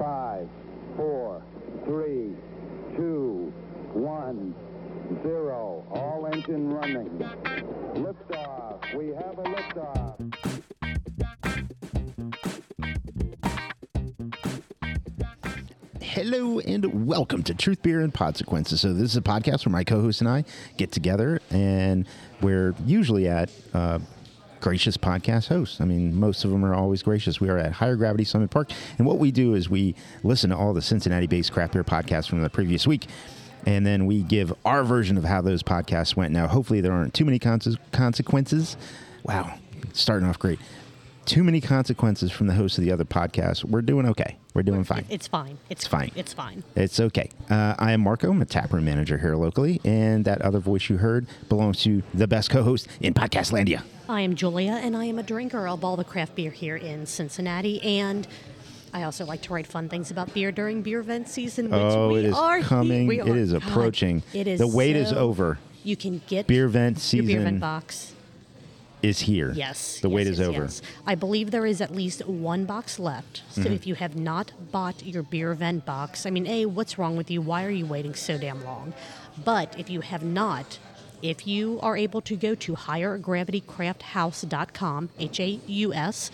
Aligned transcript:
Five, 0.00 0.48
four, 0.96 1.42
three, 1.84 2.34
two, 2.96 3.52
one, 3.92 4.54
zero. 5.22 5.84
All 5.90 6.26
engine 6.32 6.72
running. 6.72 7.10
Liftoff. 7.96 8.96
We 8.96 9.08
have 9.08 9.38
a 9.38 9.42
liftoff. 9.42 10.34
Hello 16.00 16.60
and 16.60 17.06
welcome 17.06 17.42
to 17.42 17.52
Truth 17.52 17.82
Beer 17.82 18.00
and 18.00 18.14
Consequences. 18.14 18.80
So 18.80 18.94
this 18.94 19.10
is 19.10 19.18
a 19.18 19.20
podcast 19.20 19.66
where 19.66 19.72
my 19.72 19.84
co-host 19.84 20.22
and 20.22 20.30
I 20.30 20.44
get 20.78 20.92
together, 20.92 21.42
and 21.50 22.06
we're 22.40 22.74
usually 22.86 23.28
at 23.28 23.50
uh, 23.74 23.98
gracious 24.60 24.96
podcast 24.96 25.48
hosts. 25.48 25.80
I 25.80 25.84
mean, 25.84 26.18
most 26.18 26.44
of 26.44 26.50
them 26.50 26.64
are 26.64 26.74
always 26.74 27.02
gracious. 27.02 27.40
We 27.40 27.48
are 27.48 27.58
at 27.58 27.72
Higher 27.72 27.96
Gravity 27.96 28.24
Summit 28.24 28.50
Park, 28.50 28.70
and 28.98 29.06
what 29.06 29.18
we 29.18 29.30
do 29.30 29.54
is 29.54 29.68
we 29.68 29.94
listen 30.22 30.50
to 30.50 30.56
all 30.56 30.72
the 30.74 30.82
Cincinnati-based 30.82 31.52
craft 31.52 31.72
beer 31.72 31.84
podcasts 31.84 32.28
from 32.28 32.42
the 32.42 32.50
previous 32.50 32.86
week, 32.86 33.06
and 33.66 33.86
then 33.86 34.06
we 34.06 34.22
give 34.22 34.52
our 34.64 34.84
version 34.84 35.16
of 35.16 35.24
how 35.24 35.40
those 35.40 35.62
podcasts 35.62 36.16
went. 36.16 36.32
Now, 36.32 36.46
hopefully, 36.46 36.80
there 36.80 36.92
aren't 36.92 37.14
too 37.14 37.24
many 37.24 37.38
conse- 37.38 37.78
consequences. 37.92 38.76
Wow, 39.24 39.54
starting 39.92 40.28
off 40.28 40.38
great. 40.38 40.58
Too 41.30 41.44
many 41.44 41.60
consequences 41.60 42.32
from 42.32 42.48
the 42.48 42.54
host 42.54 42.76
of 42.76 42.82
the 42.82 42.90
other 42.90 43.04
podcast. 43.04 43.64
We're 43.64 43.82
doing 43.82 44.04
okay. 44.04 44.36
We're 44.52 44.64
doing 44.64 44.82
fine. 44.82 45.06
It's 45.08 45.28
fine. 45.28 45.58
It's, 45.68 45.82
It's 45.82 45.86
fine. 45.86 46.10
It's 46.16 46.32
fine. 46.32 46.64
It's 46.74 46.98
okay. 46.98 47.30
Uh, 47.48 47.76
I 47.78 47.92
am 47.92 48.00
Marco. 48.00 48.32
I'm 48.32 48.42
a 48.42 48.44
taproom 48.44 48.84
manager 48.84 49.16
here 49.16 49.36
locally, 49.36 49.80
and 49.84 50.24
that 50.24 50.42
other 50.42 50.58
voice 50.58 50.88
you 50.88 50.96
heard 50.96 51.28
belongs 51.48 51.84
to 51.84 52.02
the 52.14 52.26
best 52.26 52.50
co-host 52.50 52.88
in 53.00 53.14
Podcastlandia. 53.14 53.84
I 54.08 54.22
am 54.22 54.34
Julia, 54.34 54.72
and 54.82 54.96
I 54.96 55.04
am 55.04 55.20
a 55.20 55.22
drinker 55.22 55.68
of 55.68 55.84
all 55.84 55.96
the 55.96 56.02
craft 56.02 56.34
beer 56.34 56.50
here 56.50 56.74
in 56.74 57.06
Cincinnati. 57.06 57.80
And 57.80 58.26
I 58.92 59.04
also 59.04 59.24
like 59.24 59.42
to 59.42 59.54
write 59.54 59.68
fun 59.68 59.88
things 59.88 60.10
about 60.10 60.34
beer 60.34 60.50
during 60.50 60.82
beer 60.82 60.98
event 60.98 61.28
season. 61.28 61.66
Which 61.66 61.80
oh, 61.80 62.08
we 62.08 62.18
it 62.18 62.24
is 62.24 62.34
are, 62.34 62.60
coming. 62.60 63.06
We 63.06 63.20
It 63.20 63.28
are- 63.28 63.36
is 63.36 63.52
God, 63.52 63.62
approaching. 63.62 64.24
it 64.34 64.48
is. 64.48 64.58
The 64.58 64.66
wait 64.66 64.96
is 64.96 65.12
over. 65.12 65.60
You 65.84 65.94
can 65.94 66.22
get 66.26 66.48
Beer 66.48 66.64
event 66.64 66.96
your 67.12 67.22
beer 67.22 67.28
season 67.28 67.40
event 67.42 67.60
box. 67.60 68.14
Is 69.02 69.20
here. 69.20 69.52
Yes. 69.54 70.00
the 70.00 70.08
yes, 70.08 70.14
wait 70.14 70.26
is 70.26 70.38
yes, 70.38 70.48
over. 70.48 70.62
yes. 70.62 70.82
I 71.06 71.14
believe 71.14 71.50
there 71.50 71.66
is 71.66 71.80
at 71.80 71.94
least 71.94 72.26
one 72.26 72.64
box 72.66 72.98
left. 72.98 73.42
So 73.50 73.62
Mm-hmm. 73.62 73.72
if 73.72 73.86
you 73.86 73.94
have 73.94 74.16
not 74.16 74.52
bought 74.72 75.02
your 75.04 75.22
beer 75.22 75.52
event 75.52 75.84
box, 75.86 76.26
I 76.26 76.30
mean, 76.30 76.46
A, 76.46 76.66
what's 76.66 76.98
wrong 76.98 77.16
with 77.16 77.30
you? 77.30 77.40
Why 77.40 77.64
are 77.64 77.70
you 77.70 77.86
waiting 77.86 78.14
so 78.14 78.36
damn 78.38 78.62
long? 78.64 78.92
But 79.44 79.78
if 79.78 79.88
you 79.90 80.00
have 80.02 80.22
not, 80.22 80.78
if 81.22 81.46
you 81.46 81.78
are 81.82 81.96
able 81.96 82.20
to 82.22 82.36
go 82.36 82.54
to 82.54 82.74
highergravitycrafthouse.com, 82.74 85.10
H 85.18 85.40
A 85.40 85.60
U 85.66 85.94
S, 85.94 86.30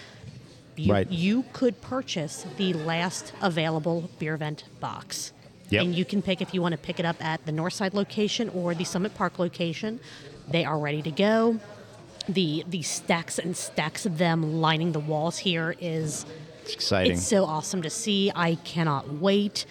you, 0.77 0.92
Right. 0.92 1.11
you 1.11 1.45
could 1.53 1.80
purchase 1.80 2.45
the 2.56 2.73
last 2.75 3.33
available 3.41 4.11
beer 4.19 4.34
event 4.34 4.64
box. 4.80 5.33
Yep. 5.70 5.83
And 5.83 5.95
you 5.95 6.05
can 6.05 6.23
pick 6.23 6.41
if 6.41 6.53
you 6.55 6.62
want 6.62 6.73
to 6.73 6.78
pick 6.78 7.01
it 7.01 7.06
up 7.06 7.23
at 7.25 7.45
the 7.47 7.53
Northside 7.53 7.95
location 7.95 8.48
or 8.51 8.75
the 8.75 8.84
Summit 8.84 9.14
Park 9.14 9.39
location. 9.39 9.98
They 10.48 10.64
are 10.64 10.78
ready 10.78 11.03
to 11.03 11.11
go. 11.11 11.58
The 12.28 12.64
the 12.69 12.82
stacks 12.82 13.38
and 13.38 13.56
stacks 13.56 14.05
of 14.06 14.19
them 14.19 14.60
lining 14.60 14.92
the 14.92 15.00
walls 15.00 15.38
here 15.38 15.74
is 15.80 16.27
It's 16.62 16.74
exciting. 16.74 17.12
it's 17.12 17.27
so 17.27 17.44
awesome 17.44 17.83
to 17.83 17.91
see. 17.91 18.33
I 18.34 18.56
cannot 18.56 19.14
wait. 19.14 19.64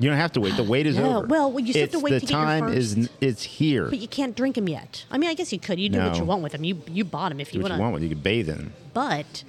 you 0.00 0.08
don't 0.08 0.18
have 0.18 0.32
to 0.32 0.40
wait. 0.40 0.56
The 0.56 0.64
wait 0.64 0.86
is 0.86 0.96
No, 0.96 1.18
over. 1.18 1.26
well, 1.28 1.60
you 1.60 1.72
still 1.72 1.82
have 1.82 1.90
to 1.92 2.00
wait 2.00 2.10
the 2.10 2.20
to 2.20 2.26
time 2.26 2.68
is 2.68 3.08
it's 3.20 3.42
here. 3.44 3.86
But 3.88 3.98
you 4.00 4.08
can't 4.08 4.34
drink 4.36 4.56
them 4.56 4.68
yet. 4.68 5.04
I 5.12 5.18
mean, 5.18 5.30
I 5.30 5.34
guess 5.34 5.52
you 5.52 5.60
could. 5.60 5.78
You 5.78 5.88
do 5.90 5.98
what 6.00 6.16
you 6.18 6.24
want 6.24 6.42
with 6.42 6.52
them. 6.52 6.64
You 6.64 6.82
you 6.88 7.04
bought 7.04 7.28
them 7.28 7.38
if 7.40 7.54
you 7.54 7.60
what 7.60 7.70
want 7.70 7.78
you 7.78 7.82
want 7.82 7.94
with. 7.94 8.02
it. 8.02 8.06
You 8.06 8.14
could 8.16 8.22
bathe 8.24 8.48
in. 8.48 8.56
them. 8.56 8.72
But 8.92 9.44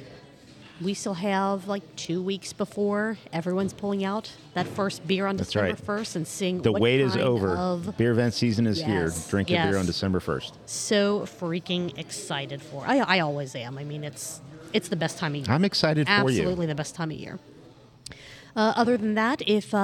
we 0.83 0.93
still 0.93 1.13
have 1.13 1.67
like 1.67 1.83
two 1.95 2.21
weeks 2.21 2.53
before 2.53 3.17
everyone's 3.31 3.73
pulling 3.73 4.03
out 4.03 4.31
that 4.53 4.67
first 4.67 5.05
beer 5.07 5.27
on 5.27 5.37
That's 5.37 5.49
December 5.49 5.69
right. 5.69 5.79
first 5.79 6.15
and 6.15 6.27
seeing 6.27 6.61
The 6.61 6.71
what 6.71 6.81
wait 6.81 6.99
is 7.01 7.15
over. 7.15 7.55
Of 7.55 7.97
Beer 7.97 8.11
event 8.11 8.33
season 8.33 8.65
is 8.67 8.81
here. 8.81 9.03
Yes, 9.03 9.29
Drink 9.29 9.49
your 9.49 9.63
beer 9.63 9.77
on 9.77 9.85
December 9.85 10.19
first. 10.19 10.57
so 10.65 11.21
freaking 11.21 11.97
excited 11.97 12.61
for. 12.61 12.83
I, 12.85 12.97
I 12.99 13.19
always 13.19 13.55
am. 13.55 13.77
I 13.77 13.83
mean, 13.83 14.03
it's 14.03 14.41
it's 14.73 14.87
the 14.87 14.95
best 14.95 15.17
time 15.17 15.33
of 15.35 15.41
year. 15.45 15.53
I'm 15.53 15.65
excited 15.65 16.07
for 16.07 16.29
you. 16.29 16.39
Absolutely 16.41 16.65
the 16.65 16.75
best 16.75 16.95
time 16.95 17.11
of 17.11 17.17
year. 17.17 17.39
Uh, 18.55 18.73
other 18.75 18.97
than 18.97 19.13
that, 19.15 19.41
if 19.47 19.73
uh, 19.73 19.77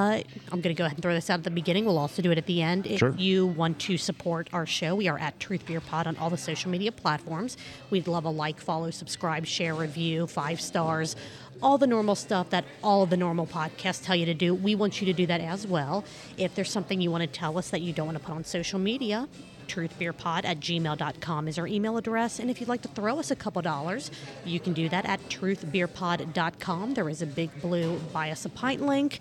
I'm 0.52 0.60
going 0.60 0.74
to 0.74 0.74
go 0.74 0.84
ahead 0.84 0.96
and 0.96 1.02
throw 1.02 1.14
this 1.14 1.30
out 1.30 1.38
at 1.38 1.44
the 1.44 1.50
beginning, 1.50 1.84
we'll 1.86 1.98
also 1.98 2.20
do 2.22 2.30
it 2.30 2.38
at 2.38 2.46
the 2.46 2.60
end. 2.62 2.86
If 2.86 2.98
Sure. 2.98 3.14
you 3.16 3.46
want 3.46 3.78
to 3.80 3.96
support 3.96 4.48
our 4.52 4.66
show, 4.66 4.94
we 4.94 5.08
are 5.08 5.18
at 5.18 5.38
Truth 5.40 5.66
Beer 5.66 5.80
Pod 5.80 6.06
on 6.06 6.16
all 6.18 6.28
the 6.30 6.36
social 6.36 6.70
media 6.70 6.92
platforms. 6.92 7.56
We'd 7.90 8.06
love 8.06 8.24
a 8.24 8.30
like, 8.30 8.60
follow, 8.60 8.90
subscribe, 8.90 9.46
share, 9.46 9.74
review, 9.74 10.26
five 10.26 10.60
stars, 10.60 11.16
all 11.62 11.78
the 11.78 11.86
normal 11.86 12.14
stuff 12.14 12.50
that 12.50 12.64
all 12.84 13.02
of 13.02 13.10
the 13.10 13.16
normal 13.16 13.46
podcasts 13.46 14.04
tell 14.04 14.14
you 14.14 14.26
to 14.26 14.34
do. 14.34 14.54
We 14.54 14.74
want 14.74 15.00
you 15.00 15.06
to 15.06 15.12
do 15.12 15.26
that 15.26 15.40
as 15.40 15.66
well. 15.66 16.04
If 16.36 16.54
there's 16.54 16.70
something 16.70 17.00
you 17.00 17.10
want 17.10 17.22
to 17.22 17.26
tell 17.26 17.58
us 17.58 17.70
that 17.70 17.80
you 17.80 17.92
don't 17.92 18.06
want 18.06 18.18
to 18.18 18.24
put 18.24 18.34
on 18.34 18.44
social 18.44 18.78
media, 18.78 19.28
truthbeerpod 19.68 20.44
at 20.44 20.60
gmail.com 20.60 21.48
is 21.48 21.58
our 21.58 21.66
email 21.66 21.96
address. 21.96 22.38
And 22.38 22.50
if 22.50 22.60
you'd 22.60 22.68
like 22.68 22.82
to 22.82 22.88
throw 22.88 23.18
us 23.18 23.30
a 23.30 23.36
couple 23.36 23.62
dollars, 23.62 24.10
you 24.44 24.58
can 24.58 24.72
do 24.72 24.88
that 24.88 25.04
at 25.04 25.20
truthbeerpod.com. 25.28 26.94
There 26.94 27.08
is 27.08 27.22
a 27.22 27.26
big 27.26 27.60
blue 27.60 27.98
buy 28.12 28.30
us 28.30 28.44
a 28.44 28.48
pint 28.48 28.82
link. 28.82 29.20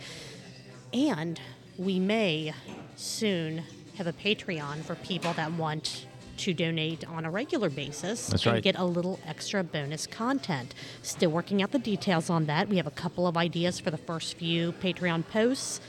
And 0.94 1.40
we 1.78 2.00
may 2.00 2.54
soon 2.96 3.64
have 3.98 4.08
a 4.08 4.14
Patreon 4.14 4.84
for 4.84 4.96
people 4.96 5.34
that 5.34 5.52
want 5.52 6.06
to 6.38 6.54
donate 6.54 7.08
on 7.10 7.26
a 7.26 7.32
regular 7.32 7.70
basis 7.70 8.28
That's 8.28 8.46
and 8.46 8.54
right. 8.56 8.64
get 8.64 8.78
a 8.78 8.86
little 8.86 9.20
extra 9.26 9.64
bonus 9.64 10.06
content. 10.08 10.74
Still 11.02 11.32
working 11.32 11.62
out 11.62 11.72
the 11.72 11.80
details 11.80 12.30
on 12.30 12.46
that. 12.46 12.70
We 12.70 12.78
have 12.78 12.88
a 12.88 12.92
couple 12.92 13.28
of 13.28 13.38
ideas 13.38 13.80
for 13.80 13.92
the 13.92 13.98
first 13.98 14.38
few 14.38 14.72
Patreon 14.74 15.28
posts. 15.28 15.82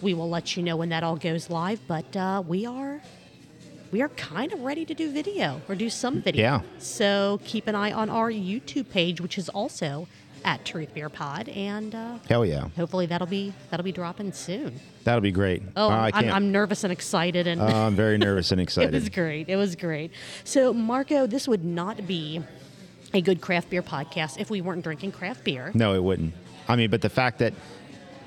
We 0.00 0.14
will 0.14 0.28
let 0.28 0.56
you 0.56 0.62
know 0.62 0.76
when 0.76 0.88
that 0.88 1.04
all 1.04 1.16
goes 1.16 1.48
live, 1.48 1.80
but 1.86 2.16
uh, 2.16 2.42
we 2.46 2.66
are 2.66 3.00
we 3.92 4.02
are 4.02 4.08
kind 4.10 4.52
of 4.52 4.60
ready 4.60 4.84
to 4.86 4.94
do 4.94 5.10
video 5.12 5.60
or 5.68 5.74
do 5.76 5.88
some 5.90 6.20
video. 6.22 6.42
Yeah. 6.42 6.60
So 6.78 7.38
keep 7.44 7.66
an 7.68 7.74
eye 7.76 7.92
on 7.92 8.10
our 8.10 8.30
YouTube 8.30 8.90
page, 8.90 9.20
which 9.20 9.38
is 9.38 9.48
also 9.50 10.08
at 10.44 10.64
Truth 10.64 10.92
Beer 10.94 11.08
Pod, 11.08 11.48
and 11.50 11.94
uh, 11.94 12.18
Hell 12.28 12.44
yeah. 12.44 12.66
hopefully 12.74 13.06
that'll 13.06 13.28
be 13.28 13.52
that'll 13.70 13.84
be 13.84 13.92
dropping 13.92 14.32
soon. 14.32 14.80
That'll 15.04 15.20
be 15.20 15.30
great. 15.30 15.62
Oh, 15.76 15.88
Uh, 15.88 15.92
I 15.92 16.10
I'm. 16.14 16.32
I'm 16.32 16.52
nervous 16.52 16.82
and 16.82 16.92
excited, 16.92 17.46
and 17.46 17.60
Uh, 17.60 17.66
I'm 17.86 17.94
very 17.94 18.18
nervous 18.18 18.50
and 18.50 18.60
excited. 18.66 18.92
it 18.92 18.98
was 18.98 19.08
great. 19.08 19.48
It 19.48 19.54
was 19.56 19.76
great. 19.76 20.10
So, 20.42 20.72
Marco, 20.72 21.28
this 21.28 21.46
would 21.46 21.64
not 21.64 22.06
be 22.08 22.42
a 23.14 23.20
good 23.20 23.40
craft 23.40 23.70
beer 23.70 23.82
podcast 23.82 24.40
if 24.40 24.50
we 24.50 24.60
weren't 24.62 24.82
drinking 24.82 25.12
craft 25.12 25.44
beer. 25.44 25.70
No, 25.74 25.94
it 25.94 26.02
wouldn't. 26.02 26.34
I 26.66 26.74
mean, 26.76 26.90
but 26.90 27.02
the 27.02 27.10
fact 27.10 27.38
that 27.38 27.52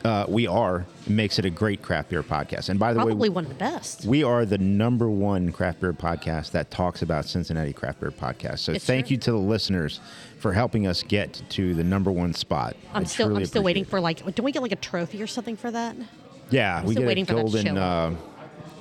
uh, 0.06 0.26
we 0.30 0.46
are 0.46 0.86
makes 1.08 1.40
it 1.40 1.46
a 1.46 1.50
great 1.50 1.82
craft 1.82 2.10
beer 2.10 2.22
podcast. 2.24 2.70
And 2.70 2.80
by 2.80 2.94
the 2.94 3.00
Probably 3.00 3.30
way, 3.30 3.34
one 3.34 3.44
of 3.46 3.50
the 3.50 3.56
best. 3.56 4.06
we 4.06 4.24
are 4.24 4.46
the 4.46 4.58
number 4.60 5.10
one 5.10 5.52
craft 5.52 5.82
beer 5.82 5.94
podcast 5.94 6.52
that 6.52 6.70
talks 6.72 7.02
about 7.02 7.26
Cincinnati 7.26 7.74
craft 7.74 8.00
beer 8.02 8.12
podcast. 8.12 8.60
So 8.60 8.74
It's 8.74 8.86
thank 8.86 9.08
true. 9.08 9.16
you 9.16 9.20
to 9.22 9.32
the 9.32 9.38
listeners 9.38 10.00
for 10.40 10.54
helping 10.54 10.86
us 10.86 11.02
get 11.04 11.42
to 11.50 11.74
the 11.74 11.84
number 11.84 12.12
one 12.12 12.34
spot. 12.34 12.76
I'm 12.94 13.02
I 13.02 13.06
still 13.06 13.36
I'm 13.36 13.46
still 13.46 13.64
waiting 13.64 13.82
appreciate 13.84 13.92
for 13.92 14.00
like. 14.00 14.36
Don't 14.36 14.46
we 14.46 14.52
get 14.52 14.62
like 14.62 14.72
a 14.72 14.76
trophy 14.78 15.22
or 15.22 15.28
something 15.28 15.56
for 15.58 15.72
that? 15.72 15.96
it. 15.98 16.06
Yeah, 16.52 16.84
we 16.84 16.92
still 16.92 17.02
get 17.02 17.08
waiting 17.08 17.24
a 17.24 17.34
golden, 17.34 17.78
uh, 17.78 18.16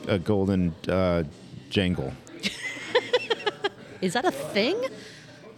a 0.08 0.18
golden 0.18 0.74
uh, 0.88 1.24
jangle. 1.70 2.12
Is 4.02 4.12
that 4.12 4.26
a 4.26 4.30
thing? 4.30 4.78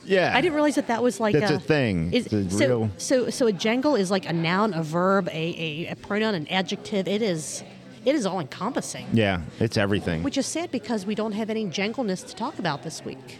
Yeah, 0.06 0.32
I 0.34 0.40
didn't 0.40 0.54
realize 0.54 0.76
that 0.76 0.86
that 0.88 1.02
was 1.02 1.20
like 1.20 1.34
That's 1.34 1.50
a 1.50 1.58
thing. 1.60 2.12
Is, 2.12 2.26
It's 2.32 2.56
so, 2.58 2.66
real- 2.66 2.90
so 2.96 3.30
so 3.30 3.46
a 3.46 3.52
jangle 3.52 3.96
is 3.96 4.10
like 4.10 4.28
a 4.28 4.32
noun, 4.32 4.72
a 4.74 4.82
verb, 4.82 5.28
a, 5.28 5.32
a, 5.32 5.92
a 5.92 5.96
pronoun, 5.96 6.34
an 6.34 6.46
adjective. 6.48 7.08
It 7.08 7.22
is 7.22 7.62
it 8.04 8.14
is 8.14 8.24
all 8.24 8.38
encompassing. 8.40 9.06
Yeah, 9.12 9.40
it's 9.58 9.76
everything. 9.76 10.22
Which 10.22 10.38
is 10.38 10.46
sad 10.46 10.70
because 10.70 11.04
we 11.04 11.14
don't 11.16 11.32
have 11.32 11.50
any 11.50 11.66
jangleness 11.66 12.24
to 12.28 12.34
talk 12.36 12.58
about 12.58 12.82
this 12.84 13.04
week. 13.04 13.38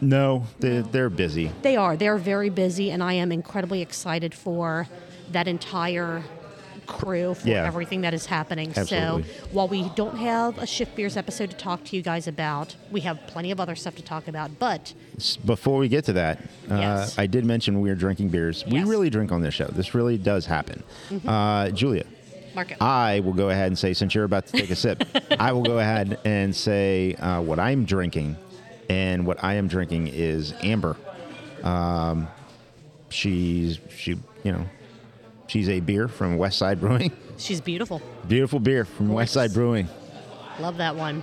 no, 0.00 0.44
they, 0.58 0.80
they're 0.80 1.10
busy. 1.10 1.52
They 1.62 1.76
are. 1.76 1.96
They 1.96 2.08
are 2.08 2.16
very 2.16 2.48
busy, 2.48 2.90
and 2.90 3.02
I 3.02 3.12
am 3.14 3.30
incredibly 3.30 3.82
excited 3.82 4.34
for 4.34 4.86
that 5.32 5.46
entire 5.46 6.22
crew 6.90 7.32
for 7.34 7.48
Yeah. 7.48 7.64
everything 7.66 8.02
that 8.02 8.12
is 8.12 8.26
happening. 8.26 8.72
Absolutely. 8.76 9.22
So 9.22 9.28
while 9.52 9.68
we 9.68 9.88
don't 9.96 10.18
have 10.18 10.58
a 10.58 10.66
Shift 10.66 10.94
Beers 10.96 11.16
episode 11.16 11.50
to 11.50 11.56
talk 11.56 11.84
to 11.84 11.96
you 11.96 12.02
guys 12.02 12.26
about, 12.28 12.76
we 12.90 13.00
have 13.02 13.18
plenty 13.26 13.50
of 13.50 13.58
other 13.60 13.74
stuff 13.74 13.94
to 13.96 14.02
talk 14.02 14.28
about. 14.28 14.58
But 14.58 14.92
Before 15.44 15.78
we 15.78 15.88
get 15.88 16.04
to 16.06 16.12
that, 16.14 16.38
uh, 16.70 17.08
I 17.16 17.26
did 17.26 17.44
mention 17.44 17.80
we 17.80 17.90
are 17.90 17.94
drinking 17.94 18.28
beers. 18.28 18.64
We 18.66 18.72
Yes. 18.72 18.80
Mm-hmm. 18.82 18.90
really 18.90 19.10
drink 19.10 19.32
on 19.32 19.40
this 19.42 19.54
show. 19.54 19.66
This 19.68 19.94
really 19.94 20.18
does 20.18 20.44
happen. 20.46 20.82
Uh, 21.26 21.70
Julia, 21.70 22.04
I 22.80 23.20
will 23.24 23.32
go 23.32 23.50
ahead 23.50 23.68
and 23.68 23.78
say, 23.78 23.94
since 23.94 24.14
you're 24.14 24.24
about 24.24 24.46
to 24.48 24.52
take 24.52 24.70
a 24.70 24.76
sip, 24.76 25.04
I 25.38 25.52
will 25.52 25.62
go 25.62 25.78
ahead 25.78 26.18
and 26.24 26.54
say 26.54 27.14
uh, 27.14 27.40
what 27.40 27.58
I'm 27.58 27.84
drinking. 27.84 28.36
And 28.88 29.24
what 29.24 29.42
I 29.44 29.54
am 29.54 29.68
drinking 29.68 30.08
is 30.08 30.52
amber. 30.64 30.96
Um, 31.62 32.26
she's 33.08 33.78
she, 33.96 34.18
you 34.42 34.52
know, 34.52 34.64
she's 35.50 35.68
a 35.68 35.80
beer 35.80 36.08
from 36.08 36.38
West 36.38 36.58
Side 36.58 36.80
Brewing. 36.80 37.10
she's 37.36 37.60
beautiful. 37.60 38.00
Beautiful 38.28 38.60
beer 38.60 38.84
from 38.84 39.08
West 39.08 39.34
Side 39.34 39.52
Brewing. 39.52 39.88
Love 40.60 40.76
that 40.76 40.94
one. 40.94 41.22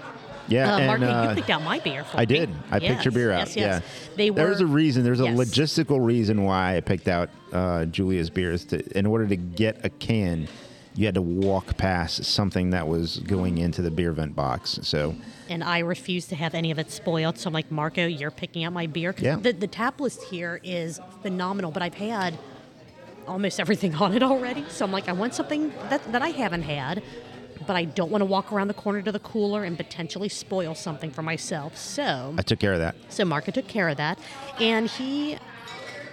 Yeah, 0.50 0.76
uh, 0.76 0.78
and, 0.78 0.88
Marco, 0.88 1.06
uh, 1.06 1.30
you 1.30 1.36
picked 1.36 1.50
out 1.50 1.62
my 1.62 1.80
beer 1.80 2.04
for 2.06 2.18
me. 2.18 2.24
I 2.24 2.26
me. 2.26 2.26
did. 2.26 2.50
I 2.72 2.80
picked 2.80 3.04
your 3.04 3.12
beer 3.12 3.32
out. 3.32 3.48
Yes, 3.48 3.56
yes. 3.56 3.84
Yeah. 3.84 4.16
They 4.16 4.30
were. 4.32 4.36
There's 4.38 4.62
a 4.62 4.66
reason. 4.66 5.04
There's 5.04 5.20
a 5.20 5.26
yes. 5.26 5.38
logistical 5.38 6.04
reason 6.04 6.44
why 6.44 6.78
I 6.78 6.82
picked 6.82 7.08
out 7.08 7.30
uh, 7.52 7.86
Julia's 7.86 8.30
beers. 8.30 8.64
To, 8.66 8.98
in 8.98 9.06
order 9.06 9.28
to 9.28 9.36
get 9.36 9.84
a 9.86 9.90
can, 9.90 10.48
you 10.96 11.06
had 11.06 11.16
to 11.16 11.22
walk 11.22 11.76
past 11.76 12.24
something 12.24 12.70
that 12.70 12.88
was 12.88 13.18
going 13.20 13.58
into 13.58 13.82
the 13.82 13.92
beer 13.92 14.14
vent 14.14 14.36
box. 14.36 14.80
So 14.84 15.16
and 15.50 15.64
I 15.64 15.80
refuse 15.80 16.28
to 16.28 16.36
have 16.36 16.54
any 16.54 16.72
of 16.72 16.80
it 16.80 16.92
spoiled. 16.92 17.38
So 17.38 17.50
I'm 17.50 17.54
like, 17.54 17.70
Marco, 17.70 18.06
you're 18.06 18.32
picking 18.32 18.64
out 18.64 18.72
my 18.72 18.88
beer. 18.88 19.14
Yeah. 19.18 19.36
The, 19.36 19.52
the 19.52 19.68
tap 19.68 20.00
list 20.00 20.24
here 20.24 20.62
is 20.64 21.00
phenomenal, 21.22 21.72
but 21.72 21.84
I've 21.84 21.94
had 21.94 22.38
almost 23.28 23.60
everything 23.60 23.96
on 24.04 24.14
it 24.16 24.24
already. 24.24 24.66
So 24.70 24.86
I'm 24.86 24.92
like, 24.92 25.08
I 25.10 25.14
want 25.14 25.34
something 25.36 25.70
that, 25.90 26.12
that 26.12 26.22
I 26.22 26.30
haven't 26.30 26.64
had, 26.64 27.04
but 27.66 27.76
I 27.76 27.86
don't 27.86 28.12
want 28.12 28.22
to 28.22 28.26
walk 28.26 28.52
around 28.52 28.68
the 28.70 28.74
corner 28.74 29.02
to 29.02 29.12
the 29.12 29.20
cooler 29.20 29.64
and 29.64 29.76
potentially 29.78 30.30
spoil 30.30 30.76
something 30.76 31.12
for 31.12 31.22
myself. 31.22 31.78
So, 31.78 32.34
I 32.38 32.42
took 32.42 32.60
care 32.60 32.74
of 32.74 32.80
that. 32.80 32.96
so 33.10 33.26
Marco 33.26 33.52
took 33.52 33.68
care 33.68 33.90
of 33.90 33.98
that, 33.98 34.20
and 34.60 34.90
he 34.90 35.38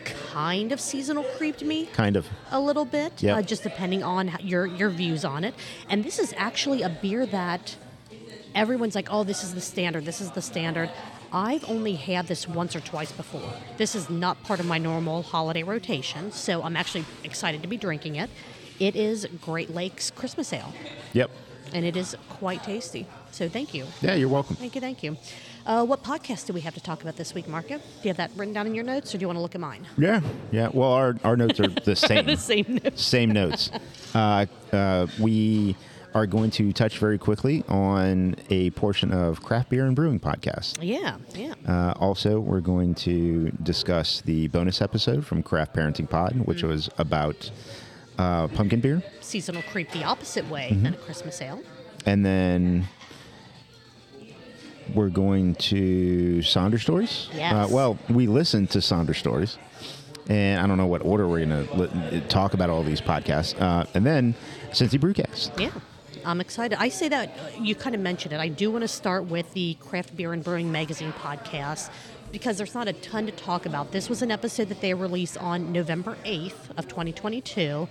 kind 0.04 0.72
of 0.72 0.80
seasonal 0.80 1.24
creeped 1.36 1.62
me 1.62 1.86
Kind 1.86 2.16
of. 2.16 2.26
a 2.50 2.60
little 2.60 2.84
bit, 2.84 3.22
Yep. 3.22 3.36
uh, 3.36 3.42
just 3.42 3.62
depending 3.62 4.02
on 4.02 4.28
how- 4.28 4.38
your 4.40 4.66
your 4.66 4.90
views 4.90 5.24
on 5.24 5.44
it. 5.44 5.54
And 5.88 6.04
this 6.04 6.18
is 6.18 6.34
actually 6.36 6.82
a 6.82 6.88
beer 6.90 7.24
that 7.26 7.76
everyone's 8.54 8.94
like, 8.94 9.08
"Oh, 9.10 9.24
this 9.24 9.42
is 9.42 9.54
the 9.54 9.60
standard. 9.62 10.04
This 10.04 10.20
is 10.20 10.30
the 10.32 10.42
standard." 10.42 10.90
I've 11.34 11.68
only 11.68 11.94
had 11.96 12.28
this 12.28 12.46
once 12.48 12.76
or 12.76 12.80
twice 12.80 13.10
before. 13.10 13.52
This 13.76 13.96
is 13.96 14.08
not 14.08 14.40
part 14.44 14.60
of 14.60 14.66
my 14.66 14.78
normal 14.78 15.22
holiday 15.24 15.64
rotation, 15.64 16.30
so 16.30 16.62
I'm 16.62 16.76
actually 16.76 17.04
excited 17.24 17.60
to 17.62 17.68
be 17.68 17.76
drinking 17.76 18.14
it. 18.14 18.30
It 18.78 18.94
is 18.94 19.26
Great 19.42 19.74
Lakes 19.74 20.10
Christmas 20.12 20.52
Ale, 20.52 20.72
Yep. 21.12 21.30
and 21.72 21.84
it 21.84 21.96
is 21.96 22.16
quite 22.28 22.62
tasty. 22.62 23.06
So 23.32 23.48
thank 23.48 23.74
you. 23.74 23.84
Yeah, 24.00 24.14
you're 24.14 24.28
welcome. 24.28 24.54
Thank 24.54 24.76
you, 24.76 24.80
thank 24.80 25.02
you. 25.02 25.16
Uh, 25.66 25.84
what 25.84 26.04
podcast 26.04 26.46
do 26.46 26.52
we 26.52 26.60
have 26.60 26.74
to 26.74 26.80
talk 26.80 27.02
about 27.02 27.16
this 27.16 27.34
week, 27.34 27.48
Marco? 27.48 27.78
Do 27.78 27.82
you 28.04 28.08
have 28.10 28.18
that 28.18 28.30
written 28.36 28.54
down 28.54 28.68
in 28.68 28.74
your 28.76 28.84
notes, 28.84 29.12
or 29.12 29.18
do 29.18 29.22
you 29.22 29.26
want 29.26 29.38
to 29.38 29.42
look 29.42 29.56
at 29.56 29.60
mine? 29.60 29.88
Yeah, 29.98 30.20
yeah. 30.52 30.68
Well, 30.72 30.92
our, 30.92 31.16
our 31.24 31.36
notes 31.36 31.58
are 31.58 31.66
the 31.66 31.96
same. 31.96 32.26
the 32.26 32.36
same 32.36 32.78
notes. 32.84 33.02
Same 33.02 33.30
notes. 33.32 33.70
Uh, 34.14 34.46
uh, 34.72 35.08
we 35.18 35.74
are 36.14 36.26
going 36.26 36.50
to 36.52 36.72
touch 36.72 36.98
very 36.98 37.18
quickly 37.18 37.64
on 37.68 38.36
a 38.50 38.70
portion 38.70 39.12
of 39.12 39.42
craft 39.42 39.68
beer 39.70 39.84
and 39.86 39.96
brewing 39.96 40.20
podcast. 40.20 40.78
Yeah, 40.80 41.16
yeah. 41.34 41.54
Uh, 41.66 41.92
also, 41.98 42.38
we're 42.38 42.60
going 42.60 42.94
to 42.96 43.50
discuss 43.62 44.20
the 44.20 44.46
bonus 44.48 44.80
episode 44.80 45.26
from 45.26 45.42
Craft 45.42 45.74
Parenting 45.74 46.08
Pod, 46.08 46.36
which 46.46 46.62
Mm. 46.62 46.68
was 46.68 46.88
about 46.98 47.50
uh, 48.16 48.46
pumpkin 48.48 48.78
beer, 48.80 49.02
seasonal 49.20 49.62
creep 49.72 49.90
the 49.90 50.04
opposite 50.04 50.48
way 50.48 50.68
Mm-hmm. 50.70 50.84
than 50.84 50.94
a 50.94 50.98
Christmas 50.98 51.42
ale. 51.42 51.60
and 52.06 52.24
then 52.24 52.86
we're 54.94 55.08
going 55.08 55.54
to 55.56 56.38
Sonder 56.42 56.78
stories. 56.80 57.28
Yes. 57.34 57.52
Uh, 57.52 57.66
well, 57.74 57.98
we 58.08 58.26
listened 58.26 58.70
to 58.70 58.78
Sonder 58.78 59.16
stories, 59.16 59.58
and 60.28 60.60
I 60.60 60.66
don't 60.66 60.76
know 60.78 60.86
what 60.86 61.02
order 61.04 61.26
we're 61.26 61.44
going 61.44 61.66
to 61.66 61.74
li- 61.74 62.20
talk 62.28 62.54
about 62.54 62.70
all 62.70 62.82
these 62.84 63.00
podcasts, 63.00 63.60
uh, 63.60 63.84
and 63.94 64.04
then 64.06 64.34
Cincy 64.70 65.00
Brewcast. 65.00 65.58
Yeah. 65.58 65.70
I'm 66.24 66.40
excited. 66.40 66.78
I 66.80 66.88
say 66.88 67.08
that 67.08 67.28
uh, 67.28 67.60
you 67.60 67.74
kind 67.74 67.94
of 67.94 68.00
mentioned 68.00 68.32
it. 68.32 68.40
I 68.40 68.48
do 68.48 68.70
want 68.70 68.82
to 68.82 68.88
start 68.88 69.26
with 69.26 69.52
the 69.52 69.74
Craft 69.74 70.16
Beer 70.16 70.32
and 70.32 70.42
Brewing 70.42 70.72
Magazine 70.72 71.12
podcast 71.12 71.90
because 72.32 72.56
there's 72.56 72.74
not 72.74 72.88
a 72.88 72.92
ton 72.94 73.26
to 73.26 73.32
talk 73.32 73.66
about. 73.66 73.92
This 73.92 74.08
was 74.08 74.22
an 74.22 74.30
episode 74.30 74.68
that 74.68 74.80
they 74.80 74.94
released 74.94 75.38
on 75.38 75.72
November 75.72 76.16
8th 76.24 76.76
of 76.76 76.88
2022. 76.88 77.88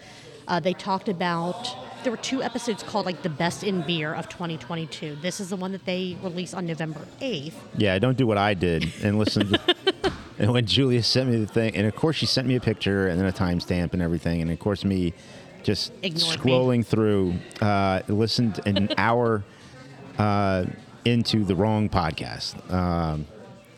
Uh, 0.48 0.60
they 0.60 0.74
talked 0.74 1.08
about 1.08 1.78
there 2.04 2.12
were 2.12 2.18
two 2.18 2.44
episodes 2.44 2.84
called 2.84 3.06
like 3.06 3.22
the 3.22 3.30
best 3.30 3.64
in 3.64 3.82
beer 3.84 4.14
of 4.14 4.28
2022. 4.28 5.16
This 5.22 5.40
is 5.40 5.50
the 5.50 5.56
one 5.56 5.72
that 5.72 5.86
they 5.86 6.18
released 6.22 6.54
on 6.54 6.66
November 6.66 7.00
8th. 7.22 7.54
Yeah, 7.78 7.98
don't 8.00 8.18
do 8.18 8.28
what 8.28 8.38
I 8.38 8.54
did 8.54 8.92
and 9.02 9.18
listen. 9.18 9.48
To, 9.48 9.76
and 10.40 10.52
when 10.52 10.66
Julia 10.66 11.02
sent 11.04 11.30
me 11.30 11.38
the 11.38 11.48
thing, 11.48 11.76
and 11.76 11.88
of 11.88 11.96
course 11.96 12.18
she 12.18 12.26
sent 12.26 12.48
me 12.48 12.56
a 12.56 12.60
picture 12.60 13.08
and 13.08 13.20
then 13.20 13.28
a 13.28 13.32
timestamp 13.32 13.94
and 13.94 14.02
everything, 14.02 14.42
and 14.42 14.52
of 14.52 14.60
course 14.60 14.84
me 14.84 15.14
just 15.64 15.92
Ignored 16.02 16.44
me. 16.46 16.52
scrolling 16.52 16.86
through, 16.86 17.36
uh, 17.62 18.02
listened 18.08 18.60
an 18.66 18.90
hour 18.98 19.44
uh, 20.18 20.66
into 21.06 21.44
the 21.44 21.56
wrong 21.56 21.90
podcast. 21.90 22.56
Um, 22.72 23.26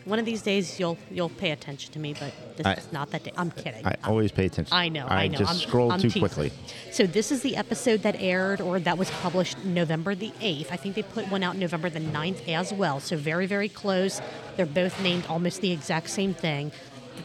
One 0.05 0.19
of 0.19 0.25
these 0.25 0.41
days 0.43 0.79
you'll 0.79 0.97
you'll 1.09 1.29
pay 1.29 1.51
attention 1.51 1.91
to 1.93 1.99
me, 1.99 2.13
but 2.13 2.31
this 2.57 2.65
I- 2.65 2.73
is 2.73 2.91
not 2.91 3.09
that 3.11 3.23
day. 3.23 3.31
I'm 3.37 3.49
kidding. 3.51 3.85
I 3.85 3.95
always 4.03 4.31
pay 4.31 4.45
attention. 4.45 4.73
I 4.75 4.89
know. 4.89 5.05
I, 5.07 5.23
I, 5.23 5.27
know. 5.27 5.37
just 5.39 5.51
I'm, 5.53 5.57
scrolled 5.57 5.91
I'm 5.93 5.99
too 5.99 6.09
teasing. 6.09 6.21
quickly. 6.21 6.51
So 6.91 7.05
this 7.07 7.31
is 7.31 7.41
the 7.41 7.55
episode 7.55 8.01
that 8.03 8.15
aired 8.21 8.61
or 8.61 8.79
that 8.79 8.97
was 8.97 9.09
published 9.11 9.63
November 9.65 10.13
the 10.15 10.31
8th. 10.41 10.67
I 10.71 10.75
think 10.77 10.95
they 10.95 11.03
put 11.03 11.29
one 11.31 11.41
out 11.43 11.55
November 11.57 11.89
the 11.89 11.99
9th 11.99 12.47
as 12.49 12.71
well. 12.73 12.99
So 12.99 13.17
very, 13.17 13.45
very 13.47 13.67
close. 13.69 14.21
They're 14.57 14.65
both 14.65 15.01
named 15.01 15.25
almost 15.27 15.61
the 15.61 15.71
exact 15.71 16.09
same 16.09 16.33
thing. 16.33 16.71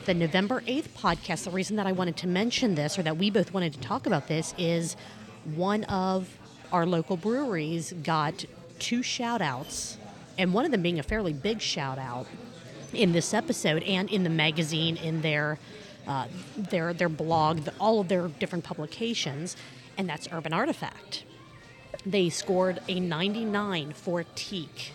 The 0.07 0.15
November 0.15 0.63
8th 0.63 0.89
podcast, 0.97 1.45
the 1.45 1.51
reason 1.51 1.77
that 1.77 1.87
I 1.87 1.93
wanted 1.93 2.17
to 2.19 2.27
mention 2.27 2.75
this 2.75 2.99
or 2.99 3.03
that 3.03 3.19
we 3.19 3.29
both 3.29 3.53
wanted 3.53 3.75
to 3.75 3.81
talk 3.81 4.07
about 4.07 4.29
this 4.29 4.55
is 4.57 4.97
one 5.55 5.85
of 5.85 6.39
our 6.73 6.87
local 6.87 7.19
breweries 7.19 7.93
got 8.03 8.47
two 8.79 9.03
shout 9.03 9.43
outs, 9.43 9.99
and 10.39 10.55
one 10.55 10.65
of 10.65 10.71
them 10.71 10.81
being 10.81 10.99
a 10.99 11.03
fairly 11.03 11.35
big 11.35 11.61
shout 11.61 11.99
out 11.99 12.27
in 12.95 13.13
this 13.13 13.35
episode 13.35 13.83
and 13.83 14.09
in 14.09 14.25
the 14.25 14.31
magazine, 14.31 14.97
in 14.97 15.21
their 15.21 15.59
uh, 16.07 16.27
their 16.57 16.95
their 16.95 17.11
blog, 17.11 17.65
the, 17.65 17.75
all 17.79 18.01
of 18.01 18.09
their 18.09 18.29
different 18.29 18.65
publications, 18.65 19.55
and 19.99 20.09
that's 20.09 20.27
Urban 20.33 20.55
Artifact. 20.55 21.25
They 22.07 22.31
scored 22.31 22.81
a 22.89 23.01
99 23.01 23.93
for 23.93 24.25
Teak 24.35 24.93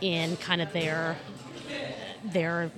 in 0.00 0.36
kind 0.36 0.62
of 0.62 0.72
their 0.72 1.16
their 2.24 2.70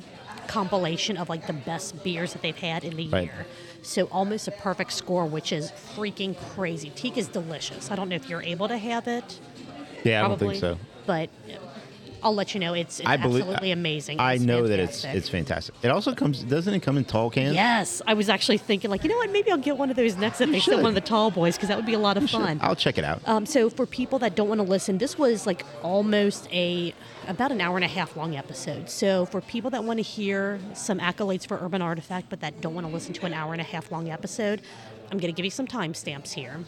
compilation 0.48 1.16
of 1.16 1.28
like 1.28 1.46
the 1.46 1.52
best 1.52 2.02
beers 2.02 2.32
that 2.32 2.42
they've 2.42 2.56
had 2.56 2.82
in 2.84 2.96
the 2.96 3.06
Right. 3.06 3.24
year. 3.24 3.46
So 3.82 4.06
almost 4.06 4.48
a 4.48 4.50
perfect 4.50 4.92
score, 4.92 5.26
which 5.26 5.52
is 5.52 5.70
freaking 5.94 6.36
crazy. 6.54 6.90
Teak 6.90 7.16
is 7.16 7.28
delicious. 7.28 7.90
I 7.90 7.96
don't 7.96 8.08
know 8.08 8.16
if 8.16 8.28
you're 8.28 8.42
able 8.42 8.66
to 8.68 8.78
have 8.78 9.06
it. 9.06 9.40
Yeah, 10.04 10.24
I 10.24 10.28
don't 10.28 10.38
think 10.38 10.56
so. 10.56 10.78
But 11.06 11.28
I'll 12.22 12.34
let 12.34 12.54
you 12.54 12.60
know. 12.60 12.74
It's, 12.74 13.00
it's 13.00 13.08
I 13.08 13.16
believe 13.16 13.42
absolutely 13.42 13.70
amazing. 13.72 14.18
I 14.20 14.34
It's 14.34 14.42
know 14.44 14.66
that 14.66 14.78
it's 14.78 15.02
fantastic. 15.02 15.18
it's 15.18 15.28
fantastic. 15.28 15.74
It 15.82 15.90
also 15.90 16.14
comes. 16.14 16.42
Doesn't 16.42 16.72
it 16.74 16.80
come 16.80 16.96
in 16.96 17.04
tall 17.04 17.30
cans? 17.30 17.54
Yes, 17.54 18.02
I 18.06 18.14
was 18.14 18.28
actually 18.28 18.58
thinking, 18.58 18.90
like, 18.90 19.02
you 19.04 19.10
know 19.10 19.16
what? 19.16 19.30
Maybe 19.30 19.50
I'll 19.50 19.58
get 19.58 19.76
one 19.76 19.90
of 19.90 19.96
those 19.96 20.16
next 20.16 20.38
that 20.38 20.50
they 20.50 20.60
sell 20.60 20.78
one 20.78 20.86
of 20.86 20.94
the 20.94 21.00
tall 21.00 21.30
boys 21.30 21.56
because 21.56 21.68
that 21.68 21.76
would 21.76 21.86
be 21.86 21.94
a 21.94 21.98
lot 21.98 22.16
of 22.16 22.28
fun. 22.30 22.58
I'll 22.62 22.76
check 22.76 22.98
it 22.98 23.04
out. 23.04 23.20
Um, 23.26 23.46
so 23.46 23.70
for 23.70 23.86
people 23.86 24.18
that 24.20 24.34
don't 24.34 24.48
want 24.48 24.60
to 24.60 24.66
listen, 24.66 24.98
this 24.98 25.16
was 25.18 25.46
like 25.46 25.64
almost 25.82 26.48
a 26.52 26.94
about 27.26 27.52
an 27.52 27.60
hour 27.60 27.76
and 27.76 27.84
a 27.84 27.88
half 27.88 28.16
long 28.16 28.36
episode. 28.36 28.88
So 28.88 29.26
for 29.26 29.40
people 29.40 29.70
that 29.70 29.84
want 29.84 29.98
to 29.98 30.02
hear 30.02 30.58
some 30.74 30.98
accolades 30.98 31.46
for 31.46 31.58
Urban 31.62 31.82
Artifact, 31.82 32.30
but 32.30 32.40
that 32.40 32.60
don't 32.60 32.74
want 32.74 32.86
to 32.86 32.92
listen 32.92 33.12
to 33.14 33.26
an 33.26 33.34
hour 33.34 33.52
and 33.52 33.60
a 33.60 33.64
half 33.64 33.92
long 33.92 34.08
episode, 34.08 34.62
I'm 35.10 35.18
going 35.18 35.32
to 35.32 35.36
give 35.36 35.44
you 35.44 35.50
some 35.50 35.66
timestamps 35.66 36.32
here. 36.32 36.60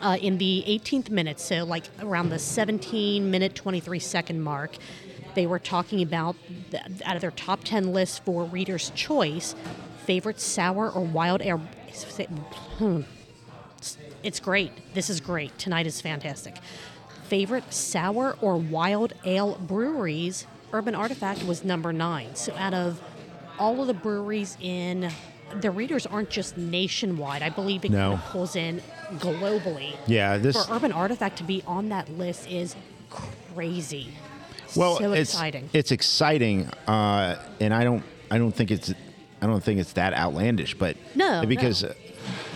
Uh, 0.00 0.18
in 0.20 0.36
the 0.36 0.62
18th 0.68 1.08
minute, 1.08 1.40
so 1.40 1.64
like 1.64 1.84
around 2.00 2.28
the 2.28 2.38
17 2.38 3.30
minute 3.30 3.54
23 3.54 3.98
second 3.98 4.42
mark, 4.42 4.76
they 5.34 5.46
were 5.46 5.58
talking 5.58 6.02
about 6.02 6.36
the, 6.70 6.80
out 7.04 7.14
of 7.14 7.22
their 7.22 7.30
top 7.30 7.64
10 7.64 7.92
list 7.92 8.24
for 8.24 8.44
readers' 8.44 8.90
choice, 8.94 9.54
favorite 10.04 10.40
sour 10.40 10.90
or 10.90 11.02
wild 11.02 11.40
ale. 11.40 11.62
Hmm, 12.78 13.02
it's 14.22 14.40
great. 14.40 14.72
This 14.94 15.08
is 15.08 15.20
great. 15.20 15.56
Tonight 15.58 15.86
is 15.86 16.00
fantastic. 16.00 16.56
Favorite 17.24 17.72
sour 17.72 18.36
or 18.40 18.56
wild 18.56 19.12
ale 19.24 19.56
breweries, 19.56 20.46
Urban 20.72 20.94
Artifact 20.94 21.44
was 21.44 21.64
number 21.64 21.92
nine. 21.92 22.34
So 22.34 22.54
out 22.56 22.74
of 22.74 23.00
all 23.58 23.80
of 23.80 23.86
the 23.86 23.94
breweries 23.94 24.56
in, 24.60 25.10
the 25.60 25.70
readers 25.70 26.06
aren't 26.06 26.30
just 26.30 26.56
nationwide. 26.56 27.42
I 27.42 27.50
believe 27.50 27.84
it 27.84 27.90
No. 27.90 27.98
kind 28.10 28.14
of 28.14 28.24
pulls 28.26 28.56
in 28.56 28.82
globally. 29.14 29.94
yeah, 30.06 30.36
this. 30.38 30.56
For 30.66 30.74
Urban 30.74 30.92
Artifact 30.92 31.38
to 31.38 31.44
be 31.44 31.62
on 31.66 31.88
that 31.90 32.08
list 32.10 32.48
is 32.50 32.74
crazy. 33.10 34.08
well, 34.74 34.96
so 34.98 35.12
it's 35.12 35.32
exciting. 35.32 35.70
It's 35.72 35.92
exciting, 35.92 36.66
uh, 36.86 37.36
and 37.60 37.72
I 37.72 37.84
don't. 37.84 38.02
I 38.30 38.38
don't 38.38 38.52
think 38.52 38.70
it's. 38.70 38.92
I 39.40 39.46
don't 39.46 39.62
think 39.62 39.78
it's 39.80 39.92
that 39.94 40.14
outlandish, 40.14 40.74
but 40.74 40.96
No, 41.14 41.42
no. 41.42 41.46
because 41.46 41.84
uh 41.84 41.94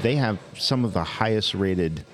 they 0.02 0.16
have 0.16 0.38
some 0.56 0.85
of 0.85 0.92
the 0.94 1.04
highest 1.04 1.54
rated 1.54 2.04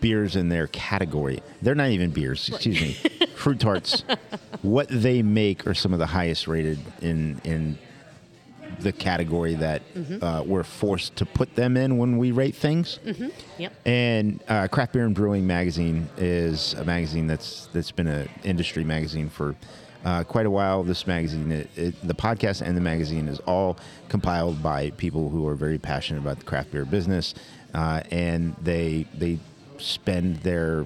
beers 0.00 0.34
in 0.36 0.48
their 0.48 0.66
category. 0.68 1.42
They're 1.62 1.74
not 1.74 1.90
even 1.90 2.10
beers. 2.10 2.48
Excuse 2.48 2.80
me, 2.80 2.92
fruit 3.34 3.60
tarts. 3.60 4.02
What 4.62 4.88
they 4.88 5.20
make 5.22 5.66
are 5.66 5.74
some 5.74 5.92
of 5.92 5.98
the 5.98 6.06
highest 6.06 6.48
rated 6.48 6.78
in 7.02 7.38
in 7.44 7.78
the 8.84 8.92
category 8.92 9.54
that 9.56 9.82
Mm-hmm. 9.94 10.22
uh, 10.24 10.42
we're 10.42 10.62
forced 10.62 11.16
to 11.16 11.26
put 11.26 11.54
them 11.56 11.76
in 11.76 11.98
when 11.98 12.18
we 12.18 12.30
rate 12.30 12.54
things. 12.54 12.98
Yep. 13.58 13.72
And 13.86 14.42
uh, 14.48 14.68
Craft 14.68 14.92
Beer 14.92 15.04
and 15.06 15.14
Brewing 15.14 15.46
magazine 15.46 16.08
is 16.18 16.74
a 16.74 16.84
magazine 16.84 17.26
that's 17.26 17.66
that's 17.72 17.90
been 17.90 18.06
an 18.06 18.28
industry 18.44 18.84
magazine 18.84 19.28
for 19.28 19.56
uh, 20.04 20.22
quite 20.24 20.46
a 20.46 20.50
while. 20.50 20.82
This 20.84 21.06
magazine, 21.06 21.50
it, 21.50 21.68
it, 21.76 21.94
the 22.06 22.14
podcast 22.14 22.60
and 22.62 22.76
the 22.76 22.80
magazine, 22.80 23.26
is 23.28 23.38
all 23.46 23.76
compiled 24.08 24.62
by 24.62 24.90
people 24.90 25.30
who 25.30 25.48
are 25.48 25.54
very 25.56 25.78
passionate 25.78 26.20
about 26.20 26.38
the 26.38 26.44
craft 26.44 26.70
beer 26.72 26.84
business, 26.84 27.34
uh, 27.72 28.02
and 28.10 28.54
they 28.62 29.06
they 29.14 29.38
spend 29.78 30.36
their 30.42 30.84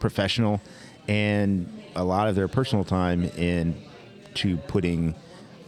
professional 0.00 0.60
and 1.08 1.66
a 1.94 2.04
lot 2.04 2.28
of 2.28 2.34
their 2.36 2.48
personal 2.48 2.84
time 2.84 3.24
into 3.24 4.56
putting 4.68 5.14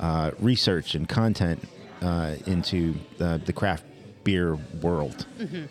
uh, 0.01 0.31
research 0.39 0.95
and 0.95 1.09
content 1.09 1.63
uh, 2.03 2.37
into 2.47 2.95
the, 3.17 3.41
the 3.45 3.53
craft 3.53 3.85
beer 4.25 4.57
world. 4.83 5.27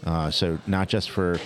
Uh, 0.05 0.31
so 0.31 0.57
not 0.67 0.87
just 0.87 1.11
for 1.11 1.39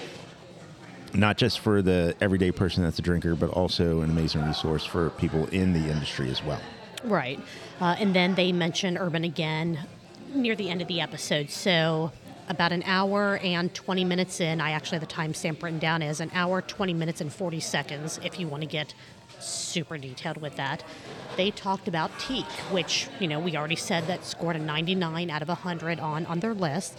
not 1.13 1.37
just 1.37 1.59
for 1.59 1.81
the 1.81 2.15
everyday 2.21 2.51
person 2.51 2.83
that's 2.83 2.99
a 2.99 3.01
drinker, 3.01 3.35
but 3.35 3.49
also 3.49 3.99
an 4.01 4.09
amazing 4.09 4.45
resource 4.45 4.85
for 4.85 5.09
people 5.11 5.45
in 5.47 5.73
the 5.73 5.91
industry 5.91 6.29
as 6.29 6.41
well. 6.43 6.61
Right. 7.03 7.39
Uh, 7.79 7.95
and 7.99 8.15
then 8.15 8.35
they 8.35 8.51
mention 8.51 8.97
Urban 8.97 9.23
again 9.23 9.79
near 10.33 10.55
the 10.55 10.69
end 10.69 10.81
of 10.81 10.87
the 10.87 11.01
episode. 11.01 11.49
So 11.49 12.11
about 12.47 12.71
an 12.71 12.83
hour 12.83 13.37
and 13.43 13.73
20 13.73 14.03
minutes 14.05 14.39
in, 14.39 14.61
I 14.61 14.71
actually 14.71 14.99
have 14.99 15.07
the 15.07 15.13
timestamp 15.13 15.61
written 15.63 15.79
down 15.79 16.01
as 16.01 16.19
an 16.19 16.31
hour, 16.33 16.61
20 16.61 16.93
minutes, 16.93 17.21
and 17.21 17.31
40 17.31 17.59
seconds 17.59 18.19
if 18.23 18.39
you 18.39 18.47
want 18.47 18.61
to 18.61 18.67
get 18.67 18.93
super 19.41 19.97
detailed 19.97 20.37
with 20.37 20.55
that. 20.55 20.83
They 21.37 21.51
talked 21.51 21.87
about 21.87 22.17
teak, 22.19 22.45
which, 22.71 23.07
you 23.19 23.27
know, 23.27 23.39
we 23.39 23.55
already 23.55 23.75
said 23.75 24.07
that 24.07 24.25
scored 24.25 24.55
a 24.55 24.59
99 24.59 25.29
out 25.29 25.41
of 25.41 25.47
100 25.47 25.99
on, 25.99 26.25
on 26.25 26.39
their 26.39 26.53
list. 26.53 26.97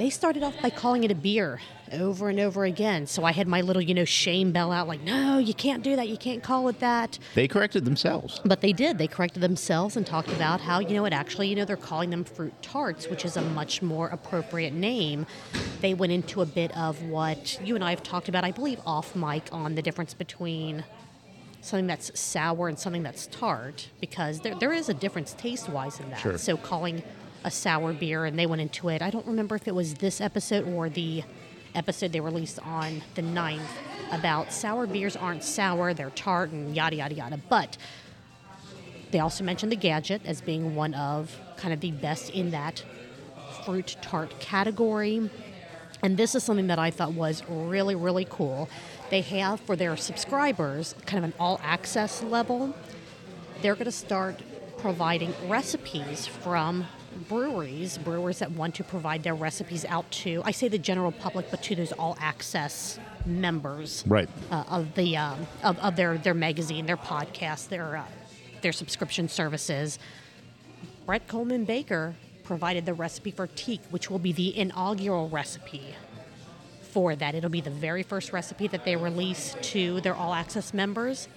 They 0.00 0.08
started 0.08 0.42
off 0.42 0.54
by 0.62 0.70
calling 0.70 1.04
it 1.04 1.10
a 1.10 1.14
beer 1.14 1.60
over 1.92 2.30
and 2.30 2.40
over 2.40 2.64
again. 2.64 3.06
So 3.06 3.24
I 3.24 3.32
had 3.32 3.46
my 3.46 3.60
little, 3.60 3.82
you 3.82 3.92
know, 3.92 4.06
shame 4.06 4.50
bell 4.50 4.72
out 4.72 4.88
like, 4.88 5.02
no, 5.02 5.36
you 5.36 5.52
can't 5.52 5.82
do 5.82 5.94
that. 5.96 6.08
You 6.08 6.16
can't 6.16 6.42
call 6.42 6.68
it 6.68 6.80
that. 6.80 7.18
They 7.34 7.46
corrected 7.46 7.84
themselves. 7.84 8.40
But 8.42 8.62
they 8.62 8.72
did. 8.72 8.96
They 8.96 9.06
corrected 9.06 9.42
themselves 9.42 9.98
and 9.98 10.06
talked 10.06 10.32
about 10.32 10.62
how, 10.62 10.78
you 10.80 10.94
know, 10.94 11.04
it 11.04 11.12
actually, 11.12 11.48
you 11.48 11.56
know, 11.56 11.66
they're 11.66 11.76
calling 11.76 12.08
them 12.08 12.24
fruit 12.24 12.54
tarts, 12.62 13.08
which 13.08 13.26
is 13.26 13.36
a 13.36 13.42
much 13.42 13.82
more 13.82 14.08
appropriate 14.08 14.72
name. 14.72 15.26
They 15.82 15.92
went 15.92 16.12
into 16.12 16.40
a 16.40 16.46
bit 16.46 16.74
of 16.76 17.02
what 17.02 17.60
you 17.62 17.74
and 17.74 17.84
I 17.84 17.90
have 17.90 18.02
talked 18.02 18.30
about, 18.30 18.42
I 18.42 18.52
believe, 18.52 18.80
off 18.86 19.14
mic 19.14 19.48
on 19.52 19.74
the 19.74 19.82
difference 19.82 20.14
between 20.14 20.84
something 21.60 21.86
that's 21.86 22.18
sour 22.18 22.68
and 22.68 22.78
something 22.78 23.02
that's 23.02 23.26
tart, 23.26 23.88
because 24.00 24.40
there, 24.40 24.54
there 24.54 24.72
is 24.72 24.88
a 24.88 24.94
difference 24.94 25.34
taste 25.34 25.68
wise 25.68 26.00
in 26.00 26.10
that. 26.10 26.20
Sure. 26.20 26.38
So 26.38 26.56
calling 26.56 27.02
a 27.44 27.50
sour 27.50 27.92
beer, 27.92 28.24
and 28.24 28.38
they 28.38 28.46
went 28.46 28.60
into 28.60 28.88
it. 28.88 29.02
I 29.02 29.10
don't 29.10 29.26
remember 29.26 29.54
if 29.54 29.66
it 29.66 29.74
was 29.74 29.94
this 29.94 30.20
episode 30.20 30.66
or 30.68 30.88
the 30.88 31.22
episode 31.74 32.12
they 32.12 32.20
released 32.20 32.58
on 32.60 33.02
the 33.14 33.22
9th 33.22 33.60
about 34.12 34.52
sour 34.52 34.86
beers 34.86 35.16
aren't 35.16 35.44
sour, 35.44 35.94
they're 35.94 36.10
tart, 36.10 36.50
and 36.50 36.74
yada, 36.74 36.96
yada, 36.96 37.14
yada. 37.14 37.38
But 37.48 37.76
they 39.10 39.20
also 39.20 39.44
mentioned 39.44 39.72
the 39.72 39.76
gadget 39.76 40.22
as 40.24 40.40
being 40.40 40.74
one 40.74 40.94
of 40.94 41.36
kind 41.56 41.72
of 41.72 41.80
the 41.80 41.92
best 41.92 42.30
in 42.30 42.50
that 42.50 42.84
fruit 43.64 43.96
tart 44.02 44.38
category. 44.40 45.30
And 46.02 46.16
this 46.16 46.34
is 46.34 46.42
something 46.42 46.68
that 46.68 46.78
I 46.78 46.90
thought 46.90 47.12
was 47.12 47.42
really, 47.48 47.94
really 47.94 48.26
cool. 48.28 48.68
They 49.10 49.20
have 49.22 49.60
for 49.60 49.76
their 49.76 49.96
subscribers 49.96 50.94
kind 51.06 51.18
of 51.24 51.30
an 51.30 51.34
all 51.38 51.60
access 51.62 52.22
level. 52.22 52.74
They're 53.60 53.74
going 53.74 53.86
to 53.86 53.92
start 53.92 54.40
providing 54.78 55.34
recipes 55.48 56.26
from 56.26 56.86
breweries, 57.28 57.98
brewers 57.98 58.38
that 58.38 58.52
want 58.52 58.76
to 58.76 58.84
provide 58.84 59.24
their 59.24 59.34
recipes 59.34 59.84
out 59.84 60.08
to, 60.12 60.42
I 60.44 60.52
say 60.52 60.68
the 60.68 60.78
general 60.78 61.10
public, 61.12 61.50
but 61.50 61.62
to 61.64 61.74
those 61.74 61.92
all 61.92 62.16
access 62.20 62.98
members 63.26 64.04
Right. 64.06 64.28
uh, 64.50 64.64
of 64.68 64.94
the 64.94 65.16
um, 65.16 65.46
of, 65.62 65.78
of 65.80 65.96
their 65.96 66.16
their 66.16 66.34
magazine, 66.34 66.86
their 66.86 66.96
podcast, 66.96 67.68
their 67.68 67.96
uh, 67.96 68.04
their 68.62 68.72
subscription 68.72 69.28
services. 69.28 69.98
Brett 71.04 71.26
Kollmann 71.26 71.66
Baker 71.66 72.14
provided 72.44 72.86
the 72.86 72.94
recipe 72.94 73.32
for 73.32 73.48
teak, 73.48 73.80
which 73.90 74.08
will 74.08 74.18
be 74.18 74.32
the 74.32 74.56
inaugural 74.56 75.28
recipe 75.28 75.94
for 76.92 77.14
that. 77.16 77.34
It'll 77.34 77.50
be 77.50 77.60
the 77.60 77.70
very 77.70 78.02
first 78.02 78.32
recipe 78.32 78.66
that 78.68 78.84
they 78.84 78.96
release 78.96 79.56
to 79.62 80.00
their 80.00 80.14
all 80.14 80.34
access 80.34 80.74
members. 80.74 81.28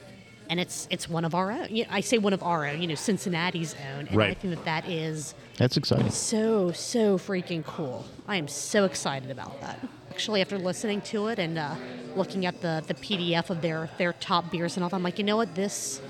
And 0.50 0.60
it's 0.60 0.88
it's 0.92 1.08
one 1.08 1.24
of 1.26 1.34
our 1.36 1.52
own. 1.52 1.68
You 1.70 1.84
know, 1.84 1.90
I 1.92 2.02
say 2.02 2.18
one 2.18 2.34
of 2.34 2.44
our 2.44 2.66
own, 2.68 2.82
you 2.82 2.88
know, 2.88 2.96
Cincinnati's 2.96 3.76
own. 3.94 4.08
And 4.08 4.22
I 4.22 4.34
think 4.34 4.56
that 4.56 4.66
that 4.66 4.90
is 4.90 5.34
That's 5.58 5.78
exciting. 5.78 6.12
so 6.12 6.72
so 6.74 7.18
freaking 7.18 7.64
cool. 7.66 8.06
I 8.28 8.36
am 8.36 8.48
so 8.50 8.84
excited 8.84 9.32
about 9.32 9.62
that. 9.62 9.80
Actually, 10.12 10.42
after 10.42 10.58
listening 10.58 11.02
to 11.02 11.28
it 11.28 11.40
and 11.40 11.58
uh, 11.58 11.76
looking 12.16 12.46
at 12.46 12.62
the 12.62 12.84
the 12.86 12.94
PDF 12.96 13.50
of 13.50 13.62
their 13.62 13.90
their 13.98 14.14
top 14.14 14.52
beers 14.52 14.76
and 14.76 14.84
all, 14.84 14.90
that, 14.90 14.96
I'm 14.98 15.04
like, 15.04 15.18
you 15.18 15.24
know 15.24 15.38
what, 15.38 15.56
this. 15.56 16.02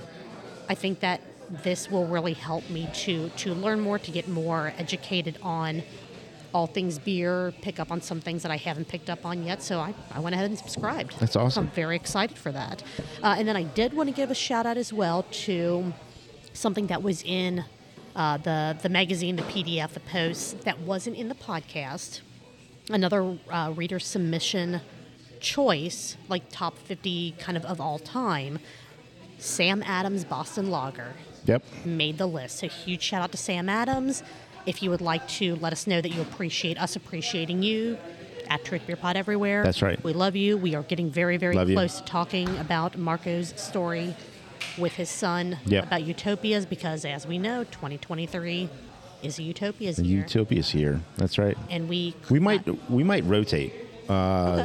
I 0.67 0.75
think 0.75 1.01
that 1.01 1.21
this 1.63 1.91
will 1.91 2.07
really 2.07 2.33
help 2.33 2.67
me 2.71 2.89
to 3.05 3.29
to 3.29 3.53
learn 3.53 3.79
more, 3.81 3.99
to 3.99 4.11
get 4.11 4.27
more 4.27 4.73
educated 4.79 5.37
on 5.43 5.83
all 6.53 6.67
things 6.67 6.99
beer, 6.99 7.53
pick 7.61 7.79
up 7.79 7.91
on 7.91 7.99
some 8.01 8.21
things 8.21 8.43
that 8.43 8.51
I 8.51 8.57
haven't 8.57 8.87
picked 8.87 9.09
up 9.09 9.25
on 9.25 9.43
yet. 9.43 9.61
So 9.63 9.79
I, 9.79 9.93
I 10.13 10.19
went 10.19 10.35
ahead 10.35 10.45
and 10.49 10.57
subscribed. 10.57 11.19
That's 11.19 11.35
awesome. 11.35 11.65
I'm 11.65 11.71
very 11.71 11.95
excited 11.95 12.37
for 12.37 12.51
that. 12.51 12.83
Uh, 13.23 13.35
and 13.37 13.47
then 13.47 13.55
I 13.55 13.63
did 13.63 13.93
want 13.93 14.09
to 14.09 14.15
give 14.15 14.29
a 14.31 14.35
shout 14.35 14.65
out 14.65 14.77
as 14.77 14.93
well 14.93 15.23
to 15.45 15.93
something 16.53 16.87
that 16.87 17.01
was 17.01 17.23
in 17.23 17.65
uh, 18.15 18.37
the 18.37 18.77
the 18.81 18.89
magazine, 18.89 19.35
the 19.35 19.41
PDF, 19.43 19.89
the 19.93 19.99
post 19.99 20.61
that 20.65 20.79
wasn't 20.81 21.15
in 21.17 21.27
the 21.29 21.35
podcast. 21.35 22.21
Another 22.89 23.37
uh, 23.49 23.73
reader 23.75 23.97
submission 23.97 24.81
choice, 25.39 26.15
like 26.29 26.43
top 26.51 26.77
50 26.77 27.35
kind 27.39 27.57
of 27.57 27.65
of 27.65 27.81
all 27.81 27.97
time. 27.99 28.59
Sam 29.39 29.83
Adams 29.85 30.23
Boston 30.23 30.69
Lager 30.69 31.13
Yep. 31.45 31.63
made 31.85 32.17
the 32.17 32.25
list. 32.25 32.59
So 32.59 32.67
huge 32.69 33.01
shout 33.01 33.21
out 33.21 33.31
to 33.31 33.37
Sam 33.37 33.67
Adams. 33.67 34.23
If 34.65 34.81
you 34.81 34.89
would 34.89 35.01
like 35.01 35.27
to 35.39 35.55
let 35.57 35.73
us 35.73 35.87
know 35.87 35.99
that 36.01 36.09
you 36.09 36.21
appreciate 36.21 36.77
us 36.77 36.95
appreciating 36.95 37.63
you 37.63 37.97
at 38.49 38.63
Truth 38.63 38.87
Beer 38.87 38.95
Pod 38.95 39.15
everywhere. 39.17 39.63
That's 39.63 39.81
right. 39.81 40.01
We 40.03 40.13
love 40.13 40.35
you. 40.35 40.57
We 40.57 40.75
are 40.75 40.83
getting 40.83 41.09
very, 41.09 41.37
very 41.37 41.55
Love 41.55 41.69
you. 41.69 41.75
close 41.75 41.97
to 41.99 42.03
talking 42.05 42.57
about 42.57 42.97
Marco's 42.97 43.53
story 43.57 44.15
with 44.77 44.93
his 44.93 45.09
son 45.09 45.57
Yep. 45.65 45.85
about 45.87 46.03
utopias 46.03 46.65
because 46.65 47.05
as 47.05 47.27
we 47.27 47.37
know, 47.37 47.63
2023 47.65 48.69
is 49.21 49.39
a 49.39 49.43
utopias 49.43 49.97
The 49.97 50.05
year. 50.05 50.19
Utopia's 50.21 50.69
here. 50.69 51.01
That's 51.17 51.37
right. 51.37 51.57
and 51.69 51.87
we 51.89 52.15
We 52.29 52.39
might 52.39 52.67
we 52.89 53.03
might 53.03 53.23
rotate. 53.25 53.73
Uh, 54.09 54.13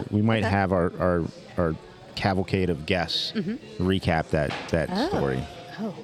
Okay, 0.03 0.05
We 0.11 0.23
might 0.23 0.43
okay. 0.45 0.51
have 0.51 0.73
our, 0.73 0.93
our 0.99 1.25
our 1.57 1.75
cavalcade 2.17 2.71
of 2.71 2.85
guests 2.87 3.33
recap 3.79 4.31
that 4.31 4.53
that 4.71 4.89
Mm-hmm. 4.89 4.99
Oh. 5.01 5.09
story. 5.09 5.45
Oh. 5.81 5.95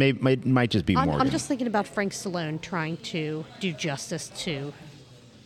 May 0.00 0.12
might 0.12 0.46
might 0.46 0.70
just 0.70 0.86
be 0.86 0.96
I'm, 0.96 1.06
Morgan. 1.08 1.26
I'm 1.26 1.30
just 1.30 1.46
thinking 1.46 1.66
about 1.66 1.86
Frank 1.86 2.12
Stallone 2.14 2.58
trying 2.58 2.96
to 3.12 3.44
do 3.60 3.70
justice 3.72 4.28
to 4.44 4.72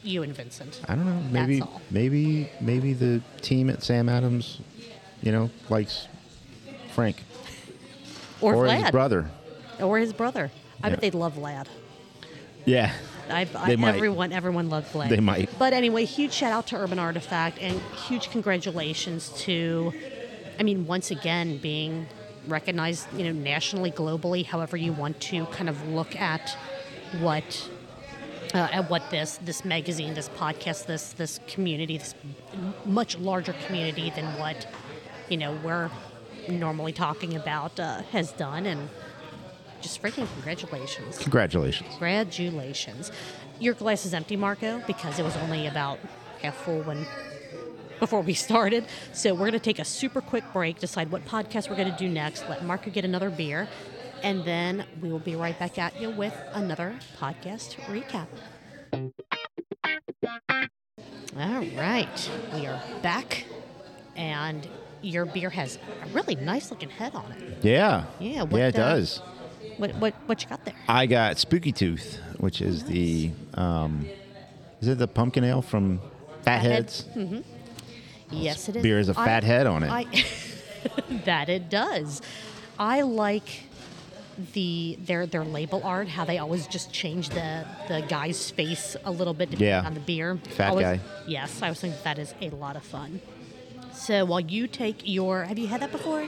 you 0.04 0.22
and 0.22 0.32
Vincent. 0.32 0.80
I 0.88 0.94
don't 0.94 1.06
know. 1.06 1.20
Maybe 1.32 1.60
all. 1.60 1.82
maybe 1.90 2.48
maybe 2.60 2.92
the 2.92 3.20
team 3.42 3.68
at 3.68 3.82
Sam 3.82 4.08
Adams, 4.08 4.60
you 5.22 5.32
know, 5.32 5.50
likes 5.68 6.06
Frank 6.94 7.24
Or, 8.40 8.54
or 8.54 8.66
Vlad. 8.66 8.82
his 8.82 8.90
brother. 8.92 9.28
Or 9.80 9.98
his 9.98 10.12
brother. 10.12 10.52
I 10.84 10.90
bet 10.90 11.00
they'd 11.00 11.14
love 11.14 11.34
Vlad. 11.34 11.66
Yeah. 12.64 12.92
I, 13.28 13.48
I, 13.56 13.68
They 13.68 13.76
might. 13.76 13.96
everyone, 13.96 14.32
everyone 14.32 14.68
loved 14.68 14.92
Blake. 14.92 15.10
They 15.10 15.18
might. 15.18 15.50
But 15.58 15.72
anyway, 15.72 16.04
huge 16.04 16.32
shout 16.32 16.52
out 16.52 16.68
to 16.68 16.76
Urban 16.76 17.00
Artifact 17.00 17.58
and 17.60 17.80
huge 18.06 18.30
congratulations 18.30 19.30
to, 19.42 19.92
I 20.60 20.62
mean, 20.62 20.86
once 20.86 21.10
again 21.10 21.56
being 21.58 22.06
recognized, 22.46 23.06
you 23.16 23.24
know, 23.24 23.32
nationally, 23.32 23.90
globally, 23.90 24.44
however 24.44 24.76
you 24.76 24.92
want 24.92 25.20
to 25.22 25.46
kind 25.46 25.68
of 25.68 25.88
look 25.88 26.16
at 26.16 26.56
what. 27.20 27.70
Uh, 28.52 28.68
at 28.70 28.88
what 28.88 29.10
this 29.10 29.40
this 29.44 29.64
magazine, 29.64 30.14
this 30.14 30.28
podcast, 30.28 30.86
this 30.86 31.12
this 31.14 31.40
community, 31.48 31.98
this 31.98 32.14
much 32.84 33.18
larger 33.18 33.52
community 33.66 34.10
than 34.10 34.26
what 34.38 34.68
you 35.28 35.36
know 35.36 35.58
we're 35.64 35.90
normally 36.48 36.92
talking 36.92 37.34
about 37.34 37.80
uh, 37.80 38.02
has 38.12 38.30
done, 38.32 38.66
and 38.66 38.88
just 39.80 40.00
freaking 40.00 40.32
congratulations. 40.34 41.18
Congratulations. 41.18 41.88
Congratulations. 41.90 43.10
Your 43.58 43.74
glass 43.74 44.06
is 44.06 44.14
empty, 44.14 44.36
Marco, 44.36 44.80
because 44.86 45.18
it 45.18 45.24
was 45.24 45.36
only 45.38 45.66
about 45.66 45.98
half 46.40 46.56
full 46.56 46.82
when 46.82 47.06
before 48.04 48.20
we 48.20 48.34
started. 48.34 48.84
So 49.14 49.32
we're 49.32 49.48
going 49.48 49.52
to 49.52 49.58
take 49.58 49.78
a 49.78 49.84
super 49.84 50.20
quick 50.20 50.44
break, 50.52 50.78
decide 50.78 51.10
what 51.10 51.24
podcast 51.24 51.70
we're 51.70 51.76
going 51.76 51.90
to 51.90 51.96
do 51.96 52.06
next, 52.06 52.46
let 52.50 52.62
Marco 52.62 52.90
get 52.90 53.02
another 53.02 53.30
beer, 53.30 53.66
and 54.22 54.44
then 54.44 54.84
we 55.00 55.10
will 55.10 55.18
be 55.18 55.36
right 55.36 55.58
back 55.58 55.78
at 55.78 55.98
you 55.98 56.10
with 56.10 56.34
another 56.52 56.94
podcast 57.18 57.76
recap. 57.86 58.26
All 61.38 61.64
right, 61.78 62.30
we 62.52 62.66
are 62.66 62.78
back, 63.00 63.46
and 64.16 64.68
your 65.00 65.24
beer 65.24 65.48
has 65.48 65.78
a 66.02 66.08
really 66.08 66.34
nice 66.34 66.70
looking 66.70 66.90
head 66.90 67.14
on 67.14 67.32
it. 67.32 67.64
Yeah. 67.64 68.04
Yeah, 68.20 68.42
what, 68.42 68.58
yeah, 68.58 68.68
it 68.68 68.74
uh, 68.78 68.96
does. 68.96 69.22
What 69.78 69.94
what 69.94 70.12
what 70.26 70.42
you 70.42 70.48
got 70.50 70.62
there? 70.66 70.74
I 70.90 71.06
got 71.06 71.38
Spooky 71.38 71.72
Tooth, 71.72 72.20
which 72.36 72.60
is 72.60 72.84
the 72.84 73.30
um, 73.54 74.06
is 74.82 74.88
it 74.88 74.98
the 74.98 75.08
pumpkin 75.08 75.42
ale 75.42 75.62
from 75.62 76.02
Fat 76.42 76.60
Head's? 76.60 77.06
Yes, 78.42 78.68
it 78.68 78.76
is. 78.76 78.82
beer 78.82 78.98
has 78.98 79.08
a 79.08 79.18
I- 79.18 79.24
fat 79.24 79.44
head 79.44 79.66
on 79.66 79.82
it. 79.82 79.90
I, 79.90 80.06
that 81.24 81.48
it 81.48 81.68
does. 81.70 82.20
I 82.78 83.02
like 83.02 83.62
the 84.52 84.98
their 85.00 85.26
their 85.26 85.44
label 85.44 85.80
art. 85.84 86.08
How 86.08 86.24
they 86.24 86.38
always 86.38 86.66
just 86.66 86.92
change 86.92 87.28
the 87.30 87.64
the 87.88 88.00
guy's 88.08 88.50
face 88.50 88.96
a 89.04 89.10
little 89.10 89.34
bit 89.34 89.50
depending 89.50 89.68
Yeah. 89.68 89.86
on 89.86 89.94
the 89.94 90.00
beer. 90.00 90.36
Fat 90.56 90.70
Always- 90.70 90.84
guy. 90.84 91.00
Yes, 91.26 91.62
I 91.62 91.68
was 91.68 91.80
thinking 91.80 92.00
that 92.04 92.18
is 92.18 92.34
a 92.42 92.50
lot 92.50 92.76
of 92.76 92.82
fun. 92.82 93.20
So 93.92 94.24
while 94.24 94.40
you 94.40 94.66
take 94.66 95.02
your, 95.04 95.44
have 95.44 95.56
you 95.56 95.68
had 95.68 95.80
that 95.80 95.92
before, 95.92 96.26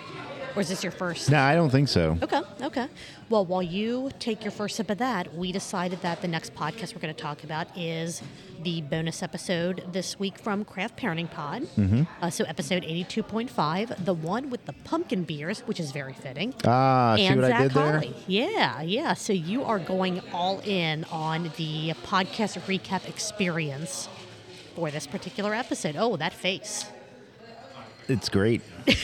or 0.57 0.61
is 0.61 0.69
this 0.69 0.83
your 0.83 0.91
first? 0.91 1.31
No, 1.31 1.39
I 1.39 1.55
don't 1.55 1.71
think 1.71 1.89
so. 1.89 2.19
Okay, 2.23 2.41
okay. 2.63 2.89
Well, 3.29 3.45
while 3.45 3.63
you 3.63 4.11
take 4.19 4.43
your 4.43 4.53
first 4.53 4.77
sip 4.77 4.89
of 4.89 4.99
that, 4.99 5.35
we 5.35 5.53
decided 5.53 6.01
that 6.01 6.23
the 6.23 6.29
next 6.29 6.55
podcast 6.55 6.95
we're 6.95 7.01
going 7.03 7.15
to 7.15 7.21
talk 7.21 7.45
about 7.45 7.77
is 7.77 8.23
the 8.63 8.81
bonus 8.83 9.23
episode 9.23 9.85
this 9.93 10.19
week 10.19 10.39
from 10.39 10.65
Craft 10.65 10.97
Parenting 10.97 11.31
Pod. 11.31 11.63
Mm-hmm. 11.77 12.05
Uh, 12.23 12.31
so, 12.31 12.45
episode 12.45 12.85
82.5, 12.85 14.05
the 14.05 14.15
one 14.15 14.49
with 14.49 14.65
the 14.65 14.73
pumpkin 14.73 15.25
beers, 15.25 15.61
which 15.61 15.79
is 15.79 15.93
very 15.93 16.15
fitting. 16.15 16.55
Ah, 16.65 17.17
see 17.17 17.27
and 17.27 17.43
what 17.43 17.49
Zach 17.49 17.61
I 17.61 17.63
did 17.65 17.73
there? 17.73 17.93
Hawley. 17.93 18.15
Yeah, 18.27 18.81
yeah. 18.83 19.15
So, 19.15 19.35
you 19.35 19.63
are 19.65 19.79
going 19.79 20.23
all 20.33 20.61
in 20.61 21.05
on 21.05 21.53
the 21.57 21.93
podcast 22.05 22.59
recap 22.63 23.07
experience 23.09 24.09
for 24.75 24.91
this 24.91 25.07
particular 25.07 25.53
episode. 25.53 25.97
Oh, 25.99 26.17
that 26.17 26.33
face. 26.33 26.87
It's 28.09 28.29
great. 28.29 28.63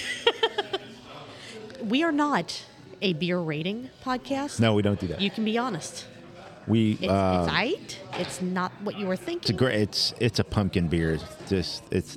We 1.83 2.03
are 2.05 2.13
not 2.13 2.65
a 3.01 3.13
beer 3.15 3.39
rating 3.39 3.91
podcast. 4.05 4.61
No, 4.61 4.75
we 4.75 4.83
don't 4.83 5.01
do 5.01 5.09
that. 5.09 5.21
You 5.21 5.31
can 5.31 5.45
be 5.45 5.59
honest. 5.59 6.07
we 6.67 6.93
It's, 6.93 7.05
uh, 7.11 7.47
it's 7.49 7.53
aight. 7.53 8.21
It's 8.21 8.41
not 8.43 8.73
what 8.83 8.97
you 8.99 9.07
were 9.07 9.17
thinking. 9.17 9.41
It's 9.43 9.51
a 9.51 9.55
great. 9.55 9.75
It's 9.81 10.15
it's 10.21 10.39
a 10.39 10.45
pumpkin 10.45 10.89
beer. 10.89 11.15
It's 11.15 11.25
just 11.49 11.83
it's 11.91 12.17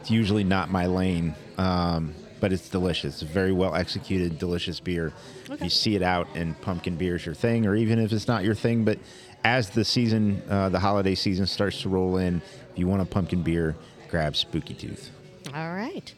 it's 0.00 0.10
usually 0.10 0.44
not 0.44 0.70
my 0.70 0.86
lane, 0.86 1.34
um, 1.58 2.14
but 2.40 2.52
it's 2.52 2.68
delicious. 2.68 3.14
It's 3.14 3.22
a 3.30 3.32
very 3.32 3.52
well 3.52 3.74
executed, 3.74 4.38
delicious 4.38 4.80
beer. 4.80 5.12
If 5.44 5.50
Okay. 5.52 5.64
you 5.64 5.70
see 5.70 5.94
it 5.94 6.02
out 6.02 6.26
and 6.34 6.60
pumpkin 6.60 6.96
beer 6.96 7.16
is 7.16 7.24
your 7.24 7.34
thing, 7.34 7.66
or 7.66 7.74
even 7.76 7.98
if 7.98 8.12
it's 8.12 8.28
not 8.28 8.44
your 8.44 8.54
thing, 8.54 8.84
but 8.84 8.98
as 9.44 9.70
the 9.70 9.84
season, 9.84 10.42
uh, 10.50 10.68
the 10.68 10.80
holiday 10.80 11.14
season 11.14 11.46
starts 11.46 11.80
to 11.82 11.88
roll 11.88 12.16
in, 12.16 12.42
if 12.72 12.78
you 12.78 12.86
want 12.88 13.00
a 13.00 13.04
pumpkin 13.06 13.42
beer, 13.42 13.76
grab 14.10 14.34
Spooky 14.36 14.74
Tooth. 14.74 15.10
All 15.54 15.72
right. 15.72 16.12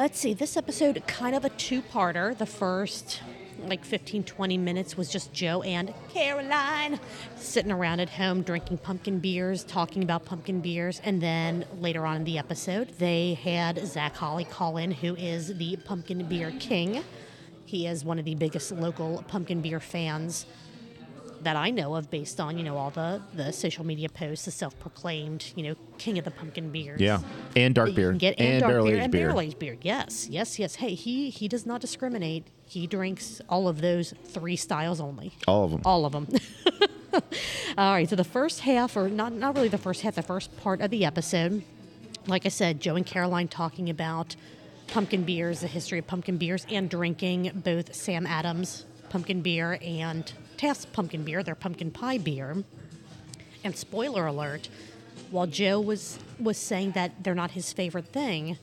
Let's 0.00 0.18
see. 0.18 0.32
This 0.32 0.56
episode, 0.56 1.02
kind 1.06 1.36
of 1.36 1.44
a 1.44 1.50
two 1.50 1.82
parter. 1.82 2.34
The 2.34 2.46
first, 2.46 3.20
like 3.66 3.84
15, 3.84 4.24
20 4.24 4.56
minutes, 4.56 4.96
was 4.96 5.10
just 5.10 5.30
Joe 5.34 5.60
and 5.60 5.92
Caroline 6.08 6.98
sitting 7.36 7.70
around 7.70 8.00
at 8.00 8.08
home 8.08 8.40
drinking 8.40 8.78
pumpkin 8.78 9.18
beers, 9.18 9.62
talking 9.62 10.02
about 10.02 10.24
pumpkin 10.24 10.62
beers. 10.62 11.02
And 11.04 11.20
then 11.20 11.66
later 11.80 12.06
on 12.06 12.16
in 12.16 12.24
the 12.24 12.38
episode, 12.38 12.88
they 12.96 13.34
had 13.34 13.86
Zach 13.86 14.16
Hawley 14.16 14.46
call 14.46 14.78
in, 14.78 14.90
who 14.90 15.16
is 15.16 15.58
the 15.58 15.76
pumpkin 15.84 16.26
beer 16.26 16.50
king. 16.58 17.04
He 17.66 17.86
is 17.86 18.02
one 18.02 18.18
of 18.18 18.24
the 18.24 18.34
biggest 18.34 18.72
local 18.72 19.22
pumpkin 19.28 19.60
beer 19.60 19.80
fans 19.80 20.46
that 21.42 21.56
I 21.56 21.70
know 21.70 21.94
of 21.94 22.10
based 22.10 22.40
on, 22.40 22.58
you 22.58 22.64
know, 22.64 22.76
all 22.76 22.90
the, 22.90 23.22
the 23.34 23.52
social 23.52 23.84
media 23.84 24.08
posts, 24.08 24.44
the 24.44 24.50
self 24.50 24.78
proclaimed, 24.78 25.52
you 25.56 25.62
know, 25.62 25.74
king 25.98 26.18
of 26.18 26.24
the 26.24 26.30
pumpkin 26.30 26.70
beers. 26.70 27.00
Yeah, 27.00 27.20
and 27.56 27.74
dark 27.74 27.94
beer, 27.94 28.12
get 28.12 28.38
and, 28.38 28.60
dark 28.60 28.70
barrel 28.70 28.86
beer 28.86 28.94
aged 28.94 29.02
and 29.04 29.12
beer. 29.12 29.26
barrel 29.28 29.40
aged 29.40 29.58
beer. 29.58 29.76
Yes, 29.82 30.28
yes, 30.28 30.58
yes. 30.58 30.76
Hey, 30.76 30.94
he 30.94 31.30
he 31.30 31.48
does 31.48 31.66
not 31.66 31.80
discriminate. 31.80 32.46
He 32.66 32.86
drinks 32.86 33.40
all 33.48 33.68
of 33.68 33.80
those 33.80 34.14
three 34.24 34.56
styles 34.56 35.00
only. 35.00 35.32
All 35.48 35.64
of 35.64 35.70
them. 35.70 35.80
All 35.84 36.06
of 36.06 36.12
them. 36.12 36.28
all 37.78 37.92
right. 37.92 38.08
So 38.08 38.16
the 38.16 38.24
first 38.24 38.60
half, 38.60 38.96
or 38.96 39.08
not 39.08 39.32
not 39.32 39.54
really 39.54 39.68
the 39.68 39.78
first 39.78 40.02
half, 40.02 40.14
the 40.14 40.22
first 40.22 40.56
part 40.58 40.80
of 40.80 40.90
the 40.90 41.04
episode, 41.04 41.62
like 42.26 42.46
I 42.46 42.50
said, 42.50 42.80
Joe 42.80 42.96
and 42.96 43.06
Caroline 43.06 43.48
talking 43.48 43.90
about 43.90 44.36
pumpkin 44.88 45.24
beers, 45.24 45.60
the 45.60 45.68
history 45.68 45.98
of 45.98 46.06
pumpkin 46.06 46.36
beers, 46.36 46.66
and 46.70 46.90
drinking 46.90 47.62
both 47.64 47.94
Sam 47.94 48.26
Adams 48.26 48.84
pumpkin 49.08 49.42
beer 49.42 49.78
and 49.82 50.32
Taft's 50.60 50.84
pumpkin 50.84 51.24
beer, 51.24 51.42
their 51.42 51.54
pumpkin 51.54 51.90
pie 51.90 52.18
beer. 52.18 52.64
And 53.64 53.74
spoiler 53.74 54.26
alert, 54.26 54.68
while 55.30 55.46
Joe 55.46 55.80
was 55.80 56.18
was 56.38 56.58
saying 56.58 56.90
that 56.90 57.24
they're 57.24 57.34
not 57.34 57.52
his 57.52 57.72
favorite 57.72 58.08
thing, 58.08 58.58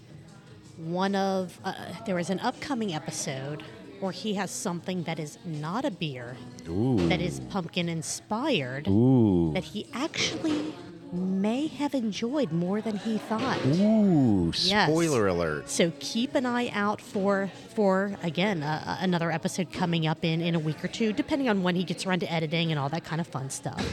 one 0.78 1.16
of 1.16 1.60
uh, 1.66 1.74
there 2.06 2.20
is 2.20 2.30
an 2.30 2.40
upcoming 2.42 2.94
episode 2.94 3.64
where 4.00 4.12
he 4.12 4.36
has 4.36 4.52
something 4.52 5.02
that 5.06 5.18
is 5.18 5.40
not 5.44 5.86
a 5.86 5.90
beer 5.90 6.38
Ooh, 6.70 7.10
that 7.10 7.20
is 7.20 7.40
pumpkin 7.50 7.90
inspired 7.90 8.88
ooh, 8.88 9.52
that 9.56 9.64
he 9.64 9.88
actually 9.92 10.76
may 11.12 11.68
have 11.68 11.94
enjoyed 11.94 12.52
more 12.52 12.82
than 12.82 12.98
he 12.98 13.18
thought. 13.18 13.60
ooh! 13.66 14.52
Yes. 14.56 14.90
Spoiler 14.90 15.28
alert. 15.28 15.70
So 15.70 15.92
keep 16.00 16.36
an 16.36 16.46
eye 16.46 16.70
out 16.74 17.02
for 17.02 17.50
for 17.76 18.18
again 18.24 18.64
uh, 18.64 18.98
another 19.00 19.32
episode 19.32 19.72
coming 19.72 20.06
up 20.06 20.24
in 20.24 20.42
in 20.42 20.56
a 20.56 20.60
week 20.60 20.84
or 20.84 20.88
two, 20.88 21.14
depending 21.14 21.50
on 21.50 21.64
when 21.64 21.76
he 21.76 21.84
gets 21.84 22.06
around 22.06 22.20
to 22.20 22.32
editing 22.32 22.72
and 22.72 22.80
all 22.80 22.90
that 22.90 23.04
kind 23.04 23.22
of 23.22 23.28
fun 23.28 23.50
stuff. 23.50 23.84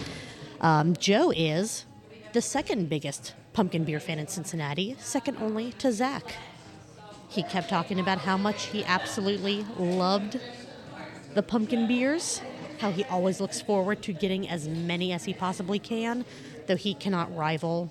Um, 0.60 0.94
Joe 0.96 1.30
is 1.30 1.86
the 2.32 2.42
second 2.42 2.88
biggest 2.88 3.34
pumpkin 3.52 3.84
beer 3.84 4.00
fan 4.00 4.18
in 4.18 4.26
Cincinnati, 4.26 4.96
second 4.98 5.36
only 5.40 5.72
to 5.72 5.92
Zach. 5.92 6.34
He 7.28 7.42
kept 7.42 7.68
talking 7.68 7.98
about 8.00 8.18
how 8.18 8.36
much 8.36 8.66
he 8.66 8.84
absolutely 8.84 9.64
loved 9.78 10.40
the 11.34 11.42
pumpkin 11.42 11.86
beers, 11.88 12.40
how 12.78 12.90
he 12.92 13.04
always 13.04 13.40
looks 13.40 13.60
forward 13.60 14.02
to 14.02 14.12
getting 14.12 14.48
as 14.48 14.68
many 14.68 15.12
as 15.12 15.24
he 15.24 15.34
possibly 15.34 15.78
can, 15.78 16.24
though 16.66 16.76
he 16.76 16.94
cannot 16.94 17.34
rival 17.36 17.90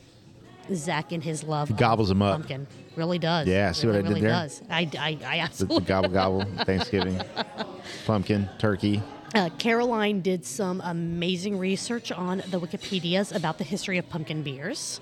Zach 0.74 1.12
in 1.12 1.22
his 1.22 1.44
love. 1.44 1.76
Gobbles 1.76 2.10
'em 2.12 2.22
up. 2.22 2.38
Pumpkin 2.38 2.68
really 2.96 3.20
does. 3.20 3.48
Yeah, 3.48 3.72
see 3.72 3.88
what 3.88 3.96
really, 3.96 4.00
I 4.00 4.02
did 4.02 4.10
really 4.10 4.22
there? 4.22 4.32
Does. 4.32 4.62
I, 4.70 4.80
I, 4.98 5.08
I 5.08 5.12
The, 5.14 5.18
the 5.18 5.26
absolutely. 5.40 5.86
gobble 5.86 6.10
gobble 6.10 6.46
Thanksgiving, 6.64 7.22
pumpkin, 8.06 8.50
turkey. 8.60 9.02
Uh, 9.36 9.50
Caroline 9.58 10.22
did 10.22 10.46
some 10.46 10.80
amazing 10.82 11.58
research 11.58 12.12
on 12.12 12.38
the 12.50 12.60
Wikipedias 12.60 13.36
about 13.36 13.58
the 13.58 13.64
history 13.64 13.98
of 13.98 14.08
pumpkin 14.08 14.44
beers. 14.44 15.02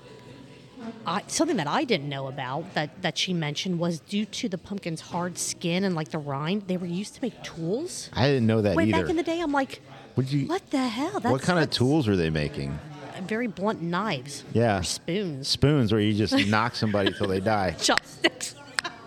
I, 1.06 1.22
something 1.26 1.58
that 1.58 1.68
I 1.68 1.84
didn't 1.84 2.08
know 2.08 2.26
about 2.28 2.74
that, 2.74 3.02
that 3.02 3.16
she 3.18 3.32
mentioned 3.34 3.78
was 3.78 4.00
due 4.00 4.24
to 4.24 4.48
the 4.48 4.58
pumpkin's 4.58 5.00
hard 5.00 5.38
skin 5.38 5.84
and 5.84 5.94
like 5.94 6.10
the 6.10 6.18
rind, 6.18 6.62
they 6.66 6.76
were 6.76 6.86
used 6.86 7.14
to 7.16 7.22
make 7.22 7.40
tools. 7.44 8.10
I 8.14 8.26
didn't 8.28 8.46
know 8.46 8.62
that 8.62 8.74
Way 8.74 8.84
either. 8.84 9.02
back 9.02 9.10
in 9.10 9.16
the 9.16 9.22
day, 9.22 9.40
I'm 9.40 9.52
like, 9.52 9.80
you? 10.16 10.46
what 10.46 10.68
the 10.70 10.88
hell? 10.88 11.20
That's, 11.20 11.30
what 11.30 11.42
kind 11.42 11.58
of 11.62 11.70
tools 11.70 12.08
are 12.08 12.16
they 12.16 12.30
making? 12.30 12.78
Very 13.26 13.46
blunt 13.46 13.82
knives. 13.82 14.44
Yeah. 14.52 14.78
Or 14.80 14.82
spoons. 14.82 15.48
Spoons 15.48 15.92
where 15.92 16.00
you 16.00 16.14
just 16.14 16.46
knock 16.48 16.74
somebody 16.74 17.12
till 17.12 17.28
they 17.28 17.40
die. 17.40 17.70
Chopsticks. 17.80 18.54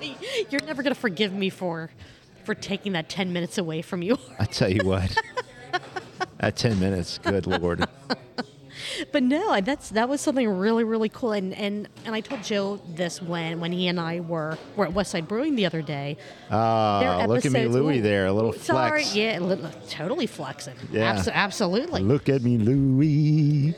You're 0.50 0.62
never 0.66 0.84
gonna 0.84 0.96
forgive 0.96 1.34
me 1.34 1.50
for 1.50 1.90
for 2.44 2.54
taking 2.56 2.94
that 2.94 3.10
ten 3.10 3.34
minutes 3.34 3.58
away 3.58 3.82
from 3.82 4.02
you. 4.02 4.18
I 4.40 4.46
tell 4.46 4.70
you 4.70 4.86
what. 4.86 5.16
At 6.40 6.56
ten 6.58 6.80
minutes, 6.80 7.18
good 7.20 7.48
lord. 7.48 7.86
but 9.12 9.24
no, 9.24 9.60
that's 9.62 9.90
that 9.92 10.08
was 10.10 10.22
something 10.22 10.48
really 10.48 10.84
really 10.84 11.10
cool. 11.10 11.32
And 11.32 11.54
and 11.56 11.88
and 12.06 12.14
I 12.14 12.20
told 12.22 12.44
Joe 12.44 12.80
this 12.96 13.22
when 13.22 13.60
when 13.62 13.72
he 13.72 13.88
and 13.88 14.00
I 14.00 14.20
were 14.20 14.58
were 14.76 14.86
at 14.86 14.94
Westside 14.94 15.28
Brewing 15.28 15.56
the 15.56 15.66
other 15.66 15.82
day. 15.82 16.18
Their 16.50 16.58
Ah, 16.60 17.26
look 17.28 17.46
at 17.46 17.52
me, 17.52 17.66
Louie. 17.68 18.00
There, 18.02 18.26
a 18.28 18.34
little 18.34 18.54
Sorry, 18.54 19.02
flex. 19.02 19.16
yeah, 19.16 19.40
li- 19.40 19.70
totally 19.90 20.28
flexing. 20.28 20.76
Yeah. 20.92 21.16
Abso- 21.16 21.32
absolutely. 21.34 22.02
Look 22.04 22.30
at 22.30 22.44
me, 22.44 22.58
Louie. 22.58 23.74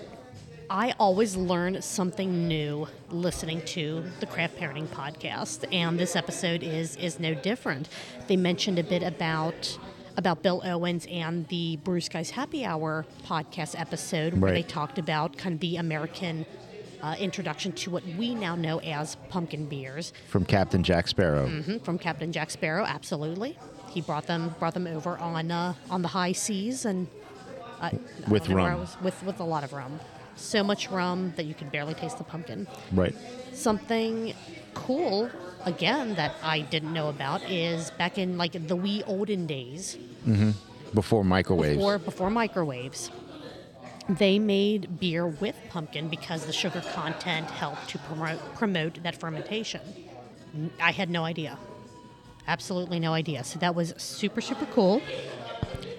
I 0.69 0.93
always 0.99 1.35
learn 1.37 1.81
something 1.81 2.47
new 2.47 2.87
listening 3.09 3.61
to 3.67 4.03
the 4.19 4.25
Craft 4.25 4.57
Parenting 4.57 4.87
podcast, 4.87 5.65
and 5.73 5.97
this 5.97 6.15
episode 6.15 6.61
is 6.61 6.95
is 6.97 7.19
no 7.19 7.33
different. 7.33 7.87
They 8.27 8.35
mentioned 8.35 8.77
a 8.77 8.83
bit 8.83 9.01
about 9.01 9.77
about 10.17 10.43
Bill 10.43 10.61
Owens 10.65 11.05
and 11.09 11.47
the 11.47 11.77
Bruce 11.77 12.05
Skies 12.07 12.31
Happy 12.31 12.65
Hour 12.65 13.05
podcast 13.25 13.79
episode, 13.79 14.33
where 14.41 14.51
they 14.51 14.63
talked 14.63 14.99
about 14.99 15.37
kind 15.37 15.53
of 15.53 15.61
the 15.61 15.77
American 15.77 16.45
uh, 17.01 17.15
introduction 17.17 17.71
to 17.71 17.89
what 17.91 18.03
we 18.17 18.35
now 18.35 18.55
know 18.55 18.79
as 18.79 19.15
pumpkin 19.29 19.67
beers 19.67 20.11
From 20.27 20.43
Captain 20.43 20.83
Jack 20.83 21.07
Sparrow. 21.07 21.47
Mhm, 21.47 21.81
from 21.85 21.97
Captain 21.97 22.33
Jack 22.33 22.49
Sparrow. 22.49 22.83
Absolutely, 22.83 23.57
he 23.89 24.01
brought 24.01 24.27
them 24.27 24.53
brought 24.59 24.73
them 24.73 24.87
over 24.87 25.17
on 25.17 25.49
uh, 25.49 25.75
on 25.89 26.01
the 26.01 26.09
high 26.09 26.33
seas 26.33 26.83
and 26.83 27.07
uh, 27.79 27.91
With 28.27 28.43
don't 28.47 28.49
know 28.49 28.55
where 28.63 28.65
I 28.65 28.71
rum. 28.71 28.79
was- 28.81 28.97
with 29.01 29.23
with 29.23 29.39
a 29.39 29.45
lot 29.45 29.63
of 29.63 29.71
rum. 29.71 30.01
So 30.37 30.63
much 30.63 30.89
rum 30.89 31.33
that 31.35 31.45
you 31.45 31.53
can 31.53 31.69
barely 31.69 31.93
taste 31.93 32.17
the 32.17 32.23
pumpkin. 32.23 32.67
Right. 32.91 33.15
Something 33.53 34.33
cool 34.73 35.29
again 35.65 36.15
that 36.15 36.35
I 36.43 36.61
didn't 36.61 36.93
know 36.93 37.09
about 37.09 37.43
is 37.49 37.91
back 37.91 38.17
in 38.17 38.37
like 38.37 38.67
the 38.67 38.75
wee 38.75 39.03
olden 39.05 39.47
days 39.47 39.97
mm-hmm. 40.25 40.51
Before 40.93 41.23
microwaves. 41.23 41.75
before 41.75 41.99
before 41.99 42.29
microwaves. 42.29 43.11
They 44.07 44.39
made 44.39 45.01
beer 45.01 45.27
with 45.27 45.55
pumpkin 45.69 46.07
because 46.07 46.45
the 46.45 46.53
sugar 46.53 46.81
content 46.93 47.51
helped 47.51 47.89
to 47.89 47.97
promote 47.97 48.39
promote 48.55 49.03
that 49.03 49.19
fermentation. 49.19 49.81
I 50.81 50.91
had 50.91 51.09
no 51.09 51.25
idea. 51.25 51.57
Absolutely 52.47 52.99
no 53.01 53.11
idea. 53.11 53.43
So 53.43 53.59
that 53.59 53.75
was 53.75 53.93
super 53.97 54.39
super 54.39 54.65
cool. 54.67 55.01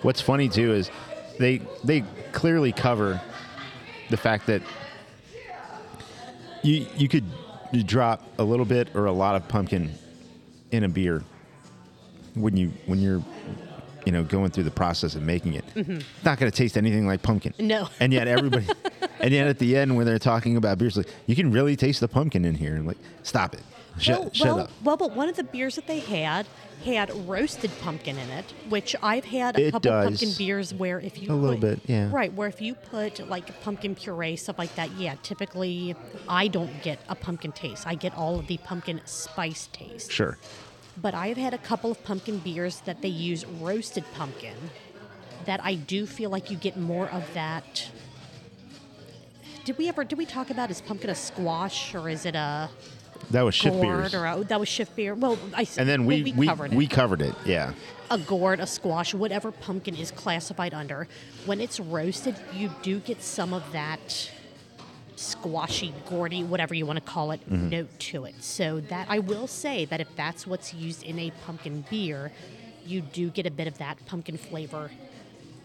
What's 0.03 0.22
funny 0.22 0.48
too 0.48 0.72
is 0.72 0.90
they 1.38 1.59
they 1.85 2.05
clearly 2.33 2.72
cover 2.72 3.20
the 4.11 4.16
fact 4.16 4.47
that 4.47 4.62
you 6.62 6.87
you 6.97 7.09
could 7.09 7.25
drop 7.87 8.23
a 8.38 8.42
little 8.42 8.64
bit 8.64 8.88
or 8.94 9.07
a 9.07 9.12
lot 9.12 9.35
of 9.35 9.47
pumpkin 9.49 9.92
in 10.71 10.85
a 10.85 10.88
beer 10.88 11.23
when 12.35 12.57
you 12.57 12.73
when 12.87 12.99
you're 12.99 13.23
you 14.07 14.12
know 14.12 14.23
going 14.25 14.51
through 14.51 14.64
the 14.64 14.71
process 14.71 15.14
of 15.14 15.23
making 15.23 15.55
it. 15.55 15.64
It's 15.75 16.25
not 16.25 16.38
going 16.38 16.51
to 16.51 16.57
taste 16.57 16.77
anything 16.77 17.07
like 17.07 17.23
pumpkin. 17.23 17.53
No. 17.59 17.88
And 18.01 18.12
yet 18.12 18.27
everybody 18.29 18.66
and 19.21 19.33
yet 19.33 19.49
at 19.49 19.59
the 19.59 19.77
end 19.77 19.97
when 19.97 20.07
they're 20.07 20.18
talking 20.18 20.57
about 20.57 20.79
beers, 20.79 20.97
like 20.97 21.09
you 21.27 21.37
can 21.37 21.51
really 21.51 21.77
taste 21.77 22.01
the 22.01 22.09
pumpkin 22.09 22.44
in 22.44 22.55
here. 22.55 22.75
And 22.75 22.87
like, 22.87 22.99
stop 23.23 23.55
it, 23.55 23.62
shut, 23.98 24.20
well, 24.20 24.30
shut 24.32 24.46
well, 24.46 24.58
up. 24.61 24.70
well, 24.82 24.96
but 24.96 25.12
one 25.16 25.28
of 25.28 25.37
the 25.37 25.44
beers 25.44 25.76
that 25.76 25.87
they 25.87 26.00
had 26.00 26.46
had 26.84 27.11
roasted 27.28 27.70
pumpkin 27.80 28.16
in 28.16 28.28
it, 28.30 28.44
which 28.68 28.94
I've 29.02 29.24
had 29.24 29.58
a 29.58 29.66
It 29.66 29.70
couple 29.72 29.90
does. 29.90 30.04
pumpkin 30.06 30.30
beers 30.38 30.72
where 30.72 31.00
if 31.00 31.20
you 31.20 31.32
A 31.32 31.34
little 31.34 31.58
bit, 31.58 31.80
yeah. 31.87 32.08
right 32.12 32.32
where 32.32 32.48
if 32.48 32.61
you 32.61 32.74
put 32.74 33.28
like 33.28 33.61
pumpkin 33.62 33.94
puree 33.96 34.37
stuff 34.37 34.58
like 34.58 34.74
that, 34.76 34.90
yeah, 34.92 35.16
typically 35.22 35.96
I 36.28 36.46
don't 36.48 36.82
get 36.82 37.00
a 37.08 37.14
pumpkin 37.16 37.52
taste. 37.52 37.87
I 37.87 37.94
get 37.96 38.14
all 38.16 38.38
of 38.38 38.46
the 38.46 38.58
pumpkin 38.58 39.00
spice 39.06 39.68
taste. 39.72 40.12
Sure. 40.12 40.38
But 41.00 41.14
I've 41.14 41.37
had 41.37 41.52
a 41.54 41.58
couple 41.58 41.90
of 41.90 42.02
pumpkin 42.04 42.38
beers 42.38 42.80
that 42.80 43.02
they 43.02 43.08
use 43.08 43.44
roasted 43.44 44.04
pumpkin 44.14 44.56
that 45.46 45.61
I 45.64 45.74
do 45.74 46.06
feel 46.06 46.30
like 46.30 46.50
you 46.50 46.56
get 46.56 46.76
more 46.76 47.08
of 47.08 47.24
that. 47.34 47.88
Did 49.64 49.78
we 49.78 49.88
ever 49.88 50.04
did 50.04 50.16
we 50.18 50.26
talk 50.26 50.50
about 50.50 50.70
is 50.70 50.80
pumpkin 50.80 51.11
a 51.11 51.14
squash 51.14 51.94
or 51.94 52.08
is 52.08 52.24
it 52.24 52.34
a 52.34 52.70
That 53.31 53.42
was 53.42 53.54
shift 53.54 53.76
gourd 53.76 53.98
beers. 54.02 54.14
or 54.14 54.24
a, 54.26 54.44
that 54.44 54.59
was 54.61 54.68
shift 54.68 54.96
beer? 54.96 55.14
Well, 55.14 55.38
I 55.54 55.66
and 55.76 55.88
then 55.88 56.07
well, 56.07 56.22
we 56.22 56.33
we 56.33 56.46
covered 56.46 56.72
we, 56.74 56.85
it. 56.87 56.90
covered 56.90 57.22
it. 57.22 57.35
Yeah. 57.44 57.72
a 58.11 58.18
gourd, 58.18 58.59
a 58.61 58.66
squash, 58.66 59.12
whatever 59.14 59.52
pumpkin 59.52 59.94
is 59.96 60.11
classified 60.11 60.72
under. 60.74 61.07
When 61.44 61.61
it's 61.61 61.78
roasted, 61.78 62.37
you 62.54 62.70
do 62.83 63.00
get 63.00 63.22
some 63.22 63.52
of 63.52 63.70
that 63.72 64.31
squashy, 65.16 65.92
gourdy, 66.09 66.46
whatever 66.46 66.74
you 66.74 66.87
want 66.87 66.98
to 66.98 67.04
call 67.04 67.33
it, 67.33 67.40
Mm-hmm. 67.50 67.68
note 67.70 67.98
to 67.98 68.24
it. 68.24 68.42
So 68.42 68.81
that 68.83 69.07
I 69.11 69.18
will 69.18 69.46
say 69.46 69.85
that 69.87 70.00
if 70.00 70.09
that's 70.16 70.46
what's 70.46 70.72
used 70.72 71.02
in 71.02 71.18
a 71.18 71.31
pumpkin 71.44 71.85
beer, 71.90 72.31
you 72.87 73.00
do 73.00 73.31
get 73.31 73.44
a 73.46 73.50
bit 73.50 73.66
of 73.66 73.76
that 73.78 73.98
pumpkin 74.07 74.37
flavor 74.38 74.90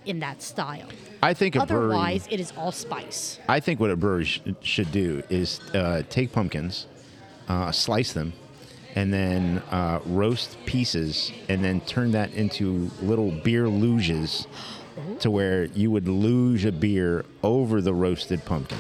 in 0.06 0.20
that 0.20 0.42
style. 0.42 0.89
I 1.22 1.34
think 1.34 1.56
a 1.56 1.66
brewery. 1.66 1.86
Otherwise, 1.96 2.28
it 2.30 2.39
is 2.39 2.52
all 2.58 2.72
spice. 2.74 3.39
I 3.48 3.60
think 3.62 3.80
what 3.80 3.89
a 3.92 3.96
brewery 3.96 4.26
sh- 4.26 4.42
should 4.62 4.92
do 4.92 5.24
is 5.30 5.62
uh, 5.74 6.04
take 6.10 6.34
pumpkins, 6.34 6.88
uh, 7.48 7.72
slice 7.72 8.14
them, 8.14 8.34
and 8.96 9.12
then 9.14 9.62
uh, 9.72 10.00
roast 10.06 10.58
pieces, 10.66 11.32
and 11.50 11.64
then 11.64 11.82
turn 11.82 12.12
that 12.12 12.34
into 12.34 12.90
little 13.02 13.32
beer 13.32 13.66
luges, 13.66 14.46
to 15.20 15.30
where 15.32 15.66
you 15.66 15.90
would 15.92 16.08
luge 16.08 16.66
a 16.66 16.72
beer 16.72 17.26
over 17.44 17.82
the 17.82 17.94
roasted 17.94 18.46
pumpkin. 18.46 18.78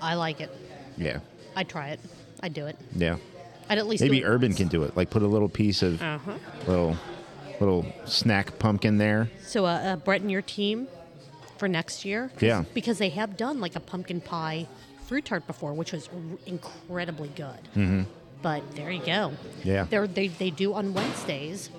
I 0.00 0.14
like 0.14 0.40
it. 0.40 0.50
Yeah, 0.96 1.20
I'd 1.54 1.68
try 1.68 1.88
it. 1.90 2.00
I'd 2.42 2.54
do 2.54 2.66
it. 2.66 2.76
yeah. 2.94 3.16
I'd 3.68 3.78
at 3.78 3.86
least 3.88 4.00
Maybe 4.02 4.20
do 4.20 4.26
it 4.26 4.28
Urban 4.28 4.50
once. 4.50 4.58
can 4.58 4.68
do 4.68 4.84
it. 4.84 4.96
Like 4.96 5.10
put 5.10 5.22
a 5.22 5.26
little 5.26 5.48
piece 5.48 5.82
of 5.82 6.00
Uh-huh. 6.00 6.32
little 6.68 6.96
little 7.58 7.84
snack 8.04 8.58
pumpkin 8.60 8.98
there. 8.98 9.28
So, 9.44 9.64
uh, 9.66 9.70
uh, 9.70 9.96
Brett 9.96 10.20
and 10.20 10.30
your 10.30 10.42
team 10.42 10.86
for 11.58 11.66
next 11.66 12.04
year? 12.04 12.28
'Cause- 12.34 12.42
Yeah. 12.42 12.64
Because 12.74 12.98
they 12.98 13.08
have 13.08 13.36
done 13.36 13.58
like 13.60 13.74
a 13.74 13.80
pumpkin 13.80 14.20
pie 14.20 14.68
fruit 15.06 15.24
tart 15.24 15.46
before, 15.46 15.72
which 15.74 15.92
was 15.92 16.08
r- 16.12 16.20
incredibly 16.46 17.28
good. 17.28 17.60
Mm-hmm. 17.74 18.02
But 18.42 18.62
there 18.76 18.90
you 18.90 19.04
go. 19.04 19.32
Yeah. 19.64 19.86
They're, 19.88 20.06
they 20.06 20.28
they 20.28 20.50
do 20.50 20.74
on 20.74 20.92
Wednesdays. 20.94 21.70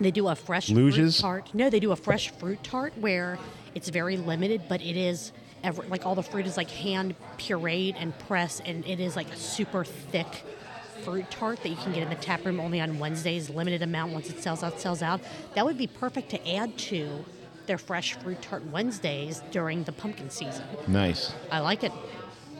They 0.00 0.10
do 0.10 0.28
a 0.28 0.34
fresh 0.34 0.68
Luges? 0.70 0.94
fruit 0.94 1.14
tart. 1.20 1.54
No, 1.54 1.68
they 1.68 1.80
do 1.80 1.92
a 1.92 1.96
fresh 1.96 2.30
fruit 2.30 2.62
tart 2.64 2.94
where 2.98 3.38
it's 3.74 3.88
very 3.90 4.16
limited, 4.16 4.62
but 4.68 4.80
it 4.80 4.96
is 4.96 5.32
ever 5.62 5.82
like 5.84 6.06
all 6.06 6.14
the 6.14 6.22
fruit 6.22 6.46
is 6.46 6.56
like 6.56 6.70
hand 6.70 7.14
pureed 7.36 7.94
and 7.98 8.18
pressed, 8.20 8.62
and 8.64 8.84
it 8.86 8.98
is 8.98 9.14
like 9.14 9.30
a 9.30 9.36
super 9.36 9.84
thick 9.84 10.42
fruit 11.04 11.30
tart 11.30 11.62
that 11.62 11.68
you 11.68 11.76
can 11.76 11.92
get 11.92 12.02
in 12.02 12.08
the 12.08 12.14
tap 12.14 12.44
room 12.44 12.60
only 12.60 12.80
on 12.80 12.98
Wednesdays, 12.98 13.50
limited 13.50 13.82
amount. 13.82 14.12
Once 14.12 14.30
it 14.30 14.40
sells 14.40 14.62
out, 14.62 14.80
sells 14.80 15.02
out. 15.02 15.20
That 15.54 15.64
would 15.66 15.76
be 15.78 15.86
perfect 15.86 16.30
to 16.30 16.50
add 16.50 16.76
to 16.78 17.24
their 17.66 17.78
fresh 17.78 18.14
fruit 18.14 18.40
tart 18.42 18.64
Wednesdays 18.66 19.42
during 19.50 19.84
the 19.84 19.92
pumpkin 19.92 20.30
season. 20.30 20.64
Nice. 20.88 21.32
I 21.52 21.60
like 21.60 21.84
it. 21.84 21.92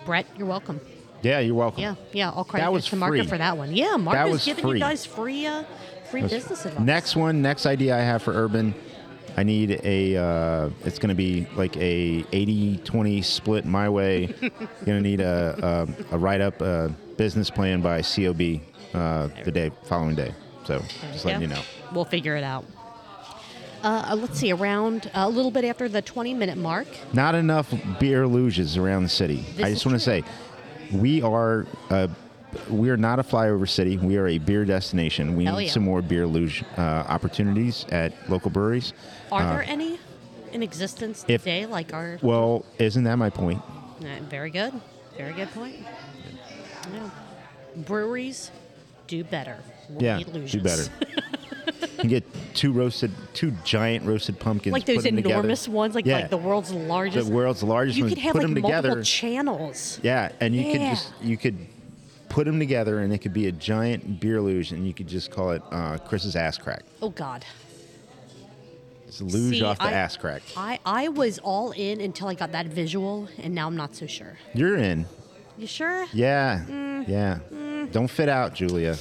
Brett, 0.04 0.26
you're 0.36 0.46
welcome. 0.46 0.80
Yeah, 1.22 1.40
you're 1.40 1.54
welcome. 1.54 1.82
Yeah, 1.82 1.94
yeah. 2.12 2.30
I'll 2.30 2.44
credit 2.44 2.64
That 2.64 2.72
was 2.72 2.86
to 2.86 2.96
free. 2.96 3.26
for 3.26 3.36
that 3.38 3.56
one. 3.56 3.74
Yeah, 3.74 3.96
Marco's 3.96 4.32
was 4.32 4.44
giving 4.44 4.62
free. 4.64 4.78
you 4.78 4.80
guys 4.80 5.04
free, 5.04 5.46
uh, 5.46 5.64
free 6.10 6.22
business 6.22 6.64
advice. 6.64 6.82
Next 6.82 7.16
one, 7.16 7.42
next 7.42 7.66
idea 7.66 7.96
I 7.96 8.00
have 8.00 8.22
for 8.22 8.32
Urban, 8.32 8.74
I 9.36 9.42
need 9.42 9.80
a, 9.84 10.16
uh, 10.16 10.70
it's 10.84 10.98
going 10.98 11.10
to 11.10 11.14
be 11.14 11.46
like 11.56 11.76
a 11.76 12.22
80-20 12.32 13.22
split 13.22 13.64
my 13.66 13.88
way. 13.88 14.34
You're 14.40 14.50
going 14.86 15.02
to 15.02 15.08
need 15.08 15.20
a, 15.20 15.86
a, 16.10 16.14
a 16.14 16.18
write-up 16.18 16.60
uh 16.62 16.88
business 17.16 17.50
plan 17.50 17.82
by 17.82 18.00
COB 18.00 18.60
uh, 18.94 19.28
the 19.44 19.50
day, 19.52 19.70
following 19.84 20.14
day. 20.14 20.32
So 20.64 20.82
just 21.12 21.26
letting 21.26 21.42
you 21.42 21.48
know. 21.48 21.60
We'll 21.92 22.06
figure 22.06 22.34
it 22.34 22.44
out. 22.44 22.64
Uh, 23.82 24.14
let's 24.18 24.38
see, 24.38 24.52
around 24.52 25.06
uh, 25.14 25.22
a 25.24 25.28
little 25.28 25.50
bit 25.50 25.64
after 25.64 25.88
the 25.88 26.02
20 26.02 26.34
minute 26.34 26.58
mark. 26.58 26.86
Not 27.14 27.34
enough 27.34 27.72
beer 27.98 28.24
luges 28.24 28.76
around 28.78 29.04
the 29.04 29.08
city. 29.08 29.44
This 29.56 29.64
I 29.66 29.70
just 29.70 29.86
want 29.86 29.96
to 29.96 30.04
say, 30.04 30.22
we 30.92 31.22
are 31.22 31.66
uh, 31.88 32.08
we 32.68 32.90
are 32.90 32.96
not 32.96 33.18
a 33.18 33.22
flyover 33.22 33.68
city. 33.68 33.96
We 33.96 34.16
are 34.18 34.26
a 34.26 34.38
beer 34.38 34.64
destination. 34.64 35.36
We 35.36 35.44
Hell 35.44 35.56
need 35.58 35.66
yeah. 35.66 35.70
some 35.72 35.84
more 35.84 36.02
beer 36.02 36.26
luge 36.26 36.64
uh, 36.76 36.80
opportunities 36.80 37.86
at 37.90 38.12
local 38.28 38.50
breweries. 38.50 38.92
Are 39.32 39.42
Uh, 39.42 39.52
there 39.54 39.62
any 39.62 39.98
in 40.52 40.62
existence 40.62 41.24
if- 41.28 41.42
today? 41.44 41.64
Like 41.66 41.94
our. 41.94 42.18
Well, 42.22 42.64
isn't 42.78 43.04
that 43.04 43.16
my 43.16 43.30
point? 43.30 43.62
Uh, 44.00 44.06
very 44.28 44.50
good. 44.50 44.72
Very 45.16 45.32
good 45.32 45.50
point. 45.52 45.76
Yeah. 46.92 47.10
Breweries 47.76 48.50
do 49.06 49.22
better. 49.24 49.58
We 49.90 50.04
Yeah, 50.06 50.18
do 50.22 50.60
better. 50.60 50.84
you 52.04 52.08
can 52.20 52.30
get 52.30 52.54
two 52.54 52.72
roasted, 52.72 53.10
two 53.34 53.52
giant 53.64 54.04
roasted 54.06 54.38
pumpkins. 54.40 54.72
like 54.72 54.86
those 54.86 54.96
put 54.98 55.06
'em 55.06 55.16
together. 55.16 55.34
enormous 55.34 55.68
ones, 55.68 55.94
like 55.94 56.06
Yeah. 56.06 56.16
like 56.20 56.30
the 56.30 56.36
world's 56.36 56.72
largest. 56.72 57.28
the 57.28 57.32
world's 57.34 57.62
largest 57.62 57.98
you 57.98 58.04
ones. 58.04 58.14
could 58.14 58.22
have 58.22 58.32
put 58.32 58.42
like 58.42 58.54
them 58.54 58.62
multiple 58.62 58.82
together. 58.90 59.02
channels. 59.02 60.00
yeah, 60.02 60.30
and 60.40 60.54
you 60.54 60.72
could 60.72 60.80
just 60.80 61.12
you 61.22 61.36
could 61.36 61.56
put 62.28 62.46
them 62.46 62.58
together, 62.58 63.00
and 63.00 63.12
it 63.12 63.18
could 63.18 63.32
be 63.32 63.48
a 63.48 63.52
giant 63.52 64.20
beer 64.20 64.40
luge, 64.40 64.72
and 64.72 64.86
you 64.86 64.94
could 64.94 65.08
just 65.08 65.30
call 65.30 65.50
it 65.50 65.62
uh, 65.72 65.98
Chris's 65.98 66.36
ass 66.36 66.56
crack. 66.58 66.84
Oh 67.02 67.10
God. 67.10 67.44
It's 69.06 69.20
a 69.20 69.24
luge 69.24 69.56
See, 69.58 69.62
off 69.64 69.78
the 69.78 69.84
I- 69.86 69.92
ass 69.92 70.16
crack. 70.16 70.42
I, 70.56 70.78
I 70.86 71.08
was 71.08 71.38
all 71.40 71.72
in 71.72 72.00
until 72.00 72.28
I 72.28 72.34
got 72.34 72.52
that 72.52 72.66
visual, 72.66 73.28
and 73.38 73.52
now 73.54 73.66
I'm 73.66 73.76
not 73.76 73.96
so 73.96 74.06
sure. 74.06 74.38
You're 74.54 74.76
in. 74.76 75.04
You 75.58 75.66
sure? 75.66 76.06
Yeah, 76.12 76.64
Mm. 76.68 77.08
yeah. 77.08 77.38
Don't 77.90 78.08
fit 78.08 78.28
out, 78.28 78.54
Julia. 78.54 78.96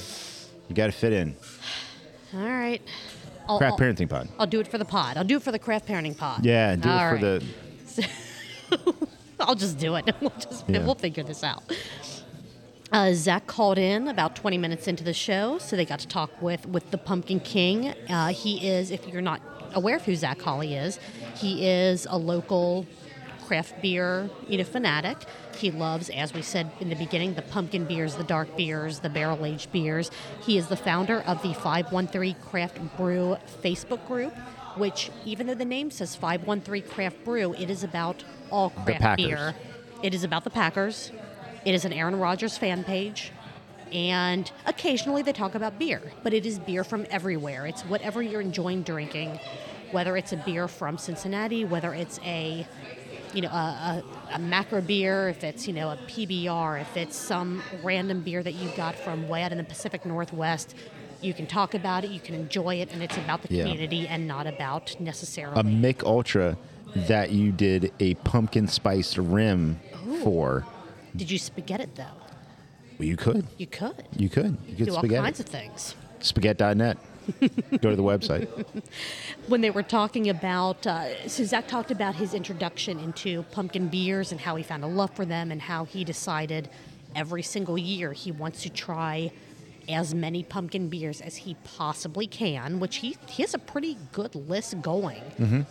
You 0.68 0.74
got 0.74 0.86
to 0.86 0.92
fit 0.92 1.12
in. 1.12 1.36
All 2.34 2.40
right. 2.40 2.80
I'll, 3.48 3.58
Craft 3.58 3.72
I'll, 3.72 3.78
parenting 3.86 4.08
pod. 4.08 4.28
I'll 4.38 4.46
do 4.46 4.60
it 4.60 4.68
for 4.68 4.78
the 4.78 4.84
pod. 4.84 5.16
I'll 5.16 5.24
do 5.24 5.36
it 5.36 5.42
for 5.42 5.50
the 5.52 5.58
craft 5.58 5.88
parenting 5.88 6.16
pod. 6.16 6.44
Yeah, 6.44 6.76
do 6.76 6.88
All 6.88 7.14
it 7.14 7.18
for 7.18 7.26
right. 7.26 7.42
the. 8.78 9.06
I'll 9.40 9.54
just 9.54 9.78
do 9.78 9.96
it. 9.96 10.04
We'll 10.20 10.30
just 10.30 10.68
Yeah. 10.68 10.84
we'll 10.84 10.94
figure 10.94 11.24
this 11.24 11.42
out. 11.42 11.62
Uh, 12.92 13.12
Zach 13.14 13.46
called 13.46 13.78
in 13.78 14.08
about 14.08 14.36
20 14.36 14.58
minutes 14.58 14.86
into 14.88 15.02
the 15.04 15.14
show, 15.14 15.58
so 15.58 15.76
they 15.76 15.84
got 15.84 16.00
to 16.00 16.08
talk 16.08 16.30
with 16.42 16.66
with 16.66 16.90
the 16.90 16.98
Pumpkin 16.98 17.40
King. 17.40 17.94
Uh, 18.08 18.28
he 18.28 18.68
is, 18.68 18.90
if 18.90 19.06
you're 19.08 19.22
not 19.22 19.40
aware 19.74 19.96
of 19.96 20.04
who 20.04 20.14
Zach 20.16 20.40
Hawley 20.42 20.74
is, 20.74 20.98
he 21.36 21.66
is 21.66 22.06
a 22.10 22.18
local 22.18 22.86
craft 23.50 23.82
beer 23.82 24.30
you 24.46 24.56
know 24.56 24.62
fanatic. 24.62 25.18
He 25.56 25.72
loves, 25.72 26.08
as 26.10 26.32
we 26.32 26.40
said 26.40 26.70
in 26.78 26.88
the 26.88 26.94
beginning, 26.94 27.34
the 27.34 27.42
pumpkin 27.42 27.84
beers, 27.84 28.14
the 28.14 28.22
dark 28.22 28.56
beers, 28.56 29.00
the 29.00 29.08
barrel 29.08 29.44
aged 29.44 29.72
beers. 29.72 30.12
He 30.40 30.56
is 30.56 30.68
the 30.68 30.76
founder 30.76 31.24
of 31.26 31.42
the 31.42 31.52
513 31.54 32.36
Craft 32.36 32.96
Brew 32.96 33.36
Facebook 33.60 34.06
group, 34.06 34.32
which, 34.76 35.10
even 35.24 35.48
though 35.48 35.54
the 35.54 35.64
name 35.64 35.90
says 35.90 36.14
513 36.14 36.88
Craft 36.88 37.24
Brew, 37.24 37.52
it 37.54 37.70
is 37.70 37.82
about 37.82 38.22
all 38.52 38.70
craft 38.70 39.16
beer. 39.16 39.56
It 40.00 40.14
is 40.14 40.22
about 40.22 40.44
the 40.44 40.50
Packers. 40.50 41.10
It 41.64 41.74
is 41.74 41.84
an 41.84 41.92
Aaron 41.92 42.20
Rodgers 42.20 42.56
fan 42.56 42.84
page. 42.84 43.32
And 43.92 44.48
occasionally 44.66 45.22
they 45.22 45.32
talk 45.32 45.56
about 45.56 45.76
beer, 45.76 46.00
but 46.22 46.32
it 46.32 46.46
is 46.46 46.60
beer 46.60 46.84
from 46.84 47.04
everywhere. 47.10 47.66
It's 47.66 47.82
whatever 47.82 48.22
you're 48.22 48.40
enjoying 48.40 48.84
drinking, 48.84 49.40
whether 49.90 50.16
it's 50.16 50.32
a 50.32 50.36
beer 50.36 50.68
from 50.68 50.98
Cincinnati, 50.98 51.64
whether 51.64 51.92
it's 51.92 52.20
a 52.20 52.64
you 53.34 53.42
know, 53.42 53.48
a, 53.48 54.02
a, 54.32 54.34
a 54.34 54.38
macro 54.38 54.80
beer, 54.80 55.28
if 55.28 55.44
it's, 55.44 55.66
you 55.66 55.72
know, 55.72 55.90
a 55.90 55.96
PBR, 56.08 56.80
if 56.80 56.96
it's 56.96 57.16
some 57.16 57.62
random 57.82 58.22
beer 58.22 58.42
that 58.42 58.54
you 58.54 58.68
got 58.76 58.94
from 58.94 59.28
way 59.28 59.42
out 59.42 59.52
in 59.52 59.58
the 59.58 59.64
Pacific 59.64 60.04
Northwest, 60.04 60.74
you 61.20 61.34
can 61.34 61.46
talk 61.46 61.74
about 61.74 62.04
it, 62.04 62.10
you 62.10 62.20
can 62.20 62.34
enjoy 62.34 62.76
it, 62.76 62.92
and 62.92 63.02
it's 63.02 63.16
about 63.16 63.42
the 63.42 63.54
Yeah. 63.54 63.64
community 63.64 64.08
and 64.08 64.26
not 64.26 64.46
about 64.46 64.96
necessarily. 65.00 65.58
a 65.60 65.62
Mich 65.62 66.02
Ultra 66.02 66.56
that 66.94 67.30
you 67.30 67.52
did 67.52 67.92
a 68.00 68.14
pumpkin 68.14 68.66
spice 68.68 69.16
rim 69.18 69.78
for. 70.22 70.66
Did 71.14 71.30
you 71.30 71.38
spaghetti 71.38 71.84
it 71.84 71.94
though? 71.96 72.04
Well, 72.98 73.06
you 73.08 73.16
could. 73.16 73.46
You 73.58 73.66
could. 73.66 73.94
You 74.16 74.28
could. 74.28 74.56
You 74.66 74.76
could 74.76 74.86
Do 74.86 74.94
all 74.96 75.02
kinds 75.02 75.40
of 75.40 75.46
things. 75.46 75.94
Spaghetti.net. 76.20 76.98
Go 77.80 77.90
to 77.90 77.96
the 77.96 78.02
website. 78.02 78.48
when 79.46 79.60
they 79.60 79.70
were 79.70 79.82
talking 79.82 80.28
about, 80.28 80.86
uh, 80.86 81.28
so 81.28 81.44
Zach 81.44 81.68
talked 81.68 81.90
about 81.90 82.14
his 82.14 82.34
introduction 82.34 82.98
into 82.98 83.42
pumpkin 83.44 83.88
beers 83.88 84.32
and 84.32 84.40
how 84.40 84.56
he 84.56 84.62
found 84.62 84.84
a 84.84 84.86
love 84.86 85.10
for 85.14 85.24
them 85.24 85.50
and 85.50 85.62
how 85.62 85.84
he 85.84 86.04
decided 86.04 86.68
every 87.14 87.42
single 87.42 87.76
year 87.76 88.12
he 88.12 88.30
wants 88.32 88.62
to 88.62 88.70
try 88.70 89.30
as 89.88 90.14
many 90.14 90.42
pumpkin 90.44 90.88
beers 90.88 91.20
as 91.20 91.36
he 91.36 91.56
possibly 91.64 92.26
can, 92.26 92.78
which 92.78 92.96
he, 92.96 93.16
he 93.28 93.42
has 93.42 93.54
a 93.54 93.58
pretty 93.58 93.96
good 94.12 94.34
list 94.34 94.80
going. 94.82 95.22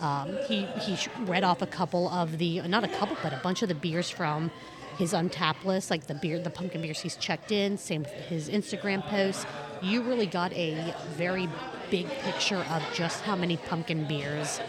Um, 0.02 0.38
he 0.48 0.66
he 0.82 0.98
read 1.22 1.44
off 1.44 1.62
a 1.62 1.68
couple 1.68 2.10
of 2.10 2.38
the 2.38 2.62
not 2.64 2.84
a 2.84 2.88
couple, 2.90 3.16
but 3.24 3.32
a 3.32 3.38
bunch 3.38 3.62
of 3.62 3.70
the 3.70 3.76
beers 3.76 4.10
from 4.10 4.52
his 5.00 5.14
Untappd 5.14 5.64
list, 5.64 5.90
like 5.90 6.08
the 6.08 6.14
beer, 6.14 6.38
the 6.40 6.50
pumpkin 6.50 6.82
beers 6.82 7.00
he's 7.00 7.16
checked 7.16 7.54
in. 7.54 7.78
Same 7.78 8.02
with 8.04 8.12
his 8.12 8.50
Instagram 8.50 9.02
posts. 9.04 9.46
You 9.82 10.02
really 10.04 10.26
got 10.26 10.52
a 10.54 10.94
very 11.16 11.48
big 11.90 12.08
picture 12.20 12.64
of 12.70 12.84
just 12.94 13.22
how 13.22 13.38
many 13.38 13.56
pumpkin 13.56 14.06
beers 14.06 14.60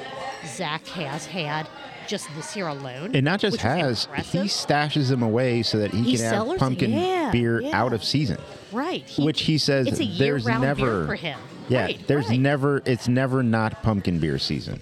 Zach 0.46 0.86
has 0.86 1.26
had 1.26 1.68
just 2.06 2.28
this 2.36 2.56
year 2.56 2.68
alone. 2.68 3.14
And 3.16 3.24
not 3.24 3.40
just 3.40 3.56
has, 3.56 4.06
he 4.22 4.38
stashes 4.44 5.08
them 5.08 5.22
away 5.24 5.62
so 5.62 5.78
that 5.78 5.90
he, 5.90 6.02
He 6.02 6.16
can 6.16 6.32
have 6.32 6.58
pumpkin 6.58 6.92
yeah, 6.92 7.30
beer 7.32 7.60
yeah. 7.60 7.76
out 7.78 7.92
of 7.92 8.04
season. 8.04 8.38
right. 8.70 9.12
which 9.18 9.42
he 9.42 9.58
says 9.58 9.98
there's 10.16 10.46
never 10.46 11.06
for 11.06 11.16
him. 11.16 11.40
Yeah, 11.68 11.82
Right, 11.82 12.06
there's 12.06 12.28
right. 12.28 12.38
never 12.38 12.82
it's 12.84 13.08
never 13.08 13.42
not 13.42 13.82
pumpkin 13.82 14.20
beer 14.20 14.38
season. 14.38 14.80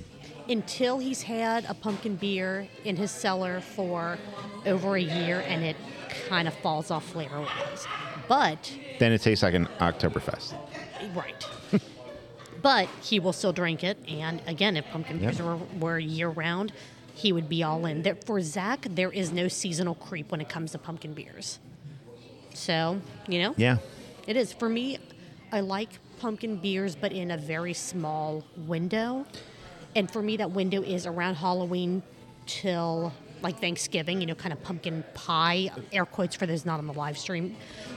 Until 0.49 0.99
he's 0.99 1.23
had 1.23 1.65
a 1.67 1.75
pumpkin 1.75 2.17
beer 2.17 2.69
in 2.85 2.97
his 2.97 3.11
cellar 3.11 3.61
for 3.61 4.19
over 4.67 4.97
a 4.97 5.01
year 5.03 5.45
and 5.47 5.65
it 5.65 5.77
kind 6.29 6.49
of 6.49 6.55
falls 6.55 6.91
off 6.91 7.05
flavor 7.11 7.41
wise. 7.41 7.87
But 8.29 8.73
Then 8.99 9.13
it 9.13 9.21
tastes 9.23 9.43
like 9.43 9.55
an 9.55 9.67
Oktoberfest. 9.81 10.55
right. 11.15 11.47
but 12.63 12.89
he 13.03 13.21
will 13.21 13.33
still 13.33 13.53
drink 13.53 13.85
it 13.85 13.99
and 14.09 14.43
again 14.47 14.77
if 14.77 14.85
pumpkin 14.87 15.21
Yep. 15.21 15.31
beers 15.37 15.43
were, 15.43 15.57
were 15.79 15.99
year 15.99 16.29
round, 16.29 16.73
he 17.15 17.33
would 17.33 17.49
be 17.49 17.63
all 17.63 17.85
in. 17.87 18.03
There, 18.03 18.17
for 18.27 18.41
Zach, 18.41 18.87
there 18.91 19.11
is 19.13 19.33
no 19.33 19.49
seasonal 19.49 19.95
creep 19.97 20.31
when 20.31 20.41
it 20.41 20.49
comes 20.49 20.73
to 20.73 20.79
pumpkin 20.79 21.13
beers. 21.15 21.59
So, 22.55 23.01
you 23.27 23.41
know, 23.43 23.55
Yeah. 23.57 23.79
It 24.27 24.37
is. 24.37 24.53
For 24.53 24.69
me, 24.69 24.99
I 25.53 25.61
like 25.61 25.89
pumpkin 26.21 26.57
beers, 26.57 26.95
but 26.95 27.13
in 27.13 27.31
a 27.31 27.37
very 27.39 27.73
small 27.73 28.45
window. 28.57 29.25
And 29.97 30.11
for 30.11 30.23
me, 30.23 30.37
that 30.37 30.51
window 30.53 30.83
is 30.83 31.07
around 31.07 31.37
Halloween 31.37 32.03
till 32.47 33.13
like 33.41 33.61
Thanksgiving, 33.61 34.21
you 34.21 34.27
know, 34.27 34.35
kind 34.35 34.53
of 34.53 34.61
pumpkin 34.65 35.05
pie, 35.15 35.71
air 35.93 36.05
quotes 36.05 36.35
for 36.35 36.45
those 36.47 36.67
not 36.67 36.81
on 36.81 36.89
the 36.89 36.93
live 36.93 37.17
stream. 37.17 37.55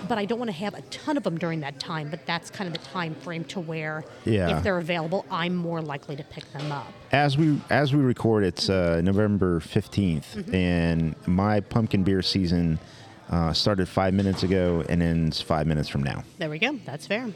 But 0.07 0.19
I 0.19 0.25
don't 0.25 0.37
want 0.37 0.49
to 0.51 0.55
have 0.57 0.75
a 0.75 0.81
ton 0.83 1.17
of 1.17 1.23
them 1.23 1.35
during 1.39 1.61
that 1.61 1.79
time, 1.79 2.11
but 2.11 2.27
that's 2.27 2.51
kind 2.51 2.67
of 2.67 2.79
the 2.79 2.87
time 2.89 3.15
frame 3.15 3.43
to 3.45 3.59
where 3.59 4.03
Yeah. 4.23 4.55
if 4.55 4.63
they're 4.63 4.77
available, 4.77 5.25
I'm 5.31 5.55
more 5.55 5.81
likely 5.81 6.15
to 6.15 6.23
pick 6.23 6.43
them 6.53 6.71
up. 6.71 6.85
As 7.11 7.39
we 7.39 7.59
as 7.71 7.91
we 7.91 8.01
record, 8.03 8.43
it's 8.43 8.69
uh, 8.69 9.01
November 9.03 9.59
15th, 9.61 10.35
Mm-hmm. 10.35 10.53
and 10.55 11.15
my 11.25 11.59
pumpkin 11.59 12.03
beer 12.03 12.21
season 12.21 12.77
uh, 13.31 13.51
started 13.51 13.89
five 13.89 14.13
minutes 14.13 14.43
ago 14.43 14.83
and 14.89 15.01
ends 15.01 15.41
five 15.41 15.65
minutes 15.65 15.89
from 15.89 16.03
now. 16.03 16.23
There 16.37 16.51
we 16.51 16.59
go. 16.59 16.77
That's 16.85 17.07
fair. 17.07 17.29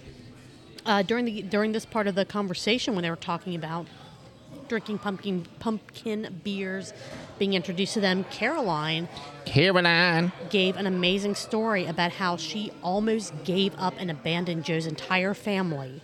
Uh, 0.86 1.02
during 1.02 1.26
the 1.26 1.42
during 1.42 1.72
this 1.72 1.86
part 1.88 2.06
of 2.06 2.14
the 2.14 2.26
conversation, 2.26 2.94
when 2.94 3.02
they 3.02 3.10
were 3.10 3.16
talking 3.16 3.56
about 3.56 3.88
drinking 4.68 5.00
pumpkin 5.00 5.46
pumpkin 5.60 6.42
beers, 6.44 6.94
being 7.40 7.54
introduced 7.54 7.94
to 7.96 8.00
them, 8.02 8.24
Caroline 8.32 9.08
Caroline. 9.46 10.32
gave 10.50 10.76
an 10.78 10.88
amazing 10.88 11.36
story 11.36 11.86
about 11.86 12.12
how 12.14 12.38
she 12.38 12.72
almost 12.82 13.34
gave 13.44 13.74
up 13.78 13.94
and 13.98 14.10
abandoned 14.12 14.64
Joe's 14.66 14.86
entire 14.88 15.34
family 15.34 16.02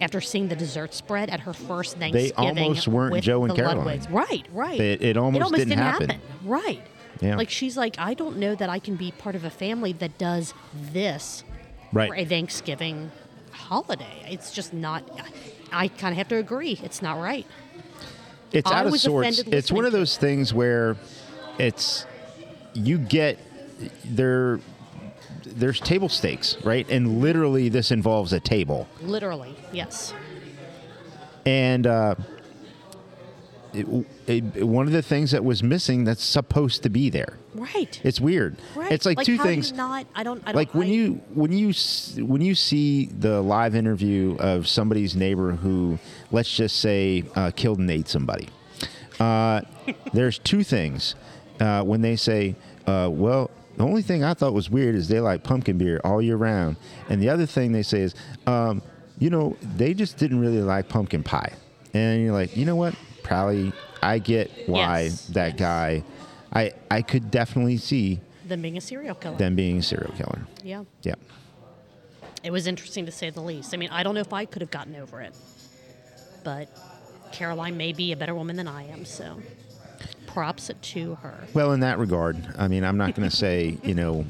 after 0.00 0.20
seeing 0.20 0.48
the 0.48 0.56
dessert 0.56 0.94
spread 0.94 1.28
at 1.30 1.40
her 1.40 1.52
first 1.52 1.96
Thanksgiving. 1.98 2.54
They 2.54 2.60
almost 2.64 2.88
weren't 2.88 3.22
Joe 3.22 3.44
and 3.44 3.54
Caroline. 3.54 3.98
Ludwigs. 4.00 4.10
Right, 4.12 4.46
right. 4.52 4.80
It- 4.80 5.02
it 5.02 5.16
almost 5.16 5.54
didn't 5.54 5.78
happen. 5.78 6.20
Right. 6.44 6.82
Yeah. 7.20 7.36
Like 7.36 7.50
she's 7.50 7.76
like, 7.76 7.96
I 7.98 8.14
don't 8.14 8.36
know 8.38 8.54
that 8.54 8.70
I 8.70 8.78
can 8.78 8.94
be 8.94 9.10
part 9.10 9.34
of 9.34 9.42
a 9.44 9.50
family 9.50 9.92
that 9.94 10.16
does 10.18 10.54
this 10.92 11.42
Right. 11.92 12.08
for 12.08 12.14
a 12.16 12.24
Thanksgiving 12.24 13.10
holiday. 13.50 14.24
It's 14.30 14.52
just 14.52 14.72
not. 14.72 15.02
I 15.72 15.88
kind 15.88 16.12
of 16.12 16.18
have 16.18 16.28
to 16.28 16.36
agree. 16.36 16.78
It's 16.82 17.02
not 17.02 17.18
right. 17.20 17.44
It's 18.52 18.70
I 18.70 18.80
out 18.80 18.86
of 18.86 18.98
sorts. 18.98 19.40
It's 19.40 19.70
one 19.70 19.84
of 19.84 19.92
those 19.92 20.16
things 20.16 20.54
where 20.54 20.96
it's 21.58 22.06
you 22.74 22.98
get 22.98 23.38
there. 24.04 24.60
There's 25.44 25.80
table 25.80 26.08
stakes, 26.08 26.56
right? 26.64 26.88
And 26.90 27.20
literally, 27.20 27.68
this 27.68 27.90
involves 27.90 28.32
a 28.32 28.40
table. 28.40 28.88
Literally, 29.00 29.56
yes. 29.72 30.12
And 31.46 31.86
uh, 31.86 32.14
it, 33.78 34.06
it, 34.56 34.64
one 34.66 34.86
of 34.86 34.92
the 34.92 35.02
things 35.02 35.30
that 35.30 35.44
was 35.44 35.62
missing 35.62 36.04
that's 36.04 36.22
supposed 36.24 36.82
to 36.82 36.88
be 36.90 37.10
there. 37.10 37.38
Right. 37.54 38.00
It's 38.04 38.20
weird. 38.20 38.56
right. 38.76 38.90
It's 38.92 39.06
like, 39.06 39.18
two 39.22 39.36
how 39.36 39.44
do 39.44 39.48
you 39.50 39.54
things. 39.62 39.72
not. 39.72 40.06
I 40.14 40.22
don't. 40.22 40.42
I 40.44 40.52
don't 40.52 40.56
like 40.56 40.74
when 40.74 40.86
I- 40.88 40.90
you 40.90 41.12
when 41.34 41.52
you 41.52 41.72
when 42.24 42.40
you 42.40 42.54
see 42.54 43.06
the 43.06 43.40
live 43.42 43.74
interview 43.74 44.36
of 44.38 44.68
somebody's 44.68 45.16
neighbor 45.16 45.52
who 45.52 45.98
let's 46.30 46.54
just 46.54 46.80
say 46.80 47.24
uh, 47.34 47.50
killed 47.54 47.78
and 47.78 47.90
ate 47.90 48.08
somebody 48.08 48.48
uh, 49.20 49.62
there's 50.12 50.38
two 50.38 50.62
things 50.62 51.14
uh, 51.60 51.82
when 51.82 52.00
they 52.00 52.16
say 52.16 52.54
uh, 52.86 53.08
well 53.10 53.50
the 53.76 53.84
only 53.84 54.02
thing 54.02 54.24
i 54.24 54.34
thought 54.34 54.52
was 54.52 54.68
weird 54.70 54.94
is 54.94 55.08
they 55.08 55.20
like 55.20 55.42
pumpkin 55.44 55.78
beer 55.78 56.00
all 56.04 56.20
year 56.20 56.36
round 56.36 56.76
and 57.08 57.20
the 57.22 57.28
other 57.28 57.46
thing 57.46 57.72
they 57.72 57.82
say 57.82 58.00
is 58.00 58.14
um, 58.46 58.82
you 59.18 59.30
know 59.30 59.56
they 59.76 59.94
just 59.94 60.16
didn't 60.18 60.40
really 60.40 60.60
like 60.60 60.88
pumpkin 60.88 61.22
pie 61.22 61.52
and 61.94 62.22
you're 62.22 62.32
like 62.32 62.56
you 62.56 62.64
know 62.64 62.76
what 62.76 62.94
probably 63.28 63.72
i 64.02 64.18
get 64.18 64.50
why 64.66 65.02
Yes, 65.02 65.26
that 65.28 65.52
yes. 65.52 65.58
guy 65.60 66.02
i 66.52 66.72
i 66.90 67.02
could 67.02 67.30
definitely 67.30 67.76
see 67.76 68.20
them 68.46 68.62
being 68.62 68.76
a 68.76 68.80
serial 68.80 69.14
killer. 69.14 69.36
them 69.36 69.54
being 69.54 69.78
a 69.78 69.82
serial 69.82 70.12
killer 70.16 70.40
Yeah. 70.64 70.84
yeah 71.02 71.14
It 72.42 72.50
was 72.50 72.66
interesting 72.66 73.04
to 73.06 73.12
say 73.12 73.30
the 73.30 73.40
least. 73.42 73.74
I 73.74 73.76
mean, 73.76 73.90
I 73.90 74.02
don't 74.04 74.14
know 74.14 74.20
if 74.22 74.32
I 74.32 74.44
could 74.46 74.62
have 74.62 74.70
gotten 74.70 74.94
over 74.96 75.20
it, 75.20 75.34
but 76.44 76.68
Caroline 77.32 77.76
may 77.76 77.92
be 77.92 78.12
a 78.12 78.16
better 78.16 78.34
woman 78.34 78.56
than 78.56 78.68
I 78.68 78.84
am. 78.88 79.04
So, 79.04 79.42
props 80.26 80.70
to 80.80 81.14
her. 81.16 81.34
Well, 81.52 81.72
in 81.72 81.80
that 81.80 81.98
regard, 81.98 82.36
I 82.56 82.68
mean, 82.68 82.84
I'm 82.84 82.96
not 82.96 83.14
going 83.16 83.28
to 83.28 83.36
say, 83.36 83.76
you 83.82 83.94
know, 83.94 84.24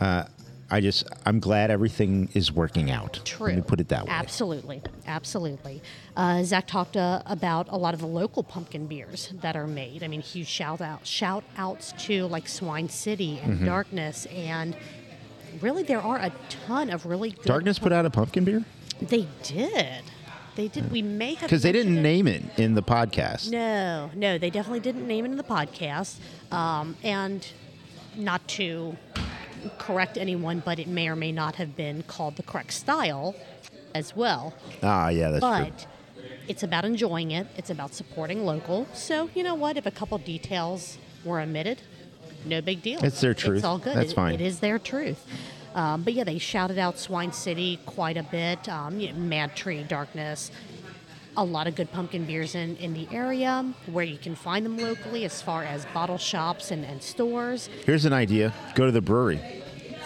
uh, 0.00 0.24
I 0.70 0.80
just, 0.80 1.04
I'm 1.24 1.40
glad 1.40 1.70
everything 1.70 2.28
is 2.34 2.52
working 2.52 2.90
out. 2.90 3.20
True. 3.24 3.46
Let 3.48 3.56
me 3.56 3.62
put 3.62 3.80
it 3.80 3.88
that 3.88 4.04
way. 4.04 4.10
Absolutely, 4.12 4.82
absolutely. 5.06 5.82
Uh, 6.16 6.42
Zach 6.42 6.66
talked 6.66 6.96
uh, 6.96 7.22
about 7.24 7.68
a 7.70 7.76
lot 7.78 7.94
of 7.94 8.00
the 8.00 8.06
local 8.06 8.42
pumpkin 8.42 8.86
beers 8.86 9.32
that 9.40 9.56
are 9.56 9.66
made. 9.66 10.02
I 10.02 10.08
mean, 10.08 10.20
huge 10.20 10.46
shout 10.48 10.80
out, 10.82 11.06
shout 11.06 11.42
outs 11.56 11.92
to 12.06 12.26
like 12.26 12.46
Swine 12.48 12.88
City 12.88 13.36
Mm-hmm. 13.38 13.50
and 13.50 13.64
Darkness, 13.66 14.26
and 14.26 14.76
really 15.62 15.82
there 15.82 16.00
are 16.02 16.18
a 16.18 16.32
ton 16.66 16.90
of 16.90 17.06
really 17.06 17.30
good. 17.30 17.44
Darkness 17.44 17.78
put 17.78 17.92
out 17.92 18.04
a 18.04 18.10
pumpkin 18.10 18.44
beer 18.44 18.64
They 19.00 19.26
did. 19.42 20.02
They 20.56 20.68
did. 20.68 20.90
We 20.90 21.02
may 21.02 21.34
have 21.34 21.42
because 21.48 21.62
they 21.62 21.72
didn't 21.72 21.98
it. 21.98 22.02
name 22.02 22.26
it 22.26 22.42
in 22.58 22.74
the 22.74 22.82
podcast. 22.82 23.50
No, 23.50 24.10
no, 24.14 24.38
they 24.38 24.50
definitely 24.50 24.80
didn't 24.80 25.06
name 25.06 25.24
it 25.24 25.30
in 25.30 25.36
the 25.36 25.44
podcast. 25.44 26.16
Um, 26.52 26.96
and 27.04 27.46
not 28.16 28.46
to 28.48 28.96
correct 29.78 30.16
anyone, 30.18 30.62
but 30.64 30.78
it 30.78 30.86
may 30.88 31.08
or 31.08 31.16
may 31.16 31.32
not 31.32 31.56
have 31.56 31.76
been 31.76 32.02
called 32.04 32.36
the 32.36 32.42
correct 32.42 32.72
style 32.72 33.34
as 33.94 34.14
well. 34.16 34.54
Ah, 34.82 35.08
yeah, 35.08 35.30
that's 35.30 35.44
true. 35.44 35.70
but 35.72 35.86
it's 36.46 36.62
about 36.62 36.84
enjoying 36.84 37.30
it, 37.30 37.46
it's 37.56 37.70
about 37.70 37.94
supporting 37.94 38.44
local. 38.44 38.86
So, 38.94 39.30
you 39.34 39.42
know 39.42 39.54
what? 39.54 39.76
If 39.76 39.86
a 39.86 39.90
couple 39.90 40.16
details 40.18 40.98
were 41.24 41.40
omitted, 41.40 41.82
no 42.44 42.60
big 42.60 42.82
deal. 42.82 43.02
It's 43.04 43.20
their 43.20 43.34
truth. 43.34 43.56
It's 43.58 43.64
all 43.64 43.78
good. 43.78 43.96
That's 43.96 44.12
It- 44.12 44.16
fine. 44.16 44.34
It 44.34 44.40
is 44.40 44.60
their 44.60 44.78
truth. 44.78 45.24
Um, 45.74 46.02
but 46.02 46.14
yeah, 46.14 46.24
they 46.24 46.38
shouted 46.38 46.78
out 46.78 46.98
Swine 46.98 47.32
City 47.32 47.78
quite 47.86 48.16
a 48.16 48.22
bit. 48.22 48.68
Um, 48.68 48.98
you 48.98 49.12
know, 49.12 49.36
MadTree, 49.36 49.86
Darkness, 49.86 50.50
a 51.38 51.44
lot 51.44 51.68
of 51.68 51.76
good 51.76 51.90
pumpkin 51.92 52.24
beers 52.24 52.56
in, 52.56 52.76
in 52.78 52.92
the 52.92 53.08
area 53.12 53.64
where 53.86 54.04
you 54.04 54.18
can 54.18 54.34
find 54.34 54.66
them 54.66 54.76
locally 54.76 55.24
as 55.24 55.40
far 55.40 55.62
as 55.62 55.86
bottle 55.94 56.18
shops 56.18 56.72
and, 56.72 56.84
and 56.84 57.00
stores. 57.00 57.70
Here's 57.86 58.04
an 58.04 58.12
idea: 58.12 58.52
go 58.74 58.84
to 58.86 58.92
the 58.92 59.00
brewery. 59.00 59.36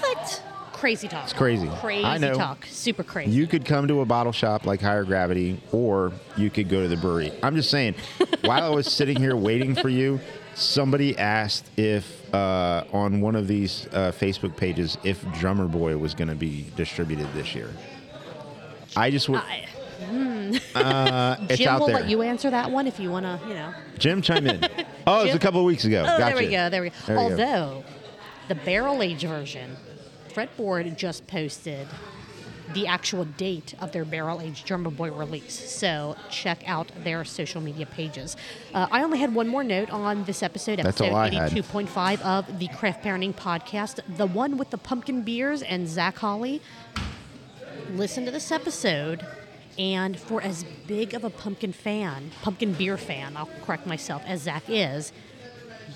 What? 0.00 0.42
Crazy 0.74 1.08
talk. 1.08 1.24
It's 1.24 1.32
crazy. 1.32 1.70
Crazy 1.80 2.04
I 2.04 2.18
know. 2.18 2.34
talk. 2.34 2.66
Super 2.66 3.02
crazy. 3.02 3.32
You 3.32 3.46
could 3.46 3.64
come 3.64 3.88
to 3.88 4.00
a 4.02 4.04
bottle 4.04 4.32
shop 4.32 4.66
like 4.66 4.82
Higher 4.82 5.04
Gravity, 5.04 5.58
or 5.72 6.12
you 6.36 6.50
could 6.50 6.68
go 6.68 6.82
to 6.82 6.88
the 6.88 6.96
brewery. 6.98 7.32
I'm 7.42 7.56
just 7.56 7.70
saying, 7.70 7.94
while 8.42 8.64
I 8.64 8.68
was 8.68 8.92
sitting 8.92 9.16
here 9.16 9.34
waiting 9.34 9.74
for 9.74 9.88
you, 9.88 10.20
somebody 10.54 11.16
asked 11.16 11.70
if 11.78 12.34
uh, 12.34 12.84
on 12.92 13.22
one 13.22 13.36
of 13.36 13.48
these 13.48 13.86
uh, 13.92 14.12
Facebook 14.12 14.54
pages 14.56 14.98
if 15.02 15.24
Drummer 15.34 15.66
Boy 15.66 15.96
was 15.96 16.14
going 16.14 16.28
to 16.28 16.34
be 16.34 16.66
distributed 16.76 17.32
this 17.32 17.54
year. 17.54 17.70
I 18.94 19.10
just 19.10 19.30
would. 19.30 19.40
I- 19.40 19.68
Uh, 20.75 21.37
it's 21.48 21.59
Jim 21.59 21.68
out 21.68 21.81
will 21.81 21.87
there. 21.88 21.96
let 21.96 22.09
you 22.09 22.22
answer 22.22 22.51
that 22.51 22.70
one 22.70 22.87
if 22.87 22.98
you 23.01 23.11
want 23.11 23.25
to, 23.27 23.40
you 23.48 23.55
know. 23.55 23.72
Jim, 23.98 24.22
chime 24.22 24.46
in. 24.46 24.61
Oh, 25.07 25.20
it 25.20 25.22
was 25.22 25.25
a 25.25 25.33
Jim? 25.33 25.38
couple 25.40 25.61
of 25.61 25.66
weeks 25.66 25.85
ago. 25.85 26.03
Oh, 26.03 26.18
gotcha. 26.18 26.25
there 26.37 26.37
we 26.44 26.51
go. 26.51 26.68
There 26.70 26.83
we 26.83 26.90
go. 26.90 26.94
There 27.07 27.16
we 27.16 27.22
go. 27.22 27.31
Although 27.31 27.85
the 28.48 28.55
barrel 28.55 29.03
age 29.03 29.22
version, 29.25 29.77
Fretboard 30.33 30.96
just 30.96 31.27
posted 31.27 31.88
the 32.72 32.87
actual 32.87 33.25
date 33.25 33.75
of 33.81 33.90
their 33.92 34.05
barrel 34.05 34.40
age 34.40 34.64
Drummer 34.64 34.90
Boy 34.90 35.11
release. 35.11 35.53
So 35.53 36.16
check 36.31 36.62
out 36.68 36.90
their 37.03 37.25
social 37.25 37.61
media 37.61 37.85
pages. 37.85 38.37
Uh, 38.72 38.87
I 38.92 39.03
only 39.03 39.18
had 39.18 39.35
one 39.35 39.48
more 39.48 39.64
note 39.64 39.90
on 39.90 40.22
this 40.25 40.42
episode, 40.42 40.79
That's 40.79 41.01
episode 41.01 41.11
all 41.11 41.16
I 41.16 41.31
had. 41.31 41.51
82.5 41.51 42.20
of 42.22 42.59
the 42.61 42.68
Craft 42.68 43.05
Parenting 43.05 43.35
Podcast, 43.35 43.98
the 44.16 44.27
one 44.27 44.57
with 44.57 44.70
the 44.70 44.79
pumpkin 44.79 45.22
beers 45.22 45.62
and 45.62 45.88
Zach 45.88 46.16
Hawley. 46.18 46.62
listen 47.90 48.25
to 48.25 48.31
this 48.31 48.51
episode, 48.53 49.27
and 49.78 50.18
for 50.18 50.42
as 50.42 50.64
big 50.87 51.14
of 51.14 51.24
a 51.24 51.30
pumpkin 51.30 51.72
fan, 51.72 52.30
pumpkin 52.42 52.72
beer 52.74 52.96
fan, 52.98 53.37
I'll 53.37 53.48
correct 53.64 53.87
myself, 53.87 54.22
as 54.26 54.42
Zach 54.42 54.64
is, 54.68 55.12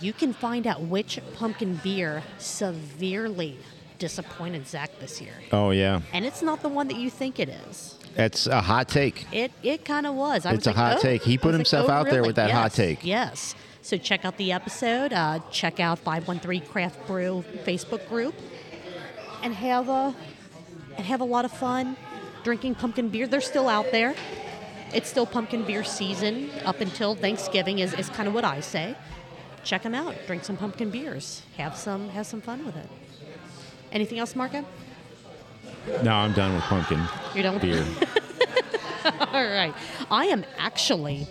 you 0.01 0.13
can 0.13 0.33
find 0.33 0.67
out 0.67 0.83
which 0.83 1.19
pumpkin 1.35 1.77
beer 1.83 2.23
severely 2.39 3.57
disappointed 3.99 4.67
Zach 4.67 4.91
this 5.01 5.21
year. 5.21 5.33
Oh 5.53 5.71
yeah, 5.71 6.01
And 6.13 6.25
it's 6.25 6.43
not 6.43 6.63
the 6.63 6.69
one 6.69 6.89
that 6.89 6.97
you 6.99 7.09
think 7.11 7.39
it 7.41 7.49
is. 7.49 7.99
It's 8.17 8.47
a 8.47 8.61
hot 8.63 8.89
take. 8.89 9.27
It 9.33 9.53
it 9.63 9.85
kind 9.85 10.07
of 10.07 10.15
was. 10.15 10.47
I 10.47 10.51
It's 10.53 10.61
was 10.61 10.67
a 10.67 10.71
like, 10.71 10.77
hot 10.77 10.97
"Oh." 10.99 11.03
take. 11.03 11.23
He 11.23 11.37
put 11.37 11.49
was 11.49 11.53
like, 11.53 11.59
himself 11.59 11.89
"Oh, 11.89 11.93
out 11.93 12.11
there 12.11 12.23
with 12.23 12.37
that 12.37 12.51
hot 12.51 12.73
take. 12.73 13.05
Yes. 13.05 13.55
So 13.83 13.97
check 13.99 14.25
out 14.25 14.37
the 14.37 14.53
episode. 14.53 15.13
Uh, 15.13 15.39
check 15.51 15.79
out 15.81 15.99
513 16.01 16.63
Craft 16.69 17.07
Brew 17.07 17.45
Facebook 17.65 18.07
group, 18.09 18.35
and 19.43 19.55
have 19.55 19.89
a 19.89 20.15
and 20.97 21.07
have 21.07 21.21
a 21.21 21.25
lot 21.25 21.45
of 21.45 21.53
fun 21.53 21.97
drinking 22.47 22.77
pumpkin 22.77 23.09
beer. 23.09 23.27
They're 23.27 23.41
still 23.41 23.69
out 23.69 23.91
there. 23.91 24.15
It's 24.95 25.09
still 25.09 25.27
pumpkin 25.27 25.65
beer 25.65 25.83
season 25.83 26.49
up 26.65 26.81
until 26.81 27.17
Thanksgiving 27.17 27.81
is, 27.81 27.93
is 27.95 28.09
kind 28.09 28.29
of 28.29 28.35
what 28.35 28.45
I 28.45 28.61
say. 28.61 28.95
Check 29.65 29.83
them 29.83 29.97
out. 29.97 30.15
Drink 30.29 30.45
some 30.45 30.57
pumpkin 30.57 30.91
beers. 30.91 31.43
Have 31.57 31.77
some 31.77 32.09
have 32.11 32.25
some 32.25 32.41
fun 32.41 32.65
with 32.65 32.77
it. 32.77 32.89
Anything 33.91 34.21
else, 34.21 34.37
Marco? 34.37 34.65
No, 36.05 36.13
I'm 36.13 36.33
done 36.35 36.55
with 36.55 36.63
pumpkin 36.63 37.01
You're 37.35 37.43
done 37.43 37.55
with 37.55 37.63
beer. 37.63 37.85
All 39.33 39.45
right. 39.45 39.75
I 40.09 40.27
am 40.27 40.45
actually, 40.57 41.27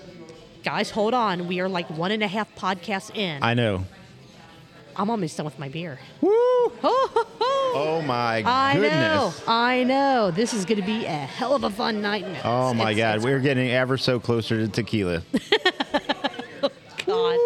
guys, 0.66 0.92
hold 0.92 1.14
on. 1.14 1.48
We 1.48 1.62
are 1.62 1.70
like 1.70 1.90
one 1.92 2.12
and 2.12 2.24
a 2.24 2.28
half 2.28 2.54
podcasts 2.56 3.16
in. 3.16 3.42
I 3.42 3.54
know. 3.54 3.86
I'm 4.98 5.10
almost 5.10 5.36
done 5.38 5.46
with 5.46 5.60
my 5.60 5.70
beer. 5.70 6.00
Woo! 6.22 6.32
Oh 7.78 8.02
my 8.02 8.42
I 8.46 8.76
goodness. 8.76 8.94
know. 8.94 9.34
I 9.50 9.84
know. 9.84 10.32
This 10.32 10.54
is 10.54 10.64
going 10.64 10.80
to 10.80 10.86
be 10.86 11.04
a 11.06 11.10
hell 11.10 11.56
of 11.56 11.66
a 11.66 11.70
fun 11.70 12.02
night. 12.02 12.26
No, 12.26 12.40
Oh 12.46 12.70
it's- 12.72 12.76
my 12.76 12.92
it's- 12.92 12.98
God, 12.98 13.10
it's- 13.18 13.24
we're 13.26 13.42
getting 13.42 13.70
ever 13.70 13.98
so 13.98 14.18
closer 14.18 14.58
to 14.60 14.68
tequila. 14.70 15.24
God. 17.06 17.38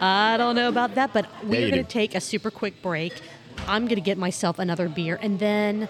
I 0.00 0.36
don't 0.38 0.54
know 0.54 0.68
about 0.68 0.94
that, 0.94 1.12
but 1.12 1.24
Yeah, 1.42 1.48
we're 1.48 1.54
you 1.60 1.70
going 1.70 1.82
do. 1.82 1.82
to 1.82 1.88
take 1.88 2.14
a 2.14 2.20
super 2.20 2.50
quick 2.50 2.80
break. 2.80 3.12
I'm 3.66 3.84
going 3.86 3.96
to 3.96 4.00
get 4.02 4.18
myself 4.18 4.58
another 4.60 4.88
beer, 4.88 5.18
and 5.20 5.38
then. 5.40 5.88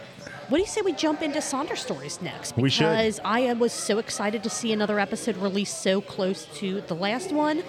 What 0.49 0.59
do 0.59 0.63
you 0.63 0.69
say 0.69 0.81
we 0.83 0.93
jump 0.93 1.23
into 1.23 1.39
Sonder 1.39 1.77
stories 1.79 2.21
next? 2.21 2.57
We 2.59 2.69
should. 2.69 2.85
Because 2.91 3.21
I 3.25 3.53
was 3.55 3.73
so 3.73 3.99
excited 3.99 4.43
to 4.43 4.51
see 4.51 4.73
another 4.73 4.99
episode 4.99 5.37
released 5.37 5.83
so 5.83 6.01
close 6.03 6.45
to 6.57 6.81
the 6.83 6.95
last 6.95 7.33
one. 7.33 7.63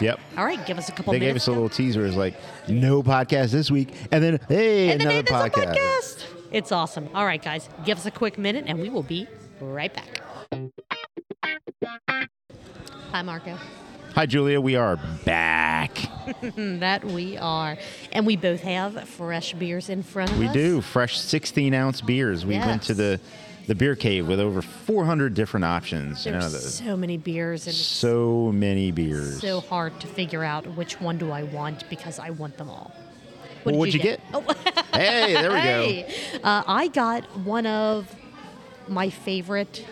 Yep. 0.00 0.18
All 0.38 0.44
right, 0.44 0.64
give 0.66 0.78
us 0.78 0.88
a 0.88 0.92
couple 0.92 1.12
They 1.12 1.18
minutes. 1.18 1.32
gave 1.34 1.36
us 1.42 1.46
a 1.48 1.52
little 1.52 1.68
teaser. 1.68 2.06
It's 2.06 2.16
like 2.16 2.34
no 2.68 3.02
podcast 3.02 3.50
this 3.50 3.70
week, 3.70 3.92
and 4.10 4.22
then 4.24 4.40
hey, 4.48 4.90
and 4.92 5.00
then 5.00 5.08
another 5.08 5.22
there's 5.22 5.52
podcast. 5.52 5.76
podcast. 5.76 6.24
It's 6.52 6.72
awesome. 6.72 7.08
All 7.14 7.24
right, 7.26 7.42
guys, 7.42 7.68
give 7.84 7.98
us 7.98 8.06
a 8.06 8.10
quick 8.10 8.38
minute, 8.38 8.64
and 8.66 8.80
we 8.80 8.88
will 8.88 9.02
be 9.02 9.26
right 9.60 9.92
back. 9.94 10.20
Hi, 13.12 13.22
Marco. 13.22 13.56
Hi, 14.14 14.26
Julia. 14.26 14.60
We 14.60 14.76
are 14.76 14.96
back. 15.24 15.98
That 16.56 17.04
we 17.04 17.36
are, 17.38 17.76
and 18.12 18.24
we 18.24 18.36
both 18.36 18.60
have 18.60 19.08
fresh 19.08 19.52
beers 19.54 19.88
in 19.88 20.02
front 20.04 20.30
of 20.30 20.38
We 20.38 20.46
us. 20.46 20.54
We 20.54 20.60
do 20.62 20.80
fresh 20.80 21.18
16 21.18 21.74
ounce 21.74 22.00
beers. 22.00 22.46
We 22.46 22.56
went 22.56 22.82
to 22.84 22.94
the 22.94 23.20
the 23.66 23.74
beer 23.74 23.94
cave 23.96 24.26
with 24.26 24.40
over 24.40 24.62
400 24.62 25.34
different 25.34 25.64
options. 25.64 26.24
You 26.26 26.32
know, 26.32 26.40
There's 26.40 26.52
the, 26.52 26.58
so 26.60 26.96
many 26.96 27.16
beers, 27.16 27.66
and 27.66 27.74
so 27.76 28.50
many 28.52 28.90
beers. 28.90 29.40
so 29.40 29.60
hard 29.60 29.98
to 30.00 30.06
figure 30.06 30.42
out 30.44 30.66
which 30.76 31.00
one 31.00 31.18
do 31.18 31.30
I 31.30 31.42
want 31.44 31.88
because 31.90 32.18
I 32.18 32.30
want 32.30 32.56
them 32.56 32.68
all. 32.70 32.92
Well, 33.64 33.72
did 33.72 33.78
what'd 33.78 33.94
you 33.94 34.00
get? 34.00 34.20
Oh, 34.32 34.40
hey, 34.94 35.34
there 35.34 35.50
we 35.50 35.56
go. 35.56 35.60
hey, 35.60 36.06
uh, 36.42 36.62
I 36.66 36.88
got 36.88 37.24
one 37.38 37.66
of 37.66 38.12
my 38.88 39.10
favorite 39.10 39.84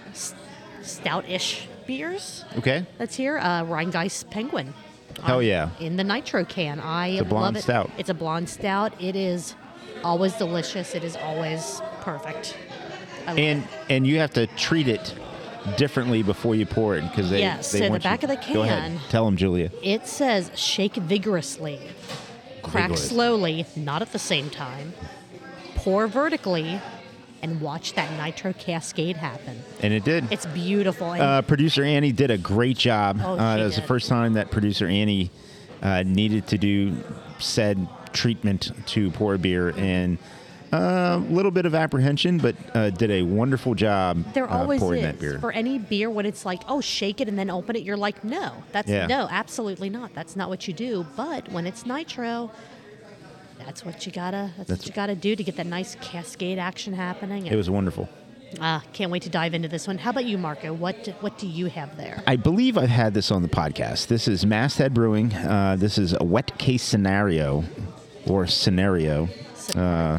stout-ish 0.82 1.68
beers. 1.86 2.44
Okay. 2.56 2.86
That's 2.98 3.14
here, 3.16 3.38
uh, 3.38 3.64
Rhinegeist 3.64 4.30
Penguin. 4.30 4.74
Hell 5.22 5.38
Um, 5.38 5.44
yeah. 5.44 5.70
In 5.80 5.96
the 5.96 6.04
nitro 6.04 6.44
can. 6.44 6.80
I 6.80 7.08
a 7.08 7.24
blonde 7.24 7.42
love 7.44 7.56
it. 7.56 7.62
stout. 7.62 7.90
It's 7.98 8.08
a 8.08 8.14
blonde 8.14 8.48
stout. 8.48 8.92
It 9.00 9.16
is 9.16 9.54
always 10.04 10.34
delicious. 10.34 10.94
It 10.94 11.02
is 11.04 11.16
always 11.16 11.82
perfect. 12.02 12.56
And 13.36 13.66
and 13.90 14.06
you 14.06 14.18
have 14.18 14.32
to 14.34 14.46
treat 14.48 14.88
it 14.88 15.14
differently 15.76 16.22
before 16.22 16.54
you 16.54 16.66
pour 16.66 16.96
it 16.96 17.02
because 17.02 17.30
they. 17.30 17.40
Yes, 17.40 17.72
they 17.72 17.78
so 17.78 17.84
the 17.84 17.90
want 17.90 18.04
you- 18.04 18.10
back 18.10 18.22
of 18.22 18.30
the 18.30 18.36
can. 18.36 18.54
Go 18.54 18.62
ahead. 18.62 19.00
Tell 19.10 19.24
them, 19.24 19.36
Julia. 19.36 19.70
it 19.82 20.06
says 20.06 20.50
shake 20.54 20.94
vigorously, 20.94 21.80
crack 22.62 22.96
slowly, 22.96 23.66
not 23.76 24.02
at 24.02 24.12
the 24.12 24.18
same 24.18 24.50
time, 24.50 24.94
pour 25.74 26.06
vertically, 26.06 26.80
and 27.42 27.60
watch 27.60 27.94
that 27.94 28.10
nitro 28.16 28.52
cascade 28.52 29.16
happen. 29.16 29.62
And 29.82 29.92
it 29.92 30.04
did. 30.04 30.30
It's 30.32 30.46
beautiful. 30.46 31.10
Uh, 31.10 31.42
producer 31.42 31.84
Annie 31.84 32.12
did 32.12 32.30
a 32.30 32.38
great 32.38 32.78
job. 32.78 33.20
Oh, 33.22 33.34
uh, 33.34 33.56
that 33.56 33.64
was 33.64 33.76
the 33.76 33.82
first 33.82 34.08
time 34.08 34.34
that 34.34 34.50
producer 34.50 34.86
Annie 34.86 35.30
uh, 35.82 36.02
needed 36.04 36.46
to 36.48 36.58
do 36.58 36.96
said 37.38 37.86
treatment 38.12 38.72
to 38.86 39.10
pour 39.12 39.36
beer, 39.38 39.72
and 39.76 40.18
a 40.72 41.18
little 41.30 41.50
bit 41.50 41.66
of 41.66 41.74
apprehension, 41.74 42.38
but 42.38 42.54
uh, 42.74 42.90
did 42.90 43.10
a 43.10 43.22
wonderful 43.22 43.74
job 43.74 44.22
There 44.34 44.50
uh, 44.50 44.58
always 44.60 44.80
pouring 44.80 45.00
is 45.00 45.06
that 45.06 45.18
beer. 45.20 45.38
for 45.38 45.50
any 45.52 45.78
beer 45.78 46.10
when 46.10 46.26
it's 46.26 46.44
like, 46.44 46.62
oh, 46.68 46.80
shake 46.80 47.20
it 47.20 47.28
and 47.28 47.38
then 47.38 47.50
open 47.50 47.76
it. 47.76 47.82
You're 47.82 47.96
like, 47.96 48.22
no, 48.24 48.52
that's 48.72 48.88
Yeah. 48.88 49.06
no, 49.06 49.28
absolutely 49.30 49.90
not. 49.90 50.14
That's 50.14 50.36
not 50.36 50.48
what 50.48 50.68
you 50.68 50.74
do. 50.74 51.06
But 51.16 51.50
when 51.50 51.66
it's 51.66 51.86
nitro, 51.86 52.50
that's 53.58 53.84
what 53.84 54.06
you 54.06 54.12
gotta. 54.12 54.50
That's, 54.56 54.68
That's- 54.68 54.78
what 54.80 54.86
you 54.86 54.92
gotta 54.92 55.14
do 55.14 55.34
to 55.36 55.42
get 55.42 55.56
that 55.56 55.66
nice 55.66 55.94
cascade 56.00 56.58
action 56.58 56.92
happening. 56.94 57.46
it 57.46 57.56
was 57.56 57.68
wonderful. 57.70 58.08
Uh, 58.60 58.80
can't 58.94 59.10
wait 59.10 59.22
to 59.22 59.28
dive 59.28 59.52
into 59.52 59.68
this 59.68 59.86
one. 59.86 59.98
How 59.98 60.08
about 60.08 60.24
you, 60.24 60.38
Marco? 60.38 60.72
What 60.72 61.06
What 61.20 61.36
do 61.36 61.46
you 61.46 61.66
have 61.66 61.96
there? 61.98 62.22
I 62.26 62.36
believe 62.36 62.78
I've 62.78 62.88
had 62.88 63.12
this 63.12 63.30
on 63.30 63.42
the 63.42 63.48
podcast. 63.48 64.06
This 64.06 64.26
is 64.26 64.46
Masthead 64.46 64.94
Brewing. 64.94 65.34
Uh, 65.34 65.76
this 65.78 65.98
is 65.98 66.14
a 66.18 66.24
wet 66.24 66.56
case 66.58 66.82
scenario 66.82 67.62
or 68.26 68.46
scenario. 68.46 69.28
Uh, 69.76 70.18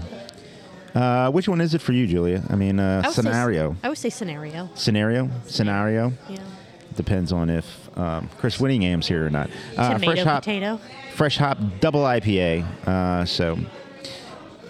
uh, 0.95 1.32
which 1.32 1.47
one 1.47 1.62
is 1.62 1.73
it 1.73 1.82
for 1.82 1.93
you, 1.93 2.08
Julia? 2.08 2.43
I 2.49 2.56
mean, 2.56 2.80
uh, 2.80 3.02
I 3.04 3.08
would 3.08 3.15
say- 3.15 3.21
scenario. 3.21 3.75
I 3.84 3.89
would 3.89 3.97
say 3.97 4.10
scenario. 4.10 4.69
Scenario? 4.75 5.30
Scenario? 5.45 6.13
Yeah. 6.30 6.38
Depends 6.95 7.32
on 7.32 7.49
if 7.49 7.97
um, 7.97 8.30
Chris 8.39 8.60
Whittingham's 8.60 9.08
here 9.08 9.25
or 9.25 9.30
not. 9.30 9.49
Uh, 9.78 9.93
Tomato, 9.93 10.06
fresh 10.13 10.23
hop, 10.25 10.43
potato. 10.43 10.80
fresh 11.15 11.38
hop 11.38 11.58
double 11.80 12.02
IPA. 12.02 12.65
Uh, 12.88 13.25
so, 13.25 13.58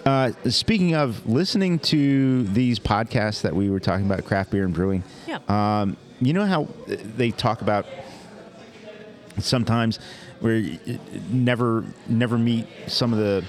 uh, 0.04 0.30
speaking 0.48 0.94
of 0.94 1.26
listening 1.26 1.78
to 1.78 2.44
these 2.44 2.78
podcasts 2.78 3.42
that 3.42 3.54
we 3.54 3.68
were 3.70 3.80
talking 3.80 4.06
about, 4.06 4.24
craft 4.24 4.50
beer 4.50 4.64
and 4.64 4.74
brewing. 4.74 5.02
Yeah. 5.26 5.38
Um, 5.48 5.96
you 6.20 6.32
know 6.34 6.44
how 6.46 6.68
they 6.86 7.30
talk 7.30 7.62
about 7.62 7.86
sometimes 9.38 9.98
where 10.40 10.56
you 10.56 10.78
never 11.30 11.84
never 12.08 12.36
meet 12.38 12.66
some 12.86 13.12
of 13.12 13.18
the 13.18 13.44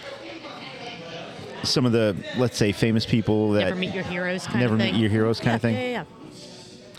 some 1.63 1.86
of 1.86 1.91
the 1.91 2.15
let's 2.38 2.58
say 2.58 2.71
famous 2.71 3.06
people 3.06 3.52
that 3.54 3.65
Never 3.65 3.76
meet 3.76 3.93
your 3.93 4.04
heroes 4.04 4.45
kind 4.47 4.60
never 4.60 4.74
of 4.74 4.80
meet 4.80 4.91
thing. 4.91 5.00
your 5.02 5.10
heroes 5.10 5.39
kind 5.39 5.47
yeah, 5.52 5.56
of 5.56 5.62
thing. 5.62 5.76
Yeah, 5.76 5.82
yeah, 5.91 6.04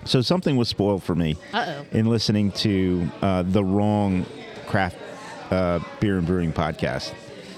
So 0.04 0.20
something 0.22 0.56
was 0.56 0.68
spoiled 0.68 1.02
for 1.02 1.14
me 1.14 1.36
Uh-oh. 1.52 1.84
in 1.92 2.06
listening 2.06 2.52
to 2.52 3.08
uh, 3.20 3.42
the 3.42 3.64
wrong 3.64 4.26
craft 4.66 4.96
uh, 5.50 5.80
beer 6.00 6.18
and 6.18 6.26
brewing 6.26 6.52
podcast. 6.52 7.12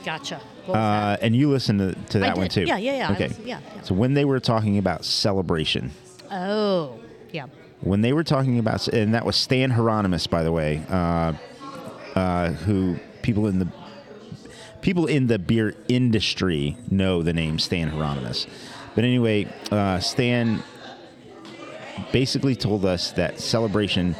Gotcha. 0.04 0.40
Uh, 0.68 1.16
and 1.20 1.36
you 1.36 1.50
listened 1.50 1.78
to, 1.78 1.94
to 2.12 2.18
that 2.20 2.36
one 2.38 2.48
too. 2.48 2.64
Yeah, 2.64 2.78
yeah, 2.78 2.96
yeah. 2.96 3.12
Okay. 3.12 3.30
yeah, 3.44 3.60
yeah. 3.76 3.82
So 3.82 3.94
when 3.94 4.14
they 4.14 4.24
were 4.24 4.40
talking 4.40 4.78
about 4.78 5.04
celebration. 5.04 5.90
Oh, 6.30 6.98
yeah. 7.32 7.46
when 7.82 8.00
they 8.00 8.12
were 8.14 8.24
talking 8.24 8.58
about, 8.58 8.88
and 8.88 9.12
that 9.14 9.24
was 9.26 9.36
Stan 9.36 9.70
Hieronymus, 9.70 10.26
by 10.26 10.42
the 10.42 10.50
way, 10.52 10.82
uh, 10.88 11.34
uh, 12.14 12.52
who 12.52 12.96
people 13.22 13.46
in 13.46 13.58
the 13.58 13.68
people 14.84 15.06
in 15.06 15.28
the 15.28 15.38
beer 15.38 15.74
industry 15.88 16.76
know 16.90 17.22
the 17.22 17.32
name 17.32 17.58
Stan 17.58 17.88
Hieronymus. 17.88 18.46
But 18.94 19.04
anyway, 19.04 19.48
uh, 19.72 19.98
Stan 19.98 20.62
basically 22.12 22.54
told 22.54 22.84
us 22.84 23.12
that 23.12 23.40
celebration 23.40 24.14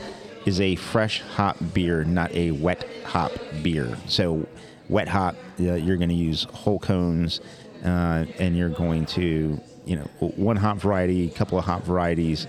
is 0.47 0.63
a 0.63 0.77
fresh 0.77 1.21
hop 1.21 1.59
beer, 1.75 2.03
not 2.03 2.33
a 2.33 2.51
wet 2.53 2.89
hop 3.05 3.33
beer. 3.63 3.95
So, 4.09 4.49
wet 4.89 5.07
hop, 5.07 5.37
uh, 5.61 5.75
you're 5.75 5.99
going 5.99 6.09
to 6.09 6.15
use 6.15 6.45
whole 6.45 6.79
cones, 6.79 7.41
uh, 7.85 8.25
and 8.39 8.57
you're 8.57 8.71
going 8.71 9.05
to, 9.07 9.61
you 9.85 9.97
know, 9.97 10.05
one 10.19 10.57
hop 10.57 10.79
variety, 10.79 11.27
a 11.27 11.31
couple 11.31 11.59
of 11.59 11.67
hop 11.67 11.83
varieties. 11.83 12.47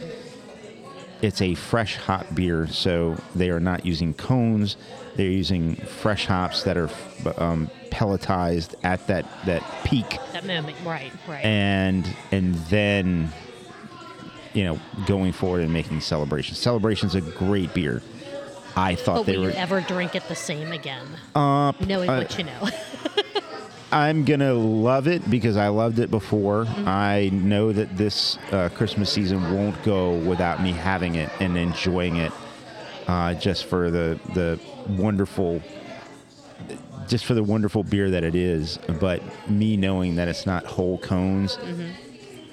It's 1.21 1.41
a 1.41 1.53
fresh 1.55 1.97
hop 1.97 2.33
beer, 2.33 2.67
so 2.67 3.17
they 3.35 3.49
are 3.49 3.59
not 3.59 3.85
using 3.85 4.13
cones. 4.13 4.77
They're 5.15 5.27
using 5.27 5.75
fresh 5.75 6.25
hops 6.25 6.63
that 6.63 6.77
are 6.77 6.89
um, 7.37 7.69
pelletized 7.99 8.75
at 8.83 9.07
that, 9.07 9.25
that 9.45 9.63
peak 9.85 10.17
That 10.33 10.45
moment. 10.45 10.75
Right, 10.85 11.11
right. 11.27 11.43
and 11.45 12.05
and 12.31 12.55
then 12.69 13.29
you 14.53 14.63
know 14.65 14.79
going 15.05 15.31
forward 15.31 15.61
and 15.61 15.71
making 15.71 16.01
celebrations. 16.01 16.59
Celebration's 16.59 17.15
a 17.15 17.21
great 17.21 17.73
beer. 17.73 18.01
I 18.75 18.95
thought 18.95 19.19
but 19.19 19.25
they 19.27 19.37
will 19.37 19.45
were. 19.45 19.49
you 19.51 19.55
ever 19.55 19.79
drink 19.79 20.15
it 20.15 20.27
the 20.27 20.35
same 20.35 20.73
again? 20.73 21.07
uh, 21.33 21.71
Knowing 21.87 22.09
uh, 22.09 22.17
what 22.19 22.37
you 22.37 22.43
know. 22.43 22.67
I'm 23.91 24.25
gonna 24.25 24.53
love 24.53 25.07
it 25.07 25.29
because 25.29 25.55
I 25.55 25.69
loved 25.69 25.99
it 25.99 26.11
before. 26.11 26.65
I 26.85 27.29
know 27.31 27.71
that 27.71 27.95
this 27.95 28.37
uh, 28.51 28.67
Christmas 28.75 29.09
season 29.09 29.53
won't 29.53 29.81
go 29.83 30.15
without 30.17 30.61
me 30.61 30.73
having 30.73 31.15
it 31.15 31.29
and 31.39 31.55
enjoying 31.57 32.17
it, 32.17 32.33
uh, 33.07 33.35
just 33.35 33.65
for 33.65 33.89
the 33.91 34.19
the 34.33 34.59
wonderful, 34.89 35.61
just 37.07 37.25
for 37.25 37.33
the 37.33 37.43
wonderful 37.43 37.83
beer 37.83 38.09
that 38.11 38.23
it 38.23 38.35
is. 38.35 38.79
But 38.99 39.21
me 39.49 39.77
knowing 39.77 40.15
that 40.15 40.27
it's 40.27 40.45
not 40.45 40.65
whole 40.65 40.97
cones, 40.99 41.57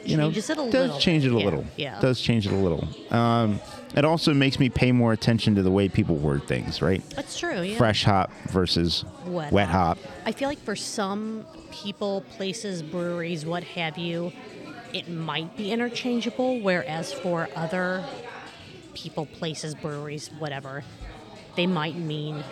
you 0.05 0.17
know, 0.17 0.31
Changes 0.33 0.51
it 0.51 0.59
a 0.59 0.71
does 0.71 0.73
little 0.73 0.99
change 0.99 1.25
it 1.25 1.33
a. 1.33 1.39
Yeah, 1.39 1.45
little. 1.45 1.65
yeah. 1.77 2.01
does 2.01 2.21
change 2.21 2.47
it 2.47 2.53
a 2.53 2.57
little. 2.57 2.89
Um, 3.17 3.61
it 3.95 4.05
also 4.05 4.33
makes 4.35 4.59
me 4.59 4.69
pay 4.69 4.91
more 4.91 5.13
attention 5.13 5.55
to 5.57 5.63
the 5.63 5.71
way 5.71 5.89
people 5.89 6.17
word 6.17 6.47
things. 6.49 6.83
Right, 6.83 7.03
That's 7.11 7.39
true. 7.39 7.61
Yeah. 7.63 7.77
fresh 7.77 8.05
hop 8.05 8.31
versus 8.49 9.05
Wet 9.27 9.69
hop. 9.69 9.99
I 10.27 10.33
feel 10.33 10.49
like 10.49 10.59
for 10.59 10.75
some 10.75 11.45
people, 11.71 12.25
places, 12.37 12.83
breweries, 12.83 13.47
what 13.47 13.63
have 13.65 13.99
you, 13.99 14.33
it 14.93 15.09
might 15.09 15.57
be 15.57 15.71
interchangeable, 15.71 16.61
whereas 16.61 17.13
for 17.13 17.49
other 17.55 18.05
people, 18.95 19.27
places, 19.27 19.75
breweries, 19.75 20.31
whatever, 20.39 20.85
they 21.57 21.67
might 21.67 21.97
mean 21.97 22.43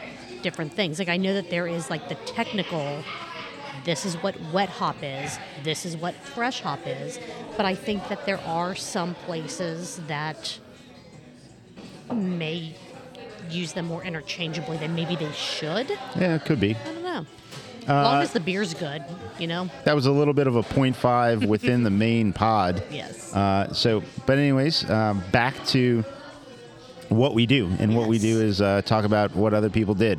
different 0.42 0.72
things. 0.72 0.98
Like 0.98 1.08
I 1.08 1.16
know 1.16 1.34
that 1.34 1.50
there 1.50 1.66
is 1.66 1.90
like 1.90 2.08
the 2.08 2.14
technical 2.26 3.02
this 3.84 4.04
is 4.04 4.14
what 4.22 4.36
wet 4.52 4.68
hop 4.68 4.96
is, 5.02 5.38
this 5.62 5.86
is 5.86 5.96
what 5.96 6.14
fresh 6.14 6.60
hop 6.60 6.80
is, 6.84 7.18
but 7.56 7.64
I 7.64 7.74
think 7.74 8.06
that 8.08 8.26
there 8.26 8.38
are 8.42 8.74
some 8.74 9.14
places 9.14 10.00
that 10.06 10.58
may 12.12 12.74
use 13.48 13.72
them 13.72 13.86
more 13.86 14.02
interchangeably 14.04 14.76
than 14.76 14.94
maybe 14.94 15.16
they 15.16 15.32
should. 15.32 15.90
Yeah, 16.14 16.34
it 16.34 16.44
could 16.44 16.60
be. 16.60 16.74
I 16.76 16.84
don't 16.92 17.02
know. 17.02 17.26
As 17.84 17.88
Uh, 17.88 18.02
long 18.02 18.22
as 18.22 18.32
the 18.32 18.40
beer's 18.40 18.74
good, 18.74 19.02
you 19.38 19.46
know. 19.46 19.70
That 19.84 19.94
was 19.94 20.04
a 20.06 20.12
little 20.12 20.34
bit 20.34 20.46
of 20.46 20.56
a 20.56 20.62
0.5 20.62 21.46
within 21.46 21.82
the 21.82 21.90
main 21.90 22.32
pod. 22.34 22.82
Yes. 22.90 23.34
Uh, 23.34 23.72
so, 23.72 24.02
but 24.26 24.36
anyways, 24.38 24.88
um, 24.90 25.22
back 25.32 25.54
to 25.68 26.04
what 27.10 27.34
we 27.34 27.44
do, 27.46 27.68
and 27.78 27.94
what 27.94 28.08
we 28.08 28.18
do 28.18 28.40
is 28.40 28.60
uh, 28.60 28.82
talk 28.82 29.04
about 29.04 29.34
what 29.34 29.52
other 29.52 29.68
people 29.70 29.94
did. 29.94 30.18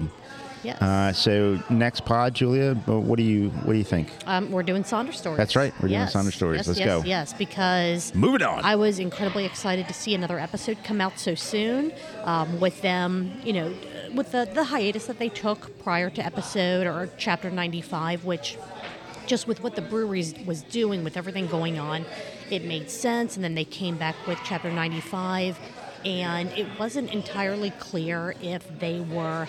Yes. 0.63 0.79
Uh, 0.79 1.11
so 1.11 1.59
next 1.71 2.05
pod, 2.05 2.35
Julia, 2.35 2.77
uh, 2.87 2.99
what 2.99 3.17
do 3.17 3.23
you 3.23 3.49
what 3.49 3.73
do 3.73 3.79
you 3.79 3.83
think? 3.83 4.11
um, 4.27 4.51
we're 4.51 4.61
doing 4.61 4.83
Sonder 4.83 5.11
stories. 5.11 5.37
That's 5.37 5.55
right, 5.55 5.73
we're 5.81 5.87
doing 5.87 6.01
Yes. 6.01 6.13
Sonder 6.13 6.31
stories. 6.31 6.59
Yes, 6.59 6.67
Let's 6.67 6.79
yes, 6.79 6.87
go. 6.87 7.01
Yes, 7.03 7.33
because 7.33 8.13
Moving 8.13 8.43
on. 8.43 8.63
I 8.63 8.75
was 8.75 8.99
incredibly 8.99 9.45
excited 9.45 9.87
to 9.87 9.93
see 9.95 10.13
another 10.13 10.37
episode 10.37 10.77
come 10.83 11.01
out 11.01 11.17
so 11.17 11.33
soon. 11.33 11.91
Um, 12.25 12.59
with 12.59 12.79
them, 12.83 13.41
you 13.43 13.53
know, 13.53 13.73
with 14.13 14.31
the 14.33 14.47
the 14.53 14.65
hiatus 14.65 15.07
that 15.07 15.17
they 15.17 15.29
took 15.29 15.79
prior 15.83 16.11
to 16.11 16.23
episode 16.23 16.85
or 16.85 17.09
chapter 17.17 17.49
ninety 17.49 17.81
five, 17.81 18.23
which 18.23 18.55
just 19.25 19.47
with 19.47 19.63
what 19.63 19.75
the 19.75 19.81
breweries 19.81 20.35
was 20.45 20.61
doing 20.63 21.03
with 21.03 21.17
everything 21.17 21.47
going 21.47 21.79
on, 21.79 22.05
it 22.51 22.65
made 22.65 22.91
sense. 22.91 23.35
And 23.35 23.43
then 23.43 23.55
they 23.55 23.65
came 23.65 23.97
back 23.97 24.15
with 24.27 24.37
chapter 24.43 24.69
ninety 24.71 25.01
five, 25.01 25.57
and 26.05 26.49
it 26.51 26.67
wasn't 26.79 27.11
entirely 27.11 27.71
clear 27.71 28.35
if 28.41 28.67
they 28.79 28.99
were 29.01 29.47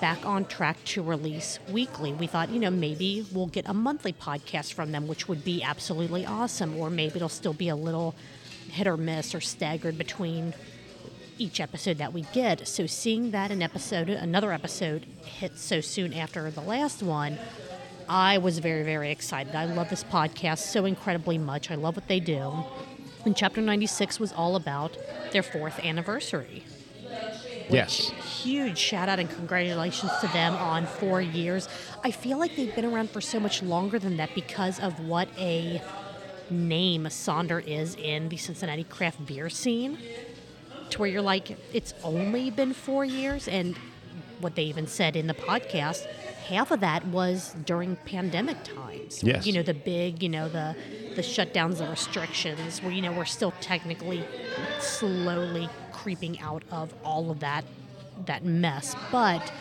back 0.00 0.24
on 0.26 0.44
track 0.44 0.82
to 0.84 1.02
release 1.02 1.58
weekly. 1.70 2.12
We 2.12 2.26
thought, 2.26 2.50
you 2.50 2.58
know, 2.58 2.70
maybe 2.70 3.26
we'll 3.32 3.46
get 3.46 3.68
a 3.68 3.74
monthly 3.74 4.12
podcast 4.12 4.72
from 4.72 4.92
them, 4.92 5.06
which 5.06 5.28
would 5.28 5.44
be 5.44 5.62
absolutely 5.62 6.26
awesome, 6.26 6.76
or 6.76 6.90
maybe 6.90 7.16
it'll 7.16 7.28
still 7.28 7.52
be 7.52 7.68
a 7.68 7.76
little 7.76 8.14
hit 8.70 8.86
or 8.86 8.96
miss 8.96 9.34
or 9.34 9.40
staggered 9.40 9.96
between 9.96 10.54
each 11.38 11.60
episode 11.60 11.98
that 11.98 12.12
we 12.12 12.22
get. 12.32 12.66
So 12.66 12.86
seeing 12.86 13.30
that 13.30 13.50
an 13.50 13.62
episode, 13.62 14.08
another 14.08 14.52
episode 14.52 15.06
hit 15.24 15.58
so 15.58 15.80
soon 15.80 16.12
after 16.12 16.50
the 16.50 16.60
last 16.60 17.02
one, 17.02 17.38
I 18.08 18.38
was 18.38 18.58
very, 18.58 18.84
very 18.84 19.10
excited. 19.10 19.54
I 19.54 19.64
love 19.66 19.90
this 19.90 20.04
podcast 20.04 20.58
so 20.58 20.84
incredibly 20.84 21.38
much. 21.38 21.70
I 21.70 21.74
love 21.74 21.96
what 21.96 22.08
they 22.08 22.20
do. 22.20 22.64
And 23.26 23.36
chapter 23.36 23.60
96 23.60 24.20
was 24.20 24.32
all 24.32 24.54
about 24.54 24.96
their 25.32 25.42
fourth 25.42 25.80
anniversary. 25.84 26.62
yes. 27.68 28.10
Huge 28.42 28.78
shout 28.78 29.08
out 29.08 29.18
and 29.18 29.28
congratulations 29.28 30.12
to 30.20 30.28
them 30.28 30.54
on 30.54 30.86
four 30.86 31.20
years. 31.20 31.68
I 32.04 32.12
feel 32.12 32.38
like 32.38 32.54
they've 32.54 32.74
been 32.74 32.84
around 32.84 33.10
for 33.10 33.20
so 33.20 33.40
much 33.40 33.64
longer 33.64 33.98
than 33.98 34.16
that 34.18 34.32
because 34.36 34.78
of 34.78 35.00
what 35.00 35.28
a 35.36 35.82
name 36.50 37.04
Sonder 37.06 37.66
is 37.66 37.96
in 37.96 38.28
the 38.28 38.36
Cincinnati 38.36 38.84
craft 38.84 39.26
beer 39.26 39.50
scene. 39.50 39.98
To 40.90 41.00
where 41.00 41.10
you're 41.10 41.20
like, 41.20 41.58
it's 41.72 41.94
only 42.04 42.50
been 42.50 42.72
four 42.72 43.04
years, 43.04 43.48
and 43.48 43.76
what 44.40 44.54
they 44.54 44.62
even 44.62 44.86
said 44.86 45.16
in 45.16 45.26
the 45.26 45.34
podcast, 45.34 46.06
half 46.48 46.70
of 46.70 46.80
that 46.80 47.06
was 47.06 47.54
during 47.64 47.96
pandemic 47.96 48.62
times. 48.62 49.22
Yes. 49.22 49.46
You 49.46 49.52
know, 49.52 49.62
the 49.62 49.74
big, 49.74 50.22
you 50.22 50.28
know, 50.28 50.48
the 50.48 50.76
the 51.14 51.22
shutdowns, 51.22 51.78
the 51.78 51.88
restrictions, 51.88 52.82
where 52.82 52.92
you 52.92 53.02
know 53.02 53.12
we're 53.12 53.24
still 53.24 53.52
technically 53.60 54.24
slowly 54.78 55.68
creeping 55.92 56.38
out 56.40 56.62
of 56.70 56.94
all 57.04 57.30
of 57.30 57.40
that 57.40 57.64
that 58.26 58.44
mess. 58.44 58.94
But 59.10 59.52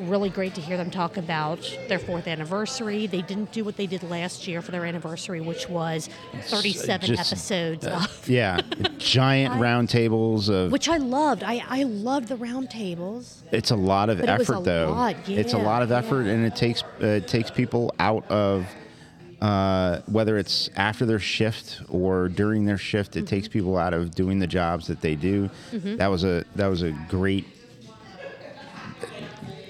really 0.00 0.30
great 0.30 0.54
to 0.54 0.60
hear 0.60 0.76
them 0.76 0.90
talk 0.90 1.16
about 1.16 1.58
their 1.88 1.98
fourth 1.98 2.26
anniversary. 2.28 3.06
They 3.06 3.22
didn't 3.22 3.52
do 3.52 3.64
what 3.64 3.76
they 3.76 3.86
did 3.86 4.02
last 4.02 4.46
year 4.46 4.62
for 4.62 4.70
their 4.70 4.84
anniversary, 4.84 5.40
which 5.40 5.68
was 5.68 6.08
37 6.42 7.06
just, 7.08 7.32
episodes 7.32 7.86
of 7.86 8.28
Yeah, 8.28 8.60
giant 8.98 9.60
round 9.60 9.88
tables 9.88 10.48
of. 10.48 10.70
which 10.72 10.88
I 10.88 10.96
loved. 10.98 11.42
I, 11.42 11.62
I 11.68 11.82
loved 11.84 12.28
the 12.28 12.36
round 12.36 12.70
tables. 12.70 13.42
It's 13.52 13.70
a 13.70 13.76
lot 13.76 14.10
of 14.10 14.20
it 14.20 14.28
effort, 14.28 14.58
a 14.58 14.62
though. 14.62 14.90
lot, 14.92 15.16
It's 15.28 15.52
a 15.54 15.58
lot 15.58 15.82
of 15.82 15.90
effort, 15.92 16.24
yeah. 16.24 16.32
and 16.32 16.44
it 16.46 16.54
takes 16.56 16.82
uh, 17.02 17.06
it 17.06 17.28
takes 17.28 17.50
people 17.50 17.94
out 17.98 18.28
of 18.30 18.66
uh, 19.40 20.00
whether 20.06 20.36
it's 20.36 20.68
after 20.76 21.06
their 21.06 21.18
shift 21.20 21.80
or 21.88 22.28
during 22.28 22.64
their 22.64 22.78
shift. 22.78 23.16
It 23.16 23.20
Mm-hmm. 23.20 23.26
takes 23.26 23.48
people 23.48 23.76
out 23.76 23.94
of 23.94 24.14
doing 24.14 24.38
the 24.38 24.46
jobs 24.46 24.86
that 24.88 25.00
they 25.00 25.14
do. 25.14 25.48
That 25.72 26.08
was 26.08 26.24
a 26.24 26.44
that 26.56 26.66
was 26.66 26.82
a 26.82 26.92
great. 27.08 27.44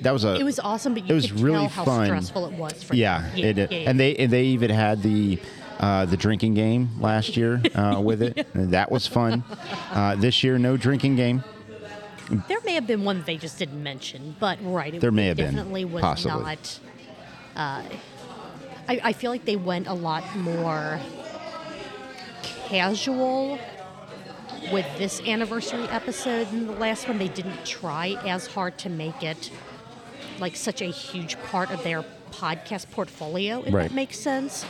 That 0.02 0.12
was 0.12 0.24
a. 0.24 0.34
It 0.36 0.44
was 0.44 0.58
awesome, 0.60 0.94
but 0.94 1.04
you 1.04 1.12
It 1.12 1.14
was 1.14 1.30
could 1.30 1.40
really 1.40 1.58
tell 1.60 1.68
how 1.68 1.84
fun. 1.84 2.06
stressful 2.06 2.46
it 2.46 2.52
was 2.52 2.82
for 2.82 2.94
yeah, 2.94 3.30
it, 3.34 3.56
yeah, 3.56 3.66
yeah. 3.70 3.90
and 3.90 3.98
they 3.98 4.14
and 4.16 4.32
they 4.32 4.44
even 4.44 4.70
had 4.70 5.02
the 5.02 5.38
uh, 5.80 6.04
the 6.06 6.16
drinking 6.16 6.54
game 6.54 6.90
last 7.00 7.36
year 7.36 7.62
uh, 7.74 8.00
with 8.04 8.22
it. 8.22 8.46
That 8.54 8.90
was 8.90 9.06
fun. 9.06 9.44
Uh, 9.92 10.14
this 10.16 10.42
year, 10.44 10.58
no 10.58 10.76
drinking 10.76 11.16
game. 11.16 11.42
There 12.46 12.58
may 12.64 12.74
have 12.74 12.86
been 12.86 13.04
one 13.04 13.22
they 13.24 13.36
just 13.38 13.58
didn't 13.58 13.82
mention, 13.82 14.36
but 14.38 14.58
right, 14.62 14.94
it, 14.94 15.00
There 15.00 15.10
may 15.10 15.28
have 15.28 15.38
been, 15.38 15.54
definitely 15.54 15.84
was 15.86 16.02
possibly. 16.02 16.42
not. 16.42 16.80
Uh, 17.56 17.82
I, 18.86 19.00
I 19.04 19.12
feel 19.14 19.30
like 19.30 19.44
they 19.46 19.56
went 19.56 19.86
a 19.86 19.94
lot 19.94 20.24
more 20.36 21.00
casual 22.66 23.58
with 24.72 24.86
this 24.98 25.20
anniversary 25.22 25.84
episode 25.88 26.50
than 26.50 26.66
the 26.66 26.72
last 26.72 27.08
one. 27.08 27.18
They 27.18 27.28
didn't 27.28 27.64
try 27.64 28.18
as 28.26 28.46
hard 28.46 28.76
to 28.78 28.90
make 28.90 29.22
it 29.22 29.50
like 30.40 30.56
such 30.56 30.80
a 30.82 30.86
huge 30.86 31.36
part 31.44 31.70
of 31.70 31.82
their 31.82 32.04
podcast 32.30 32.90
portfolio, 32.90 33.62
if 33.64 33.72
Right. 33.74 33.88
that 33.88 33.94
makes 33.94 34.18
sense. 34.18 34.64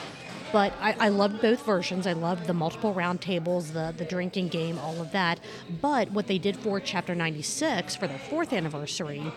But 0.52 0.72
I, 0.80 0.94
I 0.98 1.08
loved 1.10 1.42
both 1.42 1.64
versions. 1.66 2.06
I 2.06 2.14
loved 2.14 2.46
the 2.46 2.54
multiple 2.54 2.94
roundtables, 2.94 3.72
the 3.74 3.92
the 3.96 4.04
drinking 4.06 4.48
game, 4.48 4.78
all 4.78 5.00
of 5.00 5.12
that. 5.12 5.40
But 5.82 6.10
what 6.12 6.26
they 6.26 6.38
did 6.38 6.56
for 6.56 6.80
Chapter 6.80 7.14
96 7.14 7.96
for 7.96 8.06
their 8.06 8.18
fourth 8.18 8.52
anniversary, 8.54 9.30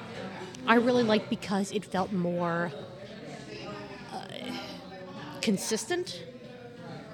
I 0.66 0.76
really 0.76 1.04
liked 1.04 1.30
because 1.30 1.72
it 1.74 1.84
felt 1.84 2.14
more 2.14 2.72
uh, 4.14 4.24
consistent 5.42 6.24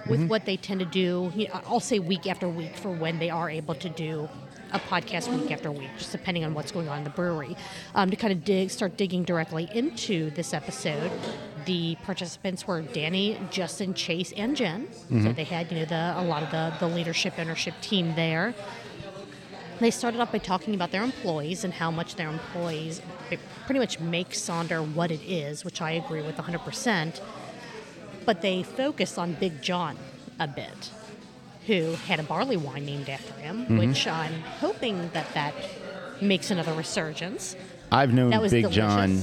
with 0.08 0.28
what 0.28 0.46
they 0.46 0.58
tend 0.58 0.80
to 0.80 0.86
do. 0.86 1.32
You 1.36 1.48
know, 1.48 1.62
I'll 1.66 1.80
say 1.80 1.98
week 2.00 2.28
after 2.28 2.48
week 2.48 2.76
for 2.78 2.92
when 2.92 3.18
they 3.20 3.30
are 3.32 3.50
able 3.50 3.76
to 3.76 3.90
do 3.90 4.30
a 4.74 4.80
podcast 4.80 5.34
week 5.34 5.52
after 5.52 5.72
week, 5.72 5.90
just 5.98 6.12
depending 6.12 6.44
on 6.44 6.54
what's 6.54 6.72
going 6.72 6.90
on 6.90 7.00
in 7.00 7.04
the 7.04 7.10
brewery. 7.10 7.56
Um, 7.96 8.10
to 8.10 8.16
kind 8.16 8.34
of 8.34 8.44
dig, 8.44 8.70
start 8.70 8.98
digging 8.98 9.24
directly 9.24 9.70
into 9.74 10.30
this 10.32 10.54
episode, 10.54 11.12
the 11.66 11.96
participants 12.04 12.66
were 12.66 12.82
Danny, 12.82 13.40
Justin, 13.52 13.94
Chase, 13.94 14.32
and 14.34 14.56
Jen. 14.56 14.88
So 15.24 15.34
they 15.34 15.44
had 15.44 15.72
you 15.72 15.80
know 15.80 15.86
the 15.86 16.14
a 16.18 16.24
lot 16.24 16.44
of 16.44 16.52
the 16.52 16.74
the 16.80 16.88
leadership 16.94 17.34
ownership 17.38 17.74
team 17.82 18.16
there. 18.16 18.54
They 19.80 19.92
started 19.92 20.20
off 20.22 20.32
by 20.32 20.40
talking 20.40 20.74
about 20.74 20.92
their 20.92 21.04
employees 21.04 21.64
and 21.64 21.72
how 21.72 21.92
much 21.92 22.16
their 22.16 22.30
employees 22.30 23.00
pretty 23.66 23.80
much 23.80 24.00
make 24.00 24.30
Sonder 24.32 24.82
what 24.96 25.12
it 25.12 25.22
is, 25.22 25.64
which 25.64 25.82
I 25.82 25.92
agree 25.92 26.24
with 26.24 26.36
100%. 26.36 27.22
But 28.26 28.42
they 28.42 28.64
focused 28.64 29.20
on 29.20 29.34
Big 29.34 29.62
John 29.62 29.96
a 30.40 30.48
bit, 30.48 30.92
who 31.68 31.92
had 32.08 32.20
a 32.20 32.24
barley 32.24 32.58
wine 32.58 32.86
named 32.86 33.10
after 33.10 33.34
him, 33.34 33.64
Mm-hmm. 33.66 33.78
which 33.78 34.08
I'm 34.08 34.34
hoping 34.60 35.10
that 35.14 35.32
that 35.34 35.54
makes 36.22 36.50
another 36.52 36.74
resurgence. 36.74 37.56
I've 37.92 38.14
known 38.14 38.32
Big 38.32 38.50
delicious. 38.64 38.74
John 38.76 39.22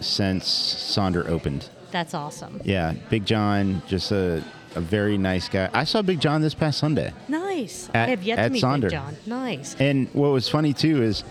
since 0.00 0.44
Sonder 0.46 1.28
opened. 1.28 1.68
That's 1.90 2.14
awesome. 2.14 2.60
Yeah, 2.64 2.94
Big 3.10 3.24
John, 3.24 3.82
just 3.86 4.10
a, 4.12 4.42
a 4.74 4.80
very 4.80 5.16
nice 5.16 5.48
guy. 5.48 5.70
I 5.72 5.84
saw 5.84 6.02
Big 6.02 6.20
John 6.20 6.42
this 6.42 6.54
past 6.54 6.78
Sunday. 6.78 7.12
Nice. 7.28 7.88
At- 7.94 8.08
I 8.08 8.10
have 8.10 8.22
yet 8.22 8.36
to 8.36 8.50
meet 8.50 8.62
Sonder. 8.62 8.82
Big 8.82 8.90
John. 8.90 9.16
Nice. 9.26 9.76
And 9.78 10.08
what 10.12 10.28
was 10.32 10.48
funny 10.48 10.72
too 10.72 11.02
is 11.02 11.24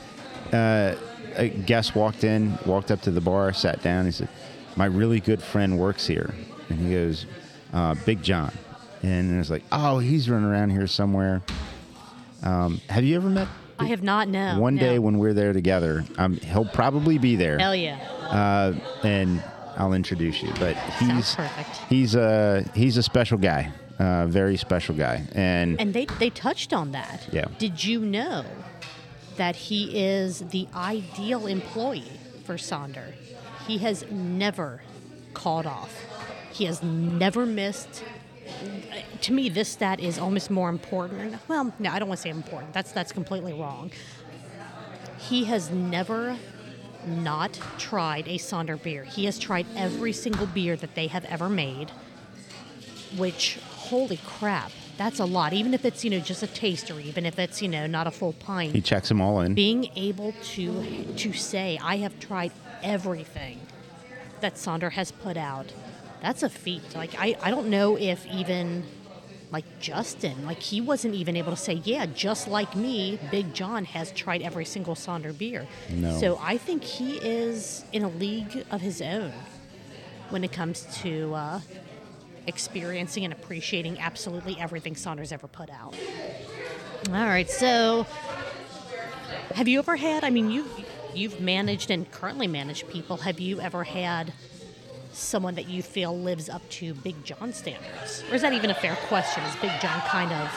uh, 0.54 0.96
a 1.36 1.50
guest 1.50 1.96
walked 1.96 2.24
in, 2.24 2.58
walked 2.66 2.90
up 2.92 3.02
to 3.02 3.12
the 3.12 3.22
bar, 3.22 3.54
sat 3.54 3.82
down. 3.84 4.06
He 4.06 4.12
said, 4.12 4.30
my 4.76 4.86
really 4.86 5.20
good 5.20 5.42
friend 5.42 5.78
works 5.78 6.08
here, 6.08 6.34
and 6.70 6.80
he 6.80 6.92
goes, 6.94 7.26
uh, 7.74 7.96
Big 8.06 8.24
John, 8.24 8.52
and 9.06 9.40
it's 9.40 9.50
like, 9.50 9.64
oh, 9.72 10.00
he's 10.00 10.30
running 10.30 10.50
around 10.50 10.72
here 10.72 10.88
somewhere. 10.88 11.42
Um, 12.44 12.82
have 12.90 13.04
you 13.04 13.16
ever 13.16 13.30
met? 13.30 13.48
I 13.78 13.86
have 13.88 14.04
not 14.04 14.28
known. 14.30 14.60
One 14.60 14.78
day 14.78 15.00
when 15.00 15.18
we're 15.20 15.34
there 15.34 15.52
together, 15.54 16.06
um, 16.18 16.38
he'll 16.38 16.66
probably 16.66 17.18
be 17.18 17.36
there, 17.36 17.60
Hell 17.60 17.76
yeah. 17.76 17.98
uh, 18.22 18.74
and 19.04 19.44
I'll 19.78 19.94
introduce 19.94 20.42
you. 20.42 20.52
But 20.60 20.78
he's 21.00 21.36
he's 21.90 22.16
a 22.16 22.64
he's 22.74 22.96
a 22.98 23.04
special 23.04 23.38
guy, 23.38 23.72
uh, 24.00 24.28
very 24.28 24.56
special 24.58 24.96
guy, 24.96 25.24
and, 25.34 25.80
And 25.80 25.94
they, 25.94 26.06
they 26.20 26.30
touched 26.30 26.72
on 26.72 26.92
that. 26.94 27.28
Yeah. 27.32 27.46
Did 27.60 27.84
you 27.84 28.00
know 28.00 28.46
that 29.36 29.56
he 29.58 30.00
is 30.06 30.40
the 30.40 30.68
ideal 30.74 31.46
employee 31.46 32.12
for 32.46 32.56
Sonder? 32.56 33.12
He 33.68 33.80
has 33.80 34.06
never 34.10 34.82
called 35.34 35.66
off. 35.66 35.94
He 36.54 36.64
has 36.66 36.82
never 36.82 37.46
missed. 37.46 38.04
To 39.22 39.34
me, 39.34 39.50
this 39.50 39.70
stat 39.70 40.00
is 40.00 40.20
almost 40.20 40.50
more 40.50 40.70
important. 40.70 41.36
Well, 41.48 41.74
no, 41.80 41.92
I 41.92 42.00
don't 42.00 42.08
want 42.08 42.20
to 42.20 42.24
say 42.24 42.30
important. 42.30 42.74
That's 42.74 42.92
that's 42.92 43.12
completely 43.12 43.54
wrong. 43.54 43.92
He 45.18 45.46
has 45.46 45.70
never 45.72 46.38
not 47.06 47.60
tried 47.78 48.28
a 48.28 48.38
Sonder 48.38 48.82
beer. 48.82 49.04
He 49.04 49.26
has 49.26 49.38
tried 49.40 49.66
every 49.76 50.14
single 50.14 50.48
beer 50.48 50.76
that 50.76 50.96
they 50.96 51.08
have 51.08 51.26
ever 51.26 51.50
made 51.50 51.92
which 53.18 53.58
holy 53.76 54.20
crap 54.26 54.72
that's 54.98 55.20
a 55.20 55.26
lot 55.26 55.54
even 55.54 55.74
if 55.74 55.86
it's 55.86 56.04
you 56.04 56.10
know 56.10 56.20
just 56.20 56.44
a 56.44 56.48
taster 56.48 57.00
even 57.00 57.26
if 57.26 57.38
it's 57.40 57.62
you 57.62 57.68
know 57.68 57.86
not 57.86 58.08
a 58.08 58.12
full 58.12 58.34
pint 58.34 58.74
he 58.74 58.82
checks 58.82 59.10
them 59.10 59.22
all 59.22 59.42
in. 59.42 59.54
being 59.54 59.90
able 59.96 60.34
to 60.42 60.84
to 61.16 61.32
say 61.34 61.80
i 61.82 61.98
have 61.98 62.20
tried 62.20 62.52
everything 62.84 63.60
that 64.42 64.56
sonder 64.56 64.92
has 64.92 65.12
put 65.12 65.38
out 65.38 65.72
that's 66.26 66.42
a 66.42 66.50
feat 66.50 66.82
like 66.96 67.14
i 67.20 67.36
i 67.44 67.52
don't 67.52 67.68
know 67.68 67.96
if 67.98 68.26
even 68.26 68.84
like 69.52 69.66
justin 69.80 70.44
like 70.46 70.60
he 70.60 70.82
wasn't 70.82 71.14
even 71.14 71.36
able 71.36 71.52
to 71.52 71.58
say 71.58 71.74
yeah 71.84 72.08
just 72.08 72.48
like 72.48 72.76
me 72.76 73.20
big 73.30 73.54
john 73.54 73.86
has 73.86 74.12
tried 74.12 74.42
every 74.42 74.66
single 74.66 74.96
sonder 74.96 75.38
beer 75.38 75.68
No. 75.92 76.18
so 76.20 76.40
i 76.42 76.58
think 76.58 76.84
he 76.84 77.18
is 77.18 77.86
in 77.94 78.02
a 78.02 78.10
league 78.10 78.66
of 78.72 78.82
his 78.82 79.04
own 79.04 79.32
when 80.32 80.44
it 80.44 80.52
comes 80.52 80.88
to 81.04 81.34
uh, 81.36 81.60
experiencing 82.48 83.24
and 83.24 83.32
appreciating 83.32 84.00
absolutely 84.00 84.58
everything 84.60 84.96
Sonder's 84.96 85.32
ever 85.32 85.48
put 85.48 85.70
out. 85.70 85.94
All 87.10 87.14
right, 87.14 87.50
so 87.50 88.08
have 89.54 89.68
you 89.68 89.78
ever 89.80 89.96
had? 89.96 90.24
I 90.24 90.32
mean, 90.32 90.50
you 90.50 90.66
you've 91.14 91.40
managed 91.40 91.92
and 91.92 92.10
currently 92.12 92.48
manage 92.48 92.88
people. 92.88 93.18
Have 93.18 93.40
you 93.40 93.62
ever 93.62 93.84
had 93.84 94.34
someone 95.16 95.56
that 95.56 95.68
you 95.68 95.82
feel 95.82 96.18
lives 96.18 96.50
up 96.50 96.68
to 96.70 96.94
Big 96.96 97.24
John 97.24 97.54
standards, 97.54 98.24
or 98.30 98.36
is 98.36 98.42
that 98.42 98.54
even 98.54 98.70
a 98.70 98.76
fair 98.76 98.96
question? 99.08 99.44
Is 99.44 99.56
Big 99.58 99.72
John 99.82 100.00
kind 100.02 100.32
of 100.32 100.52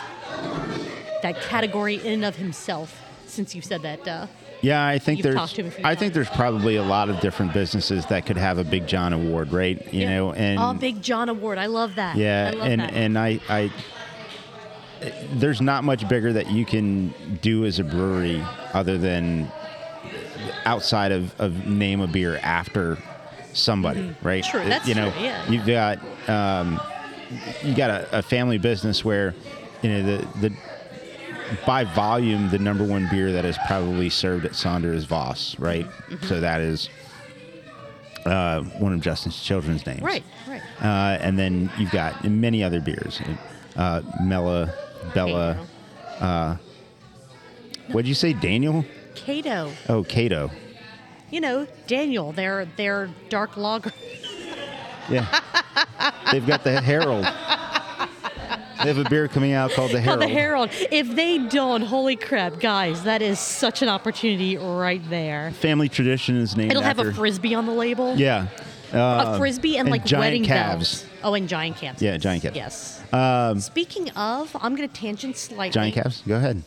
that 1.23 1.41
category 1.43 1.97
in 1.97 2.15
and 2.15 2.25
of 2.25 2.37
himself? 2.37 3.01
Since 3.27 3.55
you 3.55 3.61
said 3.61 3.83
that, 3.83 4.09
uh, 4.09 4.27
Yeah, 4.63 4.87
I 4.87 4.99
think 4.99 5.19
You've 5.19 5.35
there's. 5.35 5.53
to 5.53 5.61
him 5.61 5.67
a 5.69 5.71
few 5.71 5.85
I 5.85 5.95
think 5.95 6.15
there's 6.15 6.31
probably 6.31 6.77
a 6.77 6.83
lot 6.83 7.11
of 7.11 7.21
different 7.21 7.53
businesses 7.53 8.07
that 8.07 8.25
could 8.25 8.39
have 8.39 8.57
a 8.59 8.65
Big 8.65 8.87
John 8.87 9.13
Award, 9.13 9.53
right? 9.53 9.77
You 9.93 10.01
yeah. 10.01 10.17
know, 10.17 10.33
and 10.33 10.59
oh, 10.59 10.73
Big 10.73 11.03
John 11.03 11.29
Award, 11.29 11.59
I 11.59 11.67
love 11.67 11.97
that. 11.97 12.17
yeah, 12.17 12.51
I 12.53 12.57
love 12.57 12.67
and 12.69 12.81
that. 12.81 12.93
and 12.95 13.19
I, 13.19 13.39
I, 13.51 13.71
there's 15.35 15.61
not 15.61 15.85
much 15.85 16.09
bigger 16.09 16.33
that 16.33 16.51
you 16.51 16.65
can 16.65 17.15
do 17.43 17.67
as 17.67 17.79
a 17.79 17.85
brewery 17.85 18.43
other 18.73 18.97
than 18.97 19.51
outside 20.65 21.13
of, 21.13 21.39
of 21.39 21.67
name 21.67 22.01
a 22.01 22.07
beer 22.07 22.39
after 22.43 22.97
somebody, 23.59 24.15
right? 24.23 24.43
Mm-hmm. 24.45 24.51
True, 24.51 24.61
Uh, 24.63 24.69
that's 24.69 24.89
you 24.89 24.95
know, 24.95 25.11
true, 25.13 25.23
yeah. 25.23 25.49
you've 25.51 25.67
got 25.67 25.99
um, 26.29 26.81
you 27.63 27.75
got 27.75 27.91
a, 27.91 28.19
a 28.19 28.23
family 28.23 28.59
business 28.59 29.05
where 29.05 29.35
you 29.83 29.91
know 29.91 30.03
the 30.03 30.49
the 30.49 30.57
by 31.67 31.85
volume, 31.85 32.51
the 32.51 32.59
number 32.59 32.85
one 32.85 33.09
beer 33.11 33.33
that 33.33 33.45
is 33.45 33.57
probably 33.67 34.11
served 34.11 34.45
at 34.45 34.53
Sonder 34.53 34.93
is 34.95 35.05
Voss, 35.05 35.59
right? 35.59 35.87
Mm-hmm. 35.87 36.27
So 36.27 36.41
that 36.41 36.61
is 36.61 36.89
uh, 38.27 38.63
one 38.79 38.93
of 38.93 39.01
Justin's 39.01 39.43
children's 39.43 39.87
names, 39.87 40.03
right, 40.03 40.25
right. 40.47 40.61
Uh, 40.81 41.19
and 41.23 41.39
then 41.39 41.71
you've 41.79 41.91
got 41.91 42.23
many 42.25 42.63
other 42.63 42.81
beers, 42.81 43.21
uh, 43.77 44.03
Mela, 44.23 44.73
Bella. 45.15 45.67
Cato. 46.19 46.59
What'd 47.93 48.07
you 48.07 48.15
say, 48.15 48.35
Daniel? 48.35 48.85
Cato. 49.15 49.73
Oh, 49.89 50.05
Cato. 50.05 50.51
You 51.31 51.41
know, 51.41 51.67
Daniel, 51.87 52.33
their 52.33 52.65
their 52.77 53.09
dark 53.29 53.57
lager. 53.57 53.93
Yeah, 55.11 55.41
they've 56.31 56.47
got 56.47 56.65
the 56.65 56.83
Herald. 56.83 57.25
They 57.25 58.89
have 58.93 58.99
a 58.99 59.09
beer 59.09 59.27
coming 59.27 59.53
out 59.55 59.71
called 59.71 59.91
the 59.91 60.01
Herald. 60.03 60.23
Oh, 60.23 60.27
the 60.27 60.31
Herald. 60.33 60.69
If 60.91 61.17
they 61.17 61.39
don't, 61.39 61.81
holy 61.81 62.15
crap, 62.15 62.61
guys, 62.61 63.05
that 63.05 63.23
is 63.23 63.41
such 63.41 63.81
an 63.81 63.89
opportunity 63.89 64.59
right 64.59 65.01
there. 65.09 65.53
Family 65.53 65.89
tradition 65.89 66.37
is 66.37 66.59
named 66.59 66.73
It'll 66.73 66.83
have 66.83 66.99
a 66.99 67.15
frisbee 67.15 67.55
on 67.55 67.65
the 67.65 67.73
label. 67.73 68.17
yeah. 68.17 68.49
A 68.93 69.39
frisbee 69.39 69.79
and, 69.79 69.89
and 69.89 69.91
like 69.91 70.05
giant 70.05 70.21
wedding 70.21 70.45
calves. 70.45 71.03
bells. 71.05 71.13
Oh, 71.25 71.33
and 71.33 71.49
giant 71.49 71.79
calves. 71.79 72.03
Yeah, 72.03 72.19
giant 72.19 72.43
calves. 72.43 72.57
Yes. 72.57 73.03
Um, 73.11 73.61
Speaking 73.61 74.11
of, 74.11 74.55
I'm 74.61 74.77
going 74.77 74.87
to 74.89 74.95
tangent 74.95 75.39
slightly. 75.39 75.71
giant 75.73 75.95
calves. 75.95 76.23
Go 76.29 76.37
ahead. 76.37 76.63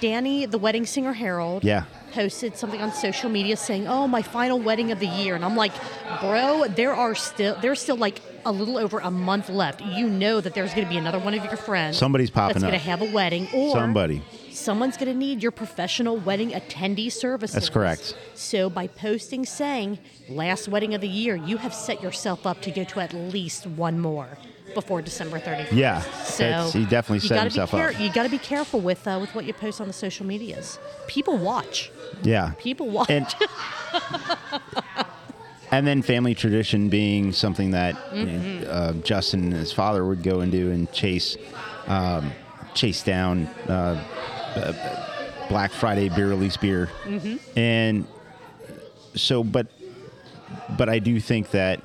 Danny, 0.00 0.46
the 0.46 0.58
wedding 0.58 0.86
singer 0.86 1.12
Harold, 1.12 1.64
Yeah. 1.64 1.84
Posted 2.12 2.56
something 2.56 2.80
on 2.80 2.92
social 2.92 3.30
media 3.30 3.56
saying, 3.56 3.88
"Oh, 3.88 4.06
my 4.06 4.22
final 4.22 4.58
wedding 4.60 4.92
of 4.92 5.00
the 5.00 5.06
year," 5.06 5.34
and 5.34 5.44
I'm 5.44 5.56
like, 5.56 5.72
"Bro, 6.20 6.68
there 6.76 6.94
are 6.94 7.14
still 7.14 7.56
there's 7.60 7.80
still 7.80 7.96
like 7.96 8.20
a 8.44 8.52
little 8.52 8.76
over 8.78 8.98
a 8.98 9.10
month 9.10 9.48
left. 9.48 9.80
You 9.80 10.08
know 10.08 10.40
that 10.40 10.54
there's 10.54 10.74
going 10.74 10.86
to 10.86 10.90
be 10.90 10.98
another 10.98 11.18
one 11.18 11.34
of 11.34 11.44
your 11.44 11.56
friends 11.56 11.96
Somebody's 11.96 12.30
popping 12.30 12.54
that's 12.54 12.64
going 12.64 12.72
to 12.72 12.78
have 12.78 13.00
a 13.02 13.10
wedding, 13.12 13.48
or 13.54 13.72
Somebody. 13.72 14.22
someone's 14.50 14.96
going 14.96 15.12
to 15.12 15.18
need 15.18 15.42
your 15.42 15.52
professional 15.52 16.16
wedding 16.16 16.50
attendee 16.50 17.10
services. 17.10 17.54
That's 17.54 17.68
correct. 17.68 18.16
So 18.34 18.68
by 18.68 18.86
posting 18.88 19.46
saying 19.46 19.98
last 20.28 20.68
wedding 20.68 20.94
of 20.94 21.00
the 21.00 21.08
year, 21.08 21.36
you 21.36 21.56
have 21.58 21.74
set 21.74 22.02
yourself 22.02 22.46
up 22.46 22.60
to 22.62 22.70
go 22.70 22.84
to 22.84 23.00
at 23.00 23.12
least 23.12 23.66
one 23.66 24.00
more 24.00 24.38
before 24.74 25.02
December 25.02 25.38
31st. 25.38 25.68
Yeah, 25.72 26.00
So 26.00 26.70
he 26.72 26.84
definitely 26.84 27.20
set 27.20 27.28
gotta 27.36 27.40
himself 27.42 27.70
be 27.72 27.80
up. 27.80 28.00
You 28.00 28.12
got 28.12 28.24
to 28.24 28.28
be 28.28 28.38
careful 28.38 28.80
with 28.80 29.06
uh, 29.06 29.18
with 29.20 29.34
what 29.34 29.44
you 29.44 29.52
post 29.52 29.80
on 29.80 29.86
the 29.86 29.92
social 29.92 30.26
medias. 30.26 30.78
People 31.06 31.38
watch. 31.38 31.90
Yeah. 32.22 32.52
People 32.58 32.90
watch. 32.90 33.10
And 33.10 33.26
and 35.70 35.86
then 35.86 36.02
family 36.02 36.34
tradition 36.34 36.88
being 36.88 37.32
something 37.32 37.70
that 37.72 37.94
Mm-hmm. 38.12 38.64
uh, 38.68 38.92
Justin 39.04 39.44
and 39.44 39.52
his 39.54 39.72
father 39.72 40.04
would 40.04 40.22
go 40.22 40.40
and 40.40 40.52
do 40.52 40.70
and 40.70 40.90
chase 40.92 41.36
um, 41.86 42.32
chase 42.74 43.02
down 43.02 43.46
uh, 43.68 44.02
uh, 44.54 45.48
Black 45.48 45.72
Friday 45.72 46.08
beer 46.08 46.28
release 46.28 46.56
beer, 46.56 46.88
Mm-hmm. 47.04 47.58
and 47.58 48.06
so 49.14 49.42
but 49.42 49.66
but 50.76 50.88
I 50.88 50.98
do 50.98 51.18
think 51.20 51.50
that 51.52 51.80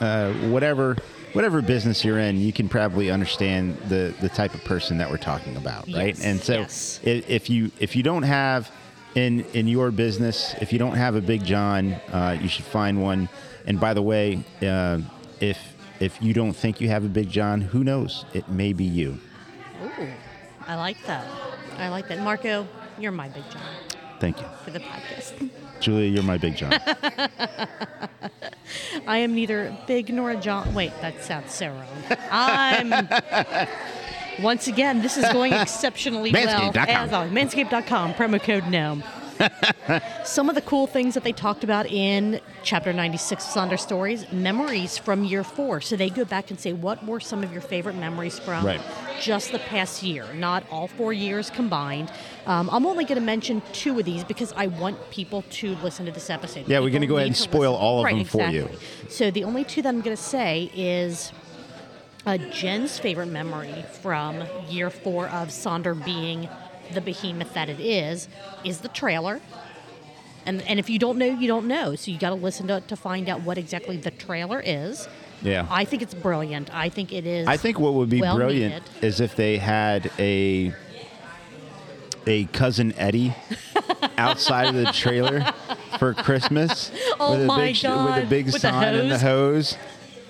uh, 0.00 0.32
whatever 0.50 0.96
whatever 1.34 1.60
business 1.60 2.04
you're 2.04 2.18
in, 2.18 2.40
you 2.40 2.52
can 2.52 2.68
probably 2.68 3.10
understand 3.10 3.76
the 3.88 4.14
the 4.20 4.28
type 4.28 4.54
of 4.54 4.64
person 4.64 4.98
that 4.98 5.10
we're 5.10 5.18
talking 5.18 5.56
about, 5.56 5.86
right? 5.88 6.16
Yes, 6.16 6.24
And 6.24 6.40
so 6.40 6.60
yes. 6.60 7.00
if, 7.02 7.28
if 7.28 7.50
you 7.50 7.70
if 7.78 7.94
you 7.94 8.02
don't 8.02 8.22
have 8.22 8.70
in 9.14 9.44
in 9.52 9.68
your 9.68 9.90
business, 9.90 10.54
if 10.60 10.72
you 10.72 10.78
don't 10.78 10.96
have 10.96 11.14
a 11.14 11.20
Big 11.20 11.44
John, 11.44 11.92
uh, 12.12 12.36
you 12.40 12.48
should 12.48 12.64
find 12.64 13.02
one. 13.02 13.28
And 13.66 13.78
by 13.78 13.94
the 13.94 14.02
way, 14.02 14.42
uh, 14.62 15.00
if 15.40 15.58
if 16.00 16.20
you 16.22 16.32
don't 16.32 16.54
think 16.54 16.80
you 16.80 16.88
have 16.88 17.04
a 17.04 17.08
Big 17.08 17.30
John, 17.30 17.60
who 17.60 17.84
knows? 17.84 18.24
It 18.32 18.48
may 18.48 18.72
be 18.72 18.84
you. 18.84 19.18
Ooh, 19.82 20.08
I 20.66 20.76
like 20.76 21.04
that. 21.06 21.26
I 21.78 21.88
like 21.88 22.08
that. 22.08 22.20
Marco, 22.20 22.66
you're 22.98 23.12
my 23.12 23.28
big 23.28 23.44
John 23.50 23.62
Thank 24.20 24.40
you, 24.40 24.46
for 24.64 24.70
the 24.70 24.80
podcast. 24.80 25.50
Julia. 25.84 26.08
You're 26.08 26.22
my 26.22 26.38
Big 26.38 26.56
John. 26.56 26.72
I 29.06 29.18
am 29.18 29.34
neither 29.34 29.76
big 29.86 30.12
nor 30.12 30.30
a 30.30 30.36
John. 30.36 30.72
Wait, 30.74 30.92
that 31.02 31.22
sounds 31.22 31.52
so 31.52 31.68
wrong. 31.68 32.18
I'm. 32.30 33.08
Once 34.42 34.66
again, 34.66 35.02
this 35.02 35.16
is 35.16 35.30
going 35.32 35.52
exceptionally 35.62 36.32
well. 36.32 36.72
Manscaped.com. 36.72 36.88
As 36.88 37.12
always, 37.12 37.32
manscaped.com, 37.32 38.14
promo 38.14 38.42
code 38.42 38.66
GNOME. 38.66 39.04
Some 40.24 40.48
of 40.48 40.54
the 40.54 40.62
cool 40.62 40.86
things 40.86 41.14
that 41.14 41.24
they 41.24 41.32
talked 41.32 41.64
about 41.64 41.86
in 41.86 42.40
chapter 42.62 42.92
96 42.92 43.44
of 43.44 43.50
Sonder 43.54 43.78
Stories, 43.78 44.30
memories 44.32 44.96
from 44.98 45.24
year 45.24 45.44
four. 45.44 45.80
So 45.80 45.96
they 45.96 46.10
go 46.10 46.24
back 46.24 46.50
and 46.50 46.58
say, 46.58 46.72
what 46.72 47.04
were 47.04 47.20
some 47.20 47.42
of 47.42 47.52
your 47.52 47.60
favorite 47.60 47.96
memories 47.96 48.38
from 48.38 48.64
Right. 48.64 48.80
just 49.20 49.52
the 49.52 49.58
past 49.58 50.02
year, 50.02 50.26
not 50.34 50.64
all 50.70 50.88
four 50.88 51.12
years 51.12 51.50
combined. 51.50 52.10
Um, 52.46 52.68
I'm 52.70 52.86
only 52.86 53.04
going 53.04 53.18
to 53.20 53.24
mention 53.24 53.62
two 53.72 53.98
of 53.98 54.04
these 54.04 54.24
because 54.24 54.52
I 54.56 54.66
want 54.68 55.10
people 55.10 55.42
to 55.50 55.74
listen 55.76 56.06
to 56.06 56.12
this 56.12 56.30
episode. 56.30 56.66
Yeah, 56.68 56.80
we're 56.80 56.90
gonna 56.90 57.06
go 57.06 57.16
ahead 57.16 57.28
and 57.28 57.36
spoil 57.36 57.72
listen. 57.72 57.84
all 57.84 57.98
of 58.00 58.04
Right, 58.04 58.16
them 58.16 58.24
for 58.24 58.46
you. 58.48 58.68
So 59.08 59.30
the 59.30 59.44
only 59.44 59.64
two 59.64 59.82
that 59.82 59.88
I'm 59.88 60.00
going 60.00 60.16
to 60.16 60.22
say 60.22 60.70
is 60.74 61.32
uh, 62.26 62.38
Jen's 62.38 62.98
favorite 62.98 63.26
memory 63.26 63.84
from 64.00 64.42
year 64.68 64.88
four 64.90 65.28
of 65.28 65.48
Sonder 65.48 66.02
being 66.04 66.48
the 66.92 67.00
behemoth 67.00 67.54
that 67.54 67.68
it 67.68 67.80
is, 67.80 68.28
is 68.64 68.80
the 68.80 68.88
trailer. 68.88 69.40
And 70.46 70.62
and 70.62 70.78
if 70.78 70.90
you 70.90 70.98
don't 70.98 71.18
know, 71.18 71.26
you 71.26 71.48
don't 71.48 71.66
know. 71.66 71.94
So 71.94 72.10
you 72.10 72.18
got 72.18 72.30
to 72.30 72.34
listen 72.34 72.66
to 72.68 72.76
it 72.76 72.88
to 72.88 72.96
find 72.96 73.28
out 73.28 73.42
what 73.42 73.56
exactly 73.56 73.96
the 73.96 74.10
trailer 74.10 74.62
is. 74.64 75.08
Yeah. 75.42 75.66
I 75.70 75.84
think 75.84 76.02
it's 76.02 76.14
brilliant. 76.14 76.74
I 76.74 76.88
think 76.88 77.12
it 77.12 77.26
is. 77.26 77.46
I 77.46 77.56
think 77.56 77.78
what 77.78 77.94
would 77.94 78.10
be 78.10 78.20
well 78.20 78.36
brilliant 78.36 78.84
needed. 78.84 79.04
is 79.04 79.20
if 79.20 79.36
they 79.36 79.58
had 79.58 80.10
a 80.18 80.74
a 82.26 82.44
cousin 82.46 82.94
Eddie 82.96 83.34
outside 84.18 84.68
of 84.68 84.74
the 84.74 84.92
trailer 84.92 85.44
for 85.98 86.14
Christmas 86.14 86.90
Oh 87.20 87.32
with 87.32 87.44
a 87.44 87.56
big 87.56 87.74
with 87.76 88.24
a 88.24 88.26
big 88.28 88.46
With 88.46 88.60
sign 88.60 88.94
and 88.94 89.10
the 89.10 89.18
hose. 89.18 89.76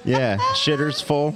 Yeah, 0.05 0.37
shitters 0.55 1.03
full. 1.03 1.35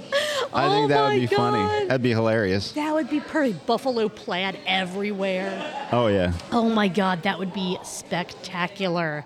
I 0.53 0.65
Oh 0.65 0.69
think 0.69 0.89
that 0.89 1.09
would 1.09 1.19
be 1.19 1.27
funny. 1.27 1.87
That'd 1.87 2.01
be 2.01 2.11
hilarious. 2.11 2.71
That 2.73 2.93
would 2.93 3.09
be 3.09 3.19
pretty. 3.19 3.53
Buffalo 3.65 4.09
plaid 4.09 4.59
everywhere. 4.65 5.87
Oh 5.91 6.07
yeah. 6.07 6.33
Oh 6.51 6.69
my 6.69 6.87
God, 6.87 7.23
that 7.23 7.39
would 7.39 7.53
be 7.53 7.77
spectacular. 7.83 9.25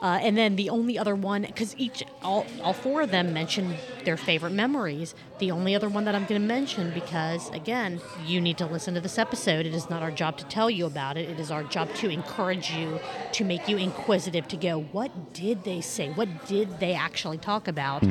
Uh, 0.00 0.20
and 0.22 0.36
then 0.36 0.54
the 0.54 0.70
only 0.70 0.96
other 0.96 1.16
one, 1.16 1.42
because 1.42 1.74
each, 1.76 2.04
all, 2.22 2.46
all 2.62 2.72
four 2.72 3.02
of 3.02 3.10
them 3.10 3.32
mentioned 3.32 3.74
their 4.04 4.16
favorite 4.16 4.52
memories. 4.52 5.12
The 5.40 5.50
only 5.50 5.74
other 5.74 5.88
one 5.88 6.04
that 6.04 6.14
I'm 6.14 6.24
going 6.24 6.40
to 6.40 6.46
mention, 6.46 6.92
because 6.92 7.50
again, 7.50 8.00
you 8.24 8.40
need 8.40 8.58
to 8.58 8.66
listen 8.66 8.94
to 8.94 9.00
this 9.00 9.18
episode. 9.18 9.66
It 9.66 9.74
is 9.74 9.90
not 9.90 10.04
our 10.04 10.12
job 10.12 10.38
to 10.38 10.44
tell 10.44 10.70
you 10.70 10.86
about 10.86 11.16
it. 11.16 11.28
It 11.28 11.40
is 11.40 11.50
our 11.50 11.64
job 11.64 11.92
to 11.96 12.08
encourage 12.08 12.70
you, 12.70 13.00
to 13.32 13.44
make 13.44 13.68
you 13.68 13.76
inquisitive, 13.76 14.46
to 14.48 14.56
go, 14.56 14.82
what 14.92 15.34
did 15.34 15.64
they 15.64 15.80
say? 15.80 16.10
What 16.10 16.46
did 16.46 16.78
they 16.78 16.94
actually 16.94 17.38
talk 17.38 17.66
about? 17.66 18.04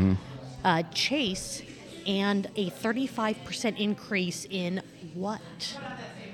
Uh, 0.68 0.84
Chase 0.93 1.61
and 2.05 2.47
a 2.57 2.70
35% 2.70 3.80
increase 3.80 4.45
in 4.49 4.82
what? 5.13 5.39